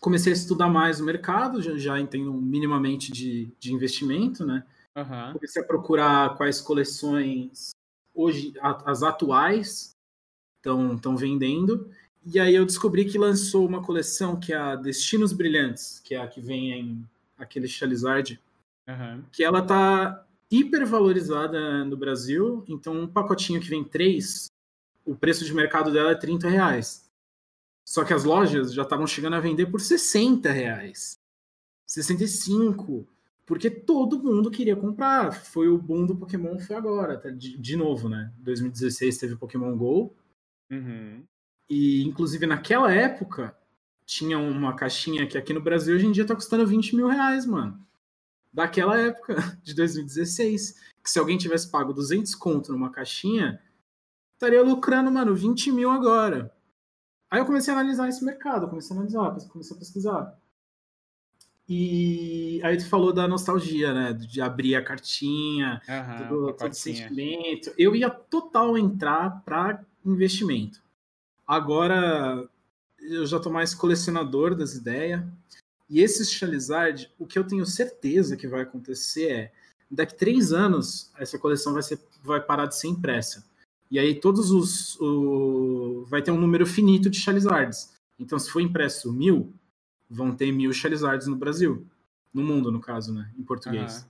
Comecei 0.00 0.32
a 0.32 0.36
estudar 0.36 0.68
mais 0.68 1.00
o 1.00 1.04
mercado, 1.04 1.62
já, 1.62 1.76
já 1.76 2.00
entendo 2.00 2.32
minimamente 2.32 3.12
de, 3.12 3.52
de 3.58 3.72
investimento, 3.72 4.44
né? 4.44 4.64
Uhum. 4.96 5.34
Comecei 5.34 5.62
a 5.62 5.66
procurar 5.66 6.36
quais 6.36 6.60
coleções 6.60 7.70
hoje, 8.14 8.54
as 8.60 9.02
atuais, 9.02 9.94
estão 10.64 11.16
vendendo. 11.16 11.90
E 12.24 12.40
aí 12.40 12.54
eu 12.54 12.66
descobri 12.66 13.04
que 13.04 13.18
lançou 13.18 13.66
uma 13.66 13.82
coleção 13.82 14.38
que 14.38 14.52
é 14.52 14.56
a 14.56 14.74
Destinos 14.74 15.32
Brilhantes, 15.32 16.00
que 16.04 16.14
é 16.14 16.20
a 16.20 16.26
que 16.26 16.40
vem 16.40 16.72
em 16.72 17.08
aquele 17.38 17.68
Charizard, 17.68 18.40
uhum. 18.88 19.22
que 19.30 19.44
ela 19.44 19.62
tá 19.62 20.25
hipervalorizada 20.50 21.84
no 21.84 21.96
Brasil. 21.96 22.64
Então, 22.68 22.94
um 22.94 23.06
pacotinho 23.06 23.60
que 23.60 23.68
vem 23.68 23.84
três, 23.84 24.50
o 25.04 25.14
preço 25.14 25.44
de 25.44 25.54
mercado 25.54 25.92
dela 25.92 26.12
é 26.12 26.14
30 26.14 26.48
reais. 26.48 27.10
Só 27.84 28.04
que 28.04 28.12
as 28.12 28.24
lojas 28.24 28.72
já 28.72 28.82
estavam 28.82 29.06
chegando 29.06 29.36
a 29.36 29.40
vender 29.40 29.66
por 29.66 29.80
60 29.80 30.50
reais. 30.50 31.18
65. 31.86 33.06
Porque 33.44 33.70
todo 33.70 34.22
mundo 34.22 34.50
queria 34.50 34.74
comprar. 34.74 35.32
Foi 35.32 35.68
o 35.68 35.78
boom 35.78 36.04
do 36.04 36.16
Pokémon, 36.16 36.58
foi 36.58 36.74
agora. 36.74 37.16
De, 37.32 37.56
de 37.56 37.76
novo, 37.76 38.08
né? 38.08 38.32
2016 38.38 39.18
teve 39.18 39.36
Pokémon 39.36 39.76
GO. 39.76 40.16
Uhum. 40.68 41.22
E, 41.70 42.02
inclusive, 42.02 42.44
naquela 42.44 42.92
época, 42.92 43.56
tinha 44.04 44.36
uma 44.36 44.74
caixinha 44.74 45.26
que 45.26 45.38
aqui 45.38 45.52
no 45.52 45.60
Brasil 45.60 45.94
hoje 45.94 46.06
em 46.06 46.12
dia 46.12 46.26
tá 46.26 46.34
custando 46.34 46.66
20 46.66 46.96
mil 46.96 47.06
reais, 47.06 47.46
mano 47.46 47.86
daquela 48.56 48.98
época, 48.98 49.36
de 49.62 49.74
2016. 49.74 50.74
Que 51.04 51.10
se 51.10 51.18
alguém 51.18 51.36
tivesse 51.36 51.70
pago 51.70 51.92
200 51.92 52.34
conto 52.34 52.72
numa 52.72 52.90
caixinha, 52.90 53.60
estaria 54.32 54.62
lucrando, 54.62 55.10
mano, 55.10 55.34
20 55.36 55.70
mil 55.70 55.90
agora. 55.90 56.52
Aí 57.30 57.38
eu 57.38 57.46
comecei 57.46 57.72
a 57.72 57.76
analisar 57.76 58.08
esse 58.08 58.24
mercado, 58.24 58.68
comecei 58.68 58.96
a 58.96 58.98
analisar, 58.98 59.48
comecei 59.48 59.76
a 59.76 59.78
pesquisar. 59.78 60.38
E 61.68 62.60
aí 62.64 62.76
tu 62.76 62.88
falou 62.88 63.12
da 63.12 63.28
nostalgia, 63.28 63.92
né? 63.92 64.12
De 64.12 64.40
abrir 64.40 64.76
a 64.76 64.82
cartinha, 64.82 65.80
uhum, 65.88 66.28
do, 66.28 66.52
todo 66.52 66.72
sentimento. 66.72 67.72
Eu 67.76 67.94
ia 67.94 68.08
total 68.08 68.78
entrar 68.78 69.42
para 69.44 69.84
investimento. 70.04 70.80
Agora 71.46 72.48
eu 73.00 73.26
já 73.26 73.38
tô 73.38 73.50
mais 73.50 73.74
colecionador 73.74 74.54
das 74.54 74.74
ideias. 74.74 75.22
E 75.88 76.00
esse 76.00 76.24
Charizard, 76.24 77.10
o 77.18 77.26
que 77.26 77.38
eu 77.38 77.44
tenho 77.44 77.64
certeza 77.64 78.36
que 78.36 78.48
vai 78.48 78.62
acontecer 78.62 79.30
é, 79.30 79.52
daqui 79.90 80.14
três 80.14 80.52
anos, 80.52 81.12
essa 81.16 81.38
coleção 81.38 81.72
vai, 81.72 81.82
ser, 81.82 82.00
vai 82.22 82.40
parar 82.40 82.66
de 82.66 82.76
ser 82.76 82.88
impressa. 82.88 83.44
E 83.90 83.98
aí 83.98 84.18
todos 84.18 84.50
os. 84.50 84.98
O, 85.00 86.04
vai 86.08 86.22
ter 86.22 86.32
um 86.32 86.40
número 86.40 86.66
finito 86.66 87.08
de 87.08 87.20
Charizards. 87.20 87.94
Então, 88.18 88.38
se 88.38 88.50
for 88.50 88.60
impresso 88.60 89.12
mil, 89.12 89.52
vão 90.10 90.34
ter 90.34 90.50
mil 90.50 90.72
Charizards 90.72 91.26
no 91.26 91.36
Brasil. 91.36 91.86
No 92.32 92.42
mundo, 92.42 92.72
no 92.72 92.80
caso, 92.80 93.14
né? 93.14 93.30
Em 93.38 93.42
português. 93.42 94.02
Uhum. 94.02 94.08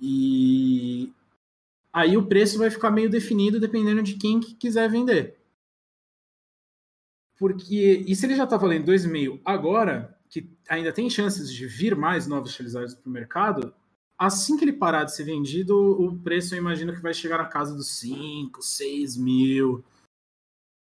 E 0.00 1.12
aí 1.92 2.16
o 2.16 2.26
preço 2.26 2.58
vai 2.58 2.70
ficar 2.70 2.90
meio 2.90 3.08
definido 3.08 3.58
dependendo 3.58 4.02
de 4.02 4.14
quem 4.14 4.38
que 4.38 4.54
quiser 4.54 4.90
vender. 4.90 5.38
Porque. 7.38 8.04
E 8.06 8.14
se 8.14 8.26
ele 8.26 8.36
já 8.36 8.46
tá 8.46 8.56
valendo 8.56 8.92
2,5 8.92 9.40
agora, 9.44 10.15
que 10.28 10.48
ainda 10.68 10.92
tem 10.92 11.08
chances 11.08 11.52
de 11.52 11.66
vir 11.66 11.96
mais 11.96 12.26
novos 12.26 12.52
Charizards 12.52 12.94
para 12.94 13.08
o 13.08 13.12
mercado, 13.12 13.74
assim 14.18 14.56
que 14.56 14.64
ele 14.64 14.72
parar 14.72 15.04
de 15.04 15.14
ser 15.14 15.24
vendido, 15.24 15.76
o 15.76 16.18
preço 16.18 16.54
eu 16.54 16.58
imagino 16.58 16.94
que 16.94 17.02
vai 17.02 17.14
chegar 17.14 17.38
na 17.38 17.46
casa 17.46 17.74
dos 17.74 17.98
5, 17.98 18.62
6 18.62 19.16
mil. 19.16 19.84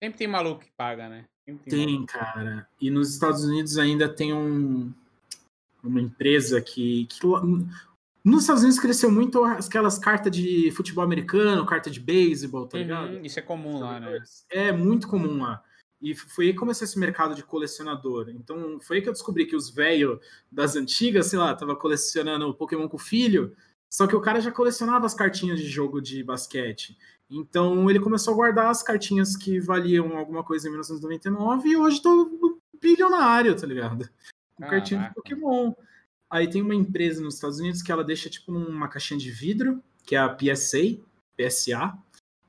Sempre 0.02 0.18
tem 0.18 0.28
maluco 0.28 0.62
que 0.62 0.70
paga, 0.76 1.08
né? 1.08 1.24
tem, 1.44 1.56
tem 1.58 2.06
cara. 2.06 2.68
E 2.80 2.90
nos 2.90 3.12
Estados 3.12 3.44
Unidos 3.44 3.78
ainda 3.78 4.08
tem 4.08 4.32
um, 4.32 4.92
uma 5.82 6.00
empresa 6.00 6.60
que, 6.60 7.06
que. 7.06 7.20
Nos 8.24 8.42
Estados 8.42 8.62
Unidos 8.62 8.78
cresceu 8.78 9.10
muito 9.10 9.44
aquelas 9.44 9.98
cartas 9.98 10.34
de 10.34 10.70
futebol 10.70 11.02
americano, 11.02 11.66
carta 11.66 11.90
de 11.90 11.98
beisebol, 11.98 12.66
tá 12.66 12.76
uhum, 12.76 12.82
ligado? 12.82 13.26
Isso 13.26 13.38
é 13.38 13.42
comum 13.42 13.80
lá, 13.80 13.98
né? 13.98 14.22
É 14.48 14.70
muito 14.72 15.08
comum 15.08 15.42
lá. 15.42 15.62
E 16.02 16.16
foi 16.16 16.46
aí 16.46 16.52
que 16.52 16.58
começou 16.58 16.84
esse 16.84 16.98
mercado 16.98 17.32
de 17.32 17.44
colecionador. 17.44 18.28
Então, 18.30 18.80
foi 18.80 18.96
aí 18.96 19.02
que 19.02 19.08
eu 19.08 19.12
descobri 19.12 19.46
que 19.46 19.54
os 19.54 19.70
velhos 19.70 20.18
das 20.50 20.74
antigas, 20.74 21.28
sei 21.28 21.38
lá, 21.38 21.54
tava 21.54 21.76
colecionando 21.76 22.52
Pokémon 22.52 22.88
com 22.88 22.96
o 22.96 23.00
filho, 23.00 23.54
só 23.88 24.08
que 24.08 24.16
o 24.16 24.20
cara 24.20 24.40
já 24.40 24.50
colecionava 24.50 25.06
as 25.06 25.14
cartinhas 25.14 25.60
de 25.60 25.68
jogo 25.68 26.00
de 26.00 26.24
basquete. 26.24 26.98
Então, 27.30 27.88
ele 27.88 28.00
começou 28.00 28.34
a 28.34 28.36
guardar 28.36 28.66
as 28.66 28.82
cartinhas 28.82 29.36
que 29.36 29.60
valiam 29.60 30.18
alguma 30.18 30.42
coisa 30.42 30.66
em 30.66 30.72
1999 30.72 31.68
e 31.68 31.76
hoje 31.76 32.02
tô 32.02 32.58
bilionário, 32.80 33.54
tá 33.54 33.66
ligado? 33.66 34.08
Com 34.56 34.64
cartinha 34.64 35.02
de 35.02 35.14
Pokémon. 35.14 35.72
Aí 36.28 36.50
tem 36.50 36.62
uma 36.62 36.74
empresa 36.74 37.22
nos 37.22 37.34
Estados 37.34 37.60
Unidos 37.60 37.80
que 37.80 37.92
ela 37.92 38.02
deixa 38.02 38.28
tipo 38.28 38.50
numa 38.50 38.88
caixinha 38.88 39.20
de 39.20 39.30
vidro, 39.30 39.80
que 40.04 40.16
é 40.16 40.18
a 40.18 40.28
PSA, 40.28 40.98
PSA, 41.36 41.96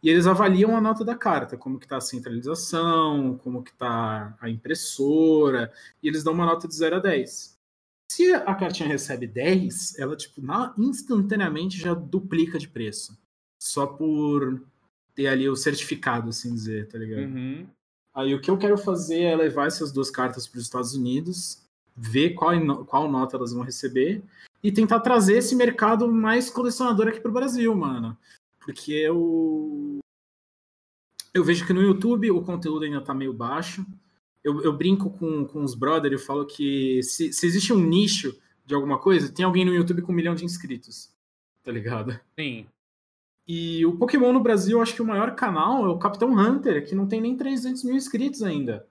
e 0.04 0.10
eles 0.10 0.28
avaliam 0.28 0.76
a 0.76 0.82
nota 0.82 1.06
da 1.06 1.16
carta, 1.16 1.56
como 1.56 1.80
que 1.80 1.86
está 1.86 1.96
a 1.96 2.02
centralização, 2.02 3.40
como 3.42 3.64
que 3.64 3.72
está 3.72 4.36
a 4.42 4.50
impressora, 4.50 5.72
e 6.04 6.10
eles 6.10 6.26
dão 6.26 6.34
uma 6.34 6.46
nota 6.46 6.68
de 6.68 6.76
0 6.76 6.98
a 6.98 7.00
10. 7.00 7.58
Se 8.12 8.34
a 8.34 8.54
cartinha 8.54 8.90
recebe 8.90 9.26
10, 9.26 9.98
ela 9.98 10.18
tipo 10.18 10.42
na, 10.42 10.74
instantaneamente 10.78 11.78
já 11.80 11.94
duplica 11.94 12.60
de 12.60 12.68
preço, 12.68 13.18
só 13.58 13.88
por 13.88 14.62
ter 15.16 15.28
ali 15.28 15.48
o 15.48 15.56
certificado, 15.56 16.30
assim 16.30 16.54
dizer, 16.54 16.90
tá 16.90 16.98
ligado? 16.98 17.24
Uhum. 17.24 17.66
Aí 18.14 18.36
o 18.36 18.42
que 18.42 18.52
eu 18.52 18.58
quero 18.58 18.78
fazer 18.78 19.22
é 19.22 19.36
levar 19.36 19.68
essas 19.68 19.92
duas 19.92 20.12
cartas 20.12 20.48
para 20.48 20.58
os 20.58 20.66
Estados 20.66 20.94
Unidos, 20.94 21.64
ver 21.96 22.32
qual, 22.32 22.86
qual 22.86 23.10
nota 23.10 23.38
elas 23.38 23.54
vão 23.54 23.64
receber 23.64 24.22
e 24.62 24.72
tentar 24.72 25.00
trazer 25.00 25.38
esse 25.38 25.56
mercado 25.56 26.12
mais 26.12 26.50
colecionador 26.50 27.08
aqui 27.08 27.22
para 27.22 27.32
o 27.32 27.34
Brasil, 27.34 27.74
mano. 27.74 28.18
Porque 28.64 28.94
eu, 28.94 30.00
eu 31.34 31.44
vejo 31.44 31.66
que 31.66 31.74
no 31.74 31.82
YouTube 31.82 32.32
o 32.32 32.42
conteúdo 32.42 32.86
ainda 32.86 33.00
está 33.00 33.14
meio 33.14 33.34
baixo. 33.34 33.86
Eu, 34.44 34.62
eu, 34.62 34.74
brinco 34.74 35.10
com, 35.10 35.46
com 35.46 35.64
os 35.64 35.74
brothers 35.74 36.22
e 36.22 36.26
falo 36.26 36.46
que 36.46 37.02
se, 37.04 37.32
se 37.32 37.46
existe 37.46 37.72
um 37.72 37.80
nicho 37.80 38.38
de 38.66 38.76
alguma 38.76 39.00
coisa, 39.00 39.32
tem 39.32 39.46
alguém 39.46 39.66
no 39.66 39.74
YouTube 39.74 40.02
com 40.02 40.12
um 40.12 40.16
milhão 40.16 40.36
de 40.36 40.46
inscritos. 40.46 41.12
Tá 41.64 41.72
ligado? 41.72 42.20
Sim. 42.38 42.68
E 43.48 43.86
o 43.86 43.98
Pokémon 43.98 44.32
no 44.32 44.40
Brasil, 44.40 44.82
acho 44.82 44.96
que 44.96 45.02
o 45.02 45.06
maior 45.06 45.36
canal 45.36 45.86
é 45.86 45.90
o 45.90 45.98
Capitão 45.98 46.32
Hunter, 46.32 46.86
que 46.88 46.96
não 46.96 47.08
tem 47.08 47.20
nem 47.20 47.36
300 47.36 47.84
mil 47.84 47.96
inscritos 47.96 48.42
ainda. 48.44 48.88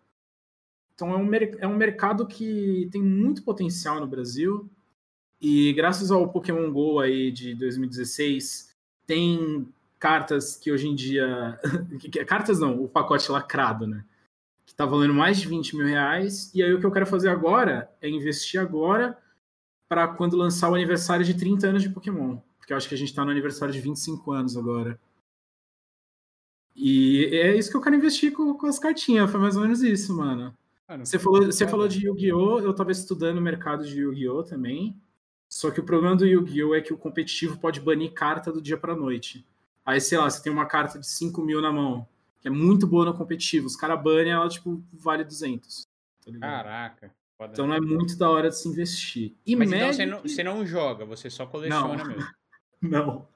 Então 0.94 1.10
é 1.10 1.16
um, 1.16 1.34
é 1.58 1.66
um 1.66 1.76
mercado 1.76 2.26
que 2.26 2.88
tem 2.92 3.02
muito 3.02 3.42
potencial 3.42 4.00
no 4.00 4.06
Brasil. 4.06 4.70
E 5.40 5.72
graças 5.72 6.10
ao 6.10 6.28
Pokémon 6.28 6.70
GO 6.70 7.00
aí 7.00 7.32
de 7.32 7.54
2016, 7.54 8.71
tem 9.06 9.68
cartas 9.98 10.56
que 10.56 10.72
hoje 10.72 10.88
em 10.88 10.94
dia. 10.94 11.58
cartas 12.26 12.58
não, 12.60 12.82
o 12.82 12.88
pacote 12.88 13.30
lacrado, 13.30 13.86
né? 13.86 14.04
Que 14.66 14.74
tá 14.74 14.84
valendo 14.84 15.14
mais 15.14 15.38
de 15.38 15.46
20 15.46 15.76
mil 15.76 15.86
reais. 15.86 16.52
E 16.54 16.62
aí 16.62 16.72
o 16.72 16.80
que 16.80 16.86
eu 16.86 16.92
quero 16.92 17.06
fazer 17.06 17.28
agora 17.28 17.90
é 18.00 18.08
investir 18.08 18.60
agora 18.60 19.16
para 19.88 20.08
quando 20.08 20.36
lançar 20.36 20.70
o 20.70 20.74
aniversário 20.74 21.24
de 21.24 21.34
30 21.34 21.68
anos 21.68 21.82
de 21.82 21.90
Pokémon. 21.90 22.38
Porque 22.58 22.72
eu 22.72 22.76
acho 22.76 22.88
que 22.88 22.94
a 22.94 22.98
gente 22.98 23.14
tá 23.14 23.24
no 23.24 23.30
aniversário 23.30 23.72
de 23.72 23.80
25 23.80 24.32
anos 24.32 24.56
agora. 24.56 24.98
E 26.74 27.26
é 27.32 27.54
isso 27.56 27.70
que 27.70 27.76
eu 27.76 27.80
quero 27.80 27.96
investir 27.96 28.32
com, 28.32 28.54
com 28.54 28.66
as 28.66 28.78
cartinhas. 28.78 29.30
Foi 29.30 29.38
mais 29.38 29.56
ou 29.56 29.62
menos 29.62 29.82
isso, 29.82 30.16
mano. 30.16 30.56
você 30.98 31.18
falou, 31.18 31.44
você 31.44 31.66
falou 31.68 31.86
de 31.86 32.06
Yu-Gi-Oh! 32.06 32.60
Eu 32.60 32.74
tava 32.74 32.90
estudando 32.90 33.38
o 33.38 33.42
mercado 33.42 33.86
de 33.86 34.00
Yu-Gi-Oh! 34.00 34.42
também. 34.42 34.96
Só 35.52 35.70
que 35.70 35.80
o 35.80 35.84
problema 35.84 36.16
do 36.16 36.26
Yu-Gi-Oh! 36.26 36.74
é 36.74 36.80
que 36.80 36.94
o 36.94 36.96
competitivo 36.96 37.58
pode 37.58 37.78
banir 37.78 38.14
carta 38.14 38.50
do 38.50 38.62
dia 38.62 38.78
pra 38.78 38.96
noite. 38.96 39.46
Aí, 39.84 40.00
sei 40.00 40.16
lá, 40.16 40.30
você 40.30 40.42
tem 40.42 40.50
uma 40.50 40.64
carta 40.64 40.98
de 40.98 41.06
5 41.06 41.42
mil 41.42 41.60
na 41.60 41.70
mão, 41.70 42.08
que 42.40 42.48
é 42.48 42.50
muito 42.50 42.86
boa 42.86 43.04
no 43.04 43.12
competitivo. 43.12 43.66
Os 43.66 43.76
caras 43.76 44.02
banem 44.02 44.32
ela, 44.32 44.48
tipo, 44.48 44.82
vale 44.90 45.22
200. 45.24 45.86
Tá 46.24 46.38
Caraca. 46.40 47.14
Então 47.42 47.66
não 47.66 47.74
é 47.74 47.80
muito 47.82 48.16
da 48.16 48.30
hora 48.30 48.48
de 48.48 48.56
se 48.56 48.66
investir. 48.66 49.34
E 49.44 49.54
Mas 49.54 49.70
então 49.70 49.92
você 49.92 50.06
não, 50.06 50.22
você 50.22 50.42
não 50.42 50.64
joga, 50.64 51.04
você 51.04 51.28
só 51.28 51.44
coleciona 51.44 51.96
não. 51.98 52.06
mesmo. 52.06 52.28
não. 52.80 53.28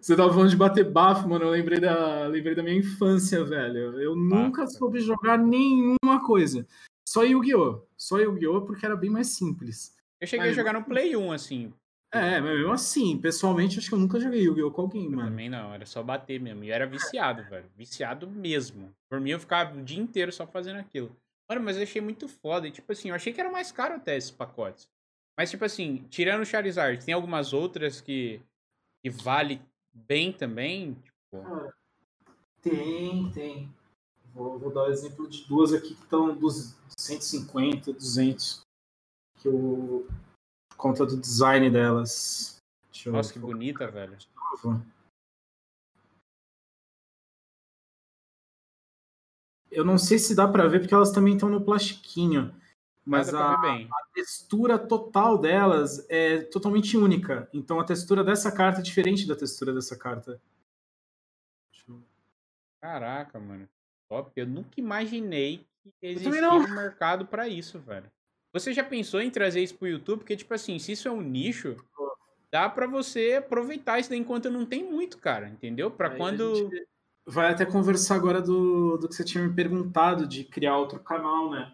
Você 0.00 0.14
tava 0.14 0.32
falando 0.32 0.50
de 0.50 0.56
bater 0.56 0.88
bafo, 0.88 1.28
mano. 1.28 1.46
Eu 1.46 1.50
lembrei 1.50 1.80
da, 1.80 2.28
lembrei 2.28 2.54
da 2.54 2.62
minha 2.62 2.76
infância, 2.76 3.42
velho. 3.42 4.00
Eu 4.00 4.14
nunca 4.14 4.64
soube 4.68 5.00
jogar 5.00 5.36
nenhuma 5.38 6.24
coisa. 6.24 6.64
Só 7.04 7.24
Yu-Gi-Oh! 7.24 7.82
Só 7.96 8.20
Yu-Gi-Oh! 8.20 8.62
porque 8.62 8.86
era 8.86 8.94
bem 8.94 9.10
mais 9.10 9.26
simples. 9.26 10.00
Eu 10.22 10.26
cheguei 10.28 10.46
Mas... 10.46 10.56
a 10.56 10.60
jogar 10.60 10.72
no 10.72 10.84
Play 10.84 11.16
1, 11.16 11.32
assim. 11.32 11.74
É, 12.14 12.40
mas 12.40 12.56
mesmo 12.56 12.72
assim, 12.72 13.18
pessoalmente, 13.18 13.78
acho 13.78 13.88
que 13.88 13.94
eu 13.94 13.98
nunca 13.98 14.20
joguei 14.20 14.42
Yu-Gi-Oh! 14.42 14.70
com 14.70 14.82
alguém, 14.82 15.08
mano. 15.08 15.28
Também 15.28 15.48
não, 15.48 15.74
era 15.74 15.84
só 15.84 16.00
bater 16.00 16.38
mesmo. 16.38 16.62
E 16.62 16.68
eu 16.68 16.74
era 16.74 16.86
viciado, 16.86 17.42
velho. 17.50 17.68
Viciado 17.74 18.30
mesmo. 18.30 18.94
Por 19.10 19.18
mim, 19.18 19.30
eu 19.30 19.40
ficava 19.40 19.76
o 19.76 19.82
dia 19.82 20.00
inteiro 20.00 20.30
só 20.30 20.46
fazendo 20.46 20.78
aquilo. 20.78 21.10
Mano, 21.48 21.62
mas 21.64 21.76
eu 21.76 21.82
achei 21.82 22.00
muito 22.00 22.28
foda. 22.28 22.68
E, 22.68 22.70
tipo 22.70 22.92
assim, 22.92 23.08
eu 23.08 23.16
achei 23.16 23.32
que 23.32 23.40
era 23.40 23.50
mais 23.50 23.72
caro 23.72 23.94
até 23.94 24.16
esses 24.16 24.30
pacotes. 24.30 24.88
Mas, 25.36 25.50
tipo 25.50 25.64
assim, 25.64 26.06
tirando 26.08 26.42
o 26.42 26.46
Charizard, 26.46 27.04
tem 27.04 27.14
algumas 27.14 27.52
outras 27.52 28.00
que, 28.00 28.40
que 29.02 29.10
vale 29.10 29.60
bem 29.92 30.32
também? 30.32 30.94
Tipo... 31.02 31.42
Cara, 31.42 31.74
tem, 32.60 33.28
tem. 33.32 33.74
Vou, 34.32 34.56
vou 34.56 34.72
dar 34.72 34.84
o 34.84 34.92
exemplo 34.92 35.28
de 35.28 35.44
duas 35.48 35.72
aqui 35.72 35.96
que 35.96 36.04
estão 36.04 36.32
dos 36.36 36.76
150, 36.96 37.92
200. 37.92 38.61
Que 39.42 39.48
eu. 39.48 40.06
Por 40.70 40.76
conta 40.76 41.04
do 41.04 41.16
design 41.16 41.68
delas. 41.68 42.56
Nossa, 43.06 43.32
que 43.32 43.38
bonita, 43.38 43.90
velho. 43.90 44.16
Eu 49.70 49.84
não 49.84 49.98
sei 49.98 50.18
se 50.18 50.34
dá 50.34 50.46
para 50.46 50.68
ver 50.68 50.80
porque 50.80 50.94
elas 50.94 51.10
também 51.10 51.34
estão 51.34 51.48
no 51.48 51.64
plastiquinho. 51.64 52.54
Mas 53.04 53.34
a, 53.34 53.54
a, 53.54 53.88
textura 54.14 54.78
total 54.78 55.36
delas 55.36 56.06
é 56.08 56.42
totalmente 56.42 56.96
única. 56.96 57.48
Então 57.52 57.80
a 57.80 57.84
textura 57.84 58.22
dessa 58.22 58.52
carta 58.52 58.78
é 58.78 58.82
diferente 58.82 59.26
da 59.26 59.34
textura 59.34 59.72
dessa 59.72 59.96
carta. 59.98 60.40
Caraca, 62.80 63.40
mano. 63.40 63.68
Top. 64.08 64.30
Eu 64.36 64.46
nunca 64.46 64.78
imaginei 64.78 65.66
que 66.00 66.06
existia 66.06 66.50
um 66.52 66.74
mercado 66.74 67.26
para 67.26 67.48
isso, 67.48 67.78
velho. 67.80 68.10
Você 68.52 68.72
já 68.72 68.84
pensou 68.84 69.20
em 69.20 69.30
trazer 69.30 69.62
isso 69.62 69.74
pro 69.74 69.88
YouTube? 69.88 70.20
Porque, 70.20 70.36
tipo 70.36 70.52
assim, 70.52 70.78
se 70.78 70.92
isso 70.92 71.08
é 71.08 71.10
um 71.10 71.22
nicho, 71.22 71.76
dá 72.50 72.68
para 72.68 72.86
você 72.86 73.34
aproveitar 73.38 73.98
isso 73.98 74.10
daí 74.10 74.18
enquanto 74.18 74.50
não 74.50 74.66
tem 74.66 74.84
muito, 74.84 75.18
cara. 75.18 75.48
Entendeu? 75.48 75.90
Para 75.90 76.10
quando. 76.10 76.70
Vai 77.24 77.52
até 77.52 77.64
conversar 77.64 78.16
agora 78.16 78.42
do, 78.42 78.96
do 78.98 79.08
que 79.08 79.14
você 79.14 79.24
tinha 79.24 79.46
me 79.46 79.54
perguntado 79.54 80.26
de 80.26 80.42
criar 80.42 80.76
outro 80.76 80.98
canal, 80.98 81.50
né? 81.50 81.72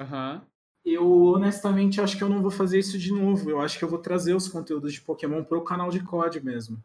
Aham. 0.00 0.34
Uhum 0.36 0.56
eu 0.86 1.24
honestamente 1.24 2.00
acho 2.00 2.16
que 2.16 2.22
eu 2.22 2.28
não 2.28 2.40
vou 2.40 2.50
fazer 2.50 2.78
isso 2.78 2.96
de 2.96 3.12
novo. 3.12 3.50
Eu 3.50 3.60
acho 3.60 3.76
que 3.76 3.84
eu 3.84 3.88
vou 3.88 3.98
trazer 3.98 4.34
os 4.34 4.46
conteúdos 4.46 4.92
de 4.92 5.00
Pokémon 5.00 5.42
pro 5.42 5.64
canal 5.64 5.90
de 5.90 5.98
COD 6.00 6.40
mesmo. 6.40 6.82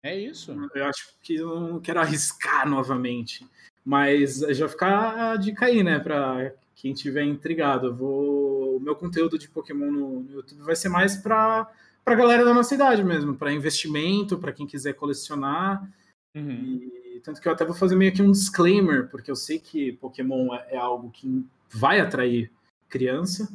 É 0.00 0.16
isso. 0.16 0.52
Eu 0.74 0.84
acho 0.84 1.14
que 1.20 1.34
eu 1.34 1.60
não 1.60 1.80
quero 1.80 1.98
arriscar 1.98 2.68
novamente. 2.68 3.44
Mas 3.84 4.38
já 4.38 4.68
ficar 4.68 5.32
a 5.32 5.36
dica 5.36 5.66
aí, 5.66 5.82
né? 5.82 5.98
Pra 5.98 6.52
quem 6.76 6.94
tiver 6.94 7.24
intrigado. 7.24 7.88
Eu 7.88 7.94
vou... 7.94 8.41
O 8.76 8.80
meu 8.80 8.96
conteúdo 8.96 9.38
de 9.38 9.48
Pokémon 9.48 9.90
no, 9.90 10.30
YouTube 10.30 10.62
vai 10.62 10.76
ser 10.76 10.88
mais 10.88 11.16
pra, 11.16 11.70
pra 12.04 12.14
galera 12.14 12.44
da 12.44 12.54
nossa 12.54 12.74
idade 12.74 13.02
mesmo, 13.02 13.36
para 13.36 13.52
investimento, 13.52 14.38
para 14.38 14.52
quem 14.52 14.66
quiser 14.66 14.94
colecionar. 14.94 15.88
Uhum. 16.34 16.50
E, 16.50 17.20
tanto 17.22 17.40
que 17.40 17.48
eu 17.48 17.52
até 17.52 17.64
vou 17.64 17.74
fazer 17.74 17.96
meio 17.96 18.12
que 18.12 18.22
um 18.22 18.32
disclaimer, 18.32 19.08
porque 19.08 19.30
eu 19.30 19.36
sei 19.36 19.58
que 19.58 19.92
Pokémon 19.92 20.54
é, 20.54 20.74
é 20.74 20.76
algo 20.76 21.10
que 21.10 21.46
vai 21.70 22.00
atrair 22.00 22.50
criança. 22.88 23.54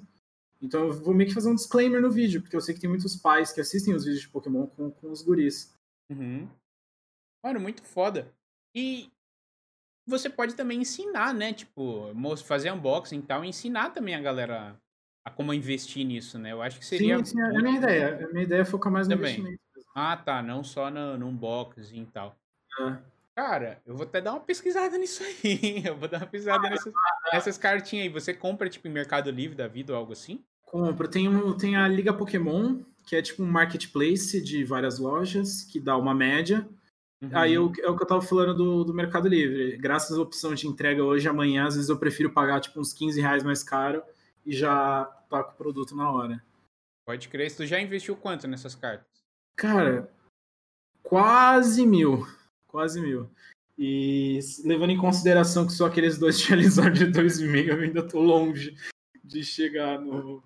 Então 0.61 0.87
eu 0.87 0.93
vou 0.93 1.13
meio 1.13 1.29
que 1.29 1.35
fazer 1.35 1.49
um 1.49 1.55
disclaimer 1.55 2.01
no 2.01 2.09
vídeo, 2.09 2.41
porque 2.41 2.55
eu 2.55 2.61
sei 2.61 2.73
que 2.73 2.81
tem 2.81 2.89
muitos 2.89 3.15
pais 3.15 3.51
que 3.51 3.61
assistem 3.61 3.93
os 3.93 4.03
vídeos 4.03 4.21
de 4.21 4.29
Pokémon 4.29 4.67
com, 4.67 4.89
com 4.89 5.11
os 5.11 5.21
guris. 5.21 5.73
Uhum. 6.09 6.47
Mano, 7.43 7.59
muito 7.59 7.83
foda. 7.83 8.33
E 8.75 9.11
você 10.07 10.29
pode 10.29 10.55
também 10.55 10.81
ensinar, 10.81 11.33
né? 11.33 11.53
Tipo, 11.53 12.11
fazer 12.45 12.71
unboxing 12.71 13.19
e 13.19 13.21
tal, 13.21 13.43
e 13.43 13.49
ensinar 13.49 13.91
também 13.91 14.15
a 14.15 14.21
galera 14.21 14.79
a 15.27 15.29
como 15.29 15.53
investir 15.53 16.05
nisso, 16.05 16.39
né? 16.39 16.53
Eu 16.53 16.61
acho 16.61 16.79
que 16.79 16.85
seria. 16.85 17.17
Sim, 17.17 17.25
sim 17.25 17.41
é 17.41 17.45
a 17.45 17.61
minha 17.61 17.77
ideia. 17.77 18.27
A 18.29 18.33
minha 18.33 18.43
ideia 18.43 18.61
é 18.61 18.65
focar 18.65 18.91
mais 18.91 19.07
no 19.07 19.15
também. 19.15 19.33
investimento. 19.33 19.61
Ah, 19.93 20.15
tá. 20.15 20.41
Não 20.41 20.63
só 20.63 20.89
no, 20.89 21.17
no 21.17 21.27
unboxing 21.27 22.03
e 22.03 22.05
tal. 22.05 22.37
É. 22.79 22.97
Cara, 23.35 23.81
eu 23.85 23.93
vou 23.93 24.05
até 24.05 24.21
dar 24.21 24.31
uma 24.31 24.39
pesquisada 24.39 24.97
nisso 24.97 25.23
aí. 25.23 25.83
Eu 25.85 25.97
vou 25.97 26.07
dar 26.07 26.19
uma 26.19 26.27
pesquisada 26.27 26.69
nessas, 26.69 26.93
nessas 27.33 27.57
cartinhas 27.57 28.05
aí. 28.05 28.09
Você 28.09 28.33
compra, 28.33 28.69
tipo, 28.69 28.87
em 28.87 28.91
Mercado 28.91 29.29
Livre 29.29 29.55
da 29.55 29.67
vida 29.67 29.91
ou 29.91 29.99
algo 29.99 30.13
assim? 30.13 30.41
Compro. 30.63 31.09
Tem, 31.09 31.27
um, 31.27 31.55
tem 31.55 31.75
a 31.75 31.87
Liga 31.89 32.13
Pokémon, 32.13 32.79
que 33.05 33.15
é 33.15 33.21
tipo 33.21 33.43
um 33.43 33.51
marketplace 33.51 34.41
de 34.41 34.63
várias 34.63 34.97
lojas, 34.97 35.63
que 35.63 35.79
dá 35.79 35.97
uma 35.97 36.15
média. 36.15 36.65
Uhum. 37.21 37.29
Aí 37.33 37.53
eu, 37.53 37.71
é 37.79 37.89
o 37.89 37.97
que 37.97 38.03
eu 38.03 38.07
tava 38.07 38.21
falando 38.21 38.53
do, 38.53 38.83
do 38.85 38.93
Mercado 38.93 39.27
Livre. 39.27 39.75
Graças 39.77 40.17
à 40.17 40.21
opção 40.21 40.53
de 40.53 40.67
entrega 40.67 41.03
hoje 41.03 41.27
e 41.27 41.29
amanhã, 41.29 41.67
às 41.67 41.75
vezes 41.75 41.89
eu 41.89 41.97
prefiro 41.97 42.31
pagar 42.31 42.61
tipo 42.61 42.79
uns 42.79 42.93
15 42.93 43.19
reais 43.19 43.43
mais 43.43 43.61
caro 43.61 44.01
e 44.47 44.55
já 44.55 45.05
toco 45.29 45.51
o 45.51 45.55
produto 45.55 45.95
na 45.95 46.11
hora. 46.11 46.43
Pode 47.05 47.29
crer. 47.29 47.55
Tu 47.55 47.67
já 47.67 47.79
investiu 47.79 48.17
quanto 48.17 48.47
nessas 48.47 48.73
cartas? 48.73 49.07
Cara, 49.55 50.11
quase 51.03 51.85
mil 51.85 52.25
quase 52.77 53.01
mil. 53.01 53.27
E 53.75 54.39
levando 54.63 54.91
em 54.91 54.97
consideração 54.97 55.65
que 55.65 55.73
só 55.73 55.87
aqueles 55.87 56.17
dois 56.19 56.37
Charizard 56.39 56.97
de 56.97 57.11
2,5, 57.11 57.67
eu 57.67 57.81
ainda 57.81 58.07
tô 58.07 58.19
longe 58.19 58.75
de 59.23 59.43
chegar 59.43 59.99
no. 59.99 60.43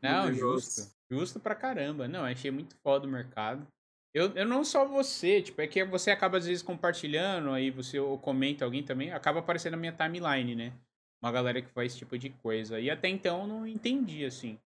Não, 0.00 0.28
no 0.28 0.34
justo. 0.34 0.92
Justo 1.10 1.40
pra 1.40 1.54
caramba. 1.54 2.06
Não, 2.06 2.24
achei 2.24 2.50
muito 2.50 2.76
foda 2.76 3.06
o 3.06 3.10
mercado. 3.10 3.66
Eu, 4.12 4.32
eu 4.36 4.46
não 4.46 4.64
só 4.64 4.86
você, 4.86 5.42
tipo, 5.42 5.60
é 5.60 5.66
que 5.66 5.84
você 5.84 6.12
acaba 6.12 6.38
às 6.38 6.46
vezes 6.46 6.62
compartilhando, 6.62 7.50
aí 7.50 7.70
você 7.70 7.98
ou 7.98 8.16
comenta 8.16 8.64
alguém 8.64 8.84
também, 8.84 9.12
acaba 9.12 9.40
aparecendo 9.40 9.72
na 9.72 9.78
minha 9.78 9.92
timeline, 9.92 10.54
né? 10.54 10.72
Uma 11.24 11.32
galera 11.32 11.62
que 11.62 11.70
faz 11.70 11.90
esse 11.92 12.00
tipo 12.00 12.18
de 12.18 12.28
coisa. 12.28 12.78
E 12.78 12.90
até 12.90 13.08
então 13.08 13.40
eu 13.40 13.46
não 13.46 13.66
entendi, 13.66 14.26
assim. 14.26 14.58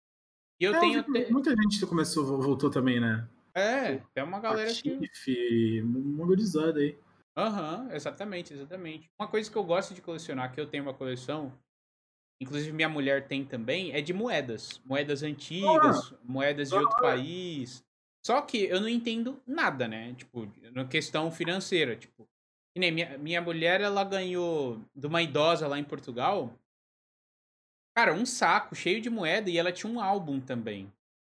E 0.59 0.63
eu 0.63 0.73
é, 0.73 0.79
tenho. 0.79 1.05
Muita 1.29 1.51
gente 1.51 1.85
começou, 1.85 2.41
voltou 2.41 2.71
também, 2.71 2.99
né? 2.99 3.29
É, 3.53 3.97
tem 4.11 4.23
uma 4.23 4.39
galera 4.39 4.67
Patife, 4.67 5.07
que. 5.23 5.81
Uma 5.84 6.25
gurizada 6.25 6.79
aí. 6.79 6.97
Aham, 7.38 7.84
uhum, 7.84 7.91
exatamente, 7.91 8.53
exatamente. 8.55 9.07
Uma 9.19 9.27
coisa 9.27 9.51
que 9.51 9.55
eu 9.55 9.63
gosto 9.63 9.93
de 9.93 10.01
colecionar, 10.01 10.51
que 10.51 10.59
eu 10.59 10.65
tenho 10.65 10.81
uma 10.81 10.95
coleção, 10.95 11.53
inclusive 12.41 12.71
minha 12.71 12.89
mulher 12.89 13.27
tem 13.27 13.45
também, 13.45 13.91
é 13.91 14.01
de 14.01 14.11
moedas. 14.11 14.81
Moedas 14.84 15.21
antigas, 15.21 16.11
ah, 16.11 16.17
moedas 16.23 16.69
de 16.69 16.75
outro 16.75 16.97
ah, 16.97 17.01
país. 17.01 17.85
Só 18.25 18.41
que 18.41 18.63
eu 18.63 18.81
não 18.81 18.89
entendo 18.89 19.39
nada, 19.45 19.88
né? 19.88 20.15
Tipo, 20.15 20.51
na 20.73 20.85
questão 20.85 21.31
financeira. 21.31 21.95
Tipo, 21.95 22.27
nem 22.77 22.91
minha, 22.91 23.17
minha 23.17 23.41
mulher, 23.41 23.81
ela 23.81 24.03
ganhou 24.03 24.81
de 24.95 25.07
uma 25.07 25.21
idosa 25.21 25.67
lá 25.67 25.79
em 25.79 25.83
Portugal. 25.83 26.53
Cara, 27.95 28.13
um 28.13 28.25
saco 28.25 28.75
cheio 28.75 29.01
de 29.01 29.09
moeda 29.09 29.49
e 29.49 29.57
ela 29.57 29.71
tinha 29.71 29.91
um 29.91 29.99
álbum 29.99 30.39
também. 30.39 30.91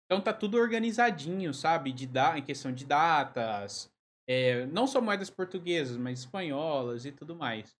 Então 0.05 0.21
tá 0.21 0.33
tudo 0.33 0.57
organizadinho, 0.57 1.53
sabe? 1.53 1.91
De 1.91 2.05
da, 2.05 2.37
em 2.37 2.43
questão 2.43 2.71
de 2.71 2.85
datas. 2.85 3.89
É, 4.27 4.65
não 4.67 4.85
só 4.85 5.01
moedas 5.01 5.29
portuguesas, 5.29 5.97
mas 5.97 6.19
espanholas 6.19 7.05
e 7.05 7.11
tudo 7.11 7.35
mais. 7.35 7.75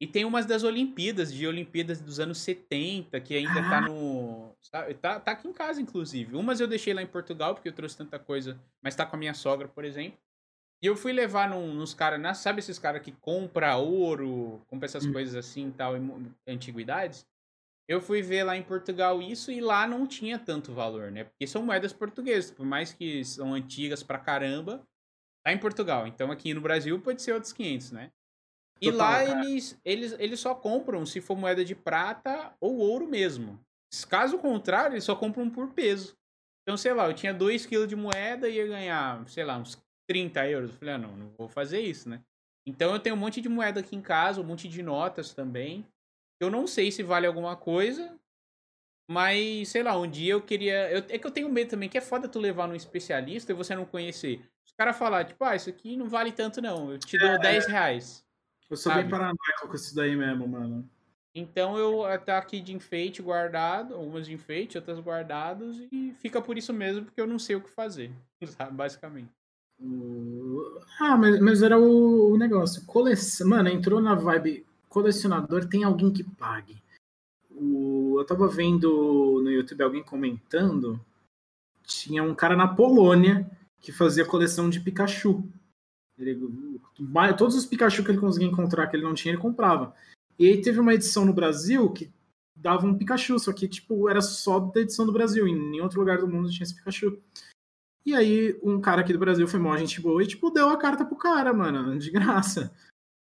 E 0.00 0.06
tem 0.06 0.24
umas 0.24 0.46
das 0.46 0.64
Olimpíadas, 0.64 1.32
de 1.32 1.46
Olimpíadas 1.46 2.00
dos 2.00 2.18
anos 2.18 2.38
70, 2.38 3.20
que 3.20 3.34
ainda 3.34 3.62
tá 3.68 3.82
no. 3.82 4.56
Sabe? 4.62 4.94
Tá, 4.94 5.20
tá 5.20 5.32
aqui 5.32 5.46
em 5.46 5.52
casa, 5.52 5.80
inclusive. 5.80 6.34
Umas 6.34 6.58
eu 6.58 6.66
deixei 6.66 6.94
lá 6.94 7.02
em 7.02 7.06
Portugal, 7.06 7.54
porque 7.54 7.68
eu 7.68 7.72
trouxe 7.74 7.98
tanta 7.98 8.18
coisa, 8.18 8.58
mas 8.82 8.96
tá 8.96 9.04
com 9.04 9.16
a 9.16 9.18
minha 9.18 9.34
sogra, 9.34 9.68
por 9.68 9.84
exemplo. 9.84 10.18
E 10.82 10.86
eu 10.86 10.96
fui 10.96 11.12
levar 11.12 11.48
num, 11.50 11.74
nos 11.74 11.92
caras, 11.92 12.38
sabe 12.38 12.60
esses 12.60 12.78
caras 12.78 13.02
que 13.02 13.12
compra 13.12 13.76
ouro, 13.76 14.62
compra 14.66 14.86
essas 14.86 15.04
hum. 15.04 15.12
coisas 15.12 15.34
assim 15.34 15.68
e 15.68 15.72
tal, 15.72 15.96
em 15.96 16.34
antiguidades? 16.46 17.26
Eu 17.86 18.00
fui 18.00 18.22
ver 18.22 18.44
lá 18.44 18.56
em 18.56 18.62
Portugal 18.62 19.20
isso 19.20 19.50
e 19.50 19.60
lá 19.60 19.86
não 19.86 20.06
tinha 20.06 20.38
tanto 20.38 20.72
valor, 20.72 21.10
né? 21.10 21.24
Porque 21.24 21.46
são 21.46 21.62
moedas 21.62 21.92
portuguesas, 21.92 22.50
por 22.50 22.64
mais 22.64 22.92
que 22.92 23.24
são 23.24 23.52
antigas 23.52 24.02
pra 24.02 24.18
caramba, 24.18 24.86
tá 25.44 25.52
em 25.52 25.58
Portugal. 25.58 26.06
Então 26.06 26.30
aqui 26.30 26.54
no 26.54 26.60
Brasil 26.60 26.98
pode 27.00 27.20
ser 27.20 27.32
outros 27.32 27.52
500, 27.52 27.92
né? 27.92 28.12
E 28.80 28.90
Total, 28.90 29.06
lá 29.06 29.24
eles, 29.24 29.78
eles, 29.84 30.12
eles 30.18 30.40
só 30.40 30.54
compram 30.54 31.04
se 31.04 31.20
for 31.20 31.36
moeda 31.36 31.64
de 31.64 31.74
prata 31.74 32.54
ou 32.60 32.78
ouro 32.78 33.06
mesmo. 33.06 33.60
Caso 34.08 34.38
contrário, 34.38 34.94
eles 34.94 35.04
só 35.04 35.14
compram 35.14 35.50
por 35.50 35.74
peso. 35.74 36.16
Então, 36.62 36.76
sei 36.76 36.94
lá, 36.94 37.06
eu 37.06 37.14
tinha 37.14 37.34
2 37.34 37.66
kg 37.66 37.86
de 37.86 37.96
moeda 37.96 38.48
e 38.48 38.54
ia 38.54 38.66
ganhar, 38.66 39.28
sei 39.28 39.44
lá, 39.44 39.58
uns 39.58 39.76
30 40.10 40.44
euros. 40.48 40.70
Eu 40.72 40.76
falei, 40.76 40.94
ah, 40.94 40.98
não, 40.98 41.16
não 41.16 41.30
vou 41.38 41.48
fazer 41.48 41.80
isso, 41.80 42.08
né? 42.08 42.20
Então 42.66 42.92
eu 42.92 42.98
tenho 42.98 43.14
um 43.14 43.18
monte 43.18 43.40
de 43.40 43.48
moeda 43.48 43.78
aqui 43.78 43.94
em 43.94 44.02
casa, 44.02 44.40
um 44.40 44.44
monte 44.44 44.66
de 44.66 44.82
notas 44.82 45.32
também. 45.32 45.86
Eu 46.40 46.50
não 46.50 46.66
sei 46.66 46.90
se 46.90 47.00
vale 47.04 47.28
alguma 47.28 47.54
coisa, 47.54 48.18
mas, 49.08 49.68
sei 49.68 49.84
lá, 49.84 49.96
um 49.96 50.10
dia 50.10 50.32
eu 50.32 50.42
queria. 50.42 50.90
Eu, 50.90 50.98
é 51.08 51.16
que 51.16 51.24
eu 51.24 51.30
tenho 51.30 51.48
medo 51.48 51.70
também, 51.70 51.88
que 51.88 51.96
é 51.96 52.00
foda 52.00 52.28
tu 52.28 52.40
levar 52.40 52.66
num 52.66 52.74
especialista 52.74 53.52
e 53.52 53.54
você 53.54 53.72
não 53.76 53.84
conhecer. 53.84 54.44
Os 54.66 54.72
caras 54.72 54.98
falar, 54.98 55.24
tipo, 55.24 55.44
ah, 55.44 55.54
isso 55.54 55.70
aqui 55.70 55.96
não 55.96 56.08
vale 56.08 56.32
tanto, 56.32 56.60
não. 56.60 56.90
Eu 56.90 56.98
te 56.98 57.16
dou 57.16 57.28
é, 57.28 57.38
10 57.38 57.66
reais. 57.66 58.26
Eu 58.68 58.76
sou 58.76 58.90
sabe? 58.90 59.02
bem 59.02 59.10
paranoico 59.12 59.68
com 59.68 59.74
isso 59.76 59.94
daí 59.94 60.16
mesmo, 60.16 60.48
mano. 60.48 60.90
Então 61.32 61.78
eu 61.78 62.02
tá 62.18 62.38
aqui 62.38 62.60
de 62.60 62.74
enfeite 62.74 63.22
guardado, 63.22 63.94
algumas 63.94 64.26
de 64.26 64.32
enfeite, 64.32 64.76
outras 64.76 64.98
guardadas, 64.98 65.76
e 65.92 66.12
fica 66.18 66.42
por 66.42 66.58
isso 66.58 66.72
mesmo, 66.72 67.04
porque 67.04 67.20
eu 67.20 67.28
não 67.28 67.38
sei 67.38 67.54
o 67.54 67.60
que 67.60 67.70
fazer, 67.70 68.10
sabe? 68.58 68.72
Basicamente. 68.72 69.39
Ah, 70.98 71.16
mas, 71.16 71.40
mas 71.40 71.62
era 71.62 71.78
o, 71.78 72.32
o 72.32 72.36
negócio. 72.36 72.84
Coleção. 72.84 73.48
Mano, 73.48 73.68
entrou 73.68 74.00
na 74.00 74.14
vibe 74.14 74.66
colecionador 74.90 75.66
tem 75.66 75.84
alguém 75.84 76.12
que 76.12 76.24
pague. 76.24 76.82
O, 77.50 78.16
eu 78.18 78.26
tava 78.26 78.48
vendo 78.48 79.40
no 79.42 79.50
YouTube 79.50 79.82
alguém 79.82 80.02
comentando, 80.02 81.00
tinha 81.84 82.22
um 82.22 82.34
cara 82.34 82.56
na 82.56 82.68
Polônia 82.68 83.48
que 83.80 83.92
fazia 83.92 84.26
coleção 84.26 84.68
de 84.68 84.80
Pikachu. 84.80 85.48
Ele, 86.18 86.38
todos 87.38 87.56
os 87.56 87.64
Pikachu 87.64 88.04
que 88.04 88.10
ele 88.10 88.18
conseguia 88.18 88.48
encontrar 88.48 88.88
que 88.88 88.96
ele 88.96 89.04
não 89.04 89.14
tinha, 89.14 89.32
ele 89.32 89.40
comprava. 89.40 89.94
E 90.38 90.46
aí 90.46 90.60
teve 90.60 90.80
uma 90.80 90.92
edição 90.92 91.24
no 91.24 91.32
Brasil 91.32 91.90
que 91.90 92.10
dava 92.54 92.86
um 92.86 92.96
Pikachu, 92.96 93.38
só 93.38 93.52
que, 93.52 93.66
tipo, 93.66 94.08
era 94.08 94.20
só 94.20 94.58
da 94.58 94.80
edição 94.80 95.06
do 95.06 95.12
Brasil. 95.12 95.48
Em 95.48 95.70
nenhum 95.70 95.84
outro 95.84 96.00
lugar 96.00 96.18
do 96.18 96.28
mundo 96.28 96.50
tinha 96.50 96.64
esse 96.64 96.74
Pikachu. 96.74 97.18
E 98.04 98.14
aí, 98.14 98.58
um 98.62 98.80
cara 98.80 99.02
aqui 99.02 99.12
do 99.12 99.18
Brasil 99.18 99.46
foi 99.46 99.60
mó 99.60 99.76
gente 99.76 100.00
boa 100.00 100.22
e, 100.22 100.26
tipo, 100.26 100.50
deu 100.50 100.68
a 100.68 100.76
carta 100.76 101.04
pro 101.04 101.16
cara, 101.16 101.52
mano, 101.52 101.98
de 101.98 102.10
graça. 102.10 102.72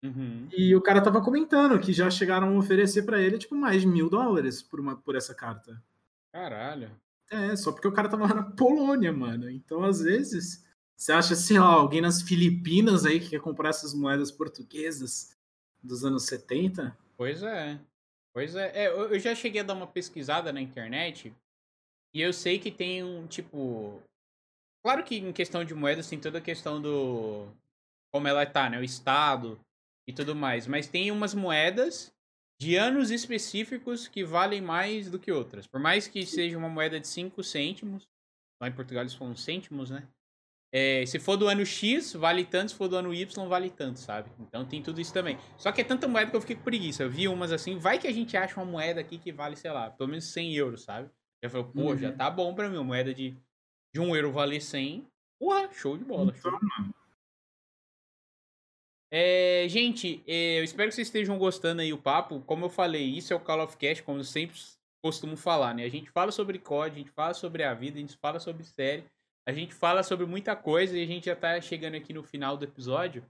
Uhum. 0.03 0.49
E 0.57 0.75
o 0.77 0.81
cara 0.81 1.03
tava 1.03 1.21
comentando 1.21 1.79
que 1.81 1.93
já 1.93 2.09
chegaram 2.11 2.55
a 2.55 2.59
oferecer 2.59 3.03
para 3.03 3.21
ele, 3.21 3.39
tipo, 3.39 3.55
mais 3.55 3.83
de 3.83 3.89
mil 3.89 4.09
dólares 4.09 4.63
por, 4.63 4.79
uma, 4.79 4.97
por 4.97 5.17
essa 5.17 5.35
carta. 5.35 5.83
Caralho. 6.33 6.91
É, 7.31 7.55
só 7.57 7.73
porque 7.73 7.89
o 7.89 7.93
cara 7.93 8.09
tava 8.09 8.27
lá 8.27 8.35
na 8.35 8.43
Polônia, 8.43 9.13
mano. 9.13 9.51
Então, 9.51 9.83
às 9.83 10.01
vezes, 10.01 10.65
você 10.97 11.13
acha, 11.13 11.35
sei 11.35 11.59
lá, 11.59 11.67
alguém 11.67 12.01
nas 12.01 12.23
Filipinas 12.23 13.05
aí 13.05 13.21
que 13.21 13.31
quer 13.31 13.41
comprar 13.41 13.71
essas 13.71 13.93
moedas 13.93 14.31
portuguesas 14.31 15.37
dos 15.83 16.05
anos 16.05 16.25
70? 16.25 16.97
Pois 17.17 17.43
é. 17.43 17.79
Pois 18.33 18.55
é. 18.55 18.85
é 18.85 18.89
eu 18.89 19.19
já 19.19 19.35
cheguei 19.35 19.61
a 19.61 19.65
dar 19.65 19.75
uma 19.75 19.87
pesquisada 19.87 20.53
na 20.53 20.61
internet 20.61 21.35
e 22.15 22.21
eu 22.21 22.33
sei 22.33 22.59
que 22.59 22.71
tem 22.71 23.03
um, 23.03 23.27
tipo... 23.27 24.01
Claro 24.89 25.05
que 25.05 25.17
em 25.17 25.35
questão 25.35 25.63
de 25.67 25.75
moedas 25.75 26.09
tem 26.09 26.19
toda 26.19 26.39
a 26.39 26.41
questão 26.41 26.81
do... 26.81 27.47
Como 28.11 28.27
ela 28.27 28.47
tá, 28.47 28.71
né? 28.71 28.79
O 28.79 28.83
estado 28.83 29.61
e 30.09 30.15
tudo 30.15 30.35
mais. 30.35 30.67
Mas 30.67 30.89
tem 30.89 31.11
umas 31.11 31.35
moedas 31.35 32.11
de 32.59 32.75
anos 32.75 33.11
específicos 33.11 34.09
que 34.09 34.25
valem 34.25 34.63
mais 34.63 35.11
do 35.11 35.19
que 35.19 35.31
outras. 35.31 35.67
Por 35.67 35.79
mais 35.79 36.09
que 36.09 36.25
seja 36.25 36.57
uma 36.57 36.71
moeda 36.71 36.99
de 36.99 37.07
5 37.07 37.45
cêntimos, 37.45 38.09
lá 38.59 38.69
em 38.69 38.73
Portugal 38.73 39.03
eles 39.03 39.13
falam 39.13 39.37
cêntimos, 39.37 39.91
né? 39.91 40.09
É, 40.73 41.05
se 41.05 41.19
for 41.19 41.37
do 41.37 41.49
ano 41.49 41.67
X, 41.67 42.15
vale 42.15 42.47
tanto, 42.47 42.71
se 42.71 42.75
for 42.79 42.89
do 42.89 42.97
ano 42.97 43.13
Y, 43.13 43.47
vale 43.47 43.69
tanto, 43.69 44.01
sabe? 44.01 44.31
Então 44.41 44.65
tem 44.65 44.83
tudo 44.83 45.03
isso 45.03 45.13
também. 45.13 45.39
Só 45.59 45.71
que 45.71 45.83
é 45.83 45.85
tanta 45.85 46.09
moeda 46.09 46.31
que 46.31 46.37
eu 46.39 46.41
fiquei 46.41 46.57
com 46.57 46.63
preguiça. 46.63 47.03
Eu 47.03 47.11
vi 47.11 47.29
umas 47.29 47.53
assim, 47.53 47.77
vai 47.77 47.99
que 47.99 48.07
a 48.07 48.13
gente 48.13 48.39
acha 48.39 48.59
uma 48.59 48.65
moeda 48.65 49.03
aqui 49.03 49.19
que 49.19 49.33
vale, 49.33 49.55
sei 49.55 49.71
lá, 49.71 49.91
pelo 49.91 50.09
menos 50.09 50.25
100 50.33 50.55
euros, 50.55 50.85
sabe? 50.85 51.11
Eu 51.43 51.51
falei, 51.51 51.67
pô, 51.75 51.91
uhum. 51.91 51.99
já 51.99 52.11
tá 52.11 52.31
bom 52.31 52.55
pra 52.55 52.71
mim, 52.71 52.77
uma 52.77 52.85
moeda 52.85 53.13
de, 53.13 53.37
de 53.95 54.01
1 54.01 54.17
euro 54.17 54.33
valer 54.33 54.61
100. 54.61 55.07
Porra, 55.41 55.73
show 55.73 55.97
de 55.97 56.05
bola. 56.05 56.35
Show. 56.35 56.53
Então, 56.55 56.95
é, 59.11 59.67
gente, 59.69 60.23
é, 60.27 60.59
eu 60.59 60.65
espero 60.65 60.91
que 60.91 60.95
vocês 60.95 61.09
estejam 61.09 61.39
gostando 61.39 61.81
aí 61.81 61.93
o 61.93 61.99
papo. 61.99 62.41
Como 62.41 62.67
eu 62.67 62.71
falei, 62.71 63.05
isso 63.05 63.33
é 63.33 63.37
o 63.37 63.41
Call 63.41 63.63
of 63.63 63.77
Cast, 63.77 64.03
como 64.03 64.19
eu 64.19 64.25
sempre 64.25 64.59
costumo 65.03 65.37
falar, 65.37 65.75
né? 65.75 65.85
A 65.85 65.89
gente 65.89 66.11
fala 66.11 66.31
sobre 66.31 66.59
COD, 66.59 66.95
a 66.95 66.99
gente 66.99 67.11
fala 67.11 67.33
sobre 67.33 67.63
a 67.63 67.73
vida, 67.73 67.97
a 67.97 68.01
gente 68.01 68.17
fala 68.17 68.39
sobre 68.39 68.65
série, 68.65 69.05
a 69.49 69.53
gente 69.53 69.73
fala 69.73 70.03
sobre 70.03 70.27
muita 70.27 70.55
coisa 70.55 70.97
e 70.97 71.03
a 71.03 71.07
gente 71.07 71.27
já 71.27 71.37
tá 71.37 71.59
chegando 71.61 71.95
aqui 71.95 72.13
no 72.13 72.23
final 72.23 72.57
do 72.57 72.65
episódio. 72.65 73.25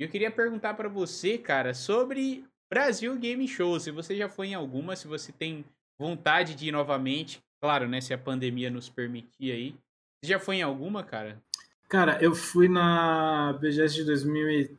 E 0.00 0.04
eu 0.04 0.08
queria 0.08 0.30
perguntar 0.30 0.74
para 0.74 0.88
você, 0.88 1.36
cara, 1.36 1.74
sobre 1.74 2.46
Brasil 2.70 3.14
Game 3.18 3.46
Show. 3.46 3.78
Se 3.80 3.90
você 3.90 4.16
já 4.16 4.28
foi 4.28 4.48
em 4.48 4.54
alguma, 4.54 4.96
se 4.96 5.06
você 5.06 5.32
tem 5.32 5.64
vontade 6.00 6.54
de 6.54 6.68
ir 6.68 6.72
novamente, 6.72 7.42
claro, 7.60 7.86
né? 7.86 8.00
Se 8.00 8.14
a 8.14 8.18
pandemia 8.18 8.70
nos 8.70 8.88
permitir 8.88 9.52
aí. 9.52 9.74
Você 10.20 10.32
já 10.32 10.40
foi 10.40 10.56
em 10.56 10.62
alguma, 10.62 11.04
cara? 11.04 11.42
Cara, 11.88 12.22
eu 12.22 12.34
fui 12.34 12.68
na 12.68 13.52
BGS 13.54 13.94
de 13.94 14.04
2013. 14.04 14.78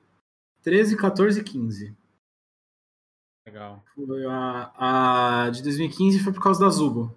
13, 0.62 0.98
14 0.98 1.40
e 1.40 1.44
15. 1.44 1.98
Legal. 3.46 3.84
Foi 3.96 4.26
a, 4.26 5.46
a 5.46 5.50
de 5.50 5.64
2015 5.64 6.20
foi 6.20 6.34
por 6.34 6.44
causa 6.44 6.60
da 6.60 6.70
Zubo. 6.70 7.16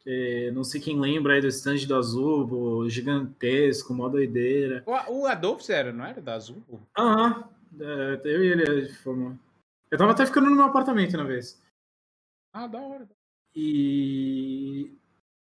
Que, 0.00 0.50
não 0.52 0.62
sei 0.62 0.80
quem 0.80 1.00
lembra 1.00 1.34
aí 1.34 1.40
do 1.40 1.48
stand 1.48 1.86
da 1.86 2.00
Zubo, 2.00 2.88
gigantesco, 2.88 3.94
mó 3.94 4.08
doideira. 4.08 4.84
O, 4.86 5.22
o 5.22 5.26
Adolfo 5.26 5.72
era, 5.72 5.92
não 5.92 6.04
era 6.04 6.20
da 6.20 6.38
Zubo? 6.38 6.86
Aham. 6.96 7.48
É, 7.80 8.20
eu 8.24 8.44
e 8.44 8.48
ele 8.48 8.88
fomos. 8.88 9.36
Eu 9.90 9.98
tava 9.98 10.12
até 10.12 10.24
ficando 10.24 10.48
no 10.48 10.56
meu 10.56 10.64
apartamento 10.66 11.16
na 11.16 11.24
vez. 11.24 11.60
Ah, 12.52 12.66
da 12.66 12.80
hora. 12.80 13.08
E. 13.54 14.92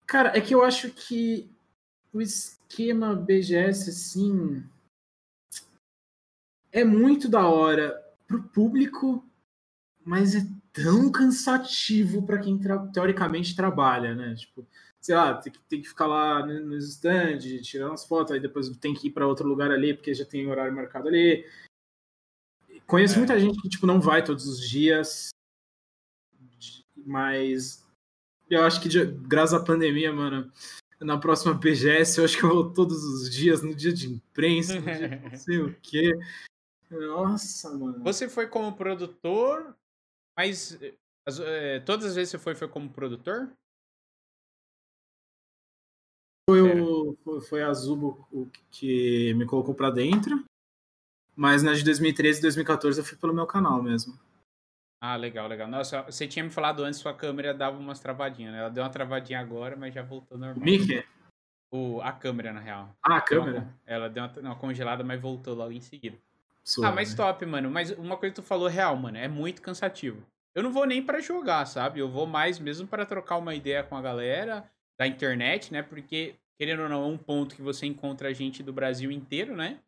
Cara, 0.06 0.36
é 0.36 0.40
que 0.40 0.54
eu 0.54 0.62
acho 0.62 0.90
que 0.90 1.50
o 2.12 2.20
esquema 2.20 3.14
BGS, 3.14 3.90
assim 3.90 4.64
é 6.72 6.84
muito 6.84 7.28
da 7.28 7.48
hora 7.48 8.04
pro 8.26 8.42
público, 8.42 9.24
mas 10.04 10.34
é 10.34 10.46
tão 10.72 11.10
cansativo 11.10 12.22
para 12.22 12.38
quem 12.38 12.60
teoricamente 12.92 13.56
trabalha, 13.56 14.14
né? 14.14 14.34
Tipo, 14.34 14.66
sei 15.00 15.14
lá, 15.14 15.34
tem 15.34 15.52
que, 15.52 15.58
tem 15.60 15.80
que 15.80 15.88
ficar 15.88 16.06
lá 16.06 16.44
no 16.44 16.76
stand, 16.76 17.38
tirar 17.62 17.88
umas 17.88 18.04
fotos, 18.04 18.32
aí 18.32 18.40
depois 18.40 18.68
tem 18.76 18.92
que 18.92 19.08
ir 19.08 19.10
para 19.10 19.26
outro 19.26 19.48
lugar 19.48 19.70
ali, 19.70 19.94
porque 19.94 20.12
já 20.12 20.26
tem 20.26 20.46
horário 20.46 20.74
marcado 20.74 21.08
ali. 21.08 21.46
Conheço 22.86 23.14
é. 23.14 23.18
muita 23.18 23.40
gente 23.40 23.60
que, 23.62 23.70
tipo, 23.70 23.86
não 23.86 23.98
vai 23.98 24.22
todos 24.22 24.46
os 24.46 24.60
dias, 24.68 25.30
mas 26.94 27.85
eu 28.48 28.64
acho 28.64 28.80
que, 28.80 28.88
graças 29.04 29.60
à 29.60 29.64
pandemia, 29.64 30.12
mano, 30.12 30.50
na 31.00 31.18
próxima 31.18 31.54
BGS, 31.54 32.18
eu 32.18 32.24
acho 32.24 32.38
que 32.38 32.44
eu 32.44 32.48
vou 32.48 32.72
todos 32.72 33.02
os 33.04 33.30
dias, 33.30 33.62
no 33.62 33.74
dia 33.74 33.92
de 33.92 34.08
imprensa, 34.08 34.80
no 34.80 34.82
dia 34.82 35.08
de 35.08 35.16
não 35.16 35.36
sei 35.38 35.58
o 35.58 35.74
quê. 35.80 36.12
Nossa, 36.90 37.76
mano. 37.76 38.02
Você 38.02 38.28
foi 38.28 38.46
como 38.46 38.76
produtor, 38.76 39.76
mas 40.36 40.78
as, 41.26 41.40
é, 41.40 41.80
todas 41.80 42.06
as 42.06 42.14
vezes 42.14 42.30
você 42.30 42.38
foi, 42.38 42.54
foi 42.54 42.68
como 42.68 42.88
produtor? 42.90 43.50
Foi, 46.48 46.62
o, 46.62 47.16
foi, 47.24 47.40
foi 47.40 47.62
a 47.64 47.72
Zubo 47.74 48.26
o 48.30 48.48
que 48.70 49.34
me 49.34 49.44
colocou 49.44 49.74
pra 49.74 49.90
dentro. 49.90 50.44
Mas 51.34 51.62
na 51.62 51.74
de 51.74 51.84
2013 51.84 52.38
e 52.38 52.42
2014 52.42 53.00
eu 53.00 53.04
fui 53.04 53.18
pelo 53.18 53.34
meu 53.34 53.46
canal 53.46 53.82
mesmo. 53.82 54.18
Ah, 55.00 55.16
legal, 55.16 55.46
legal. 55.46 55.68
Nossa, 55.68 56.02
você 56.02 56.26
tinha 56.26 56.44
me 56.44 56.50
falado 56.50 56.82
antes, 56.82 57.00
sua 57.00 57.14
câmera 57.14 57.52
dava 57.52 57.78
umas 57.78 58.00
travadinhas, 58.00 58.52
né? 58.52 58.60
Ela 58.60 58.70
deu 58.70 58.82
uma 58.82 58.90
travadinha 58.90 59.40
agora, 59.40 59.76
mas 59.76 59.92
já 59.92 60.02
voltou 60.02 60.38
normal. 60.38 60.64
Mickey? 60.64 61.04
O, 61.70 62.00
a 62.00 62.12
câmera, 62.12 62.52
na 62.52 62.60
real. 62.60 62.96
Ah, 63.02 63.16
a 63.16 63.20
câmera? 63.20 63.58
Uma, 63.58 63.74
ela 63.84 64.08
deu 64.08 64.24
uma, 64.24 64.32
uma 64.40 64.56
congelada, 64.56 65.04
mas 65.04 65.20
voltou 65.20 65.54
logo 65.54 65.72
em 65.72 65.80
seguida. 65.80 66.16
Sua, 66.64 66.88
ah, 66.88 66.92
mas 66.92 67.10
né? 67.10 67.16
top, 67.16 67.44
mano. 67.44 67.70
Mas 67.70 67.90
uma 67.92 68.16
coisa 68.16 68.34
que 68.34 68.40
tu 68.40 68.46
falou 68.46 68.68
real, 68.68 68.96
mano, 68.96 69.18
é 69.18 69.28
muito 69.28 69.60
cansativo. 69.60 70.26
Eu 70.54 70.62
não 70.62 70.72
vou 70.72 70.86
nem 70.86 71.02
para 71.02 71.20
jogar, 71.20 71.66
sabe? 71.66 72.00
Eu 72.00 72.08
vou 72.08 72.26
mais 72.26 72.58
mesmo 72.58 72.88
para 72.88 73.04
trocar 73.04 73.36
uma 73.36 73.54
ideia 73.54 73.82
com 73.82 73.96
a 73.96 74.00
galera 74.00 74.68
da 74.98 75.06
internet, 75.06 75.70
né? 75.72 75.82
Porque, 75.82 76.34
querendo 76.58 76.82
ou 76.82 76.88
não, 76.88 77.04
é 77.04 77.06
um 77.06 77.18
ponto 77.18 77.54
que 77.54 77.62
você 77.62 77.84
encontra 77.84 78.32
gente 78.32 78.62
do 78.62 78.72
Brasil 78.72 79.10
inteiro, 79.10 79.54
né? 79.54 79.78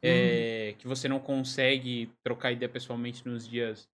É, 0.00 0.72
hum. 0.72 0.76
que 0.78 0.86
você 0.86 1.08
não 1.08 1.18
consegue 1.18 2.10
trocar 2.22 2.52
ideia 2.52 2.68
pessoalmente 2.68 3.26
nos 3.26 3.48
dias 3.48 3.88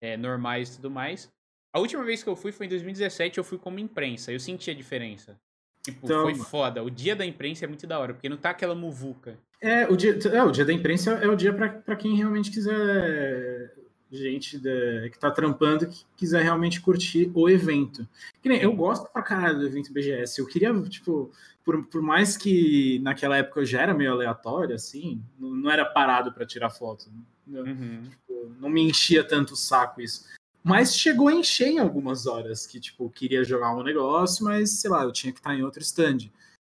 é, 0.00 0.16
normais 0.16 0.68
e 0.68 0.76
tudo 0.76 0.90
mais. 0.90 1.30
A 1.72 1.78
última 1.78 2.02
vez 2.04 2.22
que 2.22 2.28
eu 2.28 2.36
fui 2.36 2.52
foi 2.52 2.66
em 2.66 2.68
2017, 2.68 3.38
eu 3.38 3.44
fui 3.44 3.58
como 3.58 3.78
imprensa. 3.78 4.32
Eu 4.32 4.40
senti 4.40 4.70
a 4.70 4.74
diferença. 4.74 5.38
Tipo, 5.82 6.06
então... 6.06 6.22
foi 6.22 6.34
foda. 6.34 6.82
O 6.82 6.90
dia 6.90 7.14
da 7.14 7.24
imprensa 7.24 7.64
é 7.64 7.68
muito 7.68 7.86
da 7.86 7.98
hora, 7.98 8.14
porque 8.14 8.28
não 8.28 8.36
tá 8.36 8.50
aquela 8.50 8.74
muvuca. 8.74 9.38
É, 9.60 9.86
o 9.86 9.96
dia, 9.96 10.18
é, 10.32 10.42
o 10.42 10.50
dia 10.50 10.64
da 10.64 10.72
imprensa 10.72 11.12
é 11.12 11.28
o 11.28 11.36
dia 11.36 11.52
para 11.52 11.96
quem 11.96 12.16
realmente 12.16 12.50
quiser. 12.50 13.72
Gente 14.10 14.58
de, 14.58 15.10
que 15.10 15.18
tá 15.18 15.30
trampando 15.30 15.88
que 15.88 16.04
quiser 16.16 16.42
realmente 16.42 16.80
curtir 16.80 17.30
o 17.34 17.48
evento. 17.48 18.06
Que 18.40 18.48
nem, 18.48 18.60
eu 18.60 18.72
gosto 18.72 19.10
pra 19.10 19.22
caralho 19.22 19.58
do 19.58 19.66
evento 19.66 19.92
BGS. 19.92 20.40
Eu 20.40 20.46
queria, 20.46 20.72
tipo, 20.82 21.32
por, 21.64 21.84
por 21.86 22.00
mais 22.00 22.36
que 22.36 23.00
naquela 23.00 23.36
época 23.36 23.60
eu 23.60 23.66
já 23.66 23.82
era 23.82 23.92
meio 23.92 24.12
aleatório, 24.12 24.76
assim, 24.76 25.20
não, 25.38 25.50
não 25.50 25.70
era 25.70 25.84
parado 25.84 26.32
para 26.32 26.46
tirar 26.46 26.70
foto. 26.70 27.10
Né? 27.46 27.60
Uhum. 27.60 28.02
Tipo, 28.02 28.54
não 28.60 28.68
me 28.68 28.82
enchia 28.82 29.24
tanto 29.24 29.54
o 29.54 29.56
saco 29.56 30.00
isso. 30.00 30.24
Mas 30.62 30.96
chegou 30.96 31.28
a 31.28 31.32
encher 31.32 31.68
em 31.68 31.78
algumas 31.78 32.26
horas 32.26 32.66
que, 32.66 32.80
tipo, 32.80 33.10
queria 33.10 33.44
jogar 33.44 33.74
um 33.74 33.82
negócio, 33.82 34.44
mas, 34.44 34.70
sei 34.80 34.90
lá, 34.90 35.02
eu 35.02 35.12
tinha 35.12 35.32
que 35.32 35.38
estar 35.38 35.54
em 35.54 35.62
outro 35.62 35.82
stand. 35.82 36.30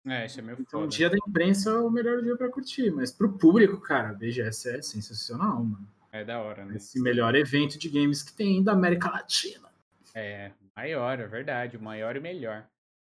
É, 0.07 0.27
isso 0.27 0.39
é 0.39 0.43
meio 0.43 0.57
Então, 0.61 0.85
o 0.85 0.87
dia 0.87 1.11
da 1.11 1.17
imprensa 1.17 1.71
é 1.71 1.79
o 1.79 1.91
melhor 1.91 2.23
dia 2.23 2.37
para 2.37 2.49
curtir, 2.49 2.91
mas 2.91 3.13
pro 3.13 3.33
público, 3.33 3.81
cara, 3.81 4.15
BGS 4.15 4.69
é 4.69 4.83
sensacional, 4.83 5.63
mano. 5.63 5.87
É 6.13 6.25
da 6.25 6.41
hora, 6.41 6.65
né? 6.65 6.77
Esse 6.77 7.01
melhor 7.01 7.35
evento 7.35 7.79
de 7.79 7.89
games 7.89 8.23
que 8.23 8.33
tem 8.33 8.63
da 8.63 8.73
América 8.73 9.11
Latina. 9.11 9.69
É, 10.15 10.51
maior, 10.77 11.21
é 11.21 11.27
verdade, 11.27 11.77
o 11.77 11.83
maior 11.83 12.17
e 12.17 12.21
melhor. 12.21 12.67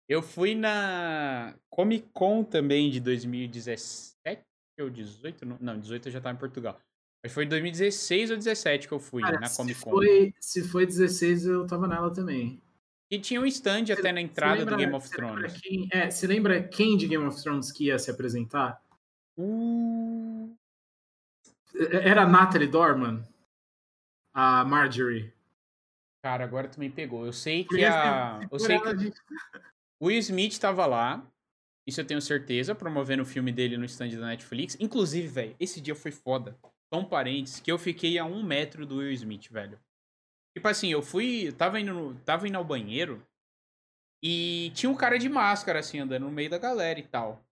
Eu 0.08 0.22
fui 0.22 0.54
na 0.54 1.54
Comic 1.68 2.08
Con 2.12 2.44
também 2.44 2.90
de 2.90 3.00
2017 3.00 4.16
ou 4.80 4.88
18? 4.88 5.44
Não, 5.60 5.78
18 5.78 6.08
eu 6.08 6.12
já 6.12 6.20
tava 6.20 6.36
em 6.36 6.38
Portugal. 6.38 6.80
Mas 7.22 7.32
foi 7.32 7.44
2016 7.44 8.30
ou 8.30 8.36
17 8.36 8.86
que 8.86 8.94
eu 8.94 9.00
fui 9.00 9.22
Cara, 9.22 9.40
na 9.40 9.50
Comic 9.50 9.80
Con. 9.80 9.90
Foi, 9.90 10.32
se 10.40 10.62
foi 10.62 10.86
16, 10.86 11.46
eu 11.46 11.66
tava 11.66 11.88
nela 11.88 12.12
também. 12.12 12.62
E 13.10 13.18
tinha 13.18 13.40
um 13.40 13.46
stand 13.46 13.92
até 13.92 14.10
na 14.12 14.20
entrada 14.20 14.58
lembra, 14.58 14.74
do 14.74 14.78
Game 14.78 14.94
of 14.94 15.10
Thrones. 15.10 15.60
Quem, 15.60 15.88
é, 15.92 16.10
você 16.10 16.26
lembra 16.26 16.62
quem 16.62 16.96
de 16.96 17.06
Game 17.06 17.24
of 17.24 17.40
Thrones 17.42 17.70
que 17.70 17.86
ia 17.86 17.98
se 17.98 18.10
apresentar? 18.10 18.80
Uh... 19.36 20.15
Era 21.90 22.22
a 22.22 22.28
Natalie 22.28 22.68
Dorman? 22.68 23.22
A 24.34 24.64
Marjorie? 24.64 25.32
Cara, 26.22 26.44
agora 26.44 26.68
tu 26.68 26.80
me 26.80 26.90
pegou. 26.90 27.24
Eu 27.24 27.32
sei 27.32 27.64
que 27.64 27.84
a. 27.84 28.40
Eu 28.50 28.58
sei 28.58 28.78
que. 28.78 29.12
O 30.00 30.06
Will 30.06 30.18
Smith 30.18 30.58
tava 30.58 30.86
lá. 30.86 31.24
Isso 31.86 32.00
eu 32.00 32.06
tenho 32.06 32.20
certeza, 32.20 32.74
promovendo 32.74 33.22
o 33.22 33.26
filme 33.26 33.52
dele 33.52 33.76
no 33.76 33.84
stand 33.84 34.10
da 34.10 34.26
Netflix. 34.26 34.76
Inclusive, 34.80 35.28
velho, 35.28 35.56
esse 35.60 35.80
dia 35.80 35.94
foi 35.94 36.10
foda. 36.10 36.58
Só 36.92 37.00
um 37.00 37.04
parênteses, 37.04 37.60
que 37.60 37.70
eu 37.70 37.78
fiquei 37.78 38.18
a 38.18 38.24
um 38.24 38.42
metro 38.42 38.84
do 38.84 38.96
Will 38.96 39.12
Smith, 39.12 39.48
velho. 39.50 39.78
Tipo 40.56 40.68
assim, 40.68 40.90
eu 40.90 41.00
fui. 41.00 41.52
Tava 41.52 41.80
indo, 41.80 41.94
no, 41.94 42.14
tava 42.20 42.48
indo 42.48 42.56
ao 42.56 42.64
banheiro 42.64 43.24
e 44.22 44.72
tinha 44.74 44.90
um 44.90 44.96
cara 44.96 45.18
de 45.18 45.28
máscara, 45.28 45.78
assim, 45.78 46.00
andando 46.00 46.24
no 46.24 46.32
meio 46.32 46.50
da 46.50 46.58
galera 46.58 46.98
e 46.98 47.06
tal. 47.06 47.44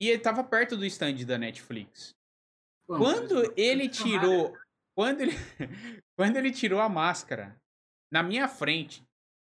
E 0.00 0.08
ele 0.08 0.20
tava 0.20 0.44
perto 0.44 0.76
do 0.76 0.86
stand 0.86 1.24
da 1.24 1.36
Netflix. 1.36 2.14
Quando 2.88 3.52
ele 3.56 3.88
tirou. 3.88 4.56
Quando 4.96 5.20
ele, 5.20 5.32
quando 6.16 6.36
ele 6.36 6.50
tirou 6.50 6.80
a 6.80 6.88
máscara, 6.88 7.56
na 8.10 8.22
minha 8.22 8.48
frente, 8.48 9.04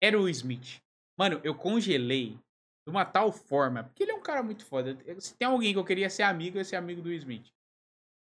era 0.01 0.19
o 0.19 0.29
Smith. 0.29 0.79
Mano, 1.17 1.39
eu 1.43 1.55
congelei 1.55 2.37
de 2.85 2.91
uma 2.91 3.05
tal 3.05 3.31
forma. 3.31 3.85
Porque 3.85 4.03
ele 4.03 4.11
é 4.11 4.15
um 4.15 4.21
cara 4.21 4.43
muito 4.43 4.65
foda. 4.65 4.97
Se 5.19 5.35
tem 5.35 5.47
alguém 5.47 5.73
que 5.73 5.79
eu 5.79 5.85
queria 5.85 6.09
ser 6.09 6.23
amigo, 6.23 6.57
eu 6.57 6.61
ia 6.61 6.65
ser 6.65 6.75
amigo 6.75 7.01
do 7.01 7.11
Smith. 7.13 7.47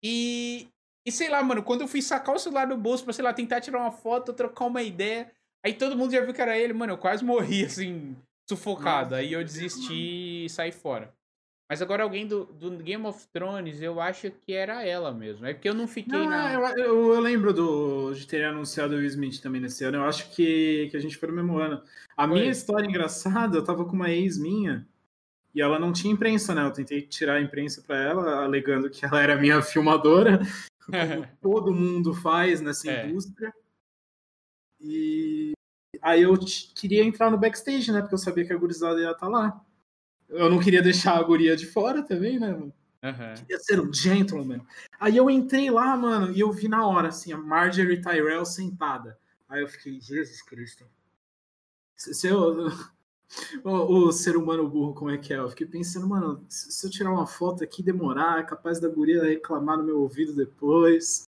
E. 0.03 0.67
E 1.07 1.11
sei 1.11 1.29
lá, 1.29 1.41
mano, 1.41 1.63
quando 1.63 1.81
eu 1.81 1.87
fui 1.87 2.01
sacar 2.01 2.35
o 2.35 2.39
celular 2.39 2.67
do 2.67 2.77
bolso 2.77 3.05
pra, 3.05 3.13
sei 3.13 3.23
lá, 3.23 3.33
tentar 3.33 3.61
tirar 3.61 3.79
uma 3.79 3.91
foto, 3.91 4.33
trocar 4.33 4.65
uma 4.65 4.83
ideia. 4.83 5.31
Aí 5.65 5.73
todo 5.73 5.97
mundo 5.97 6.11
já 6.11 6.21
viu 6.21 6.33
que 6.33 6.41
era 6.41 6.57
ele, 6.57 6.73
mano. 6.73 6.93
Eu 6.93 6.97
quase 6.97 7.23
morri, 7.23 7.63
assim, 7.65 8.15
sufocado. 8.47 9.11
Nossa, 9.11 9.21
aí 9.21 9.31
eu 9.31 9.43
desisti 9.43 10.45
e 10.45 10.49
saí 10.49 10.71
fora. 10.71 11.13
Mas 11.69 11.83
agora 11.83 12.01
alguém 12.01 12.25
do, 12.25 12.45
do 12.45 12.71
Game 12.77 13.05
of 13.05 13.27
Thrones, 13.27 13.79
eu 13.79 14.01
acho 14.01 14.31
que 14.31 14.53
era 14.53 14.83
ela 14.83 15.13
mesmo. 15.13 15.45
É 15.45 15.53
porque 15.53 15.69
eu 15.69 15.73
não 15.75 15.87
fiquei 15.87 16.17
não, 16.17 16.27
na. 16.27 16.53
Eu, 16.53 16.61
eu, 16.77 17.13
eu, 17.13 17.19
lembro 17.19 17.53
do, 17.53 18.11
de 18.11 18.25
ter 18.25 18.43
anunciado 18.43 18.95
o 18.95 18.97
Will 18.97 19.05
Smith 19.05 19.39
também 19.39 19.61
nesse 19.61 19.83
ano. 19.83 19.97
Eu 19.97 20.05
acho 20.05 20.31
que, 20.31 20.87
que 20.89 20.97
a 20.97 20.99
gente 20.99 21.15
foi 21.15 21.29
no 21.29 21.35
mesmo 21.35 21.59
ano. 21.59 21.79
A 22.17 22.27
foi. 22.27 22.39
minha 22.39 22.51
história 22.51 22.87
engraçada, 22.87 23.55
eu 23.55 23.63
tava 23.63 23.85
com 23.85 23.93
uma 23.93 24.09
ex 24.09 24.35
minha 24.39 24.87
e 25.53 25.61
ela 25.61 25.77
não 25.77 25.93
tinha 25.93 26.11
imprensa, 26.11 26.55
né? 26.55 26.63
Eu 26.63 26.73
tentei 26.73 27.03
tirar 27.03 27.35
a 27.35 27.41
imprensa 27.41 27.83
para 27.83 27.97
ela, 27.97 28.43
alegando 28.43 28.89
que 28.89 29.05
ela 29.05 29.21
era 29.21 29.35
minha 29.35 29.61
filmadora, 29.63 30.39
como 30.83 31.27
todo 31.39 31.71
mundo 31.71 32.15
faz 32.15 32.61
nessa 32.61 32.89
é. 32.89 33.07
indústria. 33.07 33.53
E 34.81 35.51
aí 36.01 36.23
eu 36.23 36.35
queria 36.73 37.03
entrar 37.03 37.29
no 37.29 37.37
backstage, 37.37 37.91
né? 37.91 38.01
Porque 38.01 38.15
eu 38.15 38.19
sabia 38.19 38.43
que 38.43 38.53
a 38.53 38.57
gurizada 38.57 38.99
ia 38.99 39.11
estar 39.11 39.19
tá 39.19 39.27
lá. 39.27 39.65
Eu 40.29 40.49
não 40.49 40.59
queria 40.59 40.81
deixar 40.81 41.17
a 41.17 41.23
guria 41.23 41.55
de 41.55 41.65
fora 41.65 42.03
também, 42.03 42.39
né, 42.39 42.51
mano? 42.51 42.73
Uhum. 43.01 43.33
Queria 43.35 43.59
ser 43.59 43.79
um 43.79 43.93
gentleman. 43.93 44.61
Aí 44.99 45.15
eu 45.15 45.29
entrei 45.29 45.71
lá, 45.71 45.95
mano, 45.95 46.31
e 46.31 46.39
eu 46.39 46.51
vi 46.51 46.67
na 46.67 46.85
hora, 46.85 47.07
assim, 47.07 47.31
a 47.31 47.37
Marjorie 47.37 48.01
Tyrell 48.01 48.45
sentada. 48.45 49.17
Aí 49.47 49.61
eu 49.61 49.67
fiquei, 49.67 49.99
Jesus 49.99 50.41
Cristo. 50.41 50.85
Se 51.95 52.27
eu, 52.27 52.67
o, 53.63 53.69
o, 53.69 54.11
ser 54.11 54.37
humano 54.37 54.69
burro, 54.69 54.93
como 54.93 55.11
é 55.11 55.17
que 55.17 55.33
é? 55.33 55.39
Eu 55.39 55.49
fiquei 55.49 55.65
pensando, 55.65 56.07
mano, 56.07 56.45
se 56.47 56.85
eu 56.85 56.91
tirar 56.91 57.11
uma 57.11 57.25
foto 57.25 57.63
aqui 57.63 57.81
demorar, 57.81 58.39
é 58.39 58.43
capaz 58.43 58.79
da 58.79 58.87
guria 58.87 59.23
reclamar 59.23 59.77
no 59.77 59.83
meu 59.83 59.99
ouvido 60.01 60.35
depois. 60.35 61.23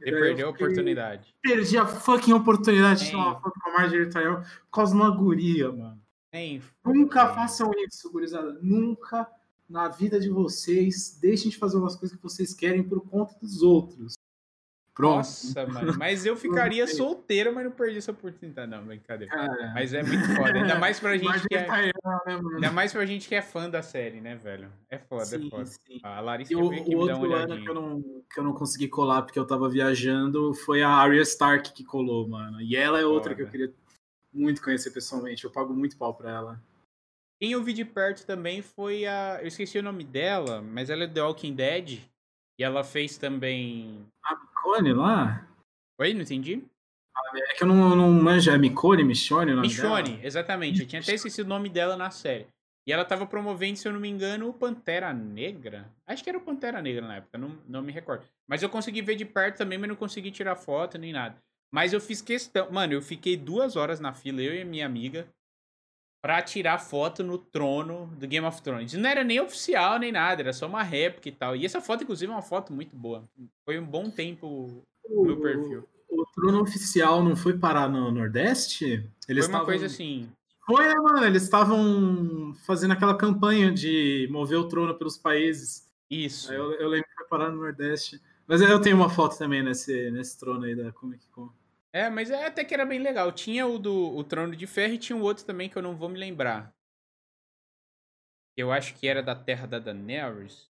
Ele 0.00 0.20
perdeu 0.20 0.48
a 0.48 0.50
oportunidade. 0.50 1.34
Perdi 1.40 1.78
a 1.78 1.86
fucking 1.86 2.32
oportunidade 2.32 3.00
de 3.00 3.06
tirar 3.06 3.18
uma 3.18 3.40
foto 3.40 3.58
com 3.60 3.70
a 3.70 3.72
Marjorie 3.74 4.10
Tyrell 4.10 4.40
por 4.40 4.70
causa 4.70 4.92
de 4.92 5.00
uma 5.00 5.10
guria, 5.10 5.72
mano. 5.72 5.97
Nunca 6.84 7.34
façam 7.34 7.70
isso, 7.86 8.10
gurizada. 8.12 8.58
Nunca 8.62 9.28
na 9.68 9.88
vida 9.88 10.18
de 10.18 10.30
vocês 10.30 11.18
deixem 11.20 11.50
de 11.50 11.58
fazer 11.58 11.76
umas 11.76 11.96
coisas 11.96 12.16
que 12.16 12.22
vocês 12.22 12.54
querem 12.54 12.82
por 12.82 13.00
conta 13.08 13.34
dos 13.40 13.62
outros. 13.62 14.14
Pronto. 14.98 15.18
Nossa, 15.18 15.64
mano, 15.64 15.96
mas 15.96 16.26
eu 16.26 16.34
ficaria 16.36 16.84
solteiro, 16.88 17.54
mas 17.54 17.64
não 17.64 17.70
perdi 17.70 17.98
essa 17.98 18.10
oportunidade. 18.10 18.68
Não, 18.68 18.84
brincadeira. 18.84 19.32
Cara, 19.32 19.72
mas 19.72 19.94
é 19.94 20.02
muito 20.02 20.26
foda. 20.34 20.58
Ainda 20.58 20.76
mais 20.76 20.98
pra 20.98 21.14
gente 21.16 21.48
que 21.48 21.54
é. 21.54 21.68
Né, 21.68 21.92
ainda 22.54 22.72
mais 22.72 22.92
pra 22.92 23.06
gente 23.06 23.28
que 23.28 23.34
é 23.36 23.40
fã 23.40 23.70
da 23.70 23.80
série, 23.80 24.20
né, 24.20 24.34
velho? 24.34 24.72
É 24.90 24.98
foda, 24.98 25.22
é 25.22 25.26
sim, 25.26 25.46
é 25.46 25.50
foda. 25.50 25.66
Sim. 25.66 26.00
A 26.02 26.20
Larissa 26.20 26.52
e 26.52 26.56
o, 26.56 26.62
o 26.62 26.96
outro 26.96 27.32
ano 27.32 27.62
que 27.62 27.70
eu, 27.70 27.74
não, 27.74 28.02
que 28.02 28.40
eu 28.40 28.42
não 28.42 28.52
consegui 28.52 28.88
colar 28.88 29.22
porque 29.22 29.38
eu 29.38 29.46
tava 29.46 29.68
viajando 29.68 30.52
foi 30.52 30.82
a 30.82 30.90
Arya 30.90 31.22
Stark 31.22 31.72
que 31.72 31.84
colou, 31.84 32.28
mano. 32.28 32.60
E 32.60 32.74
ela 32.74 32.98
é 32.98 33.06
outra 33.06 33.30
foda. 33.30 33.36
que 33.36 33.42
eu 33.42 33.50
queria 33.52 33.68
muito 34.32 34.62
conhecer 34.62 34.90
pessoalmente. 34.90 35.44
Eu 35.44 35.50
pago 35.50 35.74
muito 35.74 35.96
pau 35.96 36.14
pra 36.14 36.30
ela. 36.30 36.62
Quem 37.40 37.52
eu 37.52 37.62
vi 37.62 37.72
de 37.72 37.84
perto 37.84 38.26
também 38.26 38.62
foi 38.62 39.06
a. 39.06 39.38
Eu 39.40 39.46
esqueci 39.46 39.78
o 39.78 39.82
nome 39.82 40.04
dela, 40.04 40.60
mas 40.60 40.90
ela 40.90 41.04
é 41.04 41.08
The 41.08 41.22
Walking 41.22 41.54
Dead. 41.54 42.00
E 42.58 42.64
ela 42.64 42.82
fez 42.82 43.16
também. 43.16 44.04
A 44.24 44.34
Micone 44.34 44.92
lá? 44.92 45.48
Oi, 46.00 46.12
não 46.14 46.22
entendi? 46.22 46.64
É 47.34 47.54
que 47.54 47.62
eu 47.62 47.68
não, 47.68 47.94
não 47.94 48.12
manjo. 48.12 48.50
É 48.50 48.58
Micone, 48.58 49.04
Michone? 49.04 49.54
Michone, 49.54 50.20
exatamente. 50.22 50.80
Eu 50.80 50.86
tinha 50.86 51.00
até 51.00 51.14
esquecido 51.14 51.46
o 51.46 51.48
nome 51.48 51.68
dela 51.68 51.96
na 51.96 52.10
série. 52.10 52.46
E 52.86 52.92
ela 52.92 53.04
tava 53.04 53.26
promovendo, 53.26 53.76
se 53.76 53.86
eu 53.86 53.92
não 53.92 54.00
me 54.00 54.08
engano, 54.08 54.48
o 54.48 54.54
Pantera 54.54 55.12
Negra. 55.12 55.92
Acho 56.06 56.24
que 56.24 56.30
era 56.30 56.38
o 56.38 56.40
Pantera 56.40 56.80
Negra 56.80 57.06
na 57.06 57.16
época, 57.16 57.36
não, 57.36 57.54
não 57.68 57.82
me 57.82 57.92
recordo. 57.92 58.24
Mas 58.48 58.62
eu 58.62 58.70
consegui 58.70 59.02
ver 59.02 59.14
de 59.14 59.26
perto 59.26 59.58
também, 59.58 59.76
mas 59.76 59.90
não 59.90 59.96
consegui 59.96 60.30
tirar 60.30 60.56
foto 60.56 60.96
nem 60.96 61.12
nada. 61.12 61.36
Mas 61.70 61.92
eu 61.92 62.00
fiz 62.00 62.20
questão. 62.20 62.70
Mano, 62.70 62.94
eu 62.94 63.02
fiquei 63.02 63.36
duas 63.36 63.76
horas 63.76 64.00
na 64.00 64.12
fila, 64.12 64.40
eu 64.40 64.54
e 64.54 64.62
a 64.62 64.64
minha 64.64 64.86
amiga, 64.86 65.28
pra 66.22 66.42
tirar 66.42 66.78
foto 66.78 67.22
no 67.22 67.38
trono 67.38 68.06
do 68.18 68.26
Game 68.26 68.46
of 68.46 68.60
Thrones. 68.62 68.94
Não 68.94 69.08
era 69.08 69.22
nem 69.22 69.40
oficial 69.40 69.98
nem 69.98 70.10
nada, 70.10 70.42
era 70.42 70.52
só 70.52 70.66
uma 70.66 70.82
réplica 70.82 71.28
e 71.28 71.32
tal. 71.32 71.56
E 71.56 71.64
essa 71.64 71.80
foto, 71.80 72.04
inclusive, 72.04 72.30
é 72.30 72.34
uma 72.34 72.42
foto 72.42 72.72
muito 72.72 72.96
boa. 72.96 73.28
Foi 73.64 73.78
um 73.78 73.84
bom 73.84 74.10
tempo 74.10 74.82
no 75.08 75.24
meu 75.24 75.40
perfil. 75.40 75.88
O, 76.08 76.22
o 76.22 76.26
trono 76.34 76.62
oficial 76.62 77.22
não 77.22 77.36
foi 77.36 77.56
parar 77.56 77.88
no 77.88 78.10
Nordeste? 78.10 79.08
Eles 79.28 79.44
foi 79.44 79.54
uma 79.54 79.60
tavam... 79.60 79.66
coisa 79.66 79.86
assim. 79.86 80.28
Foi, 80.66 80.86
né, 80.86 80.94
mano? 80.94 81.24
Eles 81.24 81.44
estavam 81.44 82.54
fazendo 82.66 82.92
aquela 82.92 83.16
campanha 83.16 83.72
de 83.72 84.28
mover 84.30 84.58
o 84.58 84.68
trono 84.68 84.94
pelos 84.94 85.16
países. 85.16 85.88
Isso. 86.10 86.52
Eu, 86.52 86.72
eu 86.74 86.88
lembro 86.88 87.08
que 87.08 87.14
foi 87.14 87.26
parar 87.26 87.50
no 87.50 87.60
Nordeste. 87.60 88.20
Mas 88.46 88.60
eu 88.60 88.80
tenho 88.80 88.96
uma 88.96 89.10
foto 89.10 89.36
também 89.36 89.62
nesse, 89.62 90.10
nesse 90.10 90.38
trono 90.38 90.64
aí 90.64 90.74
da 90.74 90.90
Comic 90.92 91.26
Con. 91.28 91.50
É, 91.92 92.10
mas 92.10 92.30
é 92.30 92.46
até 92.46 92.64
que 92.64 92.74
era 92.74 92.84
bem 92.84 92.98
legal. 92.98 93.32
Tinha 93.32 93.66
o 93.66 93.78
do 93.78 94.16
o 94.16 94.22
Trono 94.24 94.54
de 94.54 94.66
Ferro 94.66 94.94
e 94.94 94.98
tinha 94.98 95.16
um 95.16 95.22
outro 95.22 95.44
também 95.44 95.68
que 95.68 95.76
eu 95.76 95.82
não 95.82 95.96
vou 95.96 96.08
me 96.08 96.18
lembrar. 96.18 96.74
Eu 98.56 98.72
acho 98.72 98.94
que 98.94 99.06
era 99.06 99.22
da 99.22 99.34
Terra 99.34 99.66
da 99.66 99.78
Daenerys. 99.78 100.68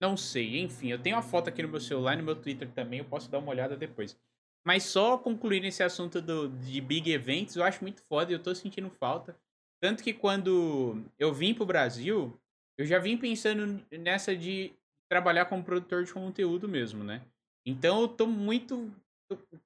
Não 0.00 0.16
sei, 0.16 0.58
enfim, 0.58 0.88
eu 0.88 1.00
tenho 1.00 1.16
uma 1.16 1.22
foto 1.22 1.48
aqui 1.48 1.62
no 1.62 1.68
meu 1.68 1.80
celular 1.80 2.14
e 2.14 2.16
no 2.16 2.22
meu 2.24 2.34
Twitter 2.34 2.70
também, 2.72 3.00
eu 3.00 3.04
posso 3.04 3.30
dar 3.30 3.38
uma 3.38 3.50
olhada 3.50 3.76
depois. 3.76 4.18
Mas 4.64 4.84
só 4.84 5.18
concluindo 5.18 5.66
esse 5.66 5.82
assunto 5.82 6.22
do, 6.22 6.48
de 6.48 6.80
big 6.80 7.10
events, 7.12 7.54
eu 7.54 7.62
acho 7.62 7.82
muito 7.82 8.02
foda 8.04 8.32
e 8.32 8.34
eu 8.34 8.42
tô 8.42 8.54
sentindo 8.54 8.88
falta. 8.90 9.38
Tanto 9.78 10.02
que 10.02 10.14
quando 10.14 11.02
eu 11.18 11.32
vim 11.32 11.54
pro 11.54 11.66
Brasil, 11.66 12.38
eu 12.78 12.86
já 12.86 12.98
vim 12.98 13.16
pensando 13.16 13.84
nessa 13.90 14.34
de 14.34 14.72
trabalhar 15.10 15.46
como 15.46 15.64
produtor 15.64 16.04
de 16.04 16.12
conteúdo 16.12 16.68
mesmo, 16.68 17.02
né? 17.04 17.22
Então 17.66 18.00
eu 18.00 18.08
tô 18.08 18.26
muito. 18.26 18.90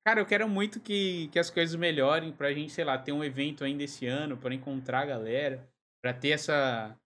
Cara, 0.05 0.21
eu 0.21 0.27
quero 0.27 0.49
muito 0.49 0.81
que, 0.81 1.29
que 1.29 1.39
as 1.39 1.49
coisas 1.49 1.75
melhorem 1.75 2.33
pra 2.33 2.53
gente, 2.53 2.73
sei 2.73 2.85
lá, 2.85 2.99
ter 2.99 3.13
um 3.13 3.25
evento 3.25 3.65
ainda 3.65 3.83
esse 3.83 4.07
ano, 4.07 4.37
para 4.37 4.55
encontrar 4.55 5.01
a 5.01 5.07
galera, 5.07 5.67
pra 6.03 6.13
ter 6.13 6.31
essa. 6.31 6.97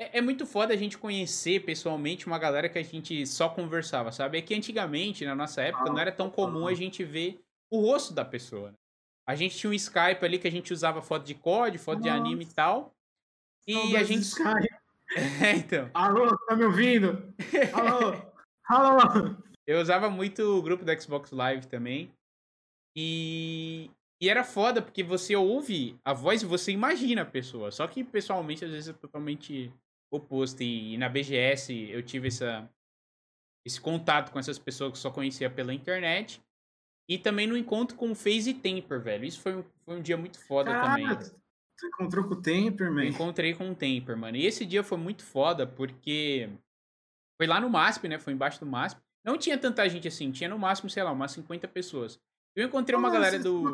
É, 0.00 0.18
é, 0.18 0.20
muito 0.22 0.46
foda 0.46 0.72
a 0.72 0.76
gente 0.76 0.96
conhecer 0.96 1.64
pessoalmente 1.64 2.26
uma 2.26 2.38
galera 2.38 2.68
que 2.68 2.78
a 2.78 2.82
gente 2.82 3.26
só 3.26 3.48
conversava, 3.48 4.10
sabe? 4.10 4.38
É 4.38 4.42
que 4.42 4.54
antigamente, 4.54 5.24
na 5.24 5.34
nossa 5.34 5.60
época, 5.60 5.90
não 5.90 5.98
era 5.98 6.10
tão 6.10 6.30
comum 6.30 6.66
a 6.66 6.74
gente 6.74 7.04
ver 7.04 7.40
o 7.70 7.80
rosto 7.80 8.14
da 8.14 8.24
pessoa. 8.24 8.70
Né? 8.70 8.76
A 9.26 9.34
gente 9.34 9.56
tinha 9.56 9.70
um 9.70 9.74
Skype 9.74 10.24
ali 10.24 10.38
que 10.38 10.48
a 10.48 10.50
gente 10.50 10.72
usava 10.72 11.02
foto 11.02 11.24
de 11.24 11.34
COD, 11.34 11.78
foto 11.78 11.98
Nossa. 11.98 12.10
de 12.10 12.16
anime 12.16 12.44
e 12.44 12.54
tal. 12.54 12.94
E 13.66 13.96
a 13.96 14.02
gente. 14.02 14.22
Skype. 14.22 14.68
É, 15.44 15.50
então. 15.52 15.90
Alô, 15.92 16.34
tá 16.46 16.56
me 16.56 16.64
ouvindo? 16.64 17.34
Alô? 17.74 18.32
Alô? 18.64 19.36
Eu 19.66 19.80
usava 19.80 20.10
muito 20.10 20.42
o 20.42 20.62
grupo 20.62 20.84
do 20.84 21.00
Xbox 21.00 21.30
Live 21.30 21.66
também. 21.66 22.12
E, 22.96 23.90
e 24.20 24.28
era 24.28 24.44
foda, 24.44 24.82
porque 24.82 25.02
você 25.02 25.34
ouve 25.36 25.98
a 26.04 26.12
voz 26.12 26.42
e 26.42 26.46
você 26.46 26.72
imagina 26.72 27.22
a 27.22 27.26
pessoa. 27.26 27.70
Só 27.70 27.86
que 27.86 28.02
pessoalmente, 28.04 28.64
às 28.64 28.70
vezes, 28.70 28.88
é 28.88 28.92
totalmente 28.92 29.72
oposto. 30.10 30.62
E, 30.62 30.94
e 30.94 30.98
na 30.98 31.08
BGS 31.08 31.72
eu 31.90 32.02
tive 32.02 32.28
essa, 32.28 32.68
esse 33.64 33.80
contato 33.80 34.30
com 34.30 34.38
essas 34.38 34.58
pessoas 34.58 34.92
que 34.92 34.98
só 34.98 35.10
conhecia 35.10 35.48
pela 35.48 35.72
internet. 35.72 36.42
E 37.08 37.18
também 37.18 37.46
no 37.46 37.56
encontro 37.56 37.96
com 37.96 38.12
o 38.12 38.14
Phase 38.14 38.50
e 38.50 38.54
Temper, 38.54 39.00
velho. 39.00 39.24
Isso 39.24 39.40
foi 39.40 39.56
um, 39.56 39.64
foi 39.84 39.96
um 39.96 40.02
dia 40.02 40.16
muito 40.16 40.38
foda 40.38 40.72
também. 40.72 41.06
Você 41.76 41.86
encontrou 41.86 42.24
com 42.28 42.34
o 42.34 42.42
Temper, 42.42 42.92
mano? 42.92 43.04
Encontrei 43.04 43.54
com 43.54 43.70
o 43.70 43.74
Temper, 43.74 44.16
mano. 44.16 44.36
E 44.36 44.46
esse 44.46 44.64
dia 44.64 44.84
foi 44.84 44.98
muito 44.98 45.24
foda, 45.24 45.66
porque 45.66 46.48
foi 47.36 47.46
lá 47.46 47.60
no 47.60 47.68
MASP, 47.68 48.08
né? 48.08 48.18
Foi 48.18 48.32
embaixo 48.32 48.60
do 48.60 48.66
MASP. 48.66 49.00
Não 49.24 49.38
tinha 49.38 49.56
tanta 49.56 49.88
gente 49.88 50.08
assim, 50.08 50.30
tinha 50.30 50.48
no 50.48 50.58
máximo, 50.58 50.90
sei 50.90 51.02
lá, 51.02 51.12
umas 51.12 51.32
50 51.32 51.68
pessoas. 51.68 52.20
Eu 52.54 52.66
encontrei 52.66 52.98
uma 52.98 53.10
galera 53.10 53.38
do. 53.38 53.72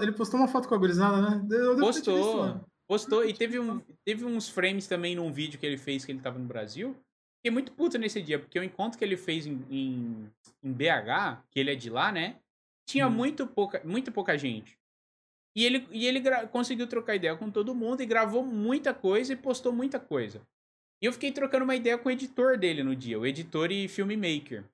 Ele 0.00 0.12
postou 0.12 0.40
uma 0.40 0.48
foto 0.48 0.68
com 0.68 0.74
a 0.74 0.78
gurizada, 0.78 1.20
né? 1.20 1.46
Eu 1.50 1.76
postou. 1.78 2.60
Postou. 2.88 3.24
E 3.24 3.34
teve, 3.34 3.58
um, 3.58 3.80
teve 4.04 4.24
uns 4.24 4.48
frames 4.48 4.86
também 4.86 5.14
num 5.14 5.30
vídeo 5.30 5.58
que 5.58 5.66
ele 5.66 5.76
fez 5.76 6.04
que 6.04 6.12
ele 6.12 6.20
tava 6.20 6.38
no 6.38 6.46
Brasil. 6.46 6.96
Fiquei 7.38 7.52
muito 7.52 7.72
puto 7.72 7.98
nesse 7.98 8.20
dia, 8.22 8.38
porque 8.38 8.58
o 8.58 8.64
encontro 8.64 8.98
que 8.98 9.04
ele 9.04 9.16
fez 9.16 9.46
em, 9.46 9.64
em, 9.70 10.30
em 10.62 10.72
BH, 10.72 11.44
que 11.50 11.60
ele 11.60 11.72
é 11.72 11.74
de 11.74 11.90
lá, 11.90 12.10
né? 12.10 12.36
Tinha 12.86 13.06
hum. 13.06 13.10
muito, 13.10 13.46
pouca, 13.46 13.82
muito 13.84 14.10
pouca 14.10 14.36
gente. 14.36 14.78
E 15.54 15.64
ele, 15.64 15.86
e 15.90 16.06
ele 16.06 16.22
conseguiu 16.46 16.86
trocar 16.86 17.16
ideia 17.16 17.36
com 17.36 17.50
todo 17.50 17.74
mundo 17.74 18.02
e 18.02 18.06
gravou 18.06 18.44
muita 18.44 18.94
coisa 18.94 19.32
e 19.32 19.36
postou 19.36 19.72
muita 19.72 20.00
coisa. 20.00 20.40
E 21.00 21.06
eu 21.06 21.12
fiquei 21.12 21.30
trocando 21.30 21.64
uma 21.64 21.76
ideia 21.76 21.96
com 21.96 22.08
o 22.08 22.12
editor 22.12 22.58
dele 22.58 22.82
no 22.82 22.94
dia, 22.94 23.18
o 23.18 23.26
editor 23.26 23.70
e 23.70 23.88
filmmaker. 23.88 24.64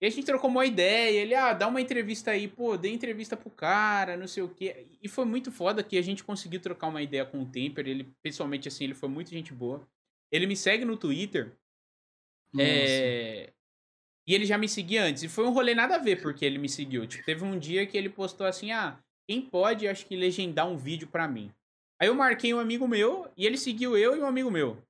E 0.00 0.06
a 0.06 0.10
gente 0.10 0.26
trocou 0.26 0.50
uma 0.50 0.66
ideia, 0.66 1.22
ele, 1.22 1.34
ah, 1.34 1.54
dá 1.54 1.66
uma 1.68 1.80
entrevista 1.80 2.30
aí, 2.32 2.46
pô, 2.46 2.76
dê 2.76 2.90
entrevista 2.90 3.36
pro 3.36 3.48
cara, 3.48 4.16
não 4.16 4.28
sei 4.28 4.42
o 4.42 4.48
quê. 4.48 4.86
E 5.02 5.08
foi 5.08 5.24
muito 5.24 5.50
foda 5.50 5.82
que 5.82 5.96
a 5.96 6.02
gente 6.02 6.22
conseguiu 6.22 6.60
trocar 6.60 6.88
uma 6.88 7.00
ideia 7.00 7.24
com 7.24 7.40
o 7.42 7.46
Temper, 7.46 7.86
ele, 7.86 8.08
pessoalmente, 8.22 8.68
assim, 8.68 8.84
ele 8.84 8.94
foi 8.94 9.08
muito 9.08 9.30
gente 9.30 9.54
boa. 9.54 9.88
Ele 10.30 10.46
me 10.46 10.56
segue 10.56 10.84
no 10.84 10.96
Twitter, 10.96 11.52
é... 12.58 13.52
E 14.26 14.34
ele 14.34 14.44
já 14.44 14.58
me 14.58 14.68
seguia 14.68 15.04
antes. 15.04 15.22
E 15.22 15.28
foi 15.28 15.44
um 15.44 15.52
rolê 15.52 15.74
nada 15.74 15.96
a 15.96 15.98
ver 15.98 16.20
porque 16.20 16.44
ele 16.44 16.58
me 16.58 16.68
seguiu. 16.68 17.06
Tipo, 17.06 17.24
teve 17.24 17.44
um 17.44 17.58
dia 17.58 17.86
que 17.86 17.96
ele 17.96 18.08
postou 18.08 18.46
assim: 18.46 18.72
ah, 18.72 18.98
quem 19.28 19.40
pode, 19.40 19.86
acho 19.86 20.06
que, 20.06 20.16
legendar 20.16 20.68
um 20.68 20.76
vídeo 20.76 21.08
pra 21.08 21.28
mim? 21.28 21.52
Aí 22.00 22.08
eu 22.08 22.14
marquei 22.14 22.52
um 22.52 22.58
amigo 22.58 22.86
meu 22.86 23.30
e 23.36 23.46
ele 23.46 23.56
seguiu 23.56 23.96
eu 23.96 24.16
e 24.16 24.20
um 24.20 24.26
amigo 24.26 24.50
meu. 24.50 24.82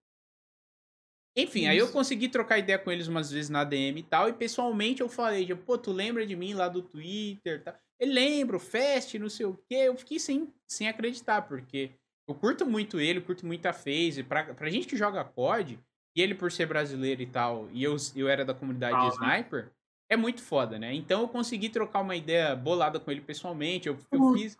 Enfim, 1.36 1.60
Isso. 1.60 1.70
aí 1.70 1.78
eu 1.78 1.92
consegui 1.92 2.28
trocar 2.28 2.58
ideia 2.58 2.78
com 2.78 2.90
eles 2.90 3.08
umas 3.08 3.30
vezes 3.30 3.50
na 3.50 3.62
DM 3.62 4.00
e 4.00 4.02
tal. 4.02 4.28
E 4.28 4.32
pessoalmente 4.32 5.02
eu 5.02 5.08
falei, 5.08 5.44
tipo, 5.44 5.62
pô, 5.62 5.76
tu 5.76 5.92
lembra 5.92 6.26
de 6.26 6.34
mim 6.34 6.54
lá 6.54 6.66
do 6.68 6.80
Twitter 6.80 7.58
e 7.60 7.62
tal? 7.62 7.74
Ele 8.00 8.12
lembra, 8.12 8.56
o 8.56 8.60
Fest, 8.60 9.14
não 9.14 9.28
sei 9.28 9.44
o 9.46 9.58
quê. 9.68 9.74
Eu 9.74 9.96
fiquei 9.96 10.18
sem, 10.18 10.52
sem 10.66 10.88
acreditar, 10.88 11.42
porque 11.42 11.90
eu 12.28 12.34
curto 12.34 12.64
muito 12.64 12.98
ele, 12.98 13.20
curto 13.20 13.46
muito 13.46 13.66
a 13.66 13.72
FaZe. 13.72 14.22
Pra, 14.22 14.54
pra 14.54 14.70
gente 14.70 14.86
que 14.86 14.96
joga 14.96 15.24
COD, 15.24 15.78
e 16.16 16.22
ele 16.22 16.34
por 16.34 16.50
ser 16.50 16.66
brasileiro 16.66 17.20
e 17.20 17.26
tal, 17.26 17.68
e 17.70 17.84
eu, 17.84 17.94
eu 18.14 18.28
era 18.28 18.42
da 18.42 18.54
comunidade 18.54 18.96
ah, 18.96 19.08
Sniper, 19.08 19.70
é 20.10 20.16
muito 20.16 20.42
foda, 20.42 20.78
né? 20.78 20.94
Então 20.94 21.20
eu 21.20 21.28
consegui 21.28 21.68
trocar 21.68 22.00
uma 22.00 22.16
ideia 22.16 22.56
bolada 22.56 22.98
com 22.98 23.10
ele 23.10 23.20
pessoalmente. 23.20 23.88
Eu, 23.88 23.98
eu 24.10 24.32
fiz. 24.32 24.56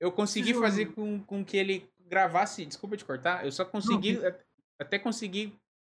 Eu 0.00 0.12
consegui 0.12 0.54
fazer 0.54 0.86
com, 0.86 1.20
com 1.20 1.44
que 1.44 1.56
ele 1.56 1.86
gravasse. 2.06 2.64
Desculpa 2.64 2.96
te 2.96 3.04
cortar, 3.04 3.44
eu 3.44 3.52
só 3.52 3.64
consegui. 3.64 4.14
Não. 4.14 4.32
Até 4.80 4.98
consegui 4.98 5.52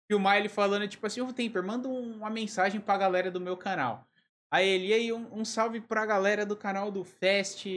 filmar 0.09 0.37
ele 0.37 0.49
falando, 0.49 0.87
tipo 0.87 1.05
assim, 1.05 1.21
ô 1.21 1.27
oh, 1.27 1.33
Temper, 1.33 1.63
manda 1.63 1.87
uma 1.87 2.31
mensagem 2.31 2.81
pra 2.81 2.97
galera 2.97 3.29
do 3.29 3.39
meu 3.39 3.55
canal. 3.55 4.07
Aí 4.51 4.67
ele, 4.67 4.87
e 4.87 4.93
aí, 4.93 5.13
um, 5.13 5.27
um 5.31 5.45
salve 5.45 5.79
pra 5.79 6.05
galera 6.05 6.43
do 6.43 6.55
canal 6.55 6.91
do 6.91 7.03
Fest. 7.03 7.67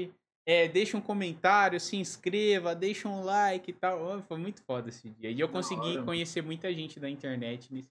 É, 0.44 0.66
deixa 0.66 0.96
um 0.96 1.00
comentário, 1.00 1.78
se 1.78 1.96
inscreva, 1.96 2.74
deixa 2.74 3.06
um 3.06 3.22
like 3.22 3.70
e 3.70 3.74
tal. 3.74 4.02
Oh, 4.02 4.22
foi 4.22 4.38
muito 4.38 4.62
foda 4.62 4.88
esse 4.88 5.10
dia. 5.10 5.30
E 5.30 5.38
eu 5.38 5.48
consegui 5.48 6.02
conhecer 6.02 6.42
muita 6.42 6.72
gente 6.72 6.98
da 6.98 7.08
internet 7.08 7.72
nesse. 7.72 7.88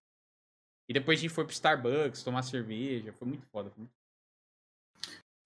E 0.89 0.93
depois 0.93 1.19
a 1.19 1.21
gente 1.21 1.33
foi 1.33 1.45
pro 1.45 1.53
Starbucks 1.53 2.23
tomar 2.23 2.41
cerveja. 2.41 3.13
Foi 3.13 3.27
muito 3.27 3.45
foda. 3.45 3.69
Foi 3.69 3.83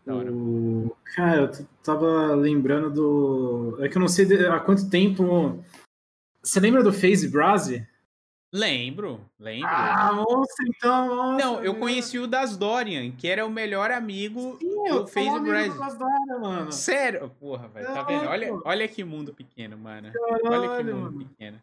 muito... 0.08 0.34
O... 0.34 0.96
Cara, 1.16 1.42
eu 1.42 1.68
tava 1.84 2.34
lembrando 2.34 2.90
do. 2.90 3.78
É 3.84 3.90
que 3.90 3.98
eu 3.98 4.00
não 4.00 4.08
sei 4.08 4.26
há 4.48 4.60
quanto 4.60 4.90
tempo. 4.90 5.64
Você 6.42 6.60
lembra 6.60 6.82
do 6.82 6.94
Phase 6.94 7.28
Brase? 7.28 7.88
Lembro, 8.56 9.19
lembro. 9.38 9.68
Ah, 9.69 10.14
moça, 10.14 10.64
então. 10.65 11.07
Nossa, 11.14 11.45
não, 11.45 11.61
eu 11.61 11.76
conheci 11.77 12.18
o 12.18 12.26
das 12.26 12.56
Dorian, 12.56 13.11
que 13.11 13.27
era 13.27 13.45
o 13.45 13.49
melhor 13.49 13.91
amigo 13.91 14.57
Sim, 14.61 14.84
do 14.86 15.06
Phase 15.07 15.40
Bryce. 15.41 15.77
mano. 16.40 16.72
Sério? 16.72 17.30
Porra, 17.38 17.68
velho, 17.68 17.86
tá 17.88 18.02
vendo? 18.03 18.27
Olha, 18.27 18.57
olha 18.64 18.88
que 18.88 19.03
mundo 19.03 19.34
pequeno, 19.34 19.77
mano. 19.77 20.10
Caralho, 20.14 20.41
olha 20.45 20.69
que 20.77 20.84
mundo 20.84 21.11
mano. 21.11 21.27
pequeno. 21.27 21.61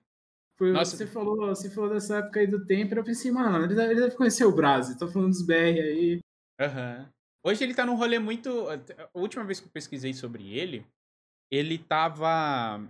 Foi, 0.58 0.70
Nossa. 0.70 0.94
Você, 0.94 1.06
falou, 1.06 1.46
você 1.46 1.70
falou 1.70 1.88
dessa 1.88 2.18
época 2.18 2.40
aí 2.40 2.46
do 2.46 2.62
tempo, 2.66 2.94
eu 2.94 3.02
pensei, 3.02 3.30
mano, 3.32 3.64
ele 3.64 3.74
deve, 3.74 3.92
ele 3.94 4.00
deve 4.02 4.14
conhecer 4.14 4.44
o 4.44 4.52
Brase. 4.52 4.98
Tô 4.98 5.08
falando 5.08 5.30
dos 5.30 5.40
BR 5.46 5.80
aí. 5.80 6.20
Aham. 6.60 6.98
Uhum. 6.98 7.06
Hoje 7.44 7.64
ele 7.64 7.74
tá 7.74 7.86
num 7.86 7.96
rolê 7.96 8.18
muito. 8.18 8.68
A 8.68 8.78
última 9.14 9.44
vez 9.44 9.58
que 9.58 9.66
eu 9.66 9.72
pesquisei 9.72 10.12
sobre 10.12 10.52
ele, 10.52 10.86
ele 11.50 11.78
tava. 11.78 12.80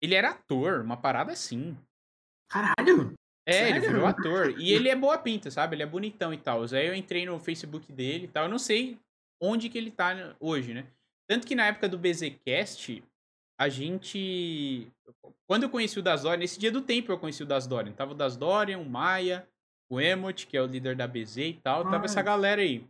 Ele 0.00 0.14
era 0.14 0.30
ator, 0.30 0.82
uma 0.82 0.96
parada 0.96 1.32
assim. 1.32 1.74
Caralho! 2.52 3.14
É, 3.46 3.52
Sério? 3.52 3.76
ele 3.76 3.86
virou 3.86 4.06
ator. 4.06 4.54
E 4.58 4.72
ele 4.72 4.88
é 4.88 4.94
boa 4.94 5.18
pinta, 5.18 5.50
sabe? 5.50 5.74
Ele 5.74 5.82
é 5.82 5.86
bonitão 5.86 6.32
e 6.32 6.36
tal. 6.38 6.62
Aí 6.62 6.86
eu 6.86 6.94
entrei 6.94 7.24
no 7.24 7.38
Facebook 7.40 7.90
dele 7.90 8.26
e 8.26 8.28
tal. 8.28 8.44
Eu 8.44 8.50
não 8.50 8.58
sei 8.58 8.98
onde 9.40 9.68
que 9.68 9.78
ele 9.78 9.90
tá 9.90 10.36
hoje, 10.38 10.74
né? 10.74 10.86
Tanto 11.26 11.46
que 11.46 11.54
na 11.54 11.66
época 11.66 11.88
do 11.88 11.98
BZCast, 11.98 13.02
a 13.58 13.68
gente. 13.68 14.86
Quando 15.46 15.64
eu 15.64 15.70
conheci 15.70 15.98
o 15.98 16.02
Das 16.02 16.22
Dorian, 16.22 16.38
nesse 16.38 16.58
dia 16.58 16.70
do 16.70 16.82
tempo 16.82 17.10
eu 17.10 17.18
conheci 17.18 17.42
o 17.42 17.46
Das 17.46 17.66
Dorian. 17.66 17.92
Tava 17.92 18.12
o 18.12 18.14
Das 18.14 18.36
Dorian, 18.36 18.78
o 18.78 18.88
Maia, 18.88 19.48
o 19.90 20.00
Emot, 20.00 20.46
que 20.46 20.56
é 20.56 20.62
o 20.62 20.66
líder 20.66 20.94
da 20.94 21.06
BZ 21.06 21.36
e 21.38 21.60
tal. 21.62 21.90
Tava 21.90 22.04
essa 22.04 22.22
galera 22.22 22.60
aí. 22.60 22.86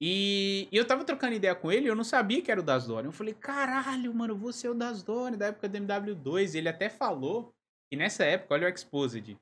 E, 0.00 0.68
eu 0.72 0.84
tava 0.84 1.04
trocando 1.04 1.34
ideia 1.34 1.54
com 1.54 1.70
ele, 1.70 1.88
eu 1.88 1.94
não 1.94 2.02
sabia 2.02 2.42
que 2.42 2.50
era 2.50 2.60
o 2.60 2.64
Das 2.64 2.88
Dorian. 2.88 3.08
Eu 3.08 3.12
falei, 3.12 3.34
caralho, 3.34 4.12
mano, 4.12 4.36
você 4.36 4.66
é 4.66 4.70
o 4.70 4.74
Das 4.74 5.02
Dorian, 5.02 5.38
da 5.38 5.46
época 5.46 5.68
do 5.68 5.78
MW2. 5.78 6.56
Ele 6.56 6.68
até 6.68 6.88
falou 6.88 7.54
e 7.92 7.96
nessa 7.96 8.24
época, 8.24 8.54
olha 8.54 8.66
o 8.66 8.70
Exposed. 8.70 9.36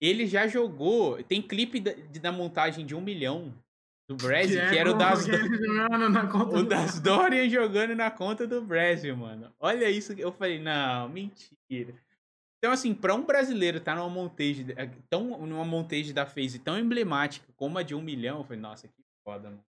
Ele 0.00 0.26
já 0.26 0.46
jogou. 0.46 1.20
Tem 1.24 1.42
clipe 1.42 1.80
da, 1.80 1.92
da 2.20 2.30
montagem 2.30 2.86
de 2.86 2.94
um 2.94 3.00
milhão 3.00 3.52
do 4.08 4.16
Brasil, 4.16 4.60
que, 4.60 4.70
que 4.70 4.78
era 4.78 4.90
o 4.90 4.94
das, 4.94 5.26
o 5.26 6.62
das 6.62 7.00
Dorian 7.00 7.48
jogando 7.48 7.96
na 7.96 8.08
conta 8.08 8.46
do 8.46 8.62
Brasil, 8.62 9.16
mano. 9.16 9.52
Olha 9.58 9.90
isso. 9.90 10.12
Eu 10.12 10.30
falei, 10.30 10.60
não, 10.60 11.08
mentira. 11.08 11.92
Então, 12.58 12.70
assim, 12.72 12.94
para 12.94 13.14
um 13.14 13.24
brasileiro 13.24 13.78
estar 13.78 13.96
tá 13.96 14.00
numa 14.00 14.08
montage, 14.08 14.64
tão, 15.10 15.44
numa 15.44 15.64
montage 15.64 16.12
da 16.12 16.24
FaZe 16.24 16.60
tão 16.60 16.78
emblemática 16.78 17.52
como 17.56 17.78
a 17.78 17.82
de 17.82 17.96
um 17.96 18.00
milhão, 18.00 18.38
eu 18.38 18.44
falei, 18.44 18.60
nossa, 18.60 18.86
que 18.86 19.02
foda, 19.24 19.50
mano. 19.50 19.64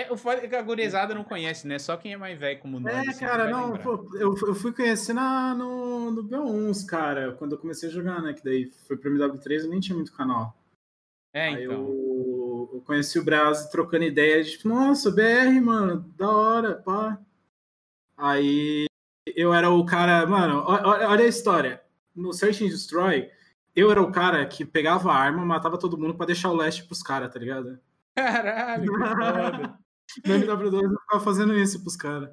É, 0.00 0.12
o 0.12 0.16
foda 0.16 0.42
é 0.42 0.48
que 0.48 0.56
a 0.56 0.62
gurizada 0.62 1.14
não 1.14 1.24
conhece, 1.24 1.66
né? 1.66 1.78
Só 1.78 1.96
quem 1.96 2.12
é 2.12 2.16
mais 2.16 2.38
velho 2.38 2.58
como 2.60 2.80
nós. 2.80 2.94
É, 2.94 3.10
assim, 3.10 3.20
cara, 3.20 3.50
não, 3.50 3.76
pô, 3.76 4.08
eu, 4.14 4.34
eu 4.46 4.54
fui 4.54 4.72
conhecer 4.72 5.12
na, 5.12 5.54
no, 5.54 6.10
no 6.10 6.24
B1, 6.24 6.86
cara, 6.86 7.32
quando 7.32 7.52
eu 7.52 7.58
comecei 7.58 7.88
a 7.88 7.92
jogar, 7.92 8.22
né? 8.22 8.32
Que 8.32 8.42
daí 8.42 8.70
foi 8.86 8.96
pro 8.96 9.10
MW3 9.10 9.64
eu 9.64 9.68
nem 9.68 9.80
tinha 9.80 9.96
muito 9.96 10.12
canal. 10.12 10.56
É, 11.32 11.48
Aí 11.48 11.64
então. 11.64 11.74
Eu, 11.74 12.70
eu 12.74 12.82
conheci 12.86 13.18
o 13.18 13.24
Brasil 13.24 13.70
trocando 13.70 14.04
ideia 14.04 14.42
de 14.42 14.52
tipo, 14.52 14.68
nossa, 14.68 15.10
BR, 15.10 15.60
mano, 15.62 16.00
da 16.16 16.30
hora, 16.30 16.74
pá. 16.76 17.20
Aí 18.16 18.86
eu 19.36 19.52
era 19.52 19.70
o 19.70 19.84
cara, 19.84 20.26
mano, 20.26 20.64
olha, 20.66 21.08
olha 21.08 21.24
a 21.24 21.28
história. 21.28 21.82
No 22.14 22.32
Search 22.32 22.64
and 22.64 22.68
Destroy, 22.68 23.30
eu 23.76 23.90
era 23.90 24.02
o 24.02 24.10
cara 24.10 24.44
que 24.46 24.64
pegava 24.64 25.12
a 25.12 25.16
arma, 25.16 25.44
matava 25.44 25.78
todo 25.78 25.98
mundo 25.98 26.14
para 26.14 26.26
deixar 26.26 26.50
o 26.50 26.56
leste 26.56 26.84
pros 26.84 27.02
caras, 27.02 27.32
tá 27.32 27.38
ligado? 27.38 27.78
Caralho, 28.14 28.92
que 28.92 28.98
foda. 28.98 29.78
No 30.24 30.34
MW2 30.34 30.82
eu 30.82 31.00
ficava 31.00 31.24
fazendo 31.24 31.58
isso 31.58 31.80
pros 31.80 31.96
caras. 31.96 32.30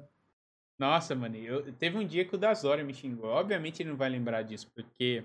Nossa, 0.78 1.14
mano, 1.14 1.36
eu, 1.36 1.72
teve 1.72 1.98
um 1.98 2.06
dia 2.06 2.24
que 2.24 2.34
o 2.34 2.38
Dazora 2.38 2.84
me 2.84 2.94
xingou. 2.94 3.30
Obviamente 3.30 3.82
ele 3.82 3.90
não 3.90 3.96
vai 3.96 4.08
lembrar 4.08 4.42
disso, 4.42 4.70
porque 4.74 5.24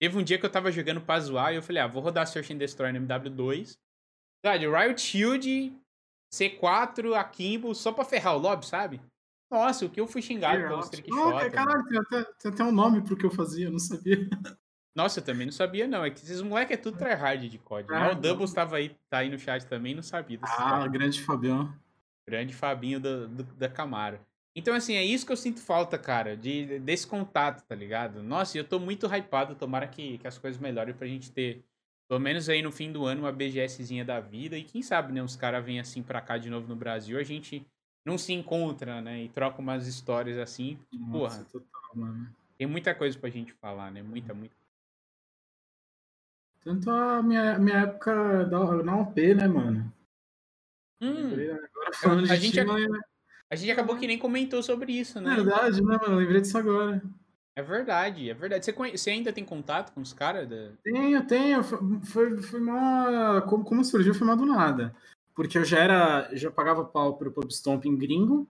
teve 0.00 0.16
um 0.16 0.22
dia 0.22 0.38
que 0.38 0.46
eu 0.46 0.50
tava 0.50 0.72
jogando 0.72 1.00
pra 1.00 1.20
zoar 1.20 1.52
e 1.52 1.56
eu 1.56 1.62
falei, 1.62 1.82
ah, 1.82 1.86
vou 1.86 2.02
rodar 2.02 2.26
Search 2.26 2.52
and 2.52 2.58
Destroy 2.58 2.92
no 2.92 3.00
MW2. 3.00 3.76
Sabe, 4.44 4.66
Riot 4.66 5.00
Shield, 5.00 5.76
C4, 6.32 7.14
Akimbo, 7.14 7.74
só 7.74 7.92
pra 7.92 8.04
ferrar 8.04 8.36
o 8.36 8.38
lobby, 8.38 8.66
sabe? 8.66 9.00
Nossa, 9.50 9.86
o 9.86 9.90
que 9.90 10.00
eu 10.00 10.06
fui 10.06 10.22
xingado 10.22 10.62
pelos 10.62 10.88
trickshot. 10.88 11.50
Caralho, 11.50 11.86
tem 11.86 11.98
até, 11.98 12.24
tem 12.24 12.52
até 12.52 12.64
um 12.64 12.72
nome 12.72 13.02
pro 13.02 13.16
que 13.16 13.26
eu 13.26 13.30
fazia, 13.30 13.66
eu 13.66 13.72
não 13.72 13.78
sabia. 13.78 14.28
Nossa, 14.94 15.20
eu 15.20 15.24
também 15.24 15.46
não 15.46 15.52
sabia, 15.52 15.86
não. 15.86 16.04
É 16.04 16.10
que 16.10 16.18
esses 16.18 16.42
moleques 16.42 16.76
é 16.76 16.80
tudo 16.80 16.98
tryhard 16.98 17.48
de 17.48 17.58
código. 17.58 17.94
Ah, 17.94 18.12
o 18.12 18.14
Doubles 18.14 18.50
estava 18.50 18.76
aí, 18.76 18.96
tá 19.08 19.18
aí 19.18 19.30
no 19.30 19.38
chat 19.38 19.64
também 19.66 19.94
não 19.94 20.02
sabia. 20.02 20.38
Ah, 20.42 20.86
grande 20.88 21.20
Fabião. 21.22 21.72
Grande 22.26 22.54
Fabinho 22.54 23.00
do, 23.00 23.28
do, 23.28 23.42
da 23.54 23.68
Camaro. 23.68 24.20
Então, 24.54 24.74
assim, 24.74 24.96
é 24.96 25.04
isso 25.04 25.24
que 25.24 25.30
eu 25.30 25.36
sinto 25.36 25.60
falta, 25.60 25.96
cara, 25.96 26.36
de, 26.36 26.80
desse 26.80 27.06
contato, 27.06 27.64
tá 27.64 27.76
ligado? 27.76 28.22
Nossa, 28.22 28.58
eu 28.58 28.64
tô 28.64 28.80
muito 28.80 29.06
hypado. 29.06 29.54
Tomara 29.54 29.86
que, 29.86 30.18
que 30.18 30.26
as 30.26 30.36
coisas 30.36 30.60
melhorem 30.60 30.92
pra 30.92 31.06
gente 31.06 31.30
ter, 31.30 31.64
pelo 32.08 32.18
menos 32.18 32.48
aí 32.48 32.60
no 32.60 32.72
fim 32.72 32.90
do 32.90 33.06
ano, 33.06 33.22
uma 33.22 33.30
BGSzinha 33.30 34.04
da 34.04 34.18
vida. 34.18 34.58
E 34.58 34.64
quem 34.64 34.82
sabe, 34.82 35.12
né, 35.12 35.22
os 35.22 35.36
caras 35.36 35.64
vêm 35.64 35.78
assim 35.78 36.02
pra 36.02 36.20
cá 36.20 36.36
de 36.36 36.50
novo 36.50 36.66
no 36.66 36.74
Brasil, 36.74 37.18
a 37.18 37.22
gente 37.22 37.64
não 38.04 38.18
se 38.18 38.32
encontra, 38.32 39.00
né? 39.00 39.22
E 39.22 39.28
troca 39.28 39.60
umas 39.60 39.86
histórias 39.86 40.36
assim. 40.38 40.76
Nossa, 40.92 41.12
Porra. 41.12 41.44
Total, 41.52 41.90
mano. 41.94 42.34
Tem 42.56 42.66
muita 42.66 42.92
coisa 42.92 43.16
pra 43.16 43.30
gente 43.30 43.52
falar, 43.52 43.92
né? 43.92 44.02
Muita, 44.02 44.34
muita. 44.34 44.56
Tanto 46.68 46.90
a 46.90 47.22
minha, 47.22 47.58
minha 47.58 47.78
época 47.78 48.44
da, 48.44 48.82
na 48.82 49.00
OP, 49.00 49.34
né, 49.34 49.48
mano? 49.48 49.90
Hum, 51.00 51.32
agora 51.32 51.92
falando 51.94 52.30
a, 52.30 52.36
de 52.36 52.42
gente, 52.42 52.60
time, 52.60 52.84
a, 52.84 53.00
a 53.50 53.56
gente 53.56 53.70
acabou 53.70 53.96
que 53.96 54.06
nem 54.06 54.18
comentou 54.18 54.62
sobre 54.62 54.92
isso, 54.92 55.18
né? 55.18 55.34
Verdade, 55.34 55.82
né, 55.82 55.96
mano? 55.96 56.16
lembrei 56.16 56.42
disso 56.42 56.58
agora. 56.58 57.02
É 57.56 57.62
verdade, 57.62 58.28
é 58.28 58.34
verdade. 58.34 58.66
Você, 58.66 58.72
conhe... 58.74 58.98
Você 58.98 59.08
ainda 59.08 59.32
tem 59.32 59.46
contato 59.46 59.94
com 59.94 60.02
os 60.02 60.12
caras? 60.12 60.46
Da... 60.46 60.72
Tenho, 60.84 61.26
tenho. 61.26 61.64
Foi, 61.64 62.36
foi 62.42 62.60
uma. 62.60 63.40
Como, 63.48 63.64
como 63.64 63.82
surgiu, 63.82 64.12
foi 64.12 64.26
uma 64.26 64.36
do 64.36 64.44
nada. 64.44 64.94
Porque 65.34 65.56
eu 65.56 65.64
já 65.64 65.78
era. 65.78 66.28
Já 66.36 66.50
pagava 66.50 66.84
pau 66.84 67.16
pro 67.16 67.32
Pub 67.32 67.50
Stomping 67.50 67.96
gringo. 67.96 68.46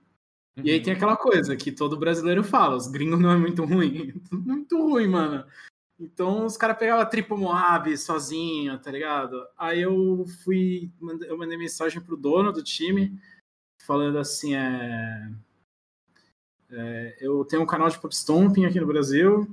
Uhum. 0.57 0.65
E 0.65 0.73
aí 0.73 0.79
uhum. 0.79 0.83
tem 0.83 0.93
aquela 0.93 1.17
coisa 1.17 1.57
que 1.57 1.71
todo 1.71 1.97
brasileiro 1.97 2.43
fala: 2.43 2.75
os 2.75 2.89
gringos 2.89 3.21
não 3.21 3.31
é 3.31 3.37
muito 3.37 3.65
ruim. 3.65 4.13
muito 4.33 4.77
ruim, 4.77 5.07
mano. 5.07 5.47
Então 5.99 6.47
os 6.47 6.57
caras 6.57 6.79
pegavam 6.79 7.09
tripo 7.09 7.37
Moab 7.37 7.97
sozinho, 7.97 8.79
tá 8.79 8.91
ligado? 8.91 9.45
Aí 9.57 9.81
eu 9.83 10.25
fui, 10.45 10.93
eu 11.27 11.37
mandei 11.37 11.59
mensagem 11.59 12.01
pro 12.01 12.17
dono 12.17 12.53
do 12.53 12.63
time, 12.63 13.21
falando 13.85 14.19
assim, 14.19 14.55
é, 14.55 15.33
é 16.71 17.17
eu 17.21 17.45
tenho 17.45 17.63
um 17.63 17.67
canal 17.67 17.89
de 17.89 17.99
pop 17.99 18.15
stomping 18.15 18.65
aqui 18.65 18.79
no 18.79 18.87
Brasil, 18.87 19.53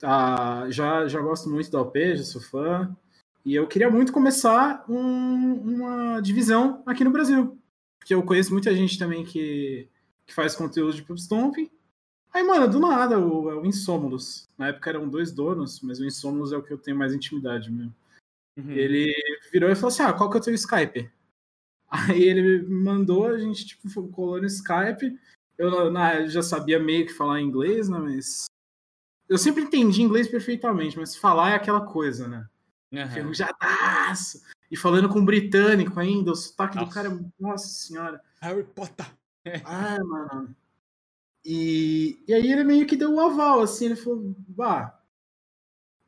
tá, 0.00 0.68
já, 0.70 1.06
já 1.06 1.20
gosto 1.20 1.48
muito 1.48 1.70
da 1.70 1.80
OP, 1.80 2.16
já 2.16 2.24
sou 2.24 2.40
fã, 2.40 2.96
E 3.44 3.54
eu 3.54 3.68
queria 3.68 3.90
muito 3.90 4.12
começar 4.12 4.84
um, 4.88 5.54
uma 5.54 6.20
divisão 6.20 6.82
aqui 6.86 7.04
no 7.04 7.10
Brasil. 7.10 7.56
Porque 7.98 8.14
eu 8.14 8.22
conheço 8.22 8.52
muita 8.52 8.74
gente 8.74 8.98
também 8.98 9.24
que, 9.24 9.88
que 10.26 10.34
faz 10.34 10.56
conteúdo 10.56 10.94
de 10.94 11.02
Pubstomp. 11.02 11.70
Aí, 12.32 12.42
mano, 12.42 12.68
do 12.68 12.78
nada, 12.78 13.18
o, 13.18 13.60
o 13.60 13.66
Insomulus. 13.66 14.48
Na 14.56 14.68
época 14.68 14.90
eram 14.90 15.08
dois 15.08 15.32
donos, 15.32 15.80
mas 15.80 15.98
o 15.98 16.04
Insomulus 16.04 16.52
é 16.52 16.56
o 16.56 16.62
que 16.62 16.72
eu 16.72 16.78
tenho 16.78 16.96
mais 16.96 17.12
intimidade 17.12 17.70
mesmo. 17.70 17.94
Uhum. 18.56 18.70
Ele 18.70 19.14
virou 19.52 19.70
e 19.70 19.74
falou 19.74 19.88
assim: 19.88 20.02
Ah, 20.02 20.12
qual 20.12 20.30
que 20.30 20.36
é 20.36 20.40
o 20.40 20.42
teu 20.42 20.54
Skype? 20.54 21.10
Aí 21.90 22.22
ele 22.22 22.62
me 22.62 22.84
mandou, 22.84 23.26
a 23.26 23.38
gente 23.38 23.66
tipo, 23.66 24.08
colou 24.08 24.40
no 24.40 24.46
Skype. 24.46 25.18
Eu 25.58 25.90
na, 25.90 26.26
já 26.26 26.42
sabia 26.42 26.78
meio 26.78 27.06
que 27.06 27.12
falar 27.12 27.40
inglês, 27.40 27.88
né? 27.88 27.98
Mas. 27.98 28.46
Eu 29.28 29.38
sempre 29.38 29.62
entendi 29.62 30.02
inglês 30.02 30.26
perfeitamente, 30.26 30.98
mas 30.98 31.14
falar 31.14 31.50
é 31.50 31.54
aquela 31.54 31.80
coisa, 31.80 32.26
né? 32.26 32.48
Uhum. 32.92 33.08
Ferrujadaço! 33.10 34.42
E 34.70 34.76
falando 34.76 35.08
com 35.08 35.20
um 35.20 35.24
britânico 35.24 35.98
ainda, 35.98 36.32
o 36.32 36.36
sotaque 36.36 36.76
nossa. 36.76 36.88
do 36.88 36.94
cara, 36.94 37.24
nossa 37.38 37.68
senhora. 37.68 38.20
Harry 38.40 38.64
Potter! 38.64 39.06
ah, 39.64 39.98
mano. 40.04 40.56
E, 41.44 42.22
e 42.28 42.34
aí 42.34 42.52
ele 42.52 42.64
meio 42.64 42.86
que 42.86 42.96
deu 42.96 43.14
o 43.14 43.20
aval, 43.20 43.60
assim, 43.60 43.86
ele 43.86 43.96
falou, 43.96 44.34
bah, 44.48 45.00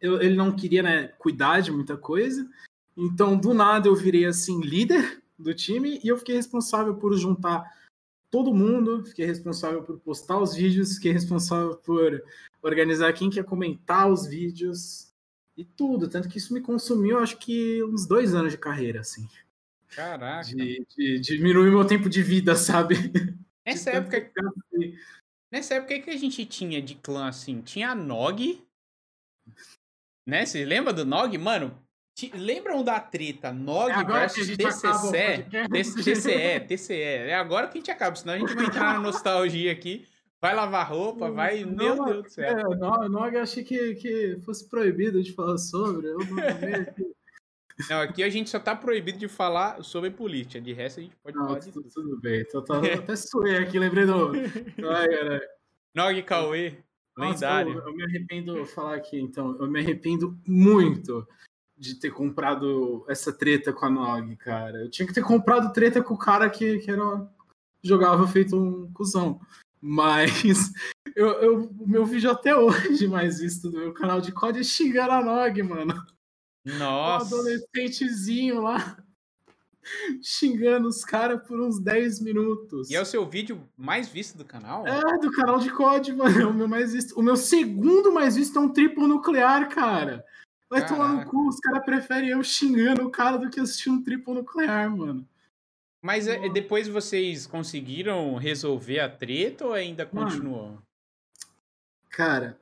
eu, 0.01 0.21
ele 0.21 0.35
não 0.35 0.55
queria, 0.55 0.83
né, 0.83 1.09
cuidar 1.19 1.61
de 1.61 1.71
muita 1.71 1.97
coisa, 1.97 2.49
então 2.97 3.39
do 3.39 3.55
nada 3.55 3.89
eu 3.89 3.95
virei, 3.95 4.27
assim, 4.27 4.61
líder 4.61 5.23
do 5.39 5.55
time 5.55 6.01
e 6.05 6.09
eu 6.09 6.19
fiquei 6.19 6.37
responsável 6.37 6.95
por 6.97 7.17
juntar 7.17 7.65
todo 8.31 8.55
mundo, 8.55 9.05
fiquei 9.05 9.27
responsável 9.27 9.83
por 9.83 9.99
postar 10.01 10.39
os 10.39 10.55
vídeos, 10.55 10.95
fiquei 10.95 11.13
responsável 11.13 11.77
por 11.77 12.23
organizar 12.63 13.13
quem 13.13 13.31
quer 13.31 13.45
comentar 13.45 14.11
os 14.11 14.27
vídeos 14.27 15.13
e 15.57 15.65
tudo, 15.65 16.09
tanto 16.09 16.29
que 16.29 16.39
isso 16.39 16.55
me 16.55 16.61
consumiu, 16.61 17.19
acho 17.19 17.39
que 17.39 17.83
uns 17.85 18.07
dois 18.07 18.35
anos 18.35 18.53
de 18.53 18.59
carreira, 18.59 19.01
assim. 19.01 19.29
Caraca. 19.89 20.49
De, 20.49 20.87
de, 20.97 21.21
de 21.21 21.37
diminuir 21.37 21.71
meu 21.71 21.85
tempo 21.87 22.09
de 22.09 22.23
vida, 22.23 22.57
sabe? 22.57 22.97
Nessa 23.65 23.91
época, 23.91 24.33
Nessa 25.53 25.75
época, 25.75 25.95
o 25.95 26.03
que 26.03 26.11
a 26.11 26.17
gente 26.17 26.47
tinha 26.47 26.81
de 26.81 26.95
clã 26.95 27.29
assim? 27.29 27.61
Tinha 27.61 27.91
a 27.91 27.95
Nog. 27.95 28.67
Né? 30.27 30.47
Você 30.47 30.65
lembra 30.65 30.95
do 30.95 31.05
Nog? 31.05 31.37
Mano, 31.37 31.79
lembram 32.35 32.83
da 32.83 32.99
treta 32.99 33.53
Nog 33.53 33.91
é 33.91 34.03
versus 34.03 34.57
TCC? 34.57 35.47
TCE, 35.69 36.61
TCE. 36.67 36.95
É 36.95 37.35
agora 37.35 37.69
que 37.69 37.77
a 37.77 37.81
gente 37.81 37.91
acaba, 37.91 38.17
senão 38.17 38.33
a 38.33 38.39
gente 38.39 38.55
vai 38.55 38.65
entrar 38.65 38.95
na 38.95 39.01
nostalgia 39.01 39.71
aqui. 39.71 40.09
Vai 40.41 40.55
lavar 40.55 40.89
roupa, 40.89 41.31
vai. 41.31 41.67
Não, 41.67 41.97
Meu 41.97 42.05
Deus 42.07 42.23
do 42.25 42.31
céu. 42.31 42.59
É, 42.59 43.09
Nog 43.09 43.35
eu 43.35 43.43
achei 43.43 43.63
que, 43.63 43.95
que 43.97 44.39
fosse 44.47 44.67
proibido 44.69 45.23
de 45.23 45.35
falar 45.35 45.59
sobre. 45.59 46.07
Eu 46.07 46.19
não 46.19 46.37
Não, 47.89 48.01
aqui 48.01 48.23
a 48.23 48.29
gente 48.29 48.51
só 48.51 48.59
tá 48.59 48.75
proibido 48.75 49.19
de 49.19 49.29
falar 49.29 49.83
sobre 49.83 50.11
política. 50.11 50.61
De 50.61 50.73
resto, 50.73 51.01
a 51.01 51.03
gente 51.03 51.17
pode 51.17 51.37
não, 51.37 51.47
falar 51.47 51.59
de 51.59 51.73
tudo. 51.73 51.89
Tudo 51.93 52.21
bem. 52.21 52.45
Tô, 52.47 52.63
tô, 52.63 52.75
até 53.05 53.17
suei 53.17 53.57
aqui, 53.57 53.79
lembrei 53.79 54.07
do. 54.07 54.33
Ai, 54.91 55.09
cara. 55.09 55.43
Nog 55.95 56.23
Cauê. 56.23 56.79
Lendário. 57.17 57.75
Nossa, 57.75 57.87
eu, 57.87 57.91
eu, 57.91 57.97
me 57.97 58.05
arrependo 58.05 58.55
de 58.55 58.67
falar 58.67 58.95
aqui, 58.95 59.21
então. 59.21 59.57
Eu 59.61 59.71
me 59.71 59.81
arrependo 59.81 60.39
muito 60.47 61.27
de 61.77 61.97
ter 61.97 62.11
comprado 62.11 63.05
essa 63.09 63.33
treta 63.33 63.73
com 63.73 63.87
a 63.87 63.91
Nog, 63.91 64.37
cara. 64.37 64.83
Eu 64.83 64.91
tinha 64.91 65.07
que 65.07 65.15
ter 65.15 65.23
comprado 65.23 65.73
treta 65.73 66.03
com 66.03 66.15
o 66.15 66.19
cara 66.19 66.49
que, 66.49 66.79
que 66.79 66.91
era, 66.91 67.29
jogava 67.83 68.27
feito 68.27 68.57
um 68.57 68.91
cuzão. 68.93 69.41
Mas 69.81 70.31
eu, 71.17 71.29
eu, 71.41 71.63
o 71.65 71.89
meu 71.89 72.07
vídeo 72.07 72.31
até 72.31 72.57
hoje 72.57 73.09
mais 73.09 73.41
visto 73.41 73.71
do 73.71 73.79
meu 73.79 73.93
canal 73.93 74.21
de 74.21 74.33
COD 74.33 74.61
é 74.61 74.63
xingando 74.63 75.13
a 75.13 75.23
Nog, 75.23 75.63
mano. 75.63 76.07
Nossa. 76.65 77.35
Um 77.35 77.39
adolescentezinho 77.39 78.61
lá 78.61 78.97
xingando 80.23 80.89
os 80.89 81.05
caras 81.05 81.47
por 81.47 81.61
uns 81.61 81.81
10 81.81 82.21
minutos. 82.21 82.91
E 82.91 82.97
é 82.97 83.01
o 83.01 83.07
seu 83.07 83.27
vídeo 83.27 83.69
mais 83.77 84.09
visto 84.09 84.37
do 84.37 84.45
canal? 84.45 84.87
É, 84.87 85.19
do 85.19 85.31
canal 85.33 85.59
de 85.59 85.71
COD, 85.71 86.13
mano. 86.13 86.41
É 86.41 86.47
o 86.47 86.55
meu 86.55 86.69
mais 86.69 86.93
visto. 86.93 87.19
O 87.19 87.23
meu 87.23 87.37
segundo 87.37 88.13
mais 88.13 88.37
visto 88.37 88.59
é 88.59 88.63
um 88.63 88.73
triplo 88.73 89.09
nuclear, 89.09 89.69
cara. 89.69 90.25
Vai 90.71 90.81
Caraca. 90.81 90.95
tomar 90.95 91.13
no 91.13 91.31
cu, 91.31 91.49
os 91.49 91.59
caras 91.59 91.85
preferem 91.85 92.31
eu 92.31 92.43
xingando 92.43 93.05
o 93.07 93.11
cara 93.11 93.37
do 93.37 93.51
que 93.51 93.61
assistir 93.61 93.91
um 93.91 94.03
triplo 94.03 94.35
nuclear, 94.35 94.91
mano. 94.91 95.29
Mas 96.01 96.27
é, 96.27 96.49
depois 96.49 96.89
vocês 96.89 97.47
conseguiram 97.47 98.35
resolver 98.37 98.99
a 98.99 99.09
treta 99.09 99.67
ou 99.67 99.73
ainda 99.73 100.07
continuou? 100.07 100.65
Mano, 100.69 100.83
cara, 102.09 102.59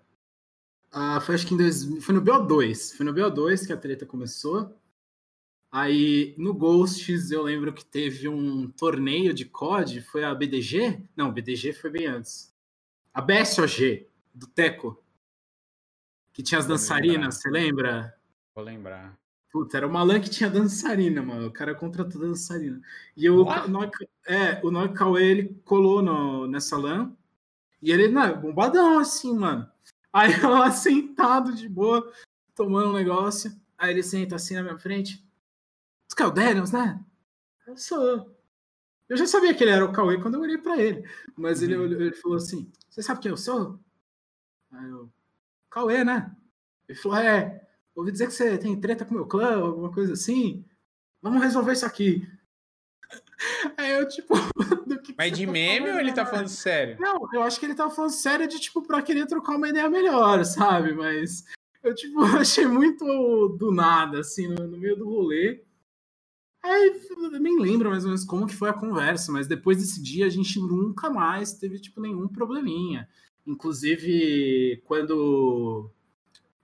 ah, 0.93 1.21
foi 1.21 1.37
acho 1.37 1.47
que 1.47 1.55
em 1.55 1.57
dois, 1.57 1.85
foi 2.05 2.15
no 2.15 2.23
BO2. 2.23 2.97
Foi 2.97 3.07
no 3.07 3.15
BO2 3.15 3.67
que 3.67 3.73
a 3.73 3.77
treta 3.77 4.05
começou. 4.05 4.77
Aí 5.71 6.35
no 6.37 6.53
Ghosts 6.53 7.31
eu 7.31 7.43
lembro 7.43 7.73
que 7.73 7.85
teve 7.85 8.29
um 8.29 8.69
torneio 8.69 9.33
de 9.33 9.45
COD, 9.45 10.01
foi 10.01 10.25
a 10.25 10.35
BDG? 10.35 11.01
Não, 11.17 11.33
BDG 11.33 11.73
foi 11.73 11.91
bem 11.91 12.07
antes. 12.07 12.53
A 13.15 13.21
BSOG, 13.21 14.09
do 14.35 14.49
Teco. 14.49 15.01
Que 16.33 16.43
tinha 16.43 16.59
as 16.59 16.67
Vou 16.67 16.75
dançarinas, 16.77 17.37
você 17.37 17.49
lembra? 17.49 18.17
Vou 18.55 18.65
lembrar. 18.65 19.17
Puta, 19.53 19.77
era 19.77 19.87
uma 19.87 20.03
LAN 20.03 20.21
que 20.21 20.31
tinha 20.31 20.49
dançarina, 20.51 21.23
mano. 21.23 21.49
O 21.49 21.53
cara 21.53 21.75
contratou 21.75 22.21
dançarina. 22.21 22.81
E 23.17 23.25
eu, 23.25 23.37
o 23.37 23.69
Noik, 23.69 24.09
é, 24.27 24.61
o 24.65 24.93
Cauê, 24.93 25.25
ele 25.25 25.61
colou 25.65 26.03
no, 26.03 26.47
nessa 26.47 26.77
LAN. 26.77 27.13
E 27.83 27.91
ele, 27.91 28.09
não, 28.09 28.41
bombadão 28.41 28.99
assim, 28.99 29.37
mano. 29.37 29.69
Aí 30.13 30.31
eu 30.43 30.51
lá 30.51 30.71
sentado 30.71 31.55
de 31.55 31.69
boa, 31.69 32.13
tomando 32.55 32.91
um 32.91 32.95
negócio. 32.95 33.51
Aí 33.79 33.91
ele 33.91 34.03
senta 34.03 34.37
assim 34.37 34.55
na 34.55 34.63
minha 34.63 34.79
frente. 34.79 35.25
Os 36.09 36.33
Daniels, 36.33 36.73
né? 36.73 37.03
Eu 37.67 37.77
sou. 37.77 38.37
Eu 39.09 39.17
já 39.17 39.27
sabia 39.27 39.55
que 39.55 39.65
ele 39.65 39.71
era 39.71 39.85
o 39.85 39.93
Cauê 39.93 40.21
quando 40.21 40.35
eu 40.35 40.41
olhei 40.41 40.59
pra 40.59 40.77
ele. 40.77 41.09
Mas 41.37 41.63
uhum. 41.63 41.71
ele, 41.71 42.05
ele 42.05 42.13
falou 42.15 42.37
assim: 42.37 42.71
Você 42.89 43.03
sabe 43.03 43.21
quem 43.21 43.31
eu 43.31 43.37
sou? 43.37 43.79
Aí 44.73 44.89
eu. 44.89 45.11
Cauê, 45.71 46.05
né? 46.05 46.35
Ele 46.89 46.99
falou: 46.99 47.19
É, 47.19 47.67
ouvi 47.95 48.13
dizer 48.13 48.27
que 48.27 48.33
você 48.33 48.59
tem 48.59 48.81
treta 48.81 49.05
com 49.05 49.15
meu 49.15 49.27
clã, 49.27 49.61
alguma 49.61 49.93
coisa 49.93 50.13
assim. 50.13 50.65
Vamos 51.23 51.43
resolver 51.43 51.73
isso 51.73 51.87
aqui. 51.87 52.29
Aí 53.77 53.93
eu, 53.93 54.09
tipo. 54.09 54.35
Mas 55.17 55.33
de 55.33 55.47
tá 55.47 55.53
meme 55.53 55.81
falando, 55.81 55.95
ou 55.95 56.01
ele 56.01 56.13
tá 56.13 56.27
falando 56.27 56.49
sério? 56.49 56.97
Não, 57.01 57.29
eu 57.33 57.43
acho 57.43 57.59
que 57.59 57.67
ele 57.67 57.75
tá 57.75 57.89
falando 57.91 58.11
sério 58.11 58.47
de, 58.47 58.59
tipo, 58.59 58.83
pra 58.83 59.03
querer 59.03 59.27
trocar 59.27 59.57
uma 59.57 59.69
ideia 59.69 59.89
melhor, 59.89 60.45
sabe? 60.45 60.93
Mas 60.93 61.45
eu, 61.83 61.95
tipo, 61.95 62.21
achei 62.39 62.67
muito 62.67 63.05
do 63.59 63.73
nada, 63.73 64.21
assim, 64.21 64.49
no, 64.49 64.67
no 64.67 64.79
meio 64.79 64.97
do 64.97 65.09
rolê. 65.09 65.63
Aí 66.63 67.01
eu 67.11 67.41
nem 67.41 67.59
lembro 67.59 67.89
mais 67.89 68.05
ou 68.05 68.11
menos 68.11 68.25
como 68.25 68.47
que 68.47 68.55
foi 68.55 68.69
a 68.69 68.75
conversa, 68.75 69.33
mas 69.33 69.47
depois 69.47 69.79
desse 69.79 70.03
dia 70.03 70.27
a 70.27 70.31
gente 70.31 70.59
nunca 70.61 71.09
mais 71.09 71.55
teve, 71.55 71.81
tipo, 71.81 72.01
nenhum 72.01 72.29
probleminha. 72.29 73.09
Inclusive, 73.47 74.83
quando 74.85 75.91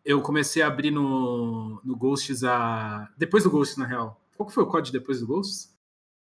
eu 0.05 0.21
comecei 0.21 0.63
a 0.63 0.67
abrir 0.67 0.91
no, 0.91 1.81
no 1.83 1.97
Ghosts 1.97 2.45
a. 2.45 3.11
Depois 3.17 3.45
do 3.45 3.51
Ghosts, 3.51 3.79
na 3.79 3.87
real. 3.87 4.21
Qual 4.37 4.47
que 4.47 4.55
foi 4.55 4.65
o 4.65 4.69
código 4.69 4.97
depois 4.97 5.21
do 5.21 5.27
Ghosts? 5.27 5.76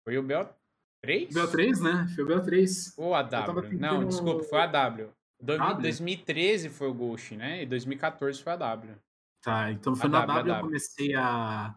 Foi 0.09 0.17
o 0.17 0.23
BO3? 0.23 1.29
BO3, 1.31 1.81
né? 1.83 2.09
Foi 2.15 2.25
o 2.25 2.27
BO3. 2.27 2.95
Ou 2.97 3.15
a 3.15 3.23
W. 3.23 3.79
Não, 3.79 4.07
desculpa, 4.07 4.43
foi 4.43 4.59
a 4.59 4.67
W. 4.67 5.11
W. 5.39 5.83
2013 5.83 6.71
foi 6.71 6.89
o 6.89 6.95
Ghost, 6.95 7.37
né? 7.37 7.63
E 7.63 7.67
2014 7.67 8.43
foi 8.43 8.55
a 8.55 8.57
W. 8.57 8.95
Tá, 9.43 9.71
então 9.71 9.95
foi 9.95 10.09
a 10.09 10.11
na 10.11 10.25
W, 10.25 10.45
w 10.45 10.57
eu 10.57 10.61
comecei 10.63 11.15
a, 11.15 11.75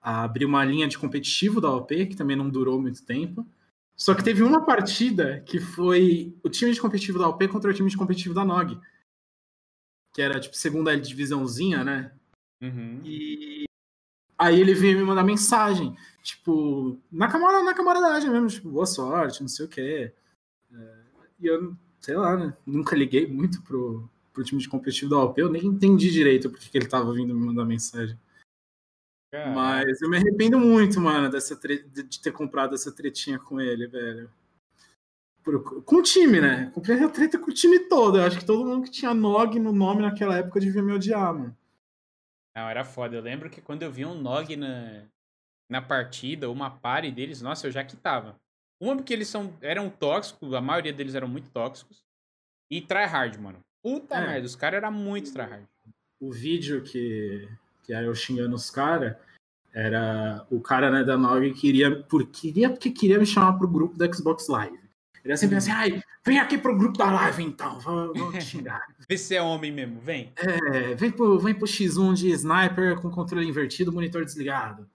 a 0.00 0.24
abrir 0.24 0.46
uma 0.46 0.64
linha 0.64 0.88
de 0.88 0.96
competitivo 0.96 1.60
da 1.60 1.70
OP, 1.70 2.06
que 2.06 2.16
também 2.16 2.36
não 2.36 2.48
durou 2.48 2.80
muito 2.80 3.04
tempo. 3.04 3.46
Só 3.94 4.14
que 4.14 4.24
teve 4.24 4.42
uma 4.42 4.64
partida 4.64 5.40
que 5.40 5.60
foi 5.60 6.34
o 6.42 6.48
time 6.48 6.72
de 6.72 6.80
competitivo 6.80 7.18
da 7.18 7.28
OP 7.28 7.46
contra 7.48 7.70
o 7.70 7.74
time 7.74 7.90
de 7.90 7.98
competitivo 7.98 8.34
da 8.34 8.46
NOG. 8.46 8.80
Que 10.14 10.22
era, 10.22 10.40
tipo, 10.40 10.56
segunda 10.56 10.98
divisãozinha, 10.98 11.84
né? 11.84 12.12
Uhum. 12.62 13.02
E 13.04 13.59
Aí 14.40 14.58
ele 14.58 14.72
veio 14.72 14.96
me 14.96 15.04
mandar 15.04 15.22
mensagem, 15.22 15.94
tipo, 16.22 16.98
na, 17.12 17.28
camada, 17.28 17.62
na 17.62 17.74
camaradagem 17.74 18.30
mesmo, 18.30 18.48
tipo, 18.48 18.70
boa 18.70 18.86
sorte, 18.86 19.42
não 19.42 19.48
sei 19.48 19.66
o 19.66 19.68
quê. 19.68 20.14
É, 20.72 21.02
e 21.40 21.46
eu, 21.46 21.76
sei 22.00 22.16
lá, 22.16 22.38
né, 22.38 22.56
nunca 22.66 22.96
liguei 22.96 23.26
muito 23.26 23.60
pro, 23.62 24.08
pro 24.32 24.42
time 24.42 24.58
de 24.58 24.66
competitivo 24.66 25.10
da 25.10 25.18
OP, 25.18 25.38
eu 25.38 25.50
nem 25.50 25.66
entendi 25.66 26.10
direito 26.10 26.48
porque 26.48 26.70
que 26.70 26.78
ele 26.78 26.88
tava 26.88 27.12
vindo 27.12 27.34
me 27.34 27.46
mandar 27.46 27.66
mensagem. 27.66 28.18
Mas 29.54 30.00
eu 30.00 30.08
me 30.08 30.16
arrependo 30.16 30.58
muito, 30.58 30.98
mano, 31.02 31.30
dessa 31.30 31.54
de 31.54 32.20
ter 32.20 32.32
comprado 32.32 32.74
essa 32.74 32.90
tretinha 32.90 33.38
com 33.38 33.60
ele, 33.60 33.86
velho. 33.86 34.30
Com 35.84 35.96
o 35.96 36.02
time, 36.02 36.40
né? 36.40 36.70
Comprei 36.74 36.98
a 36.98 37.08
treta 37.10 37.38
com 37.38 37.50
o 37.50 37.54
time 37.54 37.78
todo. 37.80 38.16
Eu 38.16 38.24
acho 38.24 38.38
que 38.38 38.44
todo 38.44 38.64
mundo 38.64 38.84
que 38.84 38.90
tinha 38.90 39.12
Nog 39.12 39.58
no 39.58 39.72
nome 39.72 40.02
naquela 40.02 40.38
época 40.38 40.60
devia 40.60 40.82
me 40.82 40.92
odiar, 40.92 41.34
mano. 41.34 41.56
Não, 42.60 42.68
era 42.68 42.84
foda. 42.84 43.16
Eu 43.16 43.22
lembro 43.22 43.48
que 43.48 43.62
quando 43.62 43.82
eu 43.82 43.90
vi 43.90 44.04
um 44.04 44.14
Nog 44.14 44.54
na, 44.54 45.06
na 45.66 45.80
partida, 45.80 46.50
uma 46.50 46.68
pare 46.68 47.10
deles, 47.10 47.40
nossa, 47.40 47.66
eu 47.66 47.70
já 47.70 47.82
quitava. 47.82 48.38
Uma 48.78 48.96
porque 48.96 49.14
eles 49.14 49.28
são, 49.28 49.56
eram 49.62 49.88
tóxicos, 49.88 50.52
a 50.52 50.60
maioria 50.60 50.92
deles 50.92 51.14
eram 51.14 51.26
muito 51.26 51.50
tóxicos. 51.50 52.04
E 52.70 52.82
tryhard, 52.82 53.38
mano. 53.40 53.60
Puta 53.82 54.16
é. 54.16 54.26
merda, 54.26 54.46
os 54.46 54.54
caras 54.54 54.76
eram 54.76 54.92
muito 54.92 55.32
tryhard. 55.32 55.66
O 56.20 56.30
vídeo 56.30 56.82
que, 56.82 57.48
que 57.82 57.94
era 57.94 58.04
eu 58.04 58.14
xingando 58.14 58.54
os 58.54 58.70
caras, 58.70 59.16
era 59.72 60.46
o 60.50 60.60
cara 60.60 60.90
né, 60.90 61.02
da 61.02 61.16
Nog 61.16 61.54
queria, 61.54 62.02
por, 62.02 62.26
queria 62.26 62.68
porque 62.68 62.90
queria 62.90 63.18
me 63.18 63.24
chamar 63.24 63.54
pro 63.54 63.66
grupo 63.66 63.96
do 63.96 64.14
Xbox 64.14 64.48
Live. 64.48 64.78
Ele 65.24 65.36
sempre 65.36 65.56
assim, 65.56 65.70
ai, 65.70 66.02
vem 66.24 66.38
aqui 66.38 66.56
pro 66.56 66.76
grupo 66.76 66.96
da 66.96 67.10
live 67.10 67.42
então, 67.42 67.78
vamos, 67.80 68.18
vamos 68.18 68.44
xingar. 68.44 68.86
Vê 69.08 69.18
se 69.18 69.34
é 69.34 69.42
homem 69.42 69.70
mesmo, 69.70 70.00
vem. 70.00 70.32
É, 70.36 70.94
vem 70.94 71.10
pro, 71.10 71.38
vem 71.38 71.54
pro 71.54 71.66
X1 71.66 72.14
de 72.14 72.30
sniper 72.30 73.00
com 73.00 73.10
controle 73.10 73.46
invertido, 73.46 73.92
monitor 73.92 74.24
desligado. 74.24 74.88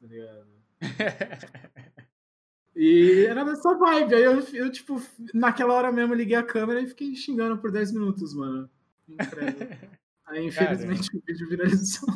Tá 0.00 0.06
ligado? 0.06 0.46
e 2.74 3.26
era 3.28 3.44
dessa 3.44 3.74
vibe. 3.74 4.14
Aí 4.14 4.22
eu, 4.22 4.40
eu, 4.52 4.72
tipo, 4.72 5.00
naquela 5.32 5.74
hora 5.74 5.92
mesmo 5.92 6.14
liguei 6.14 6.36
a 6.36 6.42
câmera 6.42 6.80
e 6.80 6.86
fiquei 6.86 7.14
xingando 7.14 7.58
por 7.58 7.70
10 7.70 7.92
minutos, 7.92 8.34
mano. 8.34 8.68
Aí, 10.26 10.46
infelizmente, 10.46 11.16
o 11.16 11.22
vídeo 11.26 11.48
viralizou. 11.48 12.08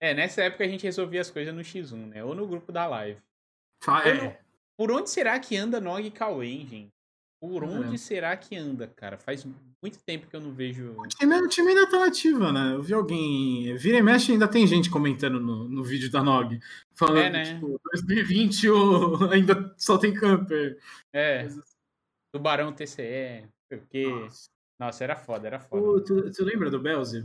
É, 0.00 0.14
nessa 0.14 0.42
época 0.42 0.64
a 0.64 0.68
gente 0.68 0.84
resolvia 0.84 1.20
as 1.20 1.30
coisas 1.30 1.54
no 1.54 1.60
X1, 1.60 2.06
né? 2.08 2.24
Ou 2.24 2.34
no 2.34 2.46
grupo 2.46 2.72
da 2.72 2.86
live. 2.86 3.20
É. 4.04 4.38
Por 4.82 4.90
onde 4.90 5.08
será 5.10 5.38
que 5.38 5.56
anda 5.56 5.80
Nog 5.80 6.10
Cauê, 6.10 6.66
gente? 6.66 6.88
Por 7.40 7.62
onde 7.62 7.94
é. 7.94 7.98
será 7.98 8.36
que 8.36 8.56
anda, 8.56 8.88
cara? 8.88 9.16
Faz 9.16 9.46
muito 9.80 10.02
tempo 10.04 10.26
que 10.26 10.34
eu 10.34 10.40
não 10.40 10.52
vejo. 10.52 10.92
O 10.98 11.06
time, 11.06 11.36
o 11.36 11.48
time 11.48 11.68
ainda 11.68 11.88
tá 11.88 12.00
nativa, 12.00 12.50
né? 12.50 12.74
Eu 12.74 12.82
vi 12.82 12.92
alguém. 12.92 13.76
Vira 13.76 13.98
e 13.98 14.02
mexe, 14.02 14.32
ainda 14.32 14.48
tem 14.48 14.66
gente 14.66 14.90
comentando 14.90 15.38
no, 15.38 15.68
no 15.68 15.84
vídeo 15.84 16.10
da 16.10 16.20
Nog. 16.20 16.58
Falando 16.96 17.26
é, 17.26 17.30
né? 17.30 17.54
tipo, 17.54 17.80
2020 17.92 18.70
o... 18.70 19.24
ainda 19.30 19.72
só 19.78 19.96
tem 19.96 20.12
camper. 20.12 20.76
É. 21.12 21.44
Mas... 21.44 21.76
Tubarão 22.34 22.72
TCE, 22.72 23.46
porque. 23.70 24.08
Nossa. 24.08 24.50
Nossa, 24.80 25.04
era 25.04 25.14
foda, 25.14 25.46
era 25.46 25.60
foda. 25.60 25.80
O, 25.80 26.00
tu, 26.00 26.28
tu, 26.32 26.44
lembra 26.44 26.68
do 26.68 26.80
Belze? 26.80 27.24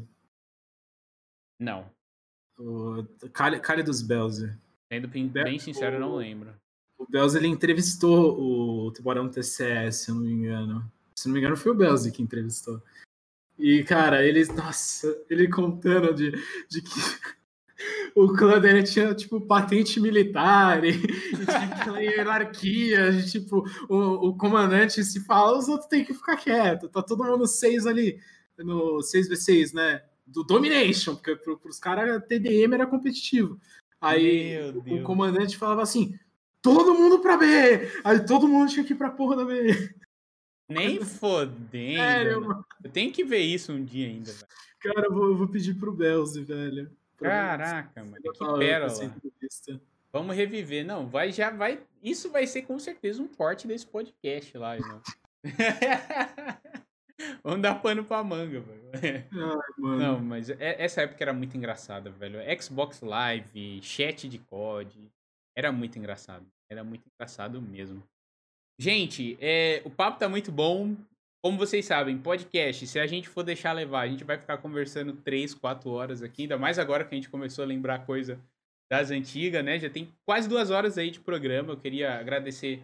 Não. 1.60 1.90
O 2.60 3.04
Cali, 3.34 3.82
dos 3.82 4.04
Belze. 4.04 4.56
Sendo 4.94 5.08
bem, 5.08 5.28
bem 5.28 5.58
sincero, 5.58 6.00
não 6.00 6.16
lembro. 6.16 6.54
O 6.98 7.06
Belze 7.10 7.38
ele 7.38 7.48
entrevistou 7.48 8.40
o 8.40 8.92
Tubarão 8.92 9.30
TCS, 9.30 9.98
se 9.98 10.12
eu 10.12 10.16
não 10.16 10.24
me 10.24 10.32
engano. 10.32 10.92
Se 11.16 11.28
não 11.28 11.34
me 11.34 11.40
engano, 11.40 11.56
foi 11.56 11.72
o 11.72 11.76
Belze 11.76 12.12
que 12.12 12.24
entrevistou. 12.24 12.82
E, 13.58 13.84
cara, 13.84 14.26
eles, 14.26 14.50
nossa, 14.50 15.16
ele 15.30 15.48
contando 15.48 16.14
de, 16.14 16.32
de 16.70 16.82
que 16.82 16.90
o 18.16 18.34
clã 18.34 18.60
dele 18.60 18.84
tinha, 18.84 19.14
tipo, 19.16 19.42
patente 19.42 20.00
militar 20.00 20.84
e, 20.84 20.90
e 20.92 21.46
tinha 21.46 21.76
aquela 21.76 22.00
hierarquia, 22.00 23.12
de, 23.12 23.32
tipo, 23.32 23.64
o, 23.90 24.30
o 24.30 24.38
comandante 24.38 25.04
se 25.04 25.20
fala, 25.22 25.58
os 25.58 25.68
outros 25.68 25.90
têm 25.90 26.06
que 26.06 26.14
ficar 26.14 26.38
quieto. 26.38 26.90
Tá 26.90 27.02
todo 27.02 27.24
mundo 27.24 27.48
seis 27.48 27.86
ali, 27.86 28.20
no 28.58 28.98
6v6, 28.98 29.74
né? 29.74 30.04
Do 30.26 30.44
Domination, 30.44 31.16
porque 31.16 31.36
para 31.36 31.70
os 31.70 31.80
caras 31.80 32.24
TDM 32.28 32.74
era 32.74 32.86
competitivo. 32.86 33.60
Aí 34.00 34.58
o 34.86 35.02
comandante 35.04 35.58
falava 35.58 35.82
assim: 35.82 36.18
todo 36.68 36.94
mundo 36.94 37.20
pra 37.20 37.38
B! 37.38 37.46
Aí 38.04 38.26
todo 38.26 38.48
mundo 38.48 38.70
tinha 38.70 38.86
que 38.86 38.94
ir 38.94 38.98
pra 38.98 39.10
porra 39.10 39.38
da 39.38 39.46
B. 39.46 39.94
Nem 40.70 41.00
fodendo. 41.06 41.98
Sério, 41.98 42.42
mano. 42.42 42.66
Eu 42.84 42.92
tenho 42.92 43.12
que 43.12 43.24
ver 43.24 43.40
isso 43.40 43.72
um 43.72 43.84
dia 43.84 44.08
ainda, 44.08 44.32
velho. 44.32 44.48
Cara, 44.80 45.08
eu 45.08 45.14
vou, 45.14 45.26
eu 45.28 45.38
vou 45.38 45.48
pedir 45.48 45.74
pro 45.76 45.94
Belze, 45.94 46.44
velho. 46.44 46.92
Caraca, 47.18 48.04
mano. 48.04 48.18
Que 48.22 48.60
pérola. 48.60 49.16
Vamos 50.12 50.36
reviver. 50.36 50.86
Não, 50.86 51.08
vai, 51.08 51.32
já 51.32 51.50
vai. 51.50 51.82
Isso 52.04 52.30
vai 52.30 52.46
ser 52.46 52.64
com 52.64 52.78
certeza 52.80 53.22
um 53.22 53.28
corte 53.28 53.68
desse 53.68 53.86
podcast 53.88 54.58
lá, 54.58 54.76
irmão. 54.76 55.02
Vamos 57.44 57.62
dar 57.62 57.76
pano 57.82 58.04
pra 58.04 58.24
manga, 58.24 58.60
velho. 58.60 59.26
Não, 59.78 60.20
mas 60.20 60.50
é, 60.50 60.84
essa 60.84 61.02
época 61.02 61.24
era 61.24 61.34
muito 61.34 61.58
engraçada, 61.58 62.12
velho. 62.12 62.40
Xbox 62.62 63.02
Live, 63.02 63.82
chat 63.82 64.30
de 64.30 64.38
COD. 64.38 65.12
Era 65.56 65.72
muito 65.72 65.98
engraçado. 65.98 66.46
Era 66.70 66.84
muito 66.84 67.04
engraçado 67.08 67.62
mesmo. 67.62 68.04
Gente, 68.80 69.38
é, 69.42 69.82
o 69.86 69.90
papo 69.90 70.20
tá 70.20 70.30
muito 70.30 70.52
bom. 70.52 70.96
Como 71.44 71.58
vocês 71.58 71.86
sabem, 71.86 72.18
podcast, 72.18 72.86
se 72.88 73.00
a 73.00 73.08
gente 73.08 73.30
for 73.30 73.44
deixar 73.44 73.72
levar, 73.72 74.02
a 74.02 74.08
gente 74.08 74.24
vai 74.24 74.38
ficar 74.38 74.58
conversando 74.58 75.14
3, 75.14 75.54
4 75.54 75.90
horas 75.90 76.22
aqui, 76.22 76.44
ainda 76.44 76.58
mais 76.58 76.78
agora 76.78 77.06
que 77.06 77.14
a 77.14 77.18
gente 77.18 77.30
começou 77.30 77.64
a 77.64 77.68
lembrar 77.68 78.06
coisa 78.06 78.40
das 78.92 79.12
antigas, 79.12 79.64
né? 79.64 79.80
Já 79.80 79.90
tem 79.90 80.12
quase 80.26 80.50
duas 80.50 80.72
horas 80.72 80.98
aí 80.98 81.12
de 81.12 81.20
programa. 81.20 81.74
Eu 81.74 81.78
queria 81.78 82.20
agradecer 82.20 82.84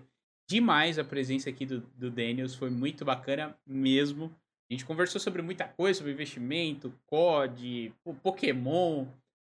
demais 0.49 0.99
a 0.99 1.03
presença 1.03 1.49
aqui 1.49 1.65
do, 1.65 1.81
do 1.95 2.11
Daniels, 2.11 2.55
foi 2.55 2.69
muito 2.69 3.03
bacana 3.03 3.57
mesmo. 3.65 4.33
A 4.69 4.73
gente 4.73 4.85
conversou 4.85 5.19
sobre 5.19 5.41
muita 5.41 5.67
coisa, 5.67 5.99
sobre 5.99 6.13
investimento, 6.13 6.93
COD, 7.05 7.93
Pokémon, 8.21 9.05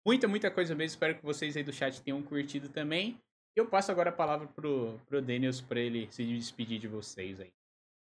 muita, 0.06 0.26
muita 0.28 0.50
coisa 0.50 0.74
mesmo. 0.74 0.94
Espero 0.94 1.14
que 1.14 1.24
vocês 1.24 1.56
aí 1.56 1.62
do 1.62 1.72
chat 1.72 2.00
tenham 2.00 2.22
curtido 2.22 2.68
também. 2.68 3.18
Eu 3.60 3.66
passo 3.66 3.92
agora 3.92 4.08
a 4.08 4.12
palavra 4.12 4.48
pro, 4.56 4.98
pro 5.06 5.20
Daniels 5.20 5.60
para 5.60 5.78
ele 5.78 6.08
se 6.10 6.24
despedir 6.24 6.80
de 6.80 6.88
vocês 6.88 7.38
aí. 7.38 7.50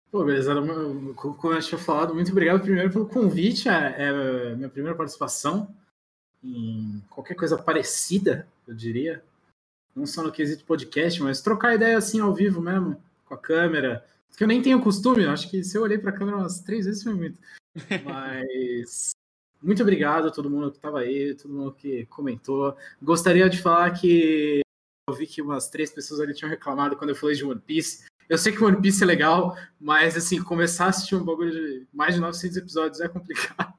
Pô, 0.08 0.24
beleza. 0.24 0.54
Como 1.16 1.52
eu 1.52 1.60
tinha 1.60 1.78
falado, 1.80 2.14
muito 2.14 2.30
obrigado 2.30 2.62
primeiro 2.62 2.92
pelo 2.92 3.08
convite. 3.08 3.68
É, 3.68 3.94
é 3.98 4.54
minha 4.54 4.68
primeira 4.68 4.96
participação 4.96 5.68
em 6.44 7.02
qualquer 7.10 7.34
coisa 7.34 7.58
parecida, 7.58 8.46
eu 8.68 8.72
diria. 8.72 9.20
Não 9.96 10.06
só 10.06 10.22
no 10.22 10.30
quesito 10.30 10.64
podcast, 10.64 11.20
mas 11.20 11.42
trocar 11.42 11.74
ideia 11.74 11.98
assim 11.98 12.20
ao 12.20 12.32
vivo 12.32 12.60
mesmo, 12.60 12.96
com 13.24 13.34
a 13.34 13.38
câmera. 13.38 14.06
Que 14.36 14.44
eu 14.44 14.48
nem 14.48 14.62
tenho 14.62 14.80
costume, 14.80 15.26
acho 15.26 15.50
que 15.50 15.64
se 15.64 15.76
eu 15.76 15.82
olhei 15.82 15.98
para 15.98 16.10
a 16.10 16.16
câmera 16.16 16.36
umas 16.36 16.60
três 16.60 16.86
vezes 16.86 17.02
foi 17.02 17.14
muito. 17.14 17.36
Mas 18.04 19.10
muito 19.60 19.82
obrigado 19.82 20.28
a 20.28 20.30
todo 20.30 20.48
mundo 20.48 20.70
que 20.70 20.76
estava 20.76 21.00
aí, 21.00 21.34
todo 21.34 21.52
mundo 21.52 21.72
que 21.72 22.06
comentou. 22.06 22.76
Gostaria 23.02 23.50
de 23.50 23.60
falar 23.60 23.90
que 23.90 24.60
eu 25.10 25.14
vi 25.14 25.26
que 25.26 25.42
umas 25.42 25.68
três 25.68 25.90
pessoas 25.90 26.20
ali 26.20 26.34
tinham 26.34 26.50
reclamado 26.50 26.96
quando 26.96 27.10
eu 27.10 27.16
falei 27.16 27.34
de 27.34 27.44
One 27.44 27.60
Piece. 27.60 28.06
Eu 28.28 28.36
sei 28.36 28.52
que 28.52 28.62
One 28.62 28.80
Piece 28.80 29.02
é 29.02 29.06
legal, 29.06 29.56
mas 29.80 30.16
assim, 30.16 30.42
começar 30.42 30.86
a 30.86 30.88
assistir 30.88 31.16
um 31.16 31.24
bagulho 31.24 31.50
de 31.50 31.86
mais 31.92 32.14
de 32.14 32.20
900 32.20 32.56
episódios 32.56 33.00
é 33.00 33.08
complicado. 33.08 33.74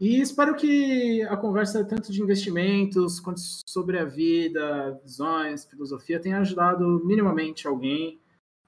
E 0.00 0.20
espero 0.20 0.54
que 0.54 1.22
a 1.22 1.36
conversa, 1.36 1.84
tanto 1.84 2.12
de 2.12 2.22
investimentos 2.22 3.20
quanto 3.20 3.40
sobre 3.66 3.98
a 3.98 4.04
vida, 4.04 5.00
visões, 5.02 5.64
filosofia, 5.64 6.20
tenha 6.20 6.38
ajudado 6.38 7.02
minimamente 7.04 7.66
alguém 7.66 8.20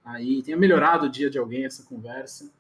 aí, 0.05 0.43
tenha 0.43 0.57
melhorado 0.57 1.07
o 1.07 1.11
dia 1.11 1.31
de 1.31 1.39
alguém 1.39 1.65
essa 1.65 1.83
conversa. 1.85 2.53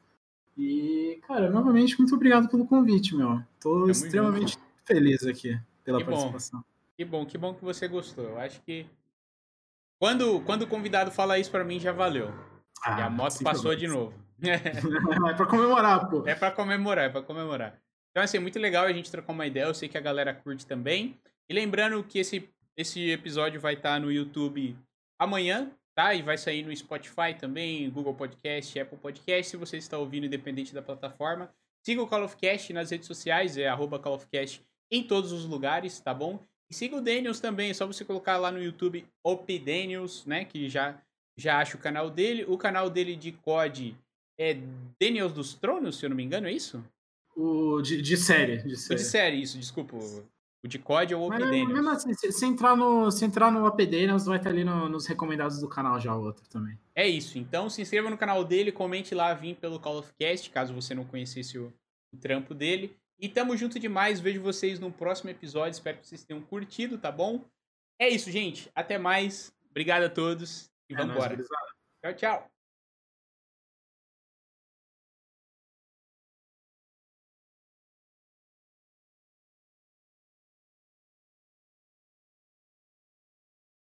E, 0.56 1.20
cara, 1.26 1.51
novamente, 1.51 1.98
muito 1.98 2.14
obrigado 2.14 2.48
pelo 2.48 2.66
convite, 2.66 3.14
meu. 3.14 3.42
Tô 3.60 3.88
é 3.88 3.90
extremamente 3.90 4.56
bom. 4.56 4.64
feliz 4.84 5.26
aqui 5.26 5.59
pela 5.84 5.98
que 5.98 6.05
participação. 6.05 6.60
Bom. 6.60 6.73
Que 6.97 7.05
bom, 7.05 7.27
que 7.27 7.37
bom 7.37 7.55
que 7.55 7.65
você 7.65 7.89
gostou. 7.89 8.25
Eu 8.25 8.39
acho 8.39 8.61
que 8.62 8.87
quando, 10.01 10.41
quando 10.43 10.62
o 10.62 10.66
convidado 10.66 11.11
fala 11.11 11.39
isso 11.39 11.51
para 11.51 11.65
mim 11.65 11.81
já 11.81 11.93
valeu. 11.93 12.33
Ah, 12.85 13.01
e 13.01 13.03
a 13.03 13.11
moto 13.11 13.43
passou 13.43 13.75
de 13.75 13.87
novo. 13.87 14.15
é 14.43 15.35
para 15.35 15.47
comemorar, 15.47 16.09
pô. 16.09 16.23
É 16.27 16.35
para 16.35 16.51
comemorar, 16.51 17.05
é 17.07 17.09
para 17.09 17.23
comemorar. 17.23 17.81
Então, 18.11 18.23
assim, 18.23 18.37
é 18.37 18.41
muito 18.41 18.59
legal 18.59 18.85
a 18.85 18.93
gente 18.93 19.11
trocar 19.11 19.33
uma 19.33 19.47
ideia. 19.47 19.65
Eu 19.65 19.75
sei 19.75 19.89
que 19.89 19.99
a 19.99 20.01
galera 20.01 20.35
curte 20.35 20.66
também. 20.66 21.19
E 21.49 21.55
lembrando 21.55 22.03
que 22.05 22.19
esse, 22.19 22.49
esse 22.77 23.11
episódio 23.11 23.61
vai 23.61 23.75
estar 23.75 23.95
tá 23.95 23.99
no 24.01 24.12
YouTube 24.12 24.77
amanhã, 25.19 25.71
tá? 25.95 26.15
E 26.15 26.23
vai 26.23 26.39
sair 26.39 26.62
no 26.62 26.75
Spotify 26.77 27.35
também, 27.39 27.89
Google 27.91 28.15
Podcast, 28.15 28.79
Apple 28.79 28.99
Podcast, 28.99 29.51
se 29.51 29.57
você 29.57 29.79
está 29.79 29.99
ouvindo 29.99 30.27
independente 30.27 30.75
da 30.75 30.83
plataforma. 30.83 31.53
Siga 31.85 32.03
o 32.03 32.07
Call 32.07 32.25
of 32.25 32.37
Cast 32.37 32.73
nas 32.73 32.91
redes 32.91 33.07
sociais, 33.07 33.59
é 33.59 33.69
arroba 33.69 33.99
Call 33.99 34.15
of 34.15 34.27
Cast 34.33 34.62
em 34.91 35.03
todos 35.03 35.33
os 35.33 35.45
lugares, 35.45 36.01
tá 36.01 36.15
bom? 36.15 36.39
E 36.70 36.74
siga 36.74 36.97
o 36.97 37.01
Daniels 37.01 37.41
também, 37.41 37.70
é 37.70 37.74
só 37.74 37.86
você 37.86 38.05
colocar 38.05 38.36
lá 38.36 38.51
no 38.51 38.62
YouTube 38.62 39.07
OP 39.23 39.59
Daniels, 39.59 40.24
né? 40.24 40.45
Que 40.45 40.69
já, 40.69 41.01
já 41.36 41.59
acha 41.59 41.77
o 41.77 41.81
canal 41.81 42.11
dele. 42.11 42.45
O 42.49 42.57
canal 42.57 42.89
dele 42.89 43.16
de 43.16 43.32
COD 43.32 43.97
é 44.39 44.59
Daniels 45.01 45.32
dos 45.32 45.55
Tronos, 45.55 45.99
se 45.99 46.07
eu 46.07 46.11
não 46.11 46.16
me 46.16 46.23
engano, 46.23 46.47
é 46.47 46.53
isso? 46.53 46.82
O 47.36 47.82
de, 47.82 48.01
de 48.01 48.16
série. 48.16 48.59
De 48.59 48.77
série. 48.77 48.95
O 48.95 48.97
de 48.97 49.05
série, 49.05 49.43
isso, 49.43 49.59
desculpa. 49.59 49.97
O 50.65 50.69
de 50.69 50.78
COD 50.78 51.12
é 51.12 51.16
o 51.16 51.23
OP 51.23 51.39
Daniels. 51.39 51.73
Mesmo 51.73 51.91
assim, 51.91 52.15
se, 52.15 52.32
se, 52.32 52.47
entrar 52.47 52.74
no, 52.74 53.11
se 53.11 53.24
entrar 53.24 53.51
no 53.51 53.66
OP 53.66 53.85
Daniels, 53.85 54.24
vai 54.24 54.39
estar 54.39 54.51
ali 54.51 54.65
no, 54.65 54.89
nos 54.89 55.07
recomendados 55.07 55.61
do 55.61 55.69
canal 55.69 56.01
já 56.01 56.16
o 56.16 56.23
outro 56.23 56.49
também. 56.49 56.78
É 56.95 57.07
isso. 57.07 57.39
Então 57.39 57.69
se 57.69 57.82
inscreva 57.82 58.09
no 58.09 58.16
canal 58.16 58.43
dele, 58.45 58.73
comente 58.73 59.15
lá, 59.15 59.35
vim 59.35 59.55
pelo 59.55 59.78
Call 59.78 59.99
of 59.99 60.11
Cast, 60.19 60.49
caso 60.51 60.73
você 60.73 60.95
não 60.95 61.05
conhecesse 61.05 61.59
o, 61.59 61.70
o 62.12 62.16
trampo 62.16 62.55
dele. 62.55 62.97
E 63.19 63.28
tamo 63.28 63.57
junto 63.57 63.78
demais. 63.78 64.20
Vejo 64.20 64.41
vocês 64.41 64.78
no 64.81 64.93
próximo 64.93 65.31
episódio. 65.31 65.73
Espero 65.73 65.99
que 65.99 66.07
vocês 66.07 66.24
tenham 66.24 66.43
curtido, 66.43 66.99
tá 66.99 67.11
bom? 67.11 67.45
É 67.99 68.09
isso, 68.09 68.31
gente. 68.31 68.70
Até 68.74 68.99
mais. 68.99 69.53
Obrigado 69.70 70.05
a 70.05 70.11
todos. 70.11 70.70
E 70.89 70.95
é 70.95 70.97
vamos 70.97 71.15
embora. 71.15 71.36
Tchau, 72.03 72.15
tchau. 72.15 72.53